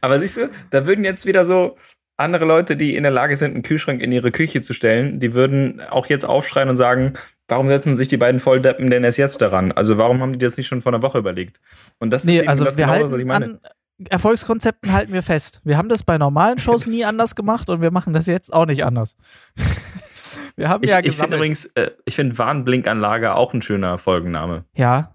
Aber 0.00 0.18
siehst 0.20 0.36
du, 0.36 0.50
da 0.70 0.86
würden 0.86 1.04
jetzt 1.04 1.26
wieder 1.26 1.44
so 1.44 1.76
andere 2.16 2.44
Leute, 2.44 2.76
die 2.76 2.96
in 2.96 3.02
der 3.02 3.12
Lage 3.12 3.36
sind, 3.36 3.54
einen 3.54 3.62
Kühlschrank 3.62 4.00
in 4.00 4.12
ihre 4.12 4.30
Küche 4.30 4.62
zu 4.62 4.72
stellen, 4.72 5.20
die 5.20 5.34
würden 5.34 5.80
auch 5.90 6.06
jetzt 6.06 6.24
aufschreien 6.24 6.68
und 6.68 6.76
sagen, 6.76 7.14
warum 7.48 7.68
setzen 7.68 7.96
sich 7.96 8.08
die 8.08 8.16
beiden 8.16 8.40
Volldeppen 8.40 8.88
denn 8.90 9.02
erst 9.04 9.18
jetzt 9.18 9.40
daran? 9.40 9.72
Also 9.72 9.98
warum 9.98 10.20
haben 10.20 10.32
die 10.32 10.38
das 10.38 10.56
nicht 10.56 10.66
schon 10.68 10.80
vor 10.82 10.92
einer 10.92 11.02
Woche 11.02 11.18
überlegt? 11.18 11.60
Und 11.98 12.10
das 12.10 12.22
ist 12.22 12.26
Nee, 12.26 12.38
eben 12.40 12.48
also 12.48 12.64
das 12.64 12.76
wir 12.76 12.86
genau, 12.86 13.10
was 13.10 13.20
ich 13.20 13.26
meine. 13.26 13.44
an 13.46 13.60
Erfolgskonzepten 14.08 14.92
halten 14.92 15.12
wir 15.12 15.22
fest. 15.22 15.60
Wir 15.64 15.76
haben 15.78 15.88
das 15.88 16.02
bei 16.02 16.18
normalen 16.18 16.58
Shows 16.58 16.86
nie 16.86 17.04
anders 17.04 17.34
gemacht 17.34 17.70
und 17.70 17.80
wir 17.80 17.90
machen 17.90 18.12
das 18.12 18.26
jetzt 18.26 18.52
auch 18.52 18.66
nicht 18.66 18.84
anders. 18.84 19.16
wir 20.56 20.68
haben 20.68 20.82
Ich, 20.84 20.90
ja 20.90 21.00
ich 21.00 21.16
finde 21.16 21.36
übrigens, 21.36 21.66
äh, 21.74 21.90
ich 22.04 22.14
finde 22.16 22.36
Warnblinkanlage 22.38 23.34
auch 23.34 23.54
ein 23.54 23.62
schöner 23.62 23.98
Folgenname. 23.98 24.64
Ja. 24.74 25.10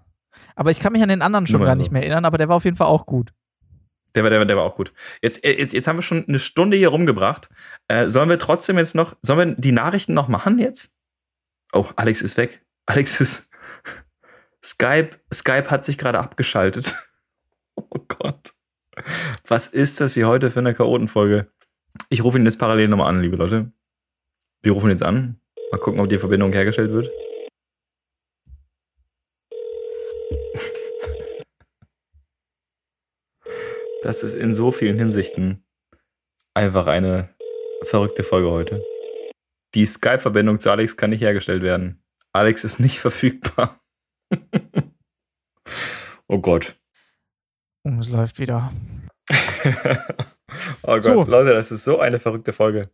Aber 0.56 0.70
ich 0.70 0.80
kann 0.80 0.92
mich 0.92 1.02
an 1.02 1.08
den 1.08 1.22
anderen 1.22 1.46
schon 1.46 1.58
Nur 1.60 1.66
gar 1.66 1.74
so. 1.76 1.78
nicht 1.78 1.92
mehr 1.92 2.02
erinnern, 2.02 2.24
aber 2.24 2.38
der 2.38 2.48
war 2.48 2.56
auf 2.56 2.64
jeden 2.64 2.76
Fall 2.76 2.86
auch 2.88 3.06
gut. 3.06 3.32
Der 4.14 4.22
war, 4.22 4.30
der, 4.30 4.44
der 4.44 4.56
war 4.56 4.64
auch 4.64 4.76
gut. 4.76 4.92
Jetzt, 5.22 5.44
äh, 5.44 5.58
jetzt, 5.58 5.72
jetzt 5.72 5.86
haben 5.86 5.98
wir 5.98 6.02
schon 6.02 6.26
eine 6.26 6.38
Stunde 6.38 6.76
hier 6.76 6.88
rumgebracht. 6.88 7.48
Äh, 7.88 8.08
sollen 8.08 8.28
wir 8.28 8.38
trotzdem 8.38 8.78
jetzt 8.78 8.94
noch, 8.94 9.16
sollen 9.22 9.50
wir 9.50 9.56
die 9.56 9.72
Nachrichten 9.72 10.14
noch 10.14 10.28
machen 10.28 10.58
jetzt? 10.58 10.94
Oh, 11.72 11.86
Alex 11.96 12.22
ist 12.22 12.36
weg. 12.36 12.64
Alex 12.86 13.20
ist. 13.20 13.50
Skype, 14.64 15.10
Skype 15.32 15.70
hat 15.70 15.84
sich 15.84 15.98
gerade 15.98 16.18
abgeschaltet. 16.18 16.96
Oh 17.76 18.00
Gott. 18.08 18.52
Was 19.46 19.66
ist 19.68 20.02
das 20.02 20.12
hier 20.12 20.28
heute 20.28 20.50
für 20.50 20.58
eine 20.58 20.74
Chaotenfolge? 20.74 21.50
Ich 22.10 22.22
rufe 22.22 22.38
ihn 22.38 22.44
jetzt 22.44 22.58
parallel 22.58 22.88
nochmal 22.88 23.08
an, 23.08 23.22
liebe 23.22 23.36
Leute. 23.36 23.72
Wir 24.60 24.72
rufen 24.72 24.90
jetzt 24.90 25.02
an. 25.02 25.40
Mal 25.72 25.78
gucken, 25.78 25.98
ob 26.00 26.10
die 26.10 26.18
Verbindung 26.18 26.52
hergestellt 26.52 26.92
wird. 26.92 27.10
Das 34.02 34.22
ist 34.22 34.34
in 34.34 34.54
so 34.54 34.72
vielen 34.72 34.98
Hinsichten 34.98 35.64
einfach 36.54 36.86
eine 36.86 37.34
verrückte 37.82 38.22
Folge 38.22 38.50
heute. 38.50 38.84
Die 39.74 39.86
Skype-Verbindung 39.86 40.58
zu 40.58 40.70
Alex 40.70 40.96
kann 40.96 41.10
nicht 41.10 41.20
hergestellt 41.20 41.62
werden. 41.62 42.02
Alex 42.32 42.64
ist 42.64 42.80
nicht 42.80 42.98
verfügbar. 43.00 43.80
oh 46.28 46.38
Gott. 46.38 46.76
Und 47.82 48.00
es 48.00 48.08
läuft 48.08 48.38
wieder. 48.38 48.72
oh 50.82 50.92
Gott, 50.92 51.02
So. 51.02 51.22
Leute, 51.24 51.52
das 51.54 51.70
ist 51.70 51.84
so 51.84 52.00
eine 52.00 52.18
verrückte 52.18 52.52
Folge. 52.52 52.90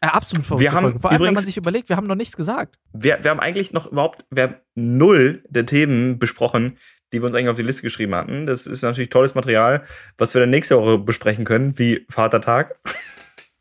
Äh, 0.00 0.06
absolut 0.06 0.44
verrückte 0.46 0.62
Wir 0.64 0.72
haben 0.72 0.82
Folge. 0.84 1.00
Vor 1.00 1.10
allem, 1.10 1.20
wenn 1.20 1.24
man 1.26 1.32
übrigens- 1.34 1.46
sich 1.46 1.56
überlegt, 1.56 1.88
wir 1.88 1.96
haben 1.96 2.06
noch 2.06 2.14
nichts 2.14 2.36
gesagt. 2.36 2.78
Wir, 2.92 3.22
wir 3.22 3.30
haben 3.30 3.40
eigentlich 3.40 3.72
noch 3.72 3.90
überhaupt, 3.90 4.26
wir 4.30 4.42
haben 4.44 4.56
null 4.74 5.42
der 5.48 5.66
Themen 5.66 6.18
besprochen, 6.18 6.78
die 7.14 7.22
wir 7.22 7.26
uns 7.26 7.34
eigentlich 7.34 7.48
auf 7.48 7.56
die 7.56 7.62
Liste 7.62 7.82
geschrieben 7.82 8.14
hatten. 8.14 8.44
Das 8.44 8.66
ist 8.66 8.82
natürlich 8.82 9.08
tolles 9.08 9.34
Material, 9.36 9.84
was 10.18 10.34
wir 10.34 10.40
dann 10.40 10.50
nächste 10.50 10.76
Woche 10.76 10.98
besprechen 10.98 11.44
können, 11.44 11.78
wie 11.78 12.04
Vatertag. 12.10 12.74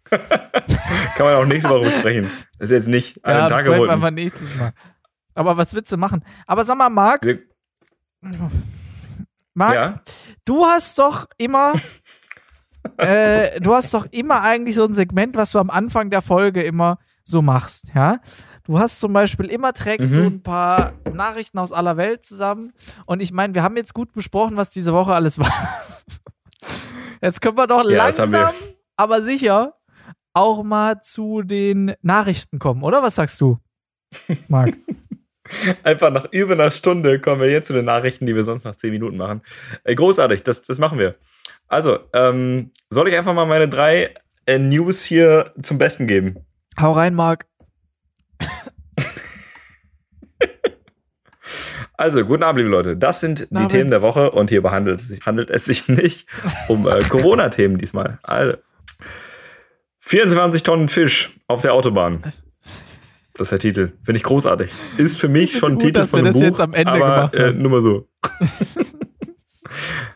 Kann 0.09 1.25
man 1.25 1.35
auch 1.35 1.45
nächste 1.45 1.69
Woche 1.69 1.85
besprechen. 1.85 2.29
Das 2.59 2.69
ist 2.69 2.71
jetzt 2.71 2.87
nicht 2.87 3.23
an 3.23 3.43
den 3.43 3.47
Tag 3.49 3.65
geholt. 3.65 3.95
mal 3.99 4.11
nächstes 4.11 4.55
Mal. 4.57 4.73
Aber 5.35 5.55
was 5.57 5.73
willst 5.73 5.91
du 5.91 5.97
machen? 5.97 6.23
Aber 6.47 6.65
sag 6.65 6.77
mal, 6.77 6.89
Marc, 6.89 7.23
Wir- 7.23 7.39
Marc, 9.53 9.73
Ja, 9.73 10.01
du 10.45 10.65
hast 10.65 10.97
doch 10.97 11.27
immer, 11.37 11.73
äh, 12.97 13.59
du 13.59 13.73
hast 13.73 13.93
doch 13.93 14.07
immer 14.11 14.41
eigentlich 14.41 14.75
so 14.75 14.85
ein 14.85 14.93
Segment, 14.93 15.35
was 15.35 15.51
du 15.51 15.59
am 15.59 15.69
Anfang 15.69 16.09
der 16.09 16.21
Folge 16.21 16.63
immer 16.63 16.97
so 17.23 17.41
machst, 17.41 17.91
ja? 17.95 18.19
Du 18.65 18.79
hast 18.79 18.99
zum 18.99 19.11
Beispiel 19.13 19.47
immer 19.47 19.73
trägst 19.73 20.13
Mhm. 20.13 20.15
du 20.17 20.23
ein 20.27 20.43
paar 20.43 20.93
Nachrichten 21.13 21.57
aus 21.59 21.71
aller 21.73 21.97
Welt 21.97 22.23
zusammen. 22.23 22.71
Und 23.05 23.21
ich 23.21 23.31
meine, 23.33 23.53
wir 23.53 23.63
haben 23.63 23.75
jetzt 23.75 23.93
gut 23.93 24.13
besprochen, 24.13 24.55
was 24.55 24.69
diese 24.69 24.93
Woche 24.93 25.13
alles 25.13 25.37
war. 25.37 25.51
Jetzt 27.21 27.41
können 27.41 27.57
wir 27.57 27.67
doch 27.67 27.83
Ja, 27.89 27.97
langsam, 28.05 28.31
wir. 28.31 28.53
aber 28.97 29.21
sicher 29.21 29.75
auch 30.33 30.63
mal 30.63 31.01
zu 31.01 31.41
den 31.41 31.93
Nachrichten 32.01 32.59
kommen, 32.59 32.83
oder? 32.83 33.01
Was 33.03 33.15
sagst 33.15 33.39
du, 33.39 33.59
Marc? 34.49 34.73
einfach 35.83 36.09
nach 36.11 36.25
über 36.31 36.53
einer 36.53 36.71
Stunde 36.71 37.19
kommen 37.19 37.39
wir 37.41 37.49
jetzt 37.51 37.67
zu 37.67 37.73
den 37.73 37.85
Nachrichten, 37.85 38.25
die 38.25 38.35
wir 38.35 38.43
sonst 38.43 38.63
nach 38.65 38.75
zehn 38.75 38.91
Minuten 38.91 39.17
machen. 39.17 39.41
Äh, 39.83 39.95
großartig, 39.95 40.43
das, 40.43 40.61
das 40.63 40.79
machen 40.79 40.97
wir. 40.99 41.15
Also, 41.67 41.99
ähm, 42.13 42.71
soll 42.89 43.07
ich 43.09 43.15
einfach 43.15 43.33
mal 43.33 43.45
meine 43.45 43.69
drei 43.69 44.13
äh, 44.45 44.57
News 44.57 45.03
hier 45.03 45.53
zum 45.61 45.77
Besten 45.77 46.07
geben. 46.07 46.37
Hau 46.79 46.91
rein, 46.91 47.13
Marc. 47.13 47.45
Also, 51.95 52.25
guten 52.25 52.43
Abend, 52.43 52.57
liebe 52.59 52.69
Leute. 52.69 52.97
Das 52.97 53.19
sind 53.19 53.47
die 53.51 53.55
Abend. 53.55 53.71
Themen 53.71 53.91
der 53.91 54.01
Woche 54.01 54.31
und 54.31 54.49
hierbei 54.49 54.71
handelt 54.71 54.99
es 54.99 55.07
sich, 55.07 55.25
handelt 55.25 55.49
es 55.49 55.65
sich 55.65 55.87
nicht 55.87 56.27
um 56.67 56.87
äh, 56.87 56.99
Corona-Themen 57.09 57.77
diesmal. 57.77 58.19
Also, 58.23 58.53
24 59.99 60.63
Tonnen 60.63 60.89
Fisch 60.89 61.31
auf 61.47 61.61
der 61.61 61.73
Autobahn. 61.73 62.33
Das 63.35 63.45
ist 63.45 63.51
der 63.51 63.59
Titel. 63.59 63.93
Finde 64.03 64.17
ich 64.17 64.23
großartig. 64.23 64.71
Ist 64.97 65.19
für 65.19 65.27
mich 65.27 65.57
schon 65.57 65.73
gut, 65.73 65.81
Titel 65.81 65.93
dass 65.93 66.11
von 66.11 66.19
wir 66.19 66.25
einem 66.25 66.33
das 66.33 66.41
Buch, 66.41 66.47
jetzt 66.47 66.59
am 66.59 66.73
Ende 66.73 66.91
aber 66.91 66.99
gemacht 66.99 67.35
äh, 67.35 67.53
nur 67.53 67.71
mal 67.71 67.81
so. 67.81 68.07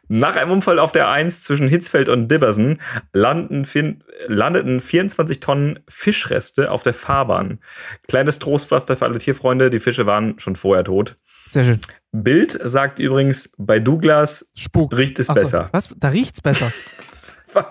Nach 0.09 0.35
einem 0.35 0.51
Unfall 0.51 0.79
auf 0.79 0.91
der 0.91 1.09
1 1.09 1.43
zwischen 1.43 1.67
Hitzfeld 1.67 2.07
und 2.09 2.29
Dibbersen 2.29 2.79
landen, 3.13 3.65
fin- 3.65 4.03
landeten 4.27 4.79
24 4.79 5.39
Tonnen 5.39 5.79
Fischreste 5.89 6.71
auf 6.71 6.81
der 6.83 6.93
Fahrbahn. 6.93 7.59
Kleines 8.07 8.39
Trostpflaster 8.39 8.95
für 8.95 9.05
alle 9.05 9.17
Tierfreunde, 9.17 9.69
die 9.69 9.79
Fische 9.79 10.05
waren 10.05 10.39
schon 10.39 10.55
vorher 10.55 10.83
tot. 10.85 11.15
Sehr 11.49 11.63
schön. 11.65 11.79
Bild 12.11 12.57
sagt 12.63 12.99
übrigens, 12.99 13.53
bei 13.57 13.79
Douglas 13.79 14.51
Spukt. 14.55 14.95
Riecht 14.95 15.19
es 15.19 15.27
so. 15.27 15.33
besser. 15.33 15.67
Was? 15.71 15.89
Da 15.97 16.09
riecht's 16.09 16.41
besser. 16.41 16.71
fand, 17.47 17.67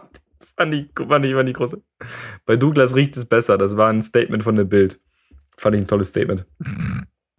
fand, 0.56 0.74
ich, 0.74 0.88
fand, 1.08 1.24
ich, 1.24 1.34
fand 1.34 1.48
ich 1.48 1.54
große. 1.54 1.82
Bei 2.44 2.56
Douglas 2.56 2.94
riecht 2.94 3.16
es 3.16 3.24
besser. 3.24 3.56
Das 3.58 3.76
war 3.76 3.88
ein 3.90 4.02
Statement 4.02 4.42
von 4.42 4.56
der 4.56 4.64
Bild. 4.64 5.00
Fand 5.58 5.74
ich 5.76 5.82
ein 5.82 5.86
tolles 5.86 6.08
Statement. 6.08 6.44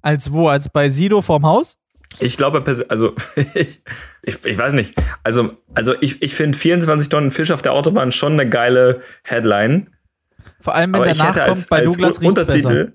Als 0.02 0.32
wo? 0.32 0.48
Als 0.48 0.70
bei 0.70 0.90
Sido 0.90 1.22
vorm 1.22 1.46
Haus? 1.46 1.78
Ich 2.20 2.38
glaube, 2.38 2.64
also 2.90 3.16
ich, 3.54 3.82
ich, 4.24 4.58
weiß 4.58 4.74
nicht. 4.74 4.96
Also, 5.24 5.58
also 5.76 5.94
ich, 6.02 6.22
ich 6.22 6.34
finde 6.36 6.58
24 6.58 7.10
Tonnen 7.10 7.32
Fisch 7.32 7.52
auf 7.52 7.62
der 7.62 7.74
Autobahn 7.74 8.12
schon 8.12 8.34
eine 8.34 8.50
geile 8.50 9.02
Headline. 9.24 9.96
Vor 10.60 10.74
allem, 10.76 10.94
wenn 10.94 11.02
aber 11.02 11.10
hätte 11.10 11.20
nachkommt, 11.20 11.50
als, 11.50 11.68
bei 11.68 11.78
als 11.80 11.96
Douglas. 11.96 12.18
Untertitel. 12.18 12.94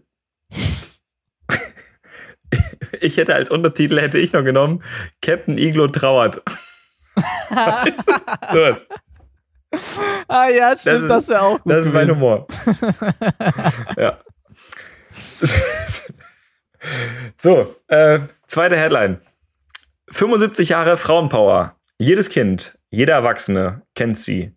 ich 3.00 3.16
hätte 3.16 3.34
als 3.34 3.50
Untertitel 3.50 4.00
hätte 4.00 4.18
ich 4.18 4.32
noch 4.32 4.44
genommen, 4.44 4.82
Captain 5.20 5.58
Iglo 5.58 5.88
trauert. 5.88 6.42
so 7.16 8.60
was. 8.60 8.86
Ah 10.28 10.48
ja, 10.48 10.76
stimmt, 10.76 11.02
ist- 11.02 11.08
das 11.08 11.28
wäre 11.28 11.42
auch 11.42 11.62
gut 11.62 11.72
Das 11.72 11.86
ist 11.86 11.92
mein 11.92 12.08
gewesen. 12.08 12.20
Humor. 12.20 12.46
ja. 13.96 14.18
So, 17.36 17.74
äh, 17.88 18.20
zweite 18.46 18.76
Headline. 18.76 19.20
75 20.08 20.70
Jahre 20.70 20.96
Frauenpower. 20.96 21.76
Jedes 21.98 22.28
Kind, 22.28 22.78
jeder 22.90 23.14
Erwachsene 23.14 23.82
kennt 23.94 24.18
sie. 24.18 24.54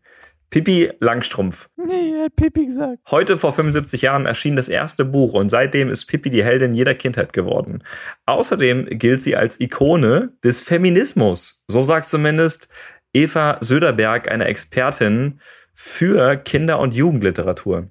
Pippi 0.49 0.91
Langstrumpf. 0.99 1.69
Nee, 1.75 2.13
er 2.17 2.25
hat 2.25 2.35
Pipi 2.35 2.65
gesagt. 2.65 2.99
Heute 3.11 3.37
vor 3.37 3.51
75 3.51 4.03
Jahren 4.03 4.25
erschien 4.25 4.55
das 4.55 4.69
erste 4.69 5.03
Buch 5.03 5.33
und 5.33 5.49
seitdem 5.49 5.89
ist 5.89 6.05
Pippi 6.05 6.29
die 6.29 6.43
Heldin 6.43 6.71
jeder 6.71 6.93
Kindheit 6.93 7.33
geworden. 7.33 7.83
Außerdem 8.25 8.85
gilt 8.97 9.21
sie 9.21 9.35
als 9.35 9.59
Ikone 9.59 10.31
des 10.43 10.61
Feminismus. 10.61 11.65
So 11.67 11.83
sagt 11.83 12.07
zumindest 12.07 12.69
Eva 13.13 13.57
Söderberg, 13.61 14.31
eine 14.31 14.45
Expertin 14.45 15.39
für 15.73 16.37
Kinder- 16.37 16.79
und 16.79 16.93
Jugendliteratur. 16.93 17.89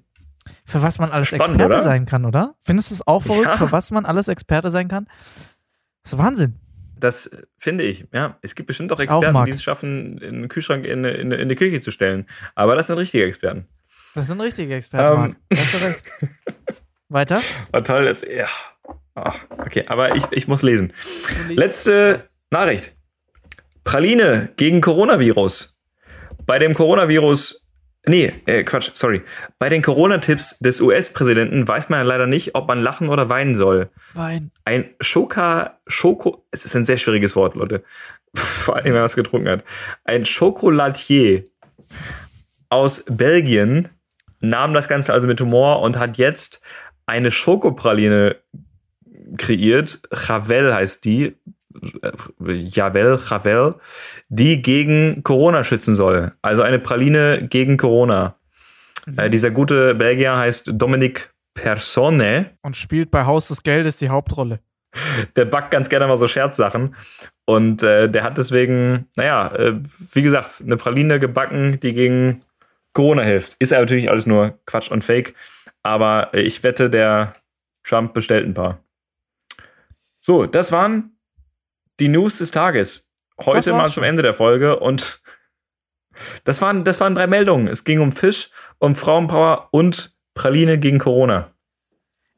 Für 0.65 0.81
was 0.81 0.97
man 0.99 1.11
alles 1.11 1.27
Spannend, 1.29 1.55
Experte 1.55 1.73
oder? 1.75 1.83
sein 1.83 2.05
kann, 2.05 2.25
oder? 2.25 2.55
Findest 2.59 2.89
du 2.91 2.95
es 2.95 3.07
auch 3.07 3.21
verrückt, 3.21 3.45
Ja. 3.45 3.57
für 3.57 3.71
was 3.71 3.91
man 3.91 4.05
alles 4.05 4.27
Experte 4.27 4.71
sein 4.71 4.87
kann? 4.87 5.07
Das 6.03 6.13
ist 6.13 6.19
Wahnsinn. 6.19 6.55
Das 6.99 7.27
äh, 7.27 7.43
finde 7.57 7.83
ich, 7.83 8.05
ja. 8.13 8.37
Es 8.41 8.55
gibt 8.55 8.67
bestimmt 8.67 8.91
auch 8.91 8.97
auch 8.97 9.01
Experten, 9.01 9.33
mag. 9.33 9.45
die 9.45 9.51
es 9.51 9.61
schaffen, 9.61 10.17
in 10.17 10.33
den 10.41 10.47
Kühlschrank 10.49 10.85
in, 10.85 11.03
in, 11.05 11.31
in 11.31 11.49
die 11.49 11.55
Küche 11.55 11.81
zu 11.81 11.91
stellen. 11.91 12.25
Aber 12.55 12.75
das 12.75 12.87
sind 12.87 12.97
richtige 12.97 13.25
Experten. 13.25 13.67
Das 14.15 14.27
sind 14.27 14.39
richtige 14.41 14.73
Experten, 14.75 15.13
Ähm. 15.13 15.19
Marc. 15.19 15.35
Da 15.49 15.57
Hast 15.57 15.73
du 15.73 15.77
recht. 15.85 15.99
Weiter? 17.09 17.41
War 17.71 17.83
toll. 17.83 18.05
Jetzt, 18.05 18.25
ja. 18.25 18.47
Ah, 19.13 19.33
okay, 19.59 19.83
aber 19.87 20.15
ich, 20.15 20.23
ich 20.31 20.47
muss 20.47 20.61
lesen. 20.63 20.93
Letzte 21.49 22.27
Nachricht. 22.49 22.93
Praline 23.83 24.51
gegen 24.57 24.81
Coronavirus. 24.81 25.79
Bei 26.45 26.59
dem 26.59 26.73
Coronavirus. 26.73 27.64
Nee, 28.07 28.33
äh, 28.45 28.63
Quatsch, 28.63 28.91
sorry. 28.93 29.21
Bei 29.57 29.69
den 29.69 29.81
Corona-Tipps 29.81 30.59
des 30.59 30.79
US-Präsidenten 30.81 31.67
weiß 31.67 31.89
man 31.89 31.99
ja 31.99 32.03
leider 32.03 32.27
nicht, 32.27 32.55
ob 32.55 32.67
man 32.67 32.81
lachen 32.81 33.09
oder 33.09 33.29
weinen 33.29 33.55
soll. 33.55 33.89
Wein. 34.13 34.51
Ein 34.63 34.85
Schoka, 35.01 35.79
Schoko, 35.87 36.45
es 36.51 36.65
ist 36.65 36.75
ein 36.75 36.85
sehr 36.85 36.97
schwieriges 36.97 37.35
Wort, 37.35 37.55
Leute. 37.55 37.83
Vor 38.35 38.75
allem, 38.75 38.85
wenn 38.85 38.93
man 38.93 39.05
es 39.05 39.15
getrunken 39.15 39.49
hat. 39.49 39.63
Ein 40.03 40.23
Chocolatier 40.23 41.45
aus 42.69 43.05
Belgien 43.09 43.89
nahm 44.39 44.73
das 44.73 44.87
Ganze 44.87 45.13
also 45.13 45.27
mit 45.27 45.41
Humor 45.41 45.81
und 45.81 45.97
hat 45.97 46.17
jetzt 46.17 46.61
eine 47.05 47.31
Schokopraline 47.31 48.35
kreiert. 49.37 50.01
Javel 50.11 50.73
heißt 50.73 51.05
die. 51.05 51.35
Äh, 52.01 52.53
Javel, 52.53 53.19
Javel, 53.29 53.75
die 54.29 54.61
gegen 54.61 55.23
Corona 55.23 55.63
schützen 55.63 55.95
soll. 55.95 56.33
Also 56.41 56.61
eine 56.61 56.79
Praline 56.79 57.47
gegen 57.49 57.77
Corona. 57.77 58.35
Äh, 59.17 59.29
dieser 59.29 59.51
gute 59.51 59.95
Belgier 59.95 60.37
heißt 60.37 60.71
Dominique 60.73 61.33
Persone 61.53 62.51
Und 62.61 62.75
spielt 62.75 63.11
bei 63.11 63.25
Haus 63.25 63.47
des 63.47 63.63
Geldes 63.63 63.97
die 63.97 64.09
Hauptrolle. 64.09 64.59
der 65.35 65.45
backt 65.45 65.71
ganz 65.71 65.89
gerne 65.89 66.07
mal 66.07 66.17
so 66.17 66.27
Scherzsachen. 66.27 66.95
Und 67.45 67.83
äh, 67.83 68.09
der 68.09 68.23
hat 68.23 68.37
deswegen, 68.37 69.07
naja, 69.15 69.53
äh, 69.55 69.73
wie 70.13 70.21
gesagt, 70.21 70.63
eine 70.65 70.77
Praline 70.77 71.19
gebacken, 71.19 71.79
die 71.79 71.93
gegen 71.93 72.41
Corona 72.93 73.21
hilft. 73.21 73.55
Ist 73.59 73.71
ja 73.71 73.79
natürlich 73.79 74.09
alles 74.09 74.25
nur 74.25 74.57
Quatsch 74.65 74.91
und 74.91 75.03
Fake. 75.03 75.35
Aber 75.83 76.33
äh, 76.33 76.41
ich 76.41 76.63
wette, 76.63 76.89
der 76.89 77.35
Trump 77.83 78.13
bestellt 78.13 78.47
ein 78.47 78.53
paar. 78.53 78.79
So, 80.19 80.47
das 80.47 80.71
waren 80.71 81.14
die 81.99 82.07
News 82.07 82.37
des 82.39 82.51
Tages. 82.51 83.13
Heute 83.39 83.71
mal 83.73 83.83
schon. 83.85 83.93
zum 83.93 84.03
Ende 84.03 84.21
der 84.21 84.33
Folge. 84.33 84.79
Und 84.79 85.21
das 86.43 86.61
waren, 86.61 86.83
das 86.83 86.99
waren 86.99 87.15
drei 87.15 87.27
Meldungen. 87.27 87.67
Es 87.67 87.83
ging 87.83 87.99
um 87.99 88.11
Fisch, 88.11 88.49
um 88.79 88.95
Frauenpower 88.95 89.69
und 89.71 90.15
Praline 90.33 90.79
gegen 90.79 90.99
Corona. 90.99 91.51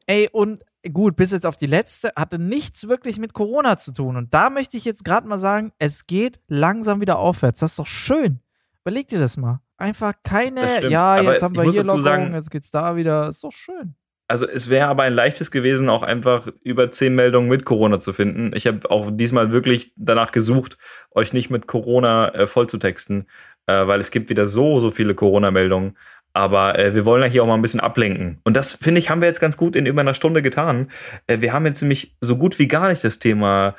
Ey, 0.06 0.28
und 0.32 0.64
gut, 0.92 1.16
bis 1.16 1.32
jetzt 1.32 1.46
auf 1.46 1.56
die 1.56 1.66
letzte, 1.66 2.12
hatte 2.16 2.38
nichts 2.38 2.88
wirklich 2.88 3.18
mit 3.18 3.34
Corona 3.34 3.76
zu 3.78 3.92
tun. 3.92 4.16
Und 4.16 4.32
da 4.34 4.50
möchte 4.50 4.76
ich 4.76 4.84
jetzt 4.84 5.04
gerade 5.04 5.28
mal 5.28 5.38
sagen, 5.38 5.72
es 5.78 6.06
geht 6.06 6.40
langsam 6.48 7.00
wieder 7.00 7.18
aufwärts. 7.18 7.60
Das 7.60 7.72
ist 7.72 7.78
doch 7.78 7.86
schön. 7.86 8.40
Überleg 8.84 9.08
dir 9.08 9.18
das 9.18 9.36
mal. 9.36 9.60
Einfach 9.76 10.14
keine, 10.24 10.88
ja, 10.88 11.14
Aber 11.16 11.32
jetzt 11.32 11.42
haben 11.42 11.54
ich 11.54 11.60
wir 11.60 11.70
hier 11.70 11.82
Lockerung, 11.82 12.02
sagen- 12.02 12.34
jetzt 12.34 12.50
geht's 12.50 12.70
da 12.70 12.96
wieder. 12.96 13.28
Ist 13.28 13.44
doch 13.44 13.52
schön. 13.52 13.94
Also 14.28 14.46
es 14.46 14.68
wäre 14.68 14.88
aber 14.88 15.04
ein 15.04 15.14
leichtes 15.14 15.50
gewesen, 15.50 15.88
auch 15.88 16.02
einfach 16.02 16.48
über 16.62 16.90
zehn 16.90 17.14
Meldungen 17.14 17.48
mit 17.48 17.64
Corona 17.64 17.98
zu 17.98 18.12
finden. 18.12 18.52
Ich 18.54 18.66
habe 18.66 18.90
auch 18.90 19.10
diesmal 19.10 19.52
wirklich 19.52 19.92
danach 19.96 20.32
gesucht, 20.32 20.76
euch 21.10 21.32
nicht 21.32 21.48
mit 21.48 21.66
Corona 21.66 22.28
äh, 22.34 22.46
vollzutexten, 22.46 23.26
äh, 23.66 23.86
weil 23.86 24.00
es 24.00 24.10
gibt 24.10 24.28
wieder 24.28 24.46
so, 24.46 24.80
so 24.80 24.90
viele 24.90 25.14
Corona-Meldungen. 25.14 25.96
Aber 26.34 26.78
äh, 26.78 26.94
wir 26.94 27.06
wollen 27.06 27.22
ja 27.22 27.28
hier 27.28 27.42
auch 27.42 27.46
mal 27.46 27.54
ein 27.54 27.62
bisschen 27.62 27.80
ablenken. 27.80 28.40
Und 28.44 28.54
das, 28.54 28.74
finde 28.74 28.98
ich, 28.98 29.08
haben 29.08 29.22
wir 29.22 29.28
jetzt 29.28 29.40
ganz 29.40 29.56
gut 29.56 29.74
in 29.74 29.86
über 29.86 30.02
einer 30.02 30.12
Stunde 30.12 30.42
getan. 30.42 30.90
Äh, 31.26 31.40
wir 31.40 31.54
haben 31.54 31.64
jetzt 31.64 31.80
nämlich 31.80 32.14
so 32.20 32.36
gut 32.36 32.58
wie 32.58 32.68
gar 32.68 32.90
nicht 32.90 33.02
das 33.02 33.18
Thema 33.18 33.76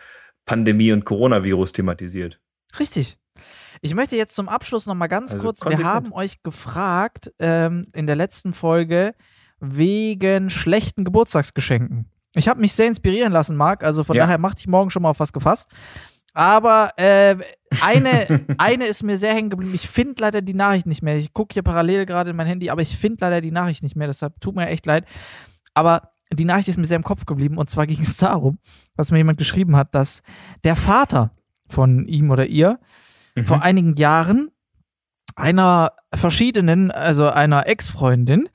Pandemie 0.47 0.91
und 0.91 1.05
Coronavirus 1.05 1.73
thematisiert. 1.73 2.39
Richtig. 2.79 3.17
Ich 3.81 3.93
möchte 3.93 4.15
jetzt 4.15 4.35
zum 4.35 4.49
Abschluss 4.49 4.87
noch 4.87 4.95
mal 4.95 5.07
ganz 5.07 5.33
Also 5.33 5.43
kurz, 5.43 5.59
wir 5.61 5.65
konsequent. 5.65 5.93
haben 5.93 6.11
euch 6.11 6.41
gefragt 6.41 7.31
ähm, 7.37 7.85
in 7.93 8.07
der 8.07 8.15
letzten 8.15 8.53
Folge 8.53 9.13
wegen 9.59 10.49
schlechten 10.49 11.03
Geburtstagsgeschenken. 11.03 12.05
Ich 12.35 12.47
habe 12.47 12.61
mich 12.61 12.73
sehr 12.73 12.87
inspirieren 12.87 13.31
lassen, 13.31 13.55
Marc, 13.57 13.83
also 13.83 14.03
von 14.03 14.15
Ja. 14.15 14.23
daher 14.25 14.37
mach 14.37 14.55
dich 14.55 14.67
morgen 14.67 14.89
schon 14.91 15.01
mal 15.01 15.09
auf 15.09 15.19
was 15.19 15.33
gefasst. 15.33 15.69
Aber 16.33 16.91
äh, 16.97 17.35
eine, 17.83 18.45
eine 18.59 18.85
ist 18.85 19.03
mir 19.03 19.17
sehr 19.17 19.33
hängen 19.33 19.49
geblieben. 19.49 19.73
Ich 19.73 19.89
finde 19.89 20.21
leider 20.21 20.41
die 20.41 20.53
Nachricht 20.53 20.85
nicht 20.85 21.01
mehr. 21.01 21.17
Ich 21.17 21.33
gucke 21.33 21.53
hier 21.53 21.63
parallel 21.63 22.05
gerade 22.05 22.29
in 22.29 22.35
mein 22.35 22.45
Handy, 22.47 22.69
aber 22.69 22.81
ich 22.83 22.95
finde 22.95 23.17
leider 23.21 23.41
die 23.41 23.51
Nachricht 23.51 23.81
nicht 23.83 23.95
mehr. 23.95 24.07
Deshalb 24.07 24.39
tut 24.39 24.55
mir 24.55 24.67
echt 24.67 24.85
leid. 24.85 25.05
Aber 25.73 26.11
die 26.31 26.45
Nachricht 26.45 26.67
ist 26.67 26.77
mir 26.77 26.85
sehr 26.85 26.97
im 26.97 27.03
Kopf 27.03 27.25
geblieben. 27.25 27.57
Und 27.57 27.69
zwar 27.69 27.87
ging 27.87 27.99
es 28.01 28.15
darum, 28.17 28.59
dass 28.95 29.09
mir 29.11 29.17
jemand 29.17 29.39
geschrieben 29.39 29.75
hat, 29.75 29.95
dass 29.95 30.21
der 30.63 30.75
Vater 30.75 31.31
von 31.67 32.05
ihm 32.07 32.29
oder 32.29 32.45
ihr 32.45 32.79
Mhm. 33.35 33.45
vor 33.45 33.61
einigen 33.61 33.95
Jahren 33.95 34.49
einer 35.35 35.91
verschiedenen, 36.13 36.89
also 36.91 37.29
einer 37.29 37.67
Ex-Freundin, 37.67 38.49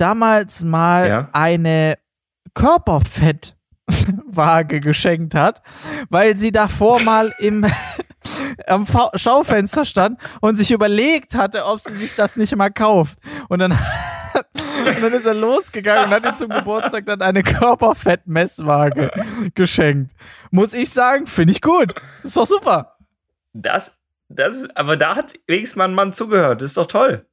damals 0.00 0.64
mal 0.64 1.08
Ja. 1.08 1.28
eine 1.32 1.98
Körperfettwaage 2.54 4.80
geschenkt 4.80 5.34
hat, 5.34 5.62
weil 6.08 6.36
sie 6.36 6.52
davor 6.52 7.00
mal 7.02 7.32
im 7.38 7.66
am 8.66 8.86
Schaufenster 9.14 9.84
stand 9.84 10.18
und 10.40 10.56
sich 10.56 10.70
überlegt 10.70 11.34
hatte, 11.34 11.64
ob 11.64 11.80
sie 11.80 11.94
sich 11.94 12.14
das 12.16 12.36
nicht 12.36 12.54
mal 12.54 12.70
kauft. 12.70 13.18
Und 13.48 13.60
dann, 13.60 13.72
und 13.72 15.02
dann 15.02 15.12
ist 15.12 15.26
er 15.26 15.34
losgegangen 15.34 16.04
und 16.06 16.10
hat 16.10 16.24
ihr 16.24 16.34
zum 16.34 16.50
Geburtstag 16.50 17.06
dann 17.06 17.22
eine 17.22 17.42
Körperfettmesswaage 17.42 19.10
geschenkt. 19.54 20.12
Muss 20.50 20.74
ich 20.74 20.90
sagen, 20.90 21.26
finde 21.26 21.52
ich 21.52 21.62
gut. 21.62 21.94
Ist 22.22 22.36
doch 22.36 22.46
super. 22.46 22.96
Das, 23.52 23.98
das, 24.28 24.68
aber 24.76 24.96
da 24.96 25.16
hat 25.16 25.34
wenigstens 25.46 25.76
mal 25.76 25.88
ein 25.88 25.94
Mann 25.94 26.12
zugehört. 26.12 26.62
Ist 26.62 26.76
doch 26.76 26.86
toll. 26.86 27.26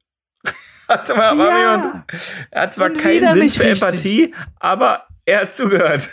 Warte 0.88 1.14
mal, 1.14 1.36
ja. 1.36 2.04
er 2.50 2.62
hat 2.62 2.74
zwar 2.74 2.90
keinen 2.90 3.28
Sinn 3.32 3.50
für 3.50 3.64
richtig. 3.64 3.82
Empathie, 3.82 4.34
aber 4.58 5.06
er 5.26 5.42
hat 5.42 5.52
zugehört. 5.52 6.08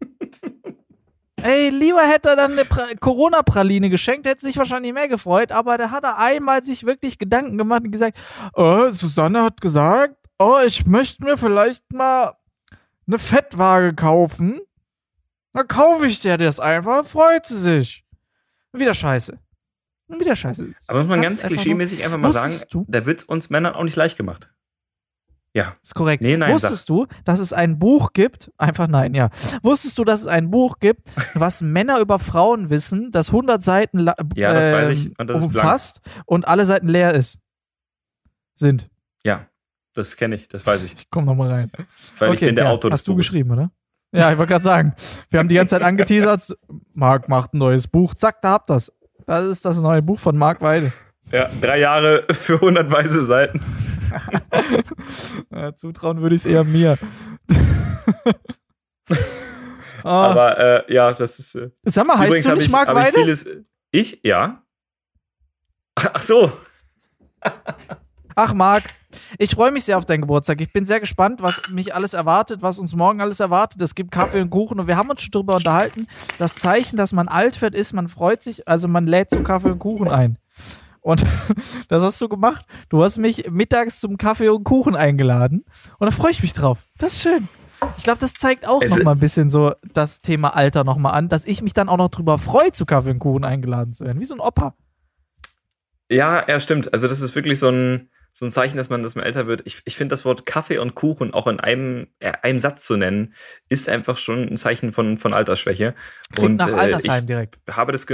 Ey, 1.42 1.68
lieber 1.68 2.00
hätte 2.00 2.30
er 2.30 2.36
dann 2.36 2.52
eine 2.52 2.64
Corona-Praline 2.98 3.90
geschenkt, 3.90 4.26
hätte 4.26 4.46
sich 4.46 4.56
wahrscheinlich 4.56 4.94
mehr 4.94 5.08
gefreut, 5.08 5.52
aber 5.52 5.76
da 5.76 5.90
hat 5.90 6.02
er 6.02 6.18
einmal 6.18 6.64
sich 6.64 6.84
wirklich 6.86 7.18
Gedanken 7.18 7.58
gemacht 7.58 7.82
und 7.84 7.90
gesagt, 7.92 8.16
oh, 8.54 8.90
Susanne 8.90 9.42
hat 9.44 9.60
gesagt, 9.60 10.16
oh, 10.38 10.58
ich 10.66 10.86
möchte 10.86 11.22
mir 11.22 11.36
vielleicht 11.36 11.92
mal 11.92 12.32
eine 13.06 13.18
Fettwaage 13.18 13.94
kaufen. 13.94 14.60
Dann 15.52 15.68
kaufe 15.68 16.06
ich 16.06 16.20
dir 16.20 16.38
das 16.38 16.58
einfach, 16.58 17.04
freut 17.06 17.46
sie 17.46 17.58
sich. 17.58 18.04
Wieder 18.72 18.94
scheiße. 18.94 19.38
Wieder 20.08 20.36
scheiße. 20.36 20.74
Aber 20.86 21.00
muss 21.00 21.08
man 21.08 21.22
ganz 21.22 21.42
klischeemäßig 21.42 22.04
einfach 22.04 22.18
mal 22.18 22.32
sagen, 22.32 22.54
du? 22.70 22.84
da 22.88 23.06
wird 23.06 23.22
es 23.22 23.24
uns 23.24 23.50
Männern 23.50 23.74
auch 23.74 23.84
nicht 23.84 23.96
leicht 23.96 24.16
gemacht. 24.16 24.50
Ja. 25.54 25.76
Ist 25.82 25.94
korrekt. 25.94 26.20
Nee, 26.20 26.36
nein, 26.36 26.52
Wusstest 26.52 26.86
sag. 26.88 26.94
du, 26.94 27.06
dass 27.24 27.38
es 27.38 27.52
ein 27.52 27.78
Buch 27.78 28.12
gibt? 28.12 28.50
Einfach 28.58 28.88
nein, 28.88 29.14
ja. 29.14 29.30
Wusstest 29.62 29.96
du, 29.96 30.04
dass 30.04 30.22
es 30.22 30.26
ein 30.26 30.50
Buch 30.50 30.80
gibt, 30.80 31.08
was 31.34 31.62
Männer 31.62 32.00
über 32.00 32.18
Frauen 32.18 32.70
wissen, 32.70 33.12
das 33.12 33.28
100 33.28 33.62
Seiten 33.62 34.00
ja, 34.34 34.52
das 34.52 34.72
weiß 34.72 34.98
ich. 34.98 35.18
Und 35.18 35.30
das 35.30 35.44
umfasst 35.44 36.00
und 36.26 36.48
alle 36.48 36.66
Seiten 36.66 36.88
leer 36.88 37.14
ist? 37.14 37.38
Sind. 38.56 38.90
Ja, 39.24 39.46
das 39.94 40.16
kenne 40.16 40.34
ich, 40.34 40.48
das 40.48 40.66
weiß 40.66 40.82
ich. 40.82 40.92
Ich 40.92 41.10
komm 41.10 41.24
noch 41.24 41.36
mal 41.36 41.48
rein. 41.48 41.70
Weil 42.18 42.30
okay, 42.30 42.34
ich 42.34 42.40
bin 42.46 42.56
der 42.56 42.64
ja, 42.64 42.70
Autor 42.70 42.90
Hast 42.90 43.06
du 43.06 43.14
geschrieben, 43.14 43.52
oder? 43.52 43.70
Ja, 44.12 44.30
ich 44.30 44.38
wollte 44.38 44.52
gerade 44.52 44.64
sagen. 44.64 44.94
Wir 45.30 45.40
haben 45.40 45.48
die 45.48 45.56
ganze 45.56 45.72
Zeit 45.72 45.82
angeteasert. 45.82 46.56
Marc 46.94 47.28
macht 47.28 47.54
ein 47.54 47.58
neues 47.58 47.88
Buch. 47.88 48.14
Zack, 48.14 48.42
da 48.42 48.50
habt 48.50 48.70
das. 48.70 48.92
Das 49.26 49.46
ist 49.46 49.64
das 49.64 49.78
neue 49.78 50.02
Buch 50.02 50.20
von 50.20 50.36
Marc 50.36 50.60
Weide. 50.60 50.92
Ja, 51.30 51.48
drei 51.60 51.78
Jahre 51.80 52.26
für 52.30 52.54
100 52.54 52.90
weiße 52.90 53.22
Seiten. 53.22 53.60
ja, 55.50 55.74
zutrauen 55.74 56.20
würde 56.20 56.34
ich 56.34 56.42
es 56.42 56.46
eher 56.46 56.64
mir. 56.64 56.98
ah. 60.02 60.30
Aber 60.30 60.58
äh, 60.58 60.92
ja, 60.92 61.12
das 61.12 61.38
ist. 61.38 61.54
Äh, 61.54 61.70
Sag 61.84 62.06
mal, 62.06 62.18
heißt 62.18 62.46
du 62.46 62.54
nicht 62.54 62.70
Marc 62.70 62.94
Weide? 62.94 63.08
Ich, 63.18 63.24
vieles, 63.24 63.48
ich? 63.90 64.20
Ja. 64.22 64.62
Ach 65.94 66.22
so. 66.22 66.52
Ach, 68.36 68.52
Marc, 68.52 68.84
ich 69.38 69.54
freue 69.54 69.70
mich 69.70 69.84
sehr 69.84 69.98
auf 69.98 70.06
deinen 70.06 70.22
Geburtstag. 70.22 70.60
Ich 70.60 70.72
bin 70.72 70.86
sehr 70.86 71.00
gespannt, 71.00 71.42
was 71.42 71.62
mich 71.70 71.94
alles 71.94 72.14
erwartet, 72.14 72.62
was 72.62 72.78
uns 72.78 72.94
morgen 72.94 73.20
alles 73.20 73.40
erwartet. 73.40 73.80
Es 73.82 73.94
gibt 73.94 74.10
Kaffee 74.10 74.40
und 74.40 74.50
Kuchen 74.50 74.80
und 74.80 74.86
wir 74.86 74.96
haben 74.96 75.10
uns 75.10 75.22
schon 75.22 75.32
darüber 75.32 75.56
unterhalten. 75.56 76.06
Das 76.38 76.54
Zeichen, 76.54 76.96
dass 76.96 77.12
man 77.12 77.28
alt 77.28 77.60
wird, 77.62 77.74
ist, 77.74 77.92
man 77.92 78.08
freut 78.08 78.42
sich, 78.42 78.68
also 78.68 78.88
man 78.88 79.06
lädt 79.06 79.30
zum 79.30 79.44
Kaffee 79.44 79.70
und 79.70 79.78
Kuchen 79.78 80.08
ein. 80.08 80.38
Und 81.00 81.24
das 81.88 82.02
hast 82.02 82.20
du 82.20 82.28
gemacht. 82.28 82.64
Du 82.88 83.02
hast 83.02 83.18
mich 83.18 83.50
mittags 83.50 84.00
zum 84.00 84.16
Kaffee 84.16 84.48
und 84.48 84.64
Kuchen 84.64 84.96
eingeladen. 84.96 85.64
Und 85.98 86.06
da 86.06 86.10
freue 86.10 86.30
ich 86.30 86.42
mich 86.42 86.54
drauf. 86.54 86.82
Das 86.98 87.14
ist 87.14 87.22
schön. 87.22 87.48
Ich 87.98 88.04
glaube, 88.04 88.18
das 88.18 88.32
zeigt 88.32 88.66
auch 88.66 88.82
nochmal 88.82 89.14
ein 89.14 89.20
bisschen 89.20 89.50
so 89.50 89.72
das 89.92 90.20
Thema 90.20 90.56
Alter 90.56 90.84
nochmal 90.84 91.12
an, 91.12 91.28
dass 91.28 91.44
ich 91.44 91.60
mich 91.60 91.74
dann 91.74 91.90
auch 91.90 91.98
noch 91.98 92.08
drüber 92.08 92.38
freue, 92.38 92.72
zu 92.72 92.86
Kaffee 92.86 93.10
und 93.10 93.18
Kuchen 93.18 93.44
eingeladen 93.44 93.92
zu 93.92 94.04
werden. 94.04 94.20
Wie 94.20 94.24
so 94.24 94.34
ein 94.34 94.40
Opa. 94.40 94.74
Ja, 96.10 96.48
ja, 96.48 96.60
stimmt. 96.60 96.92
Also, 96.92 97.08
das 97.08 97.20
ist 97.20 97.34
wirklich 97.34 97.58
so 97.58 97.68
ein, 97.68 98.08
so 98.34 98.44
ein 98.44 98.50
Zeichen, 98.50 98.76
dass 98.76 98.90
man, 98.90 99.02
dass 99.02 99.14
man 99.14 99.24
älter 99.24 99.46
wird. 99.46 99.62
Ich, 99.64 99.80
ich 99.84 99.96
finde 99.96 100.12
das 100.12 100.24
Wort 100.24 100.44
Kaffee 100.44 100.78
und 100.78 100.96
Kuchen 100.96 101.32
auch 101.32 101.46
in 101.46 101.60
einem, 101.60 102.08
äh, 102.18 102.32
einem 102.42 102.58
Satz 102.58 102.84
zu 102.84 102.96
nennen, 102.96 103.32
ist 103.68 103.88
einfach 103.88 104.18
schon 104.18 104.48
ein 104.48 104.56
Zeichen 104.56 104.92
von, 104.92 105.16
von 105.16 105.32
Altersschwäche. 105.32 105.94
Klingt 106.32 106.50
und 106.50 106.56
nach 106.56 106.68
äh, 106.68 106.80
Altersheim 106.80 107.20
ich 107.20 107.26
direkt. 107.26 107.58
habe 107.70 107.92
das 107.92 108.06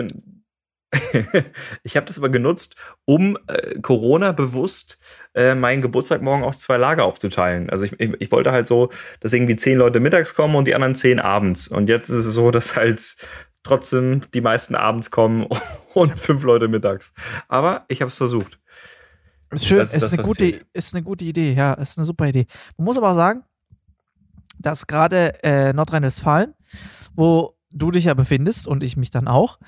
ich 1.83 1.97
habe 1.97 2.07
das 2.07 2.19
aber 2.19 2.29
genutzt, 2.29 2.77
um 3.05 3.39
äh, 3.47 3.79
Corona 3.81 4.33
bewusst 4.33 4.99
äh, 5.35 5.55
meinen 5.55 5.83
Geburtstag 5.83 6.21
morgen 6.21 6.43
auf 6.43 6.57
zwei 6.59 6.77
Lager 6.77 7.05
aufzuteilen. 7.05 7.71
Also 7.71 7.85
ich, 7.85 7.99
ich, 7.99 8.13
ich, 8.19 8.33
wollte 8.33 8.53
halt 8.53 8.67
so, 8.67 8.91
dass 9.21 9.33
irgendwie 9.33 9.57
zehn 9.57 9.79
Leute 9.79 10.01
mittags 10.01 10.35
kommen 10.35 10.57
und 10.57 10.67
die 10.67 10.75
anderen 10.75 10.97
zehn 10.97 11.21
abends. 11.21 11.69
Und 11.69 11.89
jetzt 11.89 12.09
ist 12.11 12.27
es 12.27 12.35
so, 12.35 12.51
dass 12.51 12.77
halt 12.77 13.17
trotzdem 13.63 14.23
die 14.35 14.41
meisten 14.41 14.75
abends 14.75 15.11
kommen 15.11 15.47
und 15.95 16.19
fünf 16.19 16.43
Leute 16.43 16.69
mittags. 16.69 17.15
Aber 17.49 17.85
ich 17.89 18.03
habe 18.03 18.11
es 18.11 18.17
versucht. 18.17 18.59
Ist 19.51 19.67
schön, 19.67 19.79
das, 19.79 19.95
ist, 19.95 20.03
das 20.05 20.13
eine 20.13 20.23
gute, 20.23 20.61
ist 20.73 20.95
eine 20.95 21.03
gute 21.03 21.25
Idee, 21.25 21.53
ja, 21.55 21.75
ist 21.75 21.99
eine 21.99 22.05
super 22.05 22.29
Idee. 22.29 22.47
Man 22.77 22.85
muss 22.85 22.97
aber 22.97 23.11
auch 23.11 23.17
sagen, 23.17 23.43
dass 24.59 24.87
gerade 24.87 25.43
äh, 25.43 25.73
Nordrhein-Westfalen, 25.73 26.55
wo 27.15 27.57
du 27.73 27.91
dich 27.91 28.05
ja 28.05 28.15
befindest 28.15 28.69
und 28.69 28.85
ich 28.85 28.97
mich 28.97 29.11
dann 29.11 29.27
auch, 29.27 29.59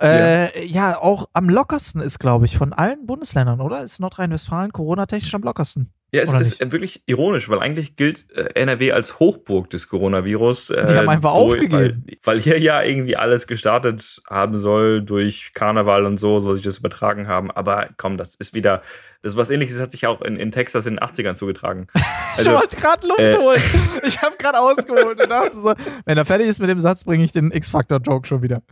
äh, 0.00 0.66
ja. 0.66 0.92
ja, 0.92 0.98
auch 0.98 1.28
am 1.32 1.48
lockersten 1.48 2.00
ist, 2.00 2.18
glaube 2.18 2.46
ich, 2.46 2.56
von 2.56 2.72
allen 2.72 3.06
Bundesländern, 3.06 3.60
oder? 3.60 3.82
Ist 3.82 4.00
Nordrhein-Westfalen 4.00 4.72
Corona-technisch 4.72 5.34
am 5.34 5.42
lockersten? 5.42 5.92
Ja, 6.10 6.22
es 6.22 6.32
ist 6.32 6.60
nicht? 6.60 6.72
wirklich 6.72 7.02
ironisch, 7.04 7.50
weil 7.50 7.58
eigentlich 7.58 7.94
gilt 7.94 8.30
äh, 8.30 8.48
NRW 8.54 8.92
als 8.92 9.18
Hochburg 9.18 9.68
des 9.68 9.88
Coronavirus. 9.88 10.70
Äh, 10.70 10.86
Die 10.86 10.94
haben 10.94 11.08
einfach 11.10 11.34
durch, 11.34 11.54
aufgegeben. 11.54 12.04
Weil, 12.06 12.18
weil, 12.24 12.40
hier 12.40 12.58
ja 12.58 12.82
irgendwie 12.82 13.16
alles 13.16 13.46
gestartet 13.46 14.22
haben 14.26 14.56
soll 14.56 15.02
durch 15.02 15.52
Karneval 15.52 16.06
und 16.06 16.16
so, 16.16 16.40
so 16.40 16.54
sich 16.54 16.64
das 16.64 16.78
übertragen 16.78 17.28
haben. 17.28 17.50
Aber 17.50 17.90
komm, 17.98 18.16
das 18.16 18.36
ist 18.36 18.54
wieder, 18.54 18.80
das 19.20 19.36
was 19.36 19.50
ähnliches 19.50 19.78
hat 19.78 19.90
sich 19.90 20.06
auch 20.06 20.22
in, 20.22 20.38
in 20.38 20.50
Texas 20.50 20.86
in 20.86 20.94
den 20.96 21.00
80ern 21.00 21.34
zugetragen. 21.34 21.86
Also, 22.38 22.52
ich 22.52 22.56
wollte 22.56 22.76
gerade 22.76 23.06
Luft 23.08 23.18
äh, 23.18 23.36
holen. 23.36 23.62
Ich 24.06 24.22
habe 24.22 24.36
gerade 24.38 24.60
ausgeholt 24.60 25.20
und 25.20 25.28
dachte 25.28 25.56
so, 25.56 25.74
wenn 26.04 26.16
er 26.16 26.24
fertig 26.24 26.46
ist 26.46 26.60
mit 26.60 26.70
dem 26.70 26.78
Satz, 26.78 27.02
bringe 27.02 27.24
ich 27.24 27.32
den 27.32 27.50
X-Factor-Joke 27.50 28.28
schon 28.28 28.42
wieder. 28.42 28.62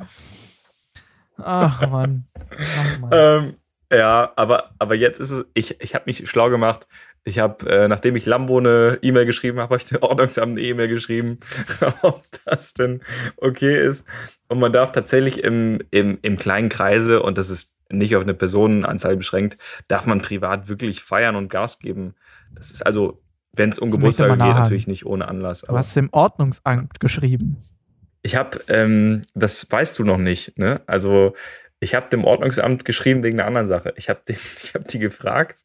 Ach 1.37 1.81
Mann. 1.91 2.29
Ach, 2.57 2.99
Mann. 3.01 3.11
Ähm, 3.13 3.57
ja, 3.91 4.33
aber, 4.37 4.71
aber 4.79 4.95
jetzt 4.95 5.19
ist 5.19 5.31
es, 5.31 5.47
ich, 5.55 5.81
ich 5.81 5.95
habe 5.97 6.05
mich 6.07 6.31
schlau 6.31 6.49
gemacht. 6.49 6.87
Ich 7.29 7.41
habe, 7.41 7.69
äh, 7.69 7.89
nachdem 7.89 8.15
ich 8.15 8.25
Lambo 8.25 8.59
eine 8.59 9.01
E-Mail 9.03 9.27
geschrieben 9.27 9.59
habe, 9.59 9.71
habe 9.75 9.83
ich 9.83 9.89
dem 9.89 10.01
Ordnungsamt 10.01 10.53
eine 10.53 10.61
E-Mail 10.61 10.87
geschrieben, 10.87 11.41
ob 12.03 12.23
das 12.45 12.73
denn 12.73 13.01
okay 13.37 13.85
ist. 13.85 14.07
Und 14.47 14.61
man 14.61 14.73
darf 14.73 14.93
tatsächlich 14.93 15.43
im, 15.43 15.81
im, 15.91 16.19
im 16.23 16.37
kleinen 16.37 16.69
Kreise, 16.69 17.21
und 17.21 17.37
das 17.37 17.51
ist 17.51 17.75
nicht 17.91 18.15
auf 18.15 18.23
eine 18.23 18.35
Personenanzahl 18.35 19.17
beschränkt, 19.17 19.57
darf 19.89 20.07
man 20.07 20.23
privat 20.23 20.69
wirklich 20.69 21.03
feiern 21.03 21.35
und 21.35 21.49
Gas 21.49 21.81
geben. 21.81 22.15
Das 22.55 22.71
ist 22.71 22.87
also, 22.87 23.17
wenn 23.53 23.71
es 23.71 23.81
um 23.81 23.91
Geburtstage 23.91 24.31
geht, 24.31 24.39
natürlich 24.39 24.87
nicht 24.87 25.05
ohne 25.05 25.27
Anlass. 25.27 25.63
Du 25.63 25.77
hast 25.77 25.97
dem 25.97 26.11
Ordnungsamt 26.13 27.01
geschrieben. 27.01 27.57
Ich 28.23 28.37
habe, 28.37 28.61
ähm, 28.69 29.23
das 29.35 29.69
weißt 29.69 29.99
du 29.99 30.05
noch 30.05 30.19
nicht, 30.19 30.59
ne? 30.59 30.81
Also 30.87 31.35
ich 31.79 31.95
habe 31.95 32.09
dem 32.09 32.25
Ordnungsamt 32.25 32.85
geschrieben 32.85 33.23
wegen 33.23 33.39
einer 33.39 33.49
anderen 33.49 33.67
Sache. 33.67 33.93
Ich 33.97 34.09
habe 34.09 34.21
hab 34.75 34.89
die 34.89 34.99
gefragt. 34.99 35.65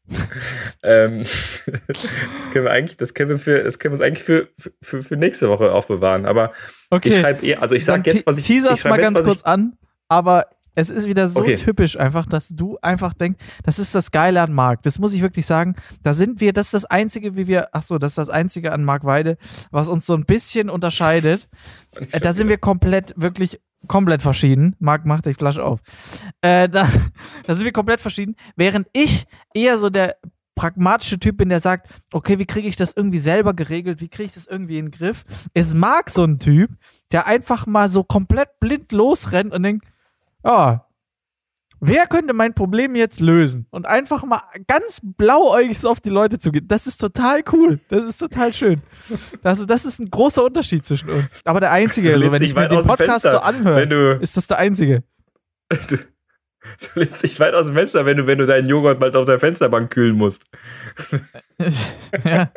ähm, 0.83 1.19
das 1.87 2.51
können 2.51 2.65
wir 2.65 2.71
eigentlich, 2.71 2.97
das 2.97 3.13
können 3.13 3.29
wir 3.29 3.37
für, 3.37 3.63
das 3.63 3.79
können 3.79 3.93
wir 3.93 3.99
uns 3.99 4.05
eigentlich 4.05 4.23
für, 4.23 4.49
für, 4.81 5.01
für 5.01 5.15
nächste 5.15 5.49
Woche 5.49 5.71
aufbewahren. 5.71 6.25
Aber 6.25 6.51
okay. 6.89 7.09
ich 7.09 7.19
schreibe 7.19 7.45
eher, 7.45 7.61
also 7.61 7.75
ich 7.75 7.85
sage 7.85 8.11
jetzt, 8.11 8.25
was 8.25 8.37
ich. 8.37 8.45
Teaser 8.45 8.73
ich 8.73 8.83
mal 8.83 8.99
ganz 8.99 9.23
kurz 9.23 9.39
ich, 9.39 9.45
an, 9.45 9.77
aber 10.09 10.47
es 10.75 10.89
ist 10.89 11.07
wieder 11.07 11.27
so 11.27 11.41
okay. 11.41 11.57
typisch 11.57 11.99
einfach, 11.99 12.25
dass 12.25 12.49
du 12.49 12.77
einfach 12.81 13.13
denkst, 13.13 13.43
das 13.63 13.77
ist 13.77 13.93
das 13.93 14.11
Geile 14.11 14.41
an 14.41 14.53
Marc. 14.53 14.81
Das 14.83 14.99
muss 14.99 15.13
ich 15.13 15.21
wirklich 15.21 15.45
sagen. 15.45 15.75
Da 16.01 16.13
sind 16.13 16.39
wir, 16.39 16.53
das 16.53 16.67
ist 16.67 16.73
das 16.73 16.85
Einzige, 16.85 17.35
wie 17.35 17.47
wir, 17.47 17.69
ach 17.73 17.83
so, 17.83 17.97
das 17.97 18.11
ist 18.11 18.17
das 18.17 18.29
Einzige 18.29 18.71
an 18.71 18.85
Marc 18.85 19.03
Weide, 19.03 19.37
was 19.71 19.89
uns 19.89 20.05
so 20.05 20.13
ein 20.13 20.25
bisschen 20.25 20.69
unterscheidet. 20.69 21.49
Äh, 22.11 22.21
da 22.21 22.31
sind 22.31 22.47
wir 22.47 22.57
komplett, 22.57 23.13
wirklich 23.17 23.59
komplett 23.87 24.21
verschieden. 24.21 24.75
Marc, 24.79 25.05
mach 25.05 25.21
die 25.21 25.33
Flasche 25.33 25.63
auf. 25.63 25.79
Äh, 26.41 26.69
da, 26.69 26.87
da 27.45 27.55
sind 27.55 27.65
wir 27.65 27.71
komplett 27.71 28.01
verschieden. 28.01 28.35
Während 28.55 28.87
ich 28.93 29.25
eher 29.53 29.77
so 29.77 29.89
der 29.89 30.17
pragmatische 30.55 31.19
Typ 31.19 31.37
bin, 31.37 31.49
der 31.49 31.59
sagt, 31.59 31.89
okay, 32.13 32.37
wie 32.37 32.45
kriege 32.45 32.67
ich 32.67 32.75
das 32.75 32.93
irgendwie 32.95 33.17
selber 33.17 33.53
geregelt? 33.53 34.01
Wie 34.01 34.09
kriege 34.09 34.27
ich 34.27 34.33
das 34.33 34.45
irgendwie 34.45 34.77
in 34.77 34.87
den 34.87 34.91
Griff? 34.91 35.23
Ist 35.53 35.73
Marc 35.73 36.09
so 36.09 36.23
ein 36.23 36.39
Typ, 36.39 36.69
der 37.11 37.25
einfach 37.25 37.65
mal 37.65 37.89
so 37.89 38.03
komplett 38.03 38.59
blind 38.59 38.91
losrennt 38.91 39.53
und 39.53 39.63
denkt, 39.63 39.85
ja, 40.43 40.85
wer 41.81 42.07
könnte 42.07 42.33
mein 42.33 42.53
Problem 42.53 42.95
jetzt 42.95 43.19
lösen? 43.19 43.67
Und 43.71 43.85
einfach 43.85 44.23
mal 44.23 44.41
ganz 44.67 45.01
blauäugig 45.03 45.77
so 45.77 45.89
auf 45.89 45.99
die 45.99 46.09
Leute 46.09 46.39
zugehen. 46.39 46.67
Das 46.67 46.87
ist 46.87 46.97
total 46.97 47.43
cool. 47.51 47.79
Das 47.89 48.05
ist 48.05 48.17
total 48.17 48.53
schön. 48.53 48.81
Das, 49.41 49.65
das 49.65 49.85
ist 49.85 49.99
ein 49.99 50.09
großer 50.09 50.45
Unterschied 50.45 50.85
zwischen 50.85 51.09
uns. 51.09 51.33
Aber 51.43 51.59
der 51.59 51.71
einzige, 51.71 52.13
also 52.13 52.31
wenn 52.31 52.41
ich 52.41 52.55
mir 52.55 52.67
den 52.67 52.85
Podcast 52.85 53.29
so 53.29 53.39
anhöre, 53.39 54.19
ist 54.21 54.37
das 54.37 54.47
der 54.47 54.59
einzige. 54.59 55.03
Du, 55.89 55.97
du 56.93 56.99
lehnst 56.99 57.23
dich 57.23 57.39
weit 57.39 57.55
aus 57.55 57.65
dem 57.65 57.75
Fenster, 57.75 58.05
wenn 58.05 58.17
du, 58.17 58.27
wenn 58.27 58.37
du 58.37 58.45
deinen 58.45 58.67
Joghurt 58.67 58.99
bald 58.99 59.15
auf 59.15 59.25
der 59.25 59.39
Fensterbank 59.39 59.89
kühlen 59.89 60.15
musst. 60.15 60.45
ja. 62.23 62.51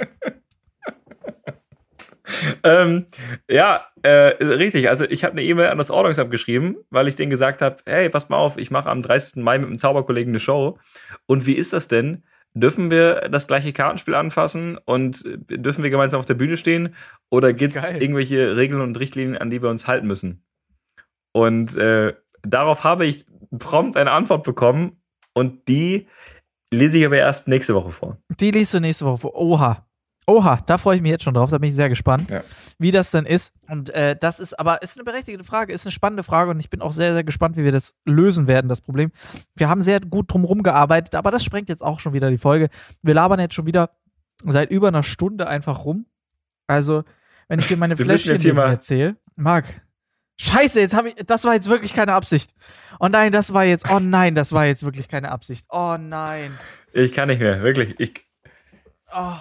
ähm, 2.65 3.07
ja, 3.51 3.87
äh, 4.03 4.43
richtig. 4.43 4.89
Also 4.89 5.05
ich 5.05 5.25
habe 5.25 5.33
eine 5.33 5.43
E-Mail 5.43 5.69
an 5.69 5.79
das 5.79 5.91
Ordnungsamt 5.91 6.31
geschrieben, 6.31 6.77
weil 6.91 7.09
ich 7.09 7.17
denen 7.17 7.31
gesagt 7.31 7.63
habe, 7.63 7.77
hey, 7.87 8.09
pass 8.09 8.29
mal 8.29 8.39
auf, 8.39 8.57
ich 8.57 8.71
mache 8.71 8.89
am 8.89 9.03
30. 9.03 9.43
Mai 9.43 9.59
mit 9.59 9.67
einem 9.67 9.79
Zauberkollegen 9.79 10.31
eine 10.31 10.41
Show. 10.41 10.79
Und 11.27 11.47
wie 11.47 11.55
ist 11.55 11.73
das 11.73 11.89
denn? 11.89 12.23
Dürfen 12.57 12.91
wir 12.91 13.29
das 13.31 13.49
gleiche 13.49 13.73
Kartenspiel 13.73 14.15
anfassen 14.15 14.79
und 14.85 15.25
dürfen 15.27 15.83
wir 15.83 15.91
gemeinsam 15.91 16.21
auf 16.21 16.25
der 16.25 16.35
Bühne 16.35 16.57
stehen? 16.57 16.95
Oder 17.29 17.53
gibt 17.53 17.75
es 17.75 17.91
irgendwelche 17.91 18.57
Regeln 18.57 18.81
und 18.81 18.99
Richtlinien, 18.99 19.37
an 19.37 19.51
die 19.51 19.61
wir 19.61 19.71
uns 19.71 19.89
halten 19.89 20.07
müssen? 20.07 20.45
Und 21.33 21.77
äh, 21.77 22.15
darauf 22.43 22.85
habe 22.85 23.07
ich 23.07 23.27
prompt 23.59 23.97
eine 23.97 24.13
Antwort 24.13 24.45
bekommen 24.45 25.03
und 25.33 25.69
die 25.69 26.07
lese 26.71 26.99
ich 26.99 27.07
aber 27.07 27.17
erst 27.17 27.49
nächste 27.49 27.75
Woche 27.75 27.91
vor. 27.91 28.19
Die 28.39 28.53
liest 28.53 28.73
du 28.73 28.81
nächste 28.81 29.05
Woche 29.05 29.19
vor. 29.19 29.35
Oha. 29.35 29.84
Oha, 30.27 30.59
da 30.67 30.79
freue 30.79 30.97
ich 30.97 31.03
mich 31.03 31.11
jetzt 31.11 31.23
schon 31.25 31.35
drauf. 31.35 31.51
Da 31.51 31.59
bin 31.59 31.69
ich 31.69 31.75
sehr 31.75 31.89
gespannt, 31.91 32.31
Ja. 32.31 32.43
wie 32.79 32.91
das 32.91 33.11
denn 33.11 33.27
ist. 33.27 33.53
Und 33.69 33.91
äh, 33.91 34.17
das 34.19 34.41
ist 34.41 34.59
aber 34.59 34.81
ist 34.83 34.97
eine 34.97 35.05
berechtigte 35.05 35.45
Frage, 35.45 35.73
ist 35.73 35.85
eine 35.87 35.93
spannende 35.93 36.23
Frage 36.23 36.51
und 36.51 36.61
ich 36.61 36.71
bin 36.71 36.81
auch 36.81 36.93
sehr, 36.93 37.13
sehr 37.13 37.25
gespannt, 37.25 37.57
wie 37.59 37.65
wir 37.65 37.73
das 37.73 37.95
lösen 38.07 38.47
werden, 38.47 38.69
das 38.69 38.81
Problem. 38.81 39.13
Wir 39.55 39.69
haben 39.69 39.83
sehr 39.83 40.01
gut 40.01 40.33
drumherum 40.33 40.63
gearbeitet, 40.63 41.15
aber 41.15 41.31
das 41.31 41.45
sprengt 41.45 41.69
jetzt 41.69 41.83
auch 41.83 42.01
schon 42.01 42.15
wieder 42.15 42.31
die 42.31 42.39
Folge. 42.39 42.69
Wir 43.03 43.13
labern 43.15 43.39
jetzt 43.41 43.55
schon 43.55 43.67
wieder 43.67 43.91
seit 44.45 44.71
über 44.71 44.89
einer 44.89 45.03
Stunde 45.03 45.47
einfach 45.47 45.85
rum. 45.85 46.07
Also, 46.67 47.05
wenn 47.49 47.59
ich 47.59 47.69
dir 47.69 47.77
meine 47.77 47.97
Fläschchen 47.97 48.57
erzähle. 48.57 49.17
Marc, 49.37 49.67
scheiße, 50.39 50.81
jetzt 50.81 50.95
habe 50.95 51.09
ich, 51.09 51.15
das 51.27 51.45
war 51.45 51.53
jetzt 51.55 51.69
wirklich 51.69 51.93
keine 51.93 52.15
Absicht. 52.15 52.55
Oh 52.99 53.09
nein, 53.09 53.31
das 53.33 53.53
war 53.53 53.65
jetzt, 53.65 53.91
oh 53.91 54.01
nein, 54.01 54.35
das 54.35 54.53
war 54.53 54.65
jetzt 54.65 54.85
wirklich 54.85 55.09
keine 55.09 55.31
Absicht. 55.31 55.67
Oh 55.69 55.97
nein. 55.99 56.59
Ich 56.95 57.13
kann 57.13 57.29
nicht 57.29 57.41
mehr, 57.41 57.63
wirklich. 57.63 57.99
Ich, 58.01 58.25
Oh, 59.17 59.33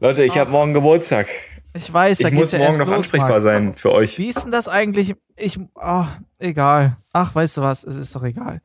Leute, 0.00 0.24
ich 0.24 0.38
habe 0.38 0.50
morgen 0.50 0.74
Geburtstag. 0.74 1.26
ich 1.74 1.92
weiß, 1.92 2.18
da 2.18 2.28
Ich 2.28 2.34
muss 2.34 2.52
ja 2.52 2.58
morgen 2.58 2.78
noch 2.78 2.86
los, 2.86 2.96
ansprechbar 2.96 3.30
Marc. 3.30 3.42
sein 3.42 3.74
für 3.74 3.92
euch. 3.92 4.18
Wie 4.18 4.28
ist 4.28 4.44
denn 4.44 4.52
das 4.52 4.68
eigentlich? 4.68 5.14
Ich, 5.36 5.58
oh, 5.74 6.04
egal. 6.38 6.96
Ach, 7.12 7.34
weißt 7.34 7.58
du 7.58 7.62
was? 7.62 7.84
Es 7.84 7.96
ist 7.96 8.14
doch 8.14 8.22
egal. 8.22 8.60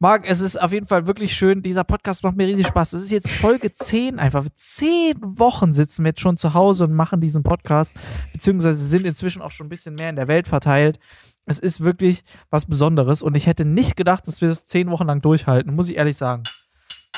Marc, 0.00 0.28
es 0.30 0.40
ist 0.40 0.60
auf 0.60 0.72
jeden 0.72 0.86
Fall 0.86 1.06
wirklich 1.08 1.34
schön. 1.36 1.60
Dieser 1.62 1.82
Podcast 1.82 2.22
macht 2.22 2.36
mir 2.36 2.46
riesig 2.46 2.68
Spaß. 2.68 2.92
Es 2.92 3.02
ist 3.02 3.10
jetzt 3.10 3.30
Folge 3.32 3.72
10 3.74 4.18
einfach. 4.18 4.44
Zehn 4.54 5.16
Wochen 5.20 5.72
sitzen 5.72 6.04
wir 6.04 6.10
jetzt 6.10 6.20
schon 6.20 6.36
zu 6.36 6.54
Hause 6.54 6.84
und 6.84 6.92
machen 6.92 7.20
diesen 7.20 7.42
Podcast. 7.42 7.94
Beziehungsweise 8.32 8.80
sind 8.80 9.06
inzwischen 9.06 9.42
auch 9.42 9.50
schon 9.50 9.66
ein 9.66 9.70
bisschen 9.70 9.94
mehr 9.96 10.10
in 10.10 10.16
der 10.16 10.28
Welt 10.28 10.46
verteilt. 10.46 10.98
Es 11.46 11.58
ist 11.58 11.80
wirklich 11.80 12.22
was 12.50 12.66
Besonderes 12.66 13.22
und 13.22 13.36
ich 13.36 13.46
hätte 13.46 13.64
nicht 13.64 13.96
gedacht, 13.96 14.28
dass 14.28 14.40
wir 14.42 14.48
das 14.48 14.64
zehn 14.66 14.90
Wochen 14.90 15.06
lang 15.06 15.22
durchhalten, 15.22 15.74
muss 15.74 15.88
ich 15.88 15.96
ehrlich 15.96 16.16
sagen. 16.18 16.42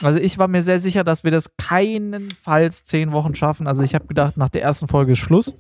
Also 0.02 0.18
ich 0.18 0.38
war 0.38 0.48
mir 0.48 0.62
sehr 0.62 0.78
sicher, 0.78 1.04
dass 1.04 1.24
wir 1.24 1.30
das 1.30 1.56
keinenfalls 1.56 2.84
zehn 2.84 3.12
Wochen 3.12 3.34
schaffen. 3.34 3.66
Also 3.66 3.82
ich 3.82 3.94
habe 3.94 4.06
gedacht, 4.06 4.36
nach 4.36 4.48
der 4.48 4.62
ersten 4.62 4.88
Folge 4.88 5.12
ist 5.12 5.18
Schluss. 5.18 5.56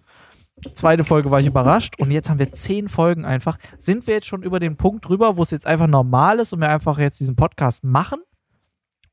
Zweite 0.74 1.04
Folge 1.04 1.30
war 1.30 1.40
ich 1.40 1.46
überrascht 1.46 1.94
und 1.98 2.10
jetzt 2.10 2.28
haben 2.28 2.38
wir 2.38 2.52
zehn 2.52 2.88
Folgen 2.88 3.24
einfach. 3.24 3.58
Sind 3.78 4.06
wir 4.06 4.14
jetzt 4.14 4.26
schon 4.26 4.42
über 4.42 4.58
den 4.58 4.76
Punkt 4.76 5.08
drüber, 5.08 5.36
wo 5.36 5.42
es 5.42 5.50
jetzt 5.50 5.66
einfach 5.66 5.86
normal 5.86 6.38
ist 6.38 6.52
und 6.52 6.60
wir 6.60 6.68
einfach 6.68 6.98
jetzt 6.98 7.20
diesen 7.20 7.36
Podcast 7.36 7.82
machen? 7.82 8.18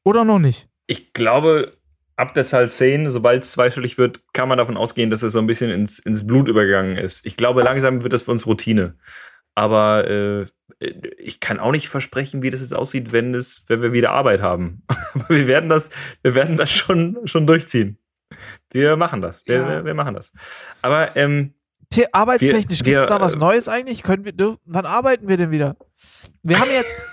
Oder 0.03 0.23
noch 0.23 0.39
nicht? 0.39 0.67
Ich 0.87 1.13
glaube, 1.13 1.77
ab 2.17 2.33
der 2.33 2.43
Zahl 2.43 2.69
10, 2.69 3.11
sobald 3.11 3.43
es 3.43 3.51
zweistellig 3.51 3.97
wird, 3.97 4.21
kann 4.33 4.49
man 4.49 4.57
davon 4.57 4.75
ausgehen, 4.75 5.09
dass 5.09 5.21
es 5.21 5.33
so 5.33 5.39
ein 5.39 5.47
bisschen 5.47 5.71
ins, 5.71 5.99
ins 5.99 6.25
Blut 6.27 6.49
übergegangen 6.49 6.97
ist. 6.97 7.25
Ich 7.25 7.37
glaube, 7.37 7.61
langsam 7.61 8.03
wird 8.03 8.13
das 8.13 8.23
für 8.23 8.31
uns 8.31 8.45
Routine. 8.45 8.95
Aber 9.57 10.07
äh, 10.07 10.45
ich 11.17 11.39
kann 11.39 11.59
auch 11.59 11.71
nicht 11.71 11.89
versprechen, 11.89 12.43
wie 12.43 12.51
das 12.51 12.61
jetzt 12.61 12.75
aussieht, 12.75 13.11
wenn, 13.11 13.33
es, 13.33 13.63
wenn 13.65 13.81
wir 13.81 13.91
wieder 13.91 14.11
Arbeit 14.11 14.39
haben. 14.39 14.83
Aber 15.15 15.29
wir 15.29 15.47
werden 15.47 15.67
das, 15.67 15.89
wir 16.21 16.35
werden 16.35 16.57
das 16.57 16.69
schon, 16.69 17.17
schon 17.25 17.47
durchziehen. 17.47 17.97
Wir 18.69 18.95
machen 18.97 19.19
das. 19.19 19.41
Wir, 19.47 19.55
Ja. 19.55 19.83
wir, 19.83 19.95
machen 19.95 20.13
das. 20.13 20.31
Aber 20.83 21.15
ähm, 21.15 21.55
The 21.91 22.05
arbeitstechnisch 22.13 22.83
gibt 22.83 22.99
es 22.99 23.07
da 23.07 23.19
was 23.19 23.35
äh, 23.35 23.39
Neues 23.39 23.67
eigentlich? 23.67 24.03
Können 24.03 24.25
wir, 24.25 24.31
dürfen, 24.33 24.59
wann 24.65 24.85
arbeiten 24.85 25.27
wir 25.27 25.37
denn 25.37 25.49
wieder? 25.49 25.75
Wir 26.43 26.59
haben 26.59 26.71
jetzt. 26.71 26.95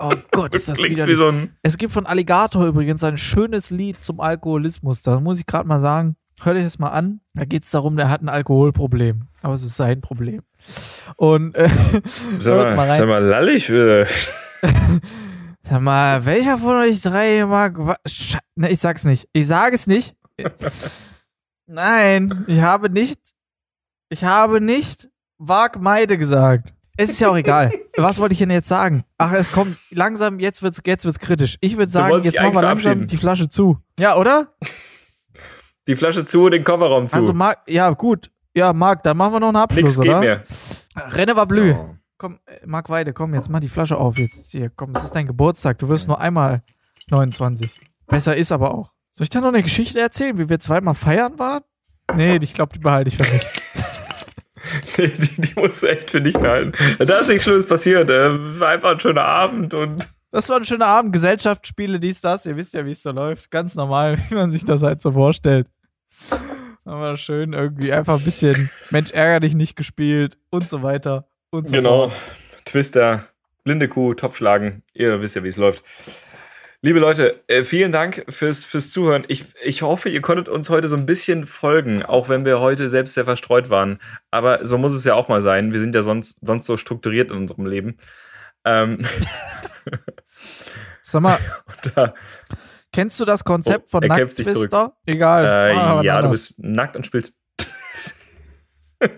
Oh 0.00 0.14
Gott, 0.30 0.54
ist 0.54 0.68
das 0.68 0.80
wieder. 0.80 1.08
wie 1.08 1.16
so 1.16 1.26
ein. 1.26 1.56
Es 1.62 1.76
gibt 1.76 1.92
von 1.92 2.06
Alligator 2.06 2.64
übrigens 2.64 3.02
ein 3.02 3.18
schönes 3.18 3.70
Lied 3.70 4.00
zum 4.00 4.20
Alkoholismus. 4.20 5.02
Da 5.02 5.18
muss 5.18 5.40
ich 5.40 5.46
gerade 5.46 5.66
mal 5.66 5.80
sagen, 5.80 6.14
hört 6.44 6.56
euch 6.56 6.64
das 6.64 6.78
mal 6.78 6.90
an. 6.90 7.20
Da 7.34 7.44
geht 7.44 7.64
es 7.64 7.70
darum, 7.70 7.96
der 7.96 8.10
hat 8.10 8.22
ein 8.22 8.28
Alkoholproblem. 8.28 9.28
Aber 9.42 9.54
es 9.54 9.62
ist 9.62 9.76
sein 9.76 10.00
Problem. 10.00 10.42
Und 11.16 11.54
äh, 11.54 11.68
Sag 12.40 12.56
mal, 12.56 12.76
mal 12.76 12.88
rein. 12.88 12.98
sag 12.98 13.08
mal 13.08 13.22
lallig. 13.24 13.68
Äh, 13.70 14.06
Sag 15.62 15.82
mal, 15.82 16.24
welcher 16.24 16.58
von 16.58 16.76
euch 16.76 17.02
drei 17.02 17.44
mag. 17.44 17.76
Ne, 18.56 18.70
ich 18.70 18.78
sag's 18.78 19.04
nicht. 19.04 19.28
Ich 19.32 19.46
sage 19.46 19.74
es 19.74 19.86
nicht. 19.86 20.16
Nein, 21.66 22.44
ich 22.46 22.60
habe 22.60 22.88
nicht. 22.88 23.20
Ich 24.08 24.24
habe 24.24 24.60
nicht 24.60 25.08
Wag 25.36 25.78
Meide 25.80 26.16
gesagt. 26.16 26.72
Es 26.96 27.10
ist 27.10 27.20
ja 27.20 27.28
auch 27.28 27.36
egal. 27.36 27.72
Was 27.96 28.18
wollte 28.18 28.32
ich 28.32 28.38
denn 28.38 28.50
jetzt 28.50 28.68
sagen? 28.68 29.04
Ach, 29.18 29.32
es 29.32 29.52
kommt 29.52 29.78
langsam, 29.90 30.40
jetzt 30.40 30.62
wird's, 30.62 30.80
jetzt 30.84 31.04
wird's 31.04 31.18
kritisch. 31.18 31.56
Ich 31.60 31.76
würde 31.76 31.90
sagen, 31.90 32.14
jetzt 32.16 32.34
dich 32.34 32.40
machen 32.40 32.54
wir 32.54 32.62
langsam 32.62 33.06
die 33.06 33.16
Flasche 33.16 33.48
zu. 33.48 33.78
Ja, 33.98 34.16
oder? 34.16 34.54
Die 35.88 35.96
Flasche 35.96 36.24
zu, 36.24 36.48
den 36.48 36.62
Kofferraum 36.62 37.08
zu. 37.08 37.16
Also, 37.16 37.32
Marc, 37.32 37.58
ja, 37.68 37.90
gut. 37.90 38.30
Ja, 38.54 38.72
Marc, 38.72 39.02
dann 39.02 39.16
machen 39.16 39.32
wir 39.34 39.40
noch 39.40 39.48
einen 39.48 39.56
Abschluss, 39.56 39.96
Nix 39.96 40.00
geht 40.00 40.10
oder? 40.10 40.20
mehr. 40.20 40.42
Renne 40.96 41.34
war 41.34 41.46
blü. 41.46 41.74
Oh. 41.74 41.94
Komm, 42.18 42.38
äh, 42.46 42.66
Marc 42.66 42.90
Weide, 42.90 43.12
komm, 43.12 43.34
jetzt 43.34 43.48
mach 43.48 43.60
die 43.60 43.68
Flasche 43.68 43.96
auf. 43.96 44.18
Jetzt 44.18 44.50
hier, 44.50 44.70
komm, 44.70 44.92
es 44.94 45.04
ist 45.04 45.14
dein 45.14 45.26
Geburtstag. 45.26 45.78
Du 45.78 45.88
wirst 45.88 46.08
nur 46.08 46.20
einmal 46.20 46.62
29. 47.10 47.70
Besser 48.06 48.36
ist 48.36 48.52
aber 48.52 48.74
auch. 48.74 48.92
Soll 49.12 49.24
ich 49.24 49.30
da 49.30 49.40
noch 49.40 49.48
eine 49.48 49.62
Geschichte 49.62 50.00
erzählen, 50.00 50.36
wie 50.38 50.48
wir 50.48 50.58
zweimal 50.60 50.94
feiern 50.94 51.38
waren? 51.38 51.62
Nee, 52.14 52.38
ich 52.42 52.54
glaube, 52.54 52.72
die 52.72 52.78
behalte 52.78 53.08
ich 53.08 53.16
für 53.16 53.32
mich. 53.32 53.46
Die, 54.98 55.08
die, 55.08 55.40
die 55.40 55.54
musst 55.58 55.82
du 55.82 55.86
echt 55.86 56.10
für 56.10 56.20
dich 56.20 56.34
behalten. 56.34 56.72
Da 56.98 57.20
ist 57.20 57.28
nichts 57.28 57.44
Schlimmes 57.44 57.66
passiert. 57.66 58.10
Äh, 58.10 58.60
war 58.60 58.68
einfach 58.68 58.90
ein 58.90 59.00
schöner 59.00 59.24
Abend 59.24 59.72
und 59.72 60.08
Das 60.30 60.48
war 60.50 60.56
ein 60.56 60.64
schöner 60.64 60.88
Abend. 60.88 61.12
Gesellschaftsspiele, 61.12 61.98
dies, 61.98 62.20
das. 62.20 62.44
Ihr 62.44 62.56
wisst 62.56 62.74
ja, 62.74 62.84
wie 62.84 62.90
es 62.90 63.02
so 63.02 63.10
läuft. 63.12 63.50
Ganz 63.50 63.76
normal, 63.76 64.18
wie 64.28 64.34
man 64.34 64.52
sich 64.52 64.64
das 64.64 64.82
halt 64.82 65.00
so 65.00 65.12
vorstellt. 65.12 65.68
Aber 66.84 67.16
schön 67.16 67.52
irgendwie 67.52 67.92
einfach 67.92 68.18
ein 68.18 68.24
bisschen 68.24 68.70
Mensch 68.90 69.10
ärger 69.10 69.40
dich 69.40 69.54
nicht 69.54 69.76
gespielt 69.76 70.38
und 70.50 70.68
so 70.70 70.82
weiter 70.82 71.28
und 71.50 71.68
so 71.68 71.76
genau. 71.76 72.08
fort. 72.08 72.20
Twister, 72.64 73.26
blinde 73.64 73.88
Kuh, 73.88 74.14
Topfschlagen. 74.14 74.82
Ihr 74.94 75.20
wisst 75.20 75.36
ja, 75.36 75.44
wie 75.44 75.48
es 75.48 75.56
läuft. 75.56 75.84
Liebe 76.80 77.00
Leute, 77.00 77.42
äh, 77.48 77.64
vielen 77.64 77.90
Dank 77.90 78.24
fürs, 78.28 78.64
fürs 78.64 78.92
Zuhören. 78.92 79.24
Ich, 79.26 79.46
ich 79.62 79.82
hoffe, 79.82 80.08
ihr 80.08 80.20
konntet 80.20 80.48
uns 80.48 80.70
heute 80.70 80.86
so 80.86 80.94
ein 80.94 81.06
bisschen 81.06 81.44
folgen, 81.44 82.04
auch 82.04 82.28
wenn 82.28 82.44
wir 82.44 82.60
heute 82.60 82.88
selbst 82.88 83.14
sehr 83.14 83.24
verstreut 83.24 83.68
waren. 83.68 83.98
Aber 84.30 84.64
so 84.64 84.78
muss 84.78 84.92
es 84.92 85.04
ja 85.04 85.14
auch 85.14 85.28
mal 85.28 85.42
sein. 85.42 85.72
Wir 85.72 85.80
sind 85.80 85.94
ja 85.94 86.02
sonst, 86.02 86.38
sonst 86.40 86.66
so 86.66 86.76
strukturiert 86.76 87.32
in 87.32 87.36
unserem 87.36 87.66
Leben. 87.66 87.96
Ähm, 88.64 89.04
Sag 91.02 91.22
mal, 91.22 91.38
da, 91.94 92.14
kennst 92.98 93.20
du 93.20 93.24
das 93.24 93.44
Konzept 93.44 93.84
Oh, 93.88 93.90
von 93.92 94.02
er 94.02 94.08
Nacktwister? 94.08 94.96
Egal. 95.06 95.44
Äh, 95.44 95.76
wann 95.76 96.04
ja, 96.04 96.20
du 96.20 96.30
bist 96.30 96.58
nackt 96.58 96.96
und 96.96 97.06
spielst. 97.06 97.38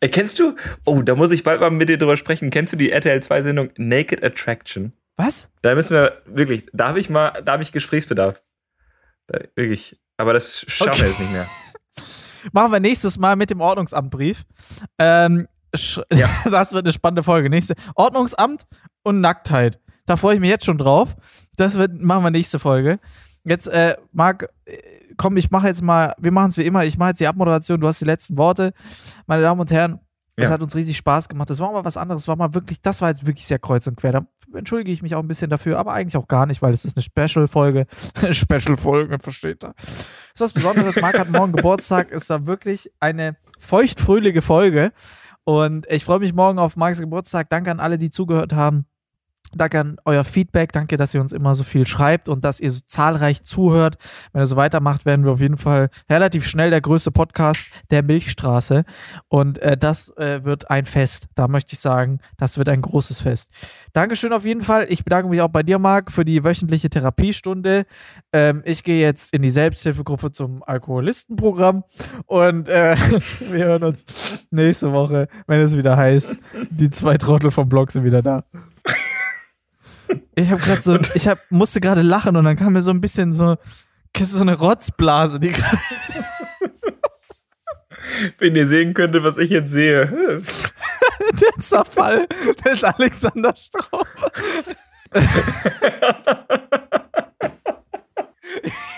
äh, 0.00 0.08
kennst 0.08 0.38
du? 0.38 0.54
Oh, 0.84 1.00
da 1.00 1.14
muss 1.14 1.30
ich 1.30 1.42
bald 1.42 1.60
mal 1.60 1.70
mit 1.70 1.88
dir 1.88 1.96
drüber 1.96 2.18
sprechen. 2.18 2.50
Kennst 2.50 2.74
du 2.74 2.76
die 2.76 2.90
RTL 2.90 3.22
2 3.22 3.42
Sendung 3.42 3.70
Naked 3.78 4.22
Attraction? 4.22 4.92
Was? 5.16 5.48
Da 5.62 5.74
müssen 5.74 5.94
wir 5.94 6.20
wirklich, 6.26 6.66
da 6.72 6.88
habe 6.88 7.00
ich 7.00 7.08
mal, 7.08 7.40
da 7.44 7.52
habe 7.52 7.62
ich 7.62 7.72
Gesprächsbedarf. 7.72 8.42
Da, 9.26 9.40
wirklich. 9.54 9.98
Aber 10.18 10.32
das 10.34 10.64
schaffen 10.68 10.90
Okay. 10.90 11.00
wir 11.02 11.08
jetzt 11.08 11.20
nicht 11.20 11.32
mehr. 11.32 11.46
Machen 12.52 12.72
wir 12.72 12.80
nächstes 12.80 13.18
Mal 13.18 13.36
mit 13.36 13.50
dem 13.50 13.60
Ordnungsamtbrief. 13.60 14.44
Ähm, 14.98 15.48
Ja. 16.12 16.28
Das 16.50 16.72
wird 16.72 16.84
eine 16.84 16.92
spannende 16.92 17.22
Folge. 17.22 17.48
Nächste 17.48 17.74
Ordnungsamt 17.94 18.64
und 19.02 19.20
Nacktheit. 19.20 19.80
Da 20.06 20.16
freue 20.16 20.34
ich 20.34 20.40
mich 20.40 20.50
jetzt 20.50 20.64
schon 20.66 20.78
drauf. 20.78 21.16
Das 21.58 21.76
wird, 21.76 22.00
machen 22.00 22.24
wir 22.24 22.30
nächste 22.30 22.58
Folge. 22.58 22.98
Jetzt, 23.44 23.66
äh, 23.68 23.96
Marc, 24.12 24.48
äh, 24.64 24.76
komm, 25.16 25.36
ich 25.36 25.50
mache 25.50 25.66
jetzt 25.68 25.82
mal, 25.82 26.14
wir 26.18 26.32
machen 26.32 26.50
es 26.50 26.56
wie 26.56 26.64
immer, 26.64 26.84
ich 26.84 26.96
mache 26.98 27.10
jetzt 27.10 27.20
die 27.20 27.26
Abmoderation, 27.26 27.80
du 27.80 27.86
hast 27.86 28.00
die 28.00 28.04
letzten 28.04 28.36
Worte. 28.38 28.72
Meine 29.26 29.42
Damen 29.42 29.60
und 29.60 29.70
Herren, 29.70 30.00
es 30.36 30.44
Ja. 30.48 30.50
hat 30.54 30.62
uns 30.62 30.74
riesig 30.76 30.96
Spaß 30.96 31.28
gemacht. 31.28 31.50
Das 31.50 31.58
war 31.58 31.72
mal 31.72 31.84
was 31.84 31.96
anderes, 31.96 32.28
war 32.28 32.36
mal 32.36 32.54
wirklich, 32.54 32.80
das 32.80 33.00
war 33.02 33.08
jetzt 33.08 33.26
wirklich 33.26 33.46
sehr 33.46 33.58
kreuz 33.58 33.86
und 33.86 33.96
quer. 33.96 34.12
Da 34.12 34.26
entschuldige 34.54 34.92
ich 34.92 35.02
mich 35.02 35.14
auch 35.14 35.22
ein 35.22 35.28
bisschen 35.28 35.50
dafür, 35.50 35.78
aber 35.78 35.92
eigentlich 35.92 36.16
auch 36.16 36.28
gar 36.28 36.46
nicht, 36.46 36.62
weil 36.62 36.72
es 36.72 36.84
ist 36.84 36.96
eine 36.96 37.02
Special-Folge. 37.02 37.86
Special-Folge, 38.32 39.18
versteht 39.20 39.64
ihr? 39.64 39.74
ist 39.78 40.40
was 40.40 40.52
Besonderes. 40.52 41.00
Marc 41.00 41.18
hat 41.18 41.30
morgen 41.30 41.52
Geburtstag. 41.52 42.12
Es 42.12 42.30
war 42.30 42.46
wirklich 42.46 42.90
eine 43.00 43.36
feuchtfröhliche 43.58 44.42
Folge. 44.42 44.92
Und 45.44 45.86
ich 45.90 46.04
freue 46.04 46.18
mich 46.20 46.34
morgen 46.34 46.58
auf 46.58 46.76
Marcs 46.76 47.00
Geburtstag. 47.00 47.48
Danke 47.50 47.70
an 47.70 47.80
alle, 47.80 47.98
die 47.98 48.10
zugehört 48.10 48.52
haben. 48.52 48.86
Danke 49.54 49.80
an 49.80 49.96
euer 50.04 50.24
Feedback. 50.24 50.72
Danke, 50.72 50.96
dass 50.96 51.14
ihr 51.14 51.20
uns 51.20 51.32
immer 51.32 51.54
so 51.54 51.64
viel 51.64 51.86
schreibt 51.86 52.28
und 52.28 52.44
dass 52.44 52.60
ihr 52.60 52.70
so 52.70 52.80
zahlreich 52.86 53.42
zuhört. 53.42 53.96
Wenn 54.32 54.42
ihr 54.42 54.46
so 54.46 54.56
weitermacht, 54.56 55.06
werden 55.06 55.24
wir 55.24 55.32
auf 55.32 55.40
jeden 55.40 55.56
Fall 55.56 55.88
relativ 56.10 56.46
schnell 56.46 56.70
der 56.70 56.80
größte 56.80 57.10
Podcast 57.10 57.68
der 57.90 58.02
Milchstraße. 58.02 58.84
Und 59.28 59.58
äh, 59.60 59.76
das 59.76 60.10
äh, 60.16 60.44
wird 60.44 60.70
ein 60.70 60.84
Fest. 60.84 61.28
Da 61.34 61.48
möchte 61.48 61.74
ich 61.74 61.80
sagen, 61.80 62.20
das 62.36 62.58
wird 62.58 62.68
ein 62.68 62.82
großes 62.82 63.20
Fest. 63.20 63.50
Dankeschön 63.92 64.32
auf 64.32 64.44
jeden 64.44 64.62
Fall. 64.62 64.86
Ich 64.90 65.04
bedanke 65.04 65.28
mich 65.28 65.40
auch 65.40 65.48
bei 65.48 65.62
dir, 65.62 65.78
Marc, 65.78 66.12
für 66.12 66.24
die 66.24 66.44
wöchentliche 66.44 66.90
Therapiestunde. 66.90 67.86
Ähm, 68.32 68.62
ich 68.64 68.84
gehe 68.84 69.00
jetzt 69.00 69.32
in 69.32 69.42
die 69.42 69.50
Selbsthilfegruppe 69.50 70.30
zum 70.30 70.62
Alkoholistenprogramm 70.62 71.84
und 72.26 72.68
äh, 72.68 72.96
wir 73.50 73.64
hören 73.64 73.84
uns 73.84 74.46
nächste 74.50 74.92
Woche, 74.92 75.28
wenn 75.46 75.60
es 75.60 75.76
wieder 75.76 75.96
heißt, 75.96 76.36
die 76.70 76.90
zwei 76.90 77.16
Trottel 77.16 77.50
vom 77.50 77.68
Blog 77.68 77.90
sind 77.90 78.04
wieder 78.04 78.22
da. 78.22 78.44
Ich 80.34 80.50
habe 80.50 80.60
gerade 80.60 80.80
so, 80.80 80.98
ich 81.14 81.26
hab, 81.28 81.38
musste 81.50 81.80
gerade 81.80 82.02
lachen 82.02 82.36
und 82.36 82.44
dann 82.44 82.56
kam 82.56 82.72
mir 82.72 82.82
so 82.82 82.90
ein 82.90 83.00
bisschen 83.00 83.32
so, 83.32 83.56
so 84.16 84.42
eine 84.42 84.56
Rotzblase, 84.56 85.40
die 85.40 85.52
Wenn 88.38 88.56
ihr 88.56 88.66
sehen 88.66 88.94
könntet, 88.94 89.22
was 89.22 89.38
ich 89.38 89.50
jetzt 89.50 89.70
sehe. 89.70 90.06
Der 91.40 91.52
Zerfall 91.60 92.26
des 92.64 92.82
Alexander 92.82 93.54
Straub. 93.56 94.06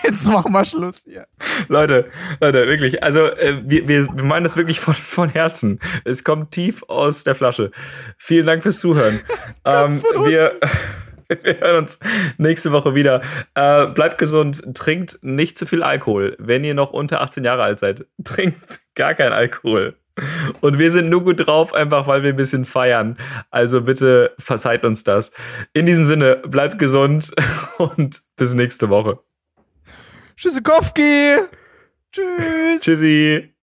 Jetzt 0.03 0.27
machen 0.27 0.51
wir 0.51 0.65
Schluss 0.65 1.03
hier. 1.05 1.27
Leute, 1.67 2.09
Leute, 2.39 2.67
wirklich, 2.67 3.03
also 3.03 3.25
äh, 3.25 3.61
wir, 3.63 3.87
wir 3.87 4.23
meinen 4.23 4.43
das 4.43 4.57
wirklich 4.57 4.79
von, 4.79 4.93
von 4.93 5.29
Herzen. 5.29 5.79
Es 6.05 6.23
kommt 6.23 6.51
tief 6.51 6.83
aus 6.87 7.23
der 7.23 7.35
Flasche. 7.35 7.71
Vielen 8.17 8.45
Dank 8.45 8.63
fürs 8.63 8.79
Zuhören. 8.79 9.19
ähm, 9.65 10.01
wir, 10.23 10.59
wir 11.43 11.59
hören 11.59 11.83
uns 11.83 11.99
nächste 12.37 12.71
Woche 12.71 12.95
wieder. 12.95 13.21
Äh, 13.55 13.87
bleibt 13.87 14.17
gesund, 14.17 14.75
trinkt 14.75 15.19
nicht 15.21 15.57
zu 15.57 15.65
viel 15.65 15.83
Alkohol. 15.83 16.35
Wenn 16.39 16.63
ihr 16.63 16.73
noch 16.73 16.91
unter 16.91 17.21
18 17.21 17.43
Jahre 17.43 17.63
alt 17.63 17.79
seid, 17.79 18.05
trinkt 18.23 18.81
gar 18.95 19.13
kein 19.13 19.33
Alkohol. 19.33 19.95
Und 20.59 20.77
wir 20.77 20.91
sind 20.91 21.09
nur 21.09 21.23
gut 21.23 21.47
drauf, 21.47 21.73
einfach 21.73 22.05
weil 22.05 22.21
wir 22.21 22.31
ein 22.31 22.35
bisschen 22.35 22.65
feiern. 22.65 23.17
Also 23.49 23.81
bitte 23.81 24.35
verzeiht 24.37 24.83
uns 24.83 25.03
das. 25.03 25.31
In 25.73 25.85
diesem 25.85 26.03
Sinne, 26.03 26.35
bleibt 26.45 26.77
gesund 26.77 27.31
und 27.77 28.21
bis 28.35 28.53
nächste 28.53 28.89
Woche. 28.89 29.19
Tschüssikowski. 30.41 31.37
Tschüss. 32.11 32.81
Tschüssi. 32.81 33.50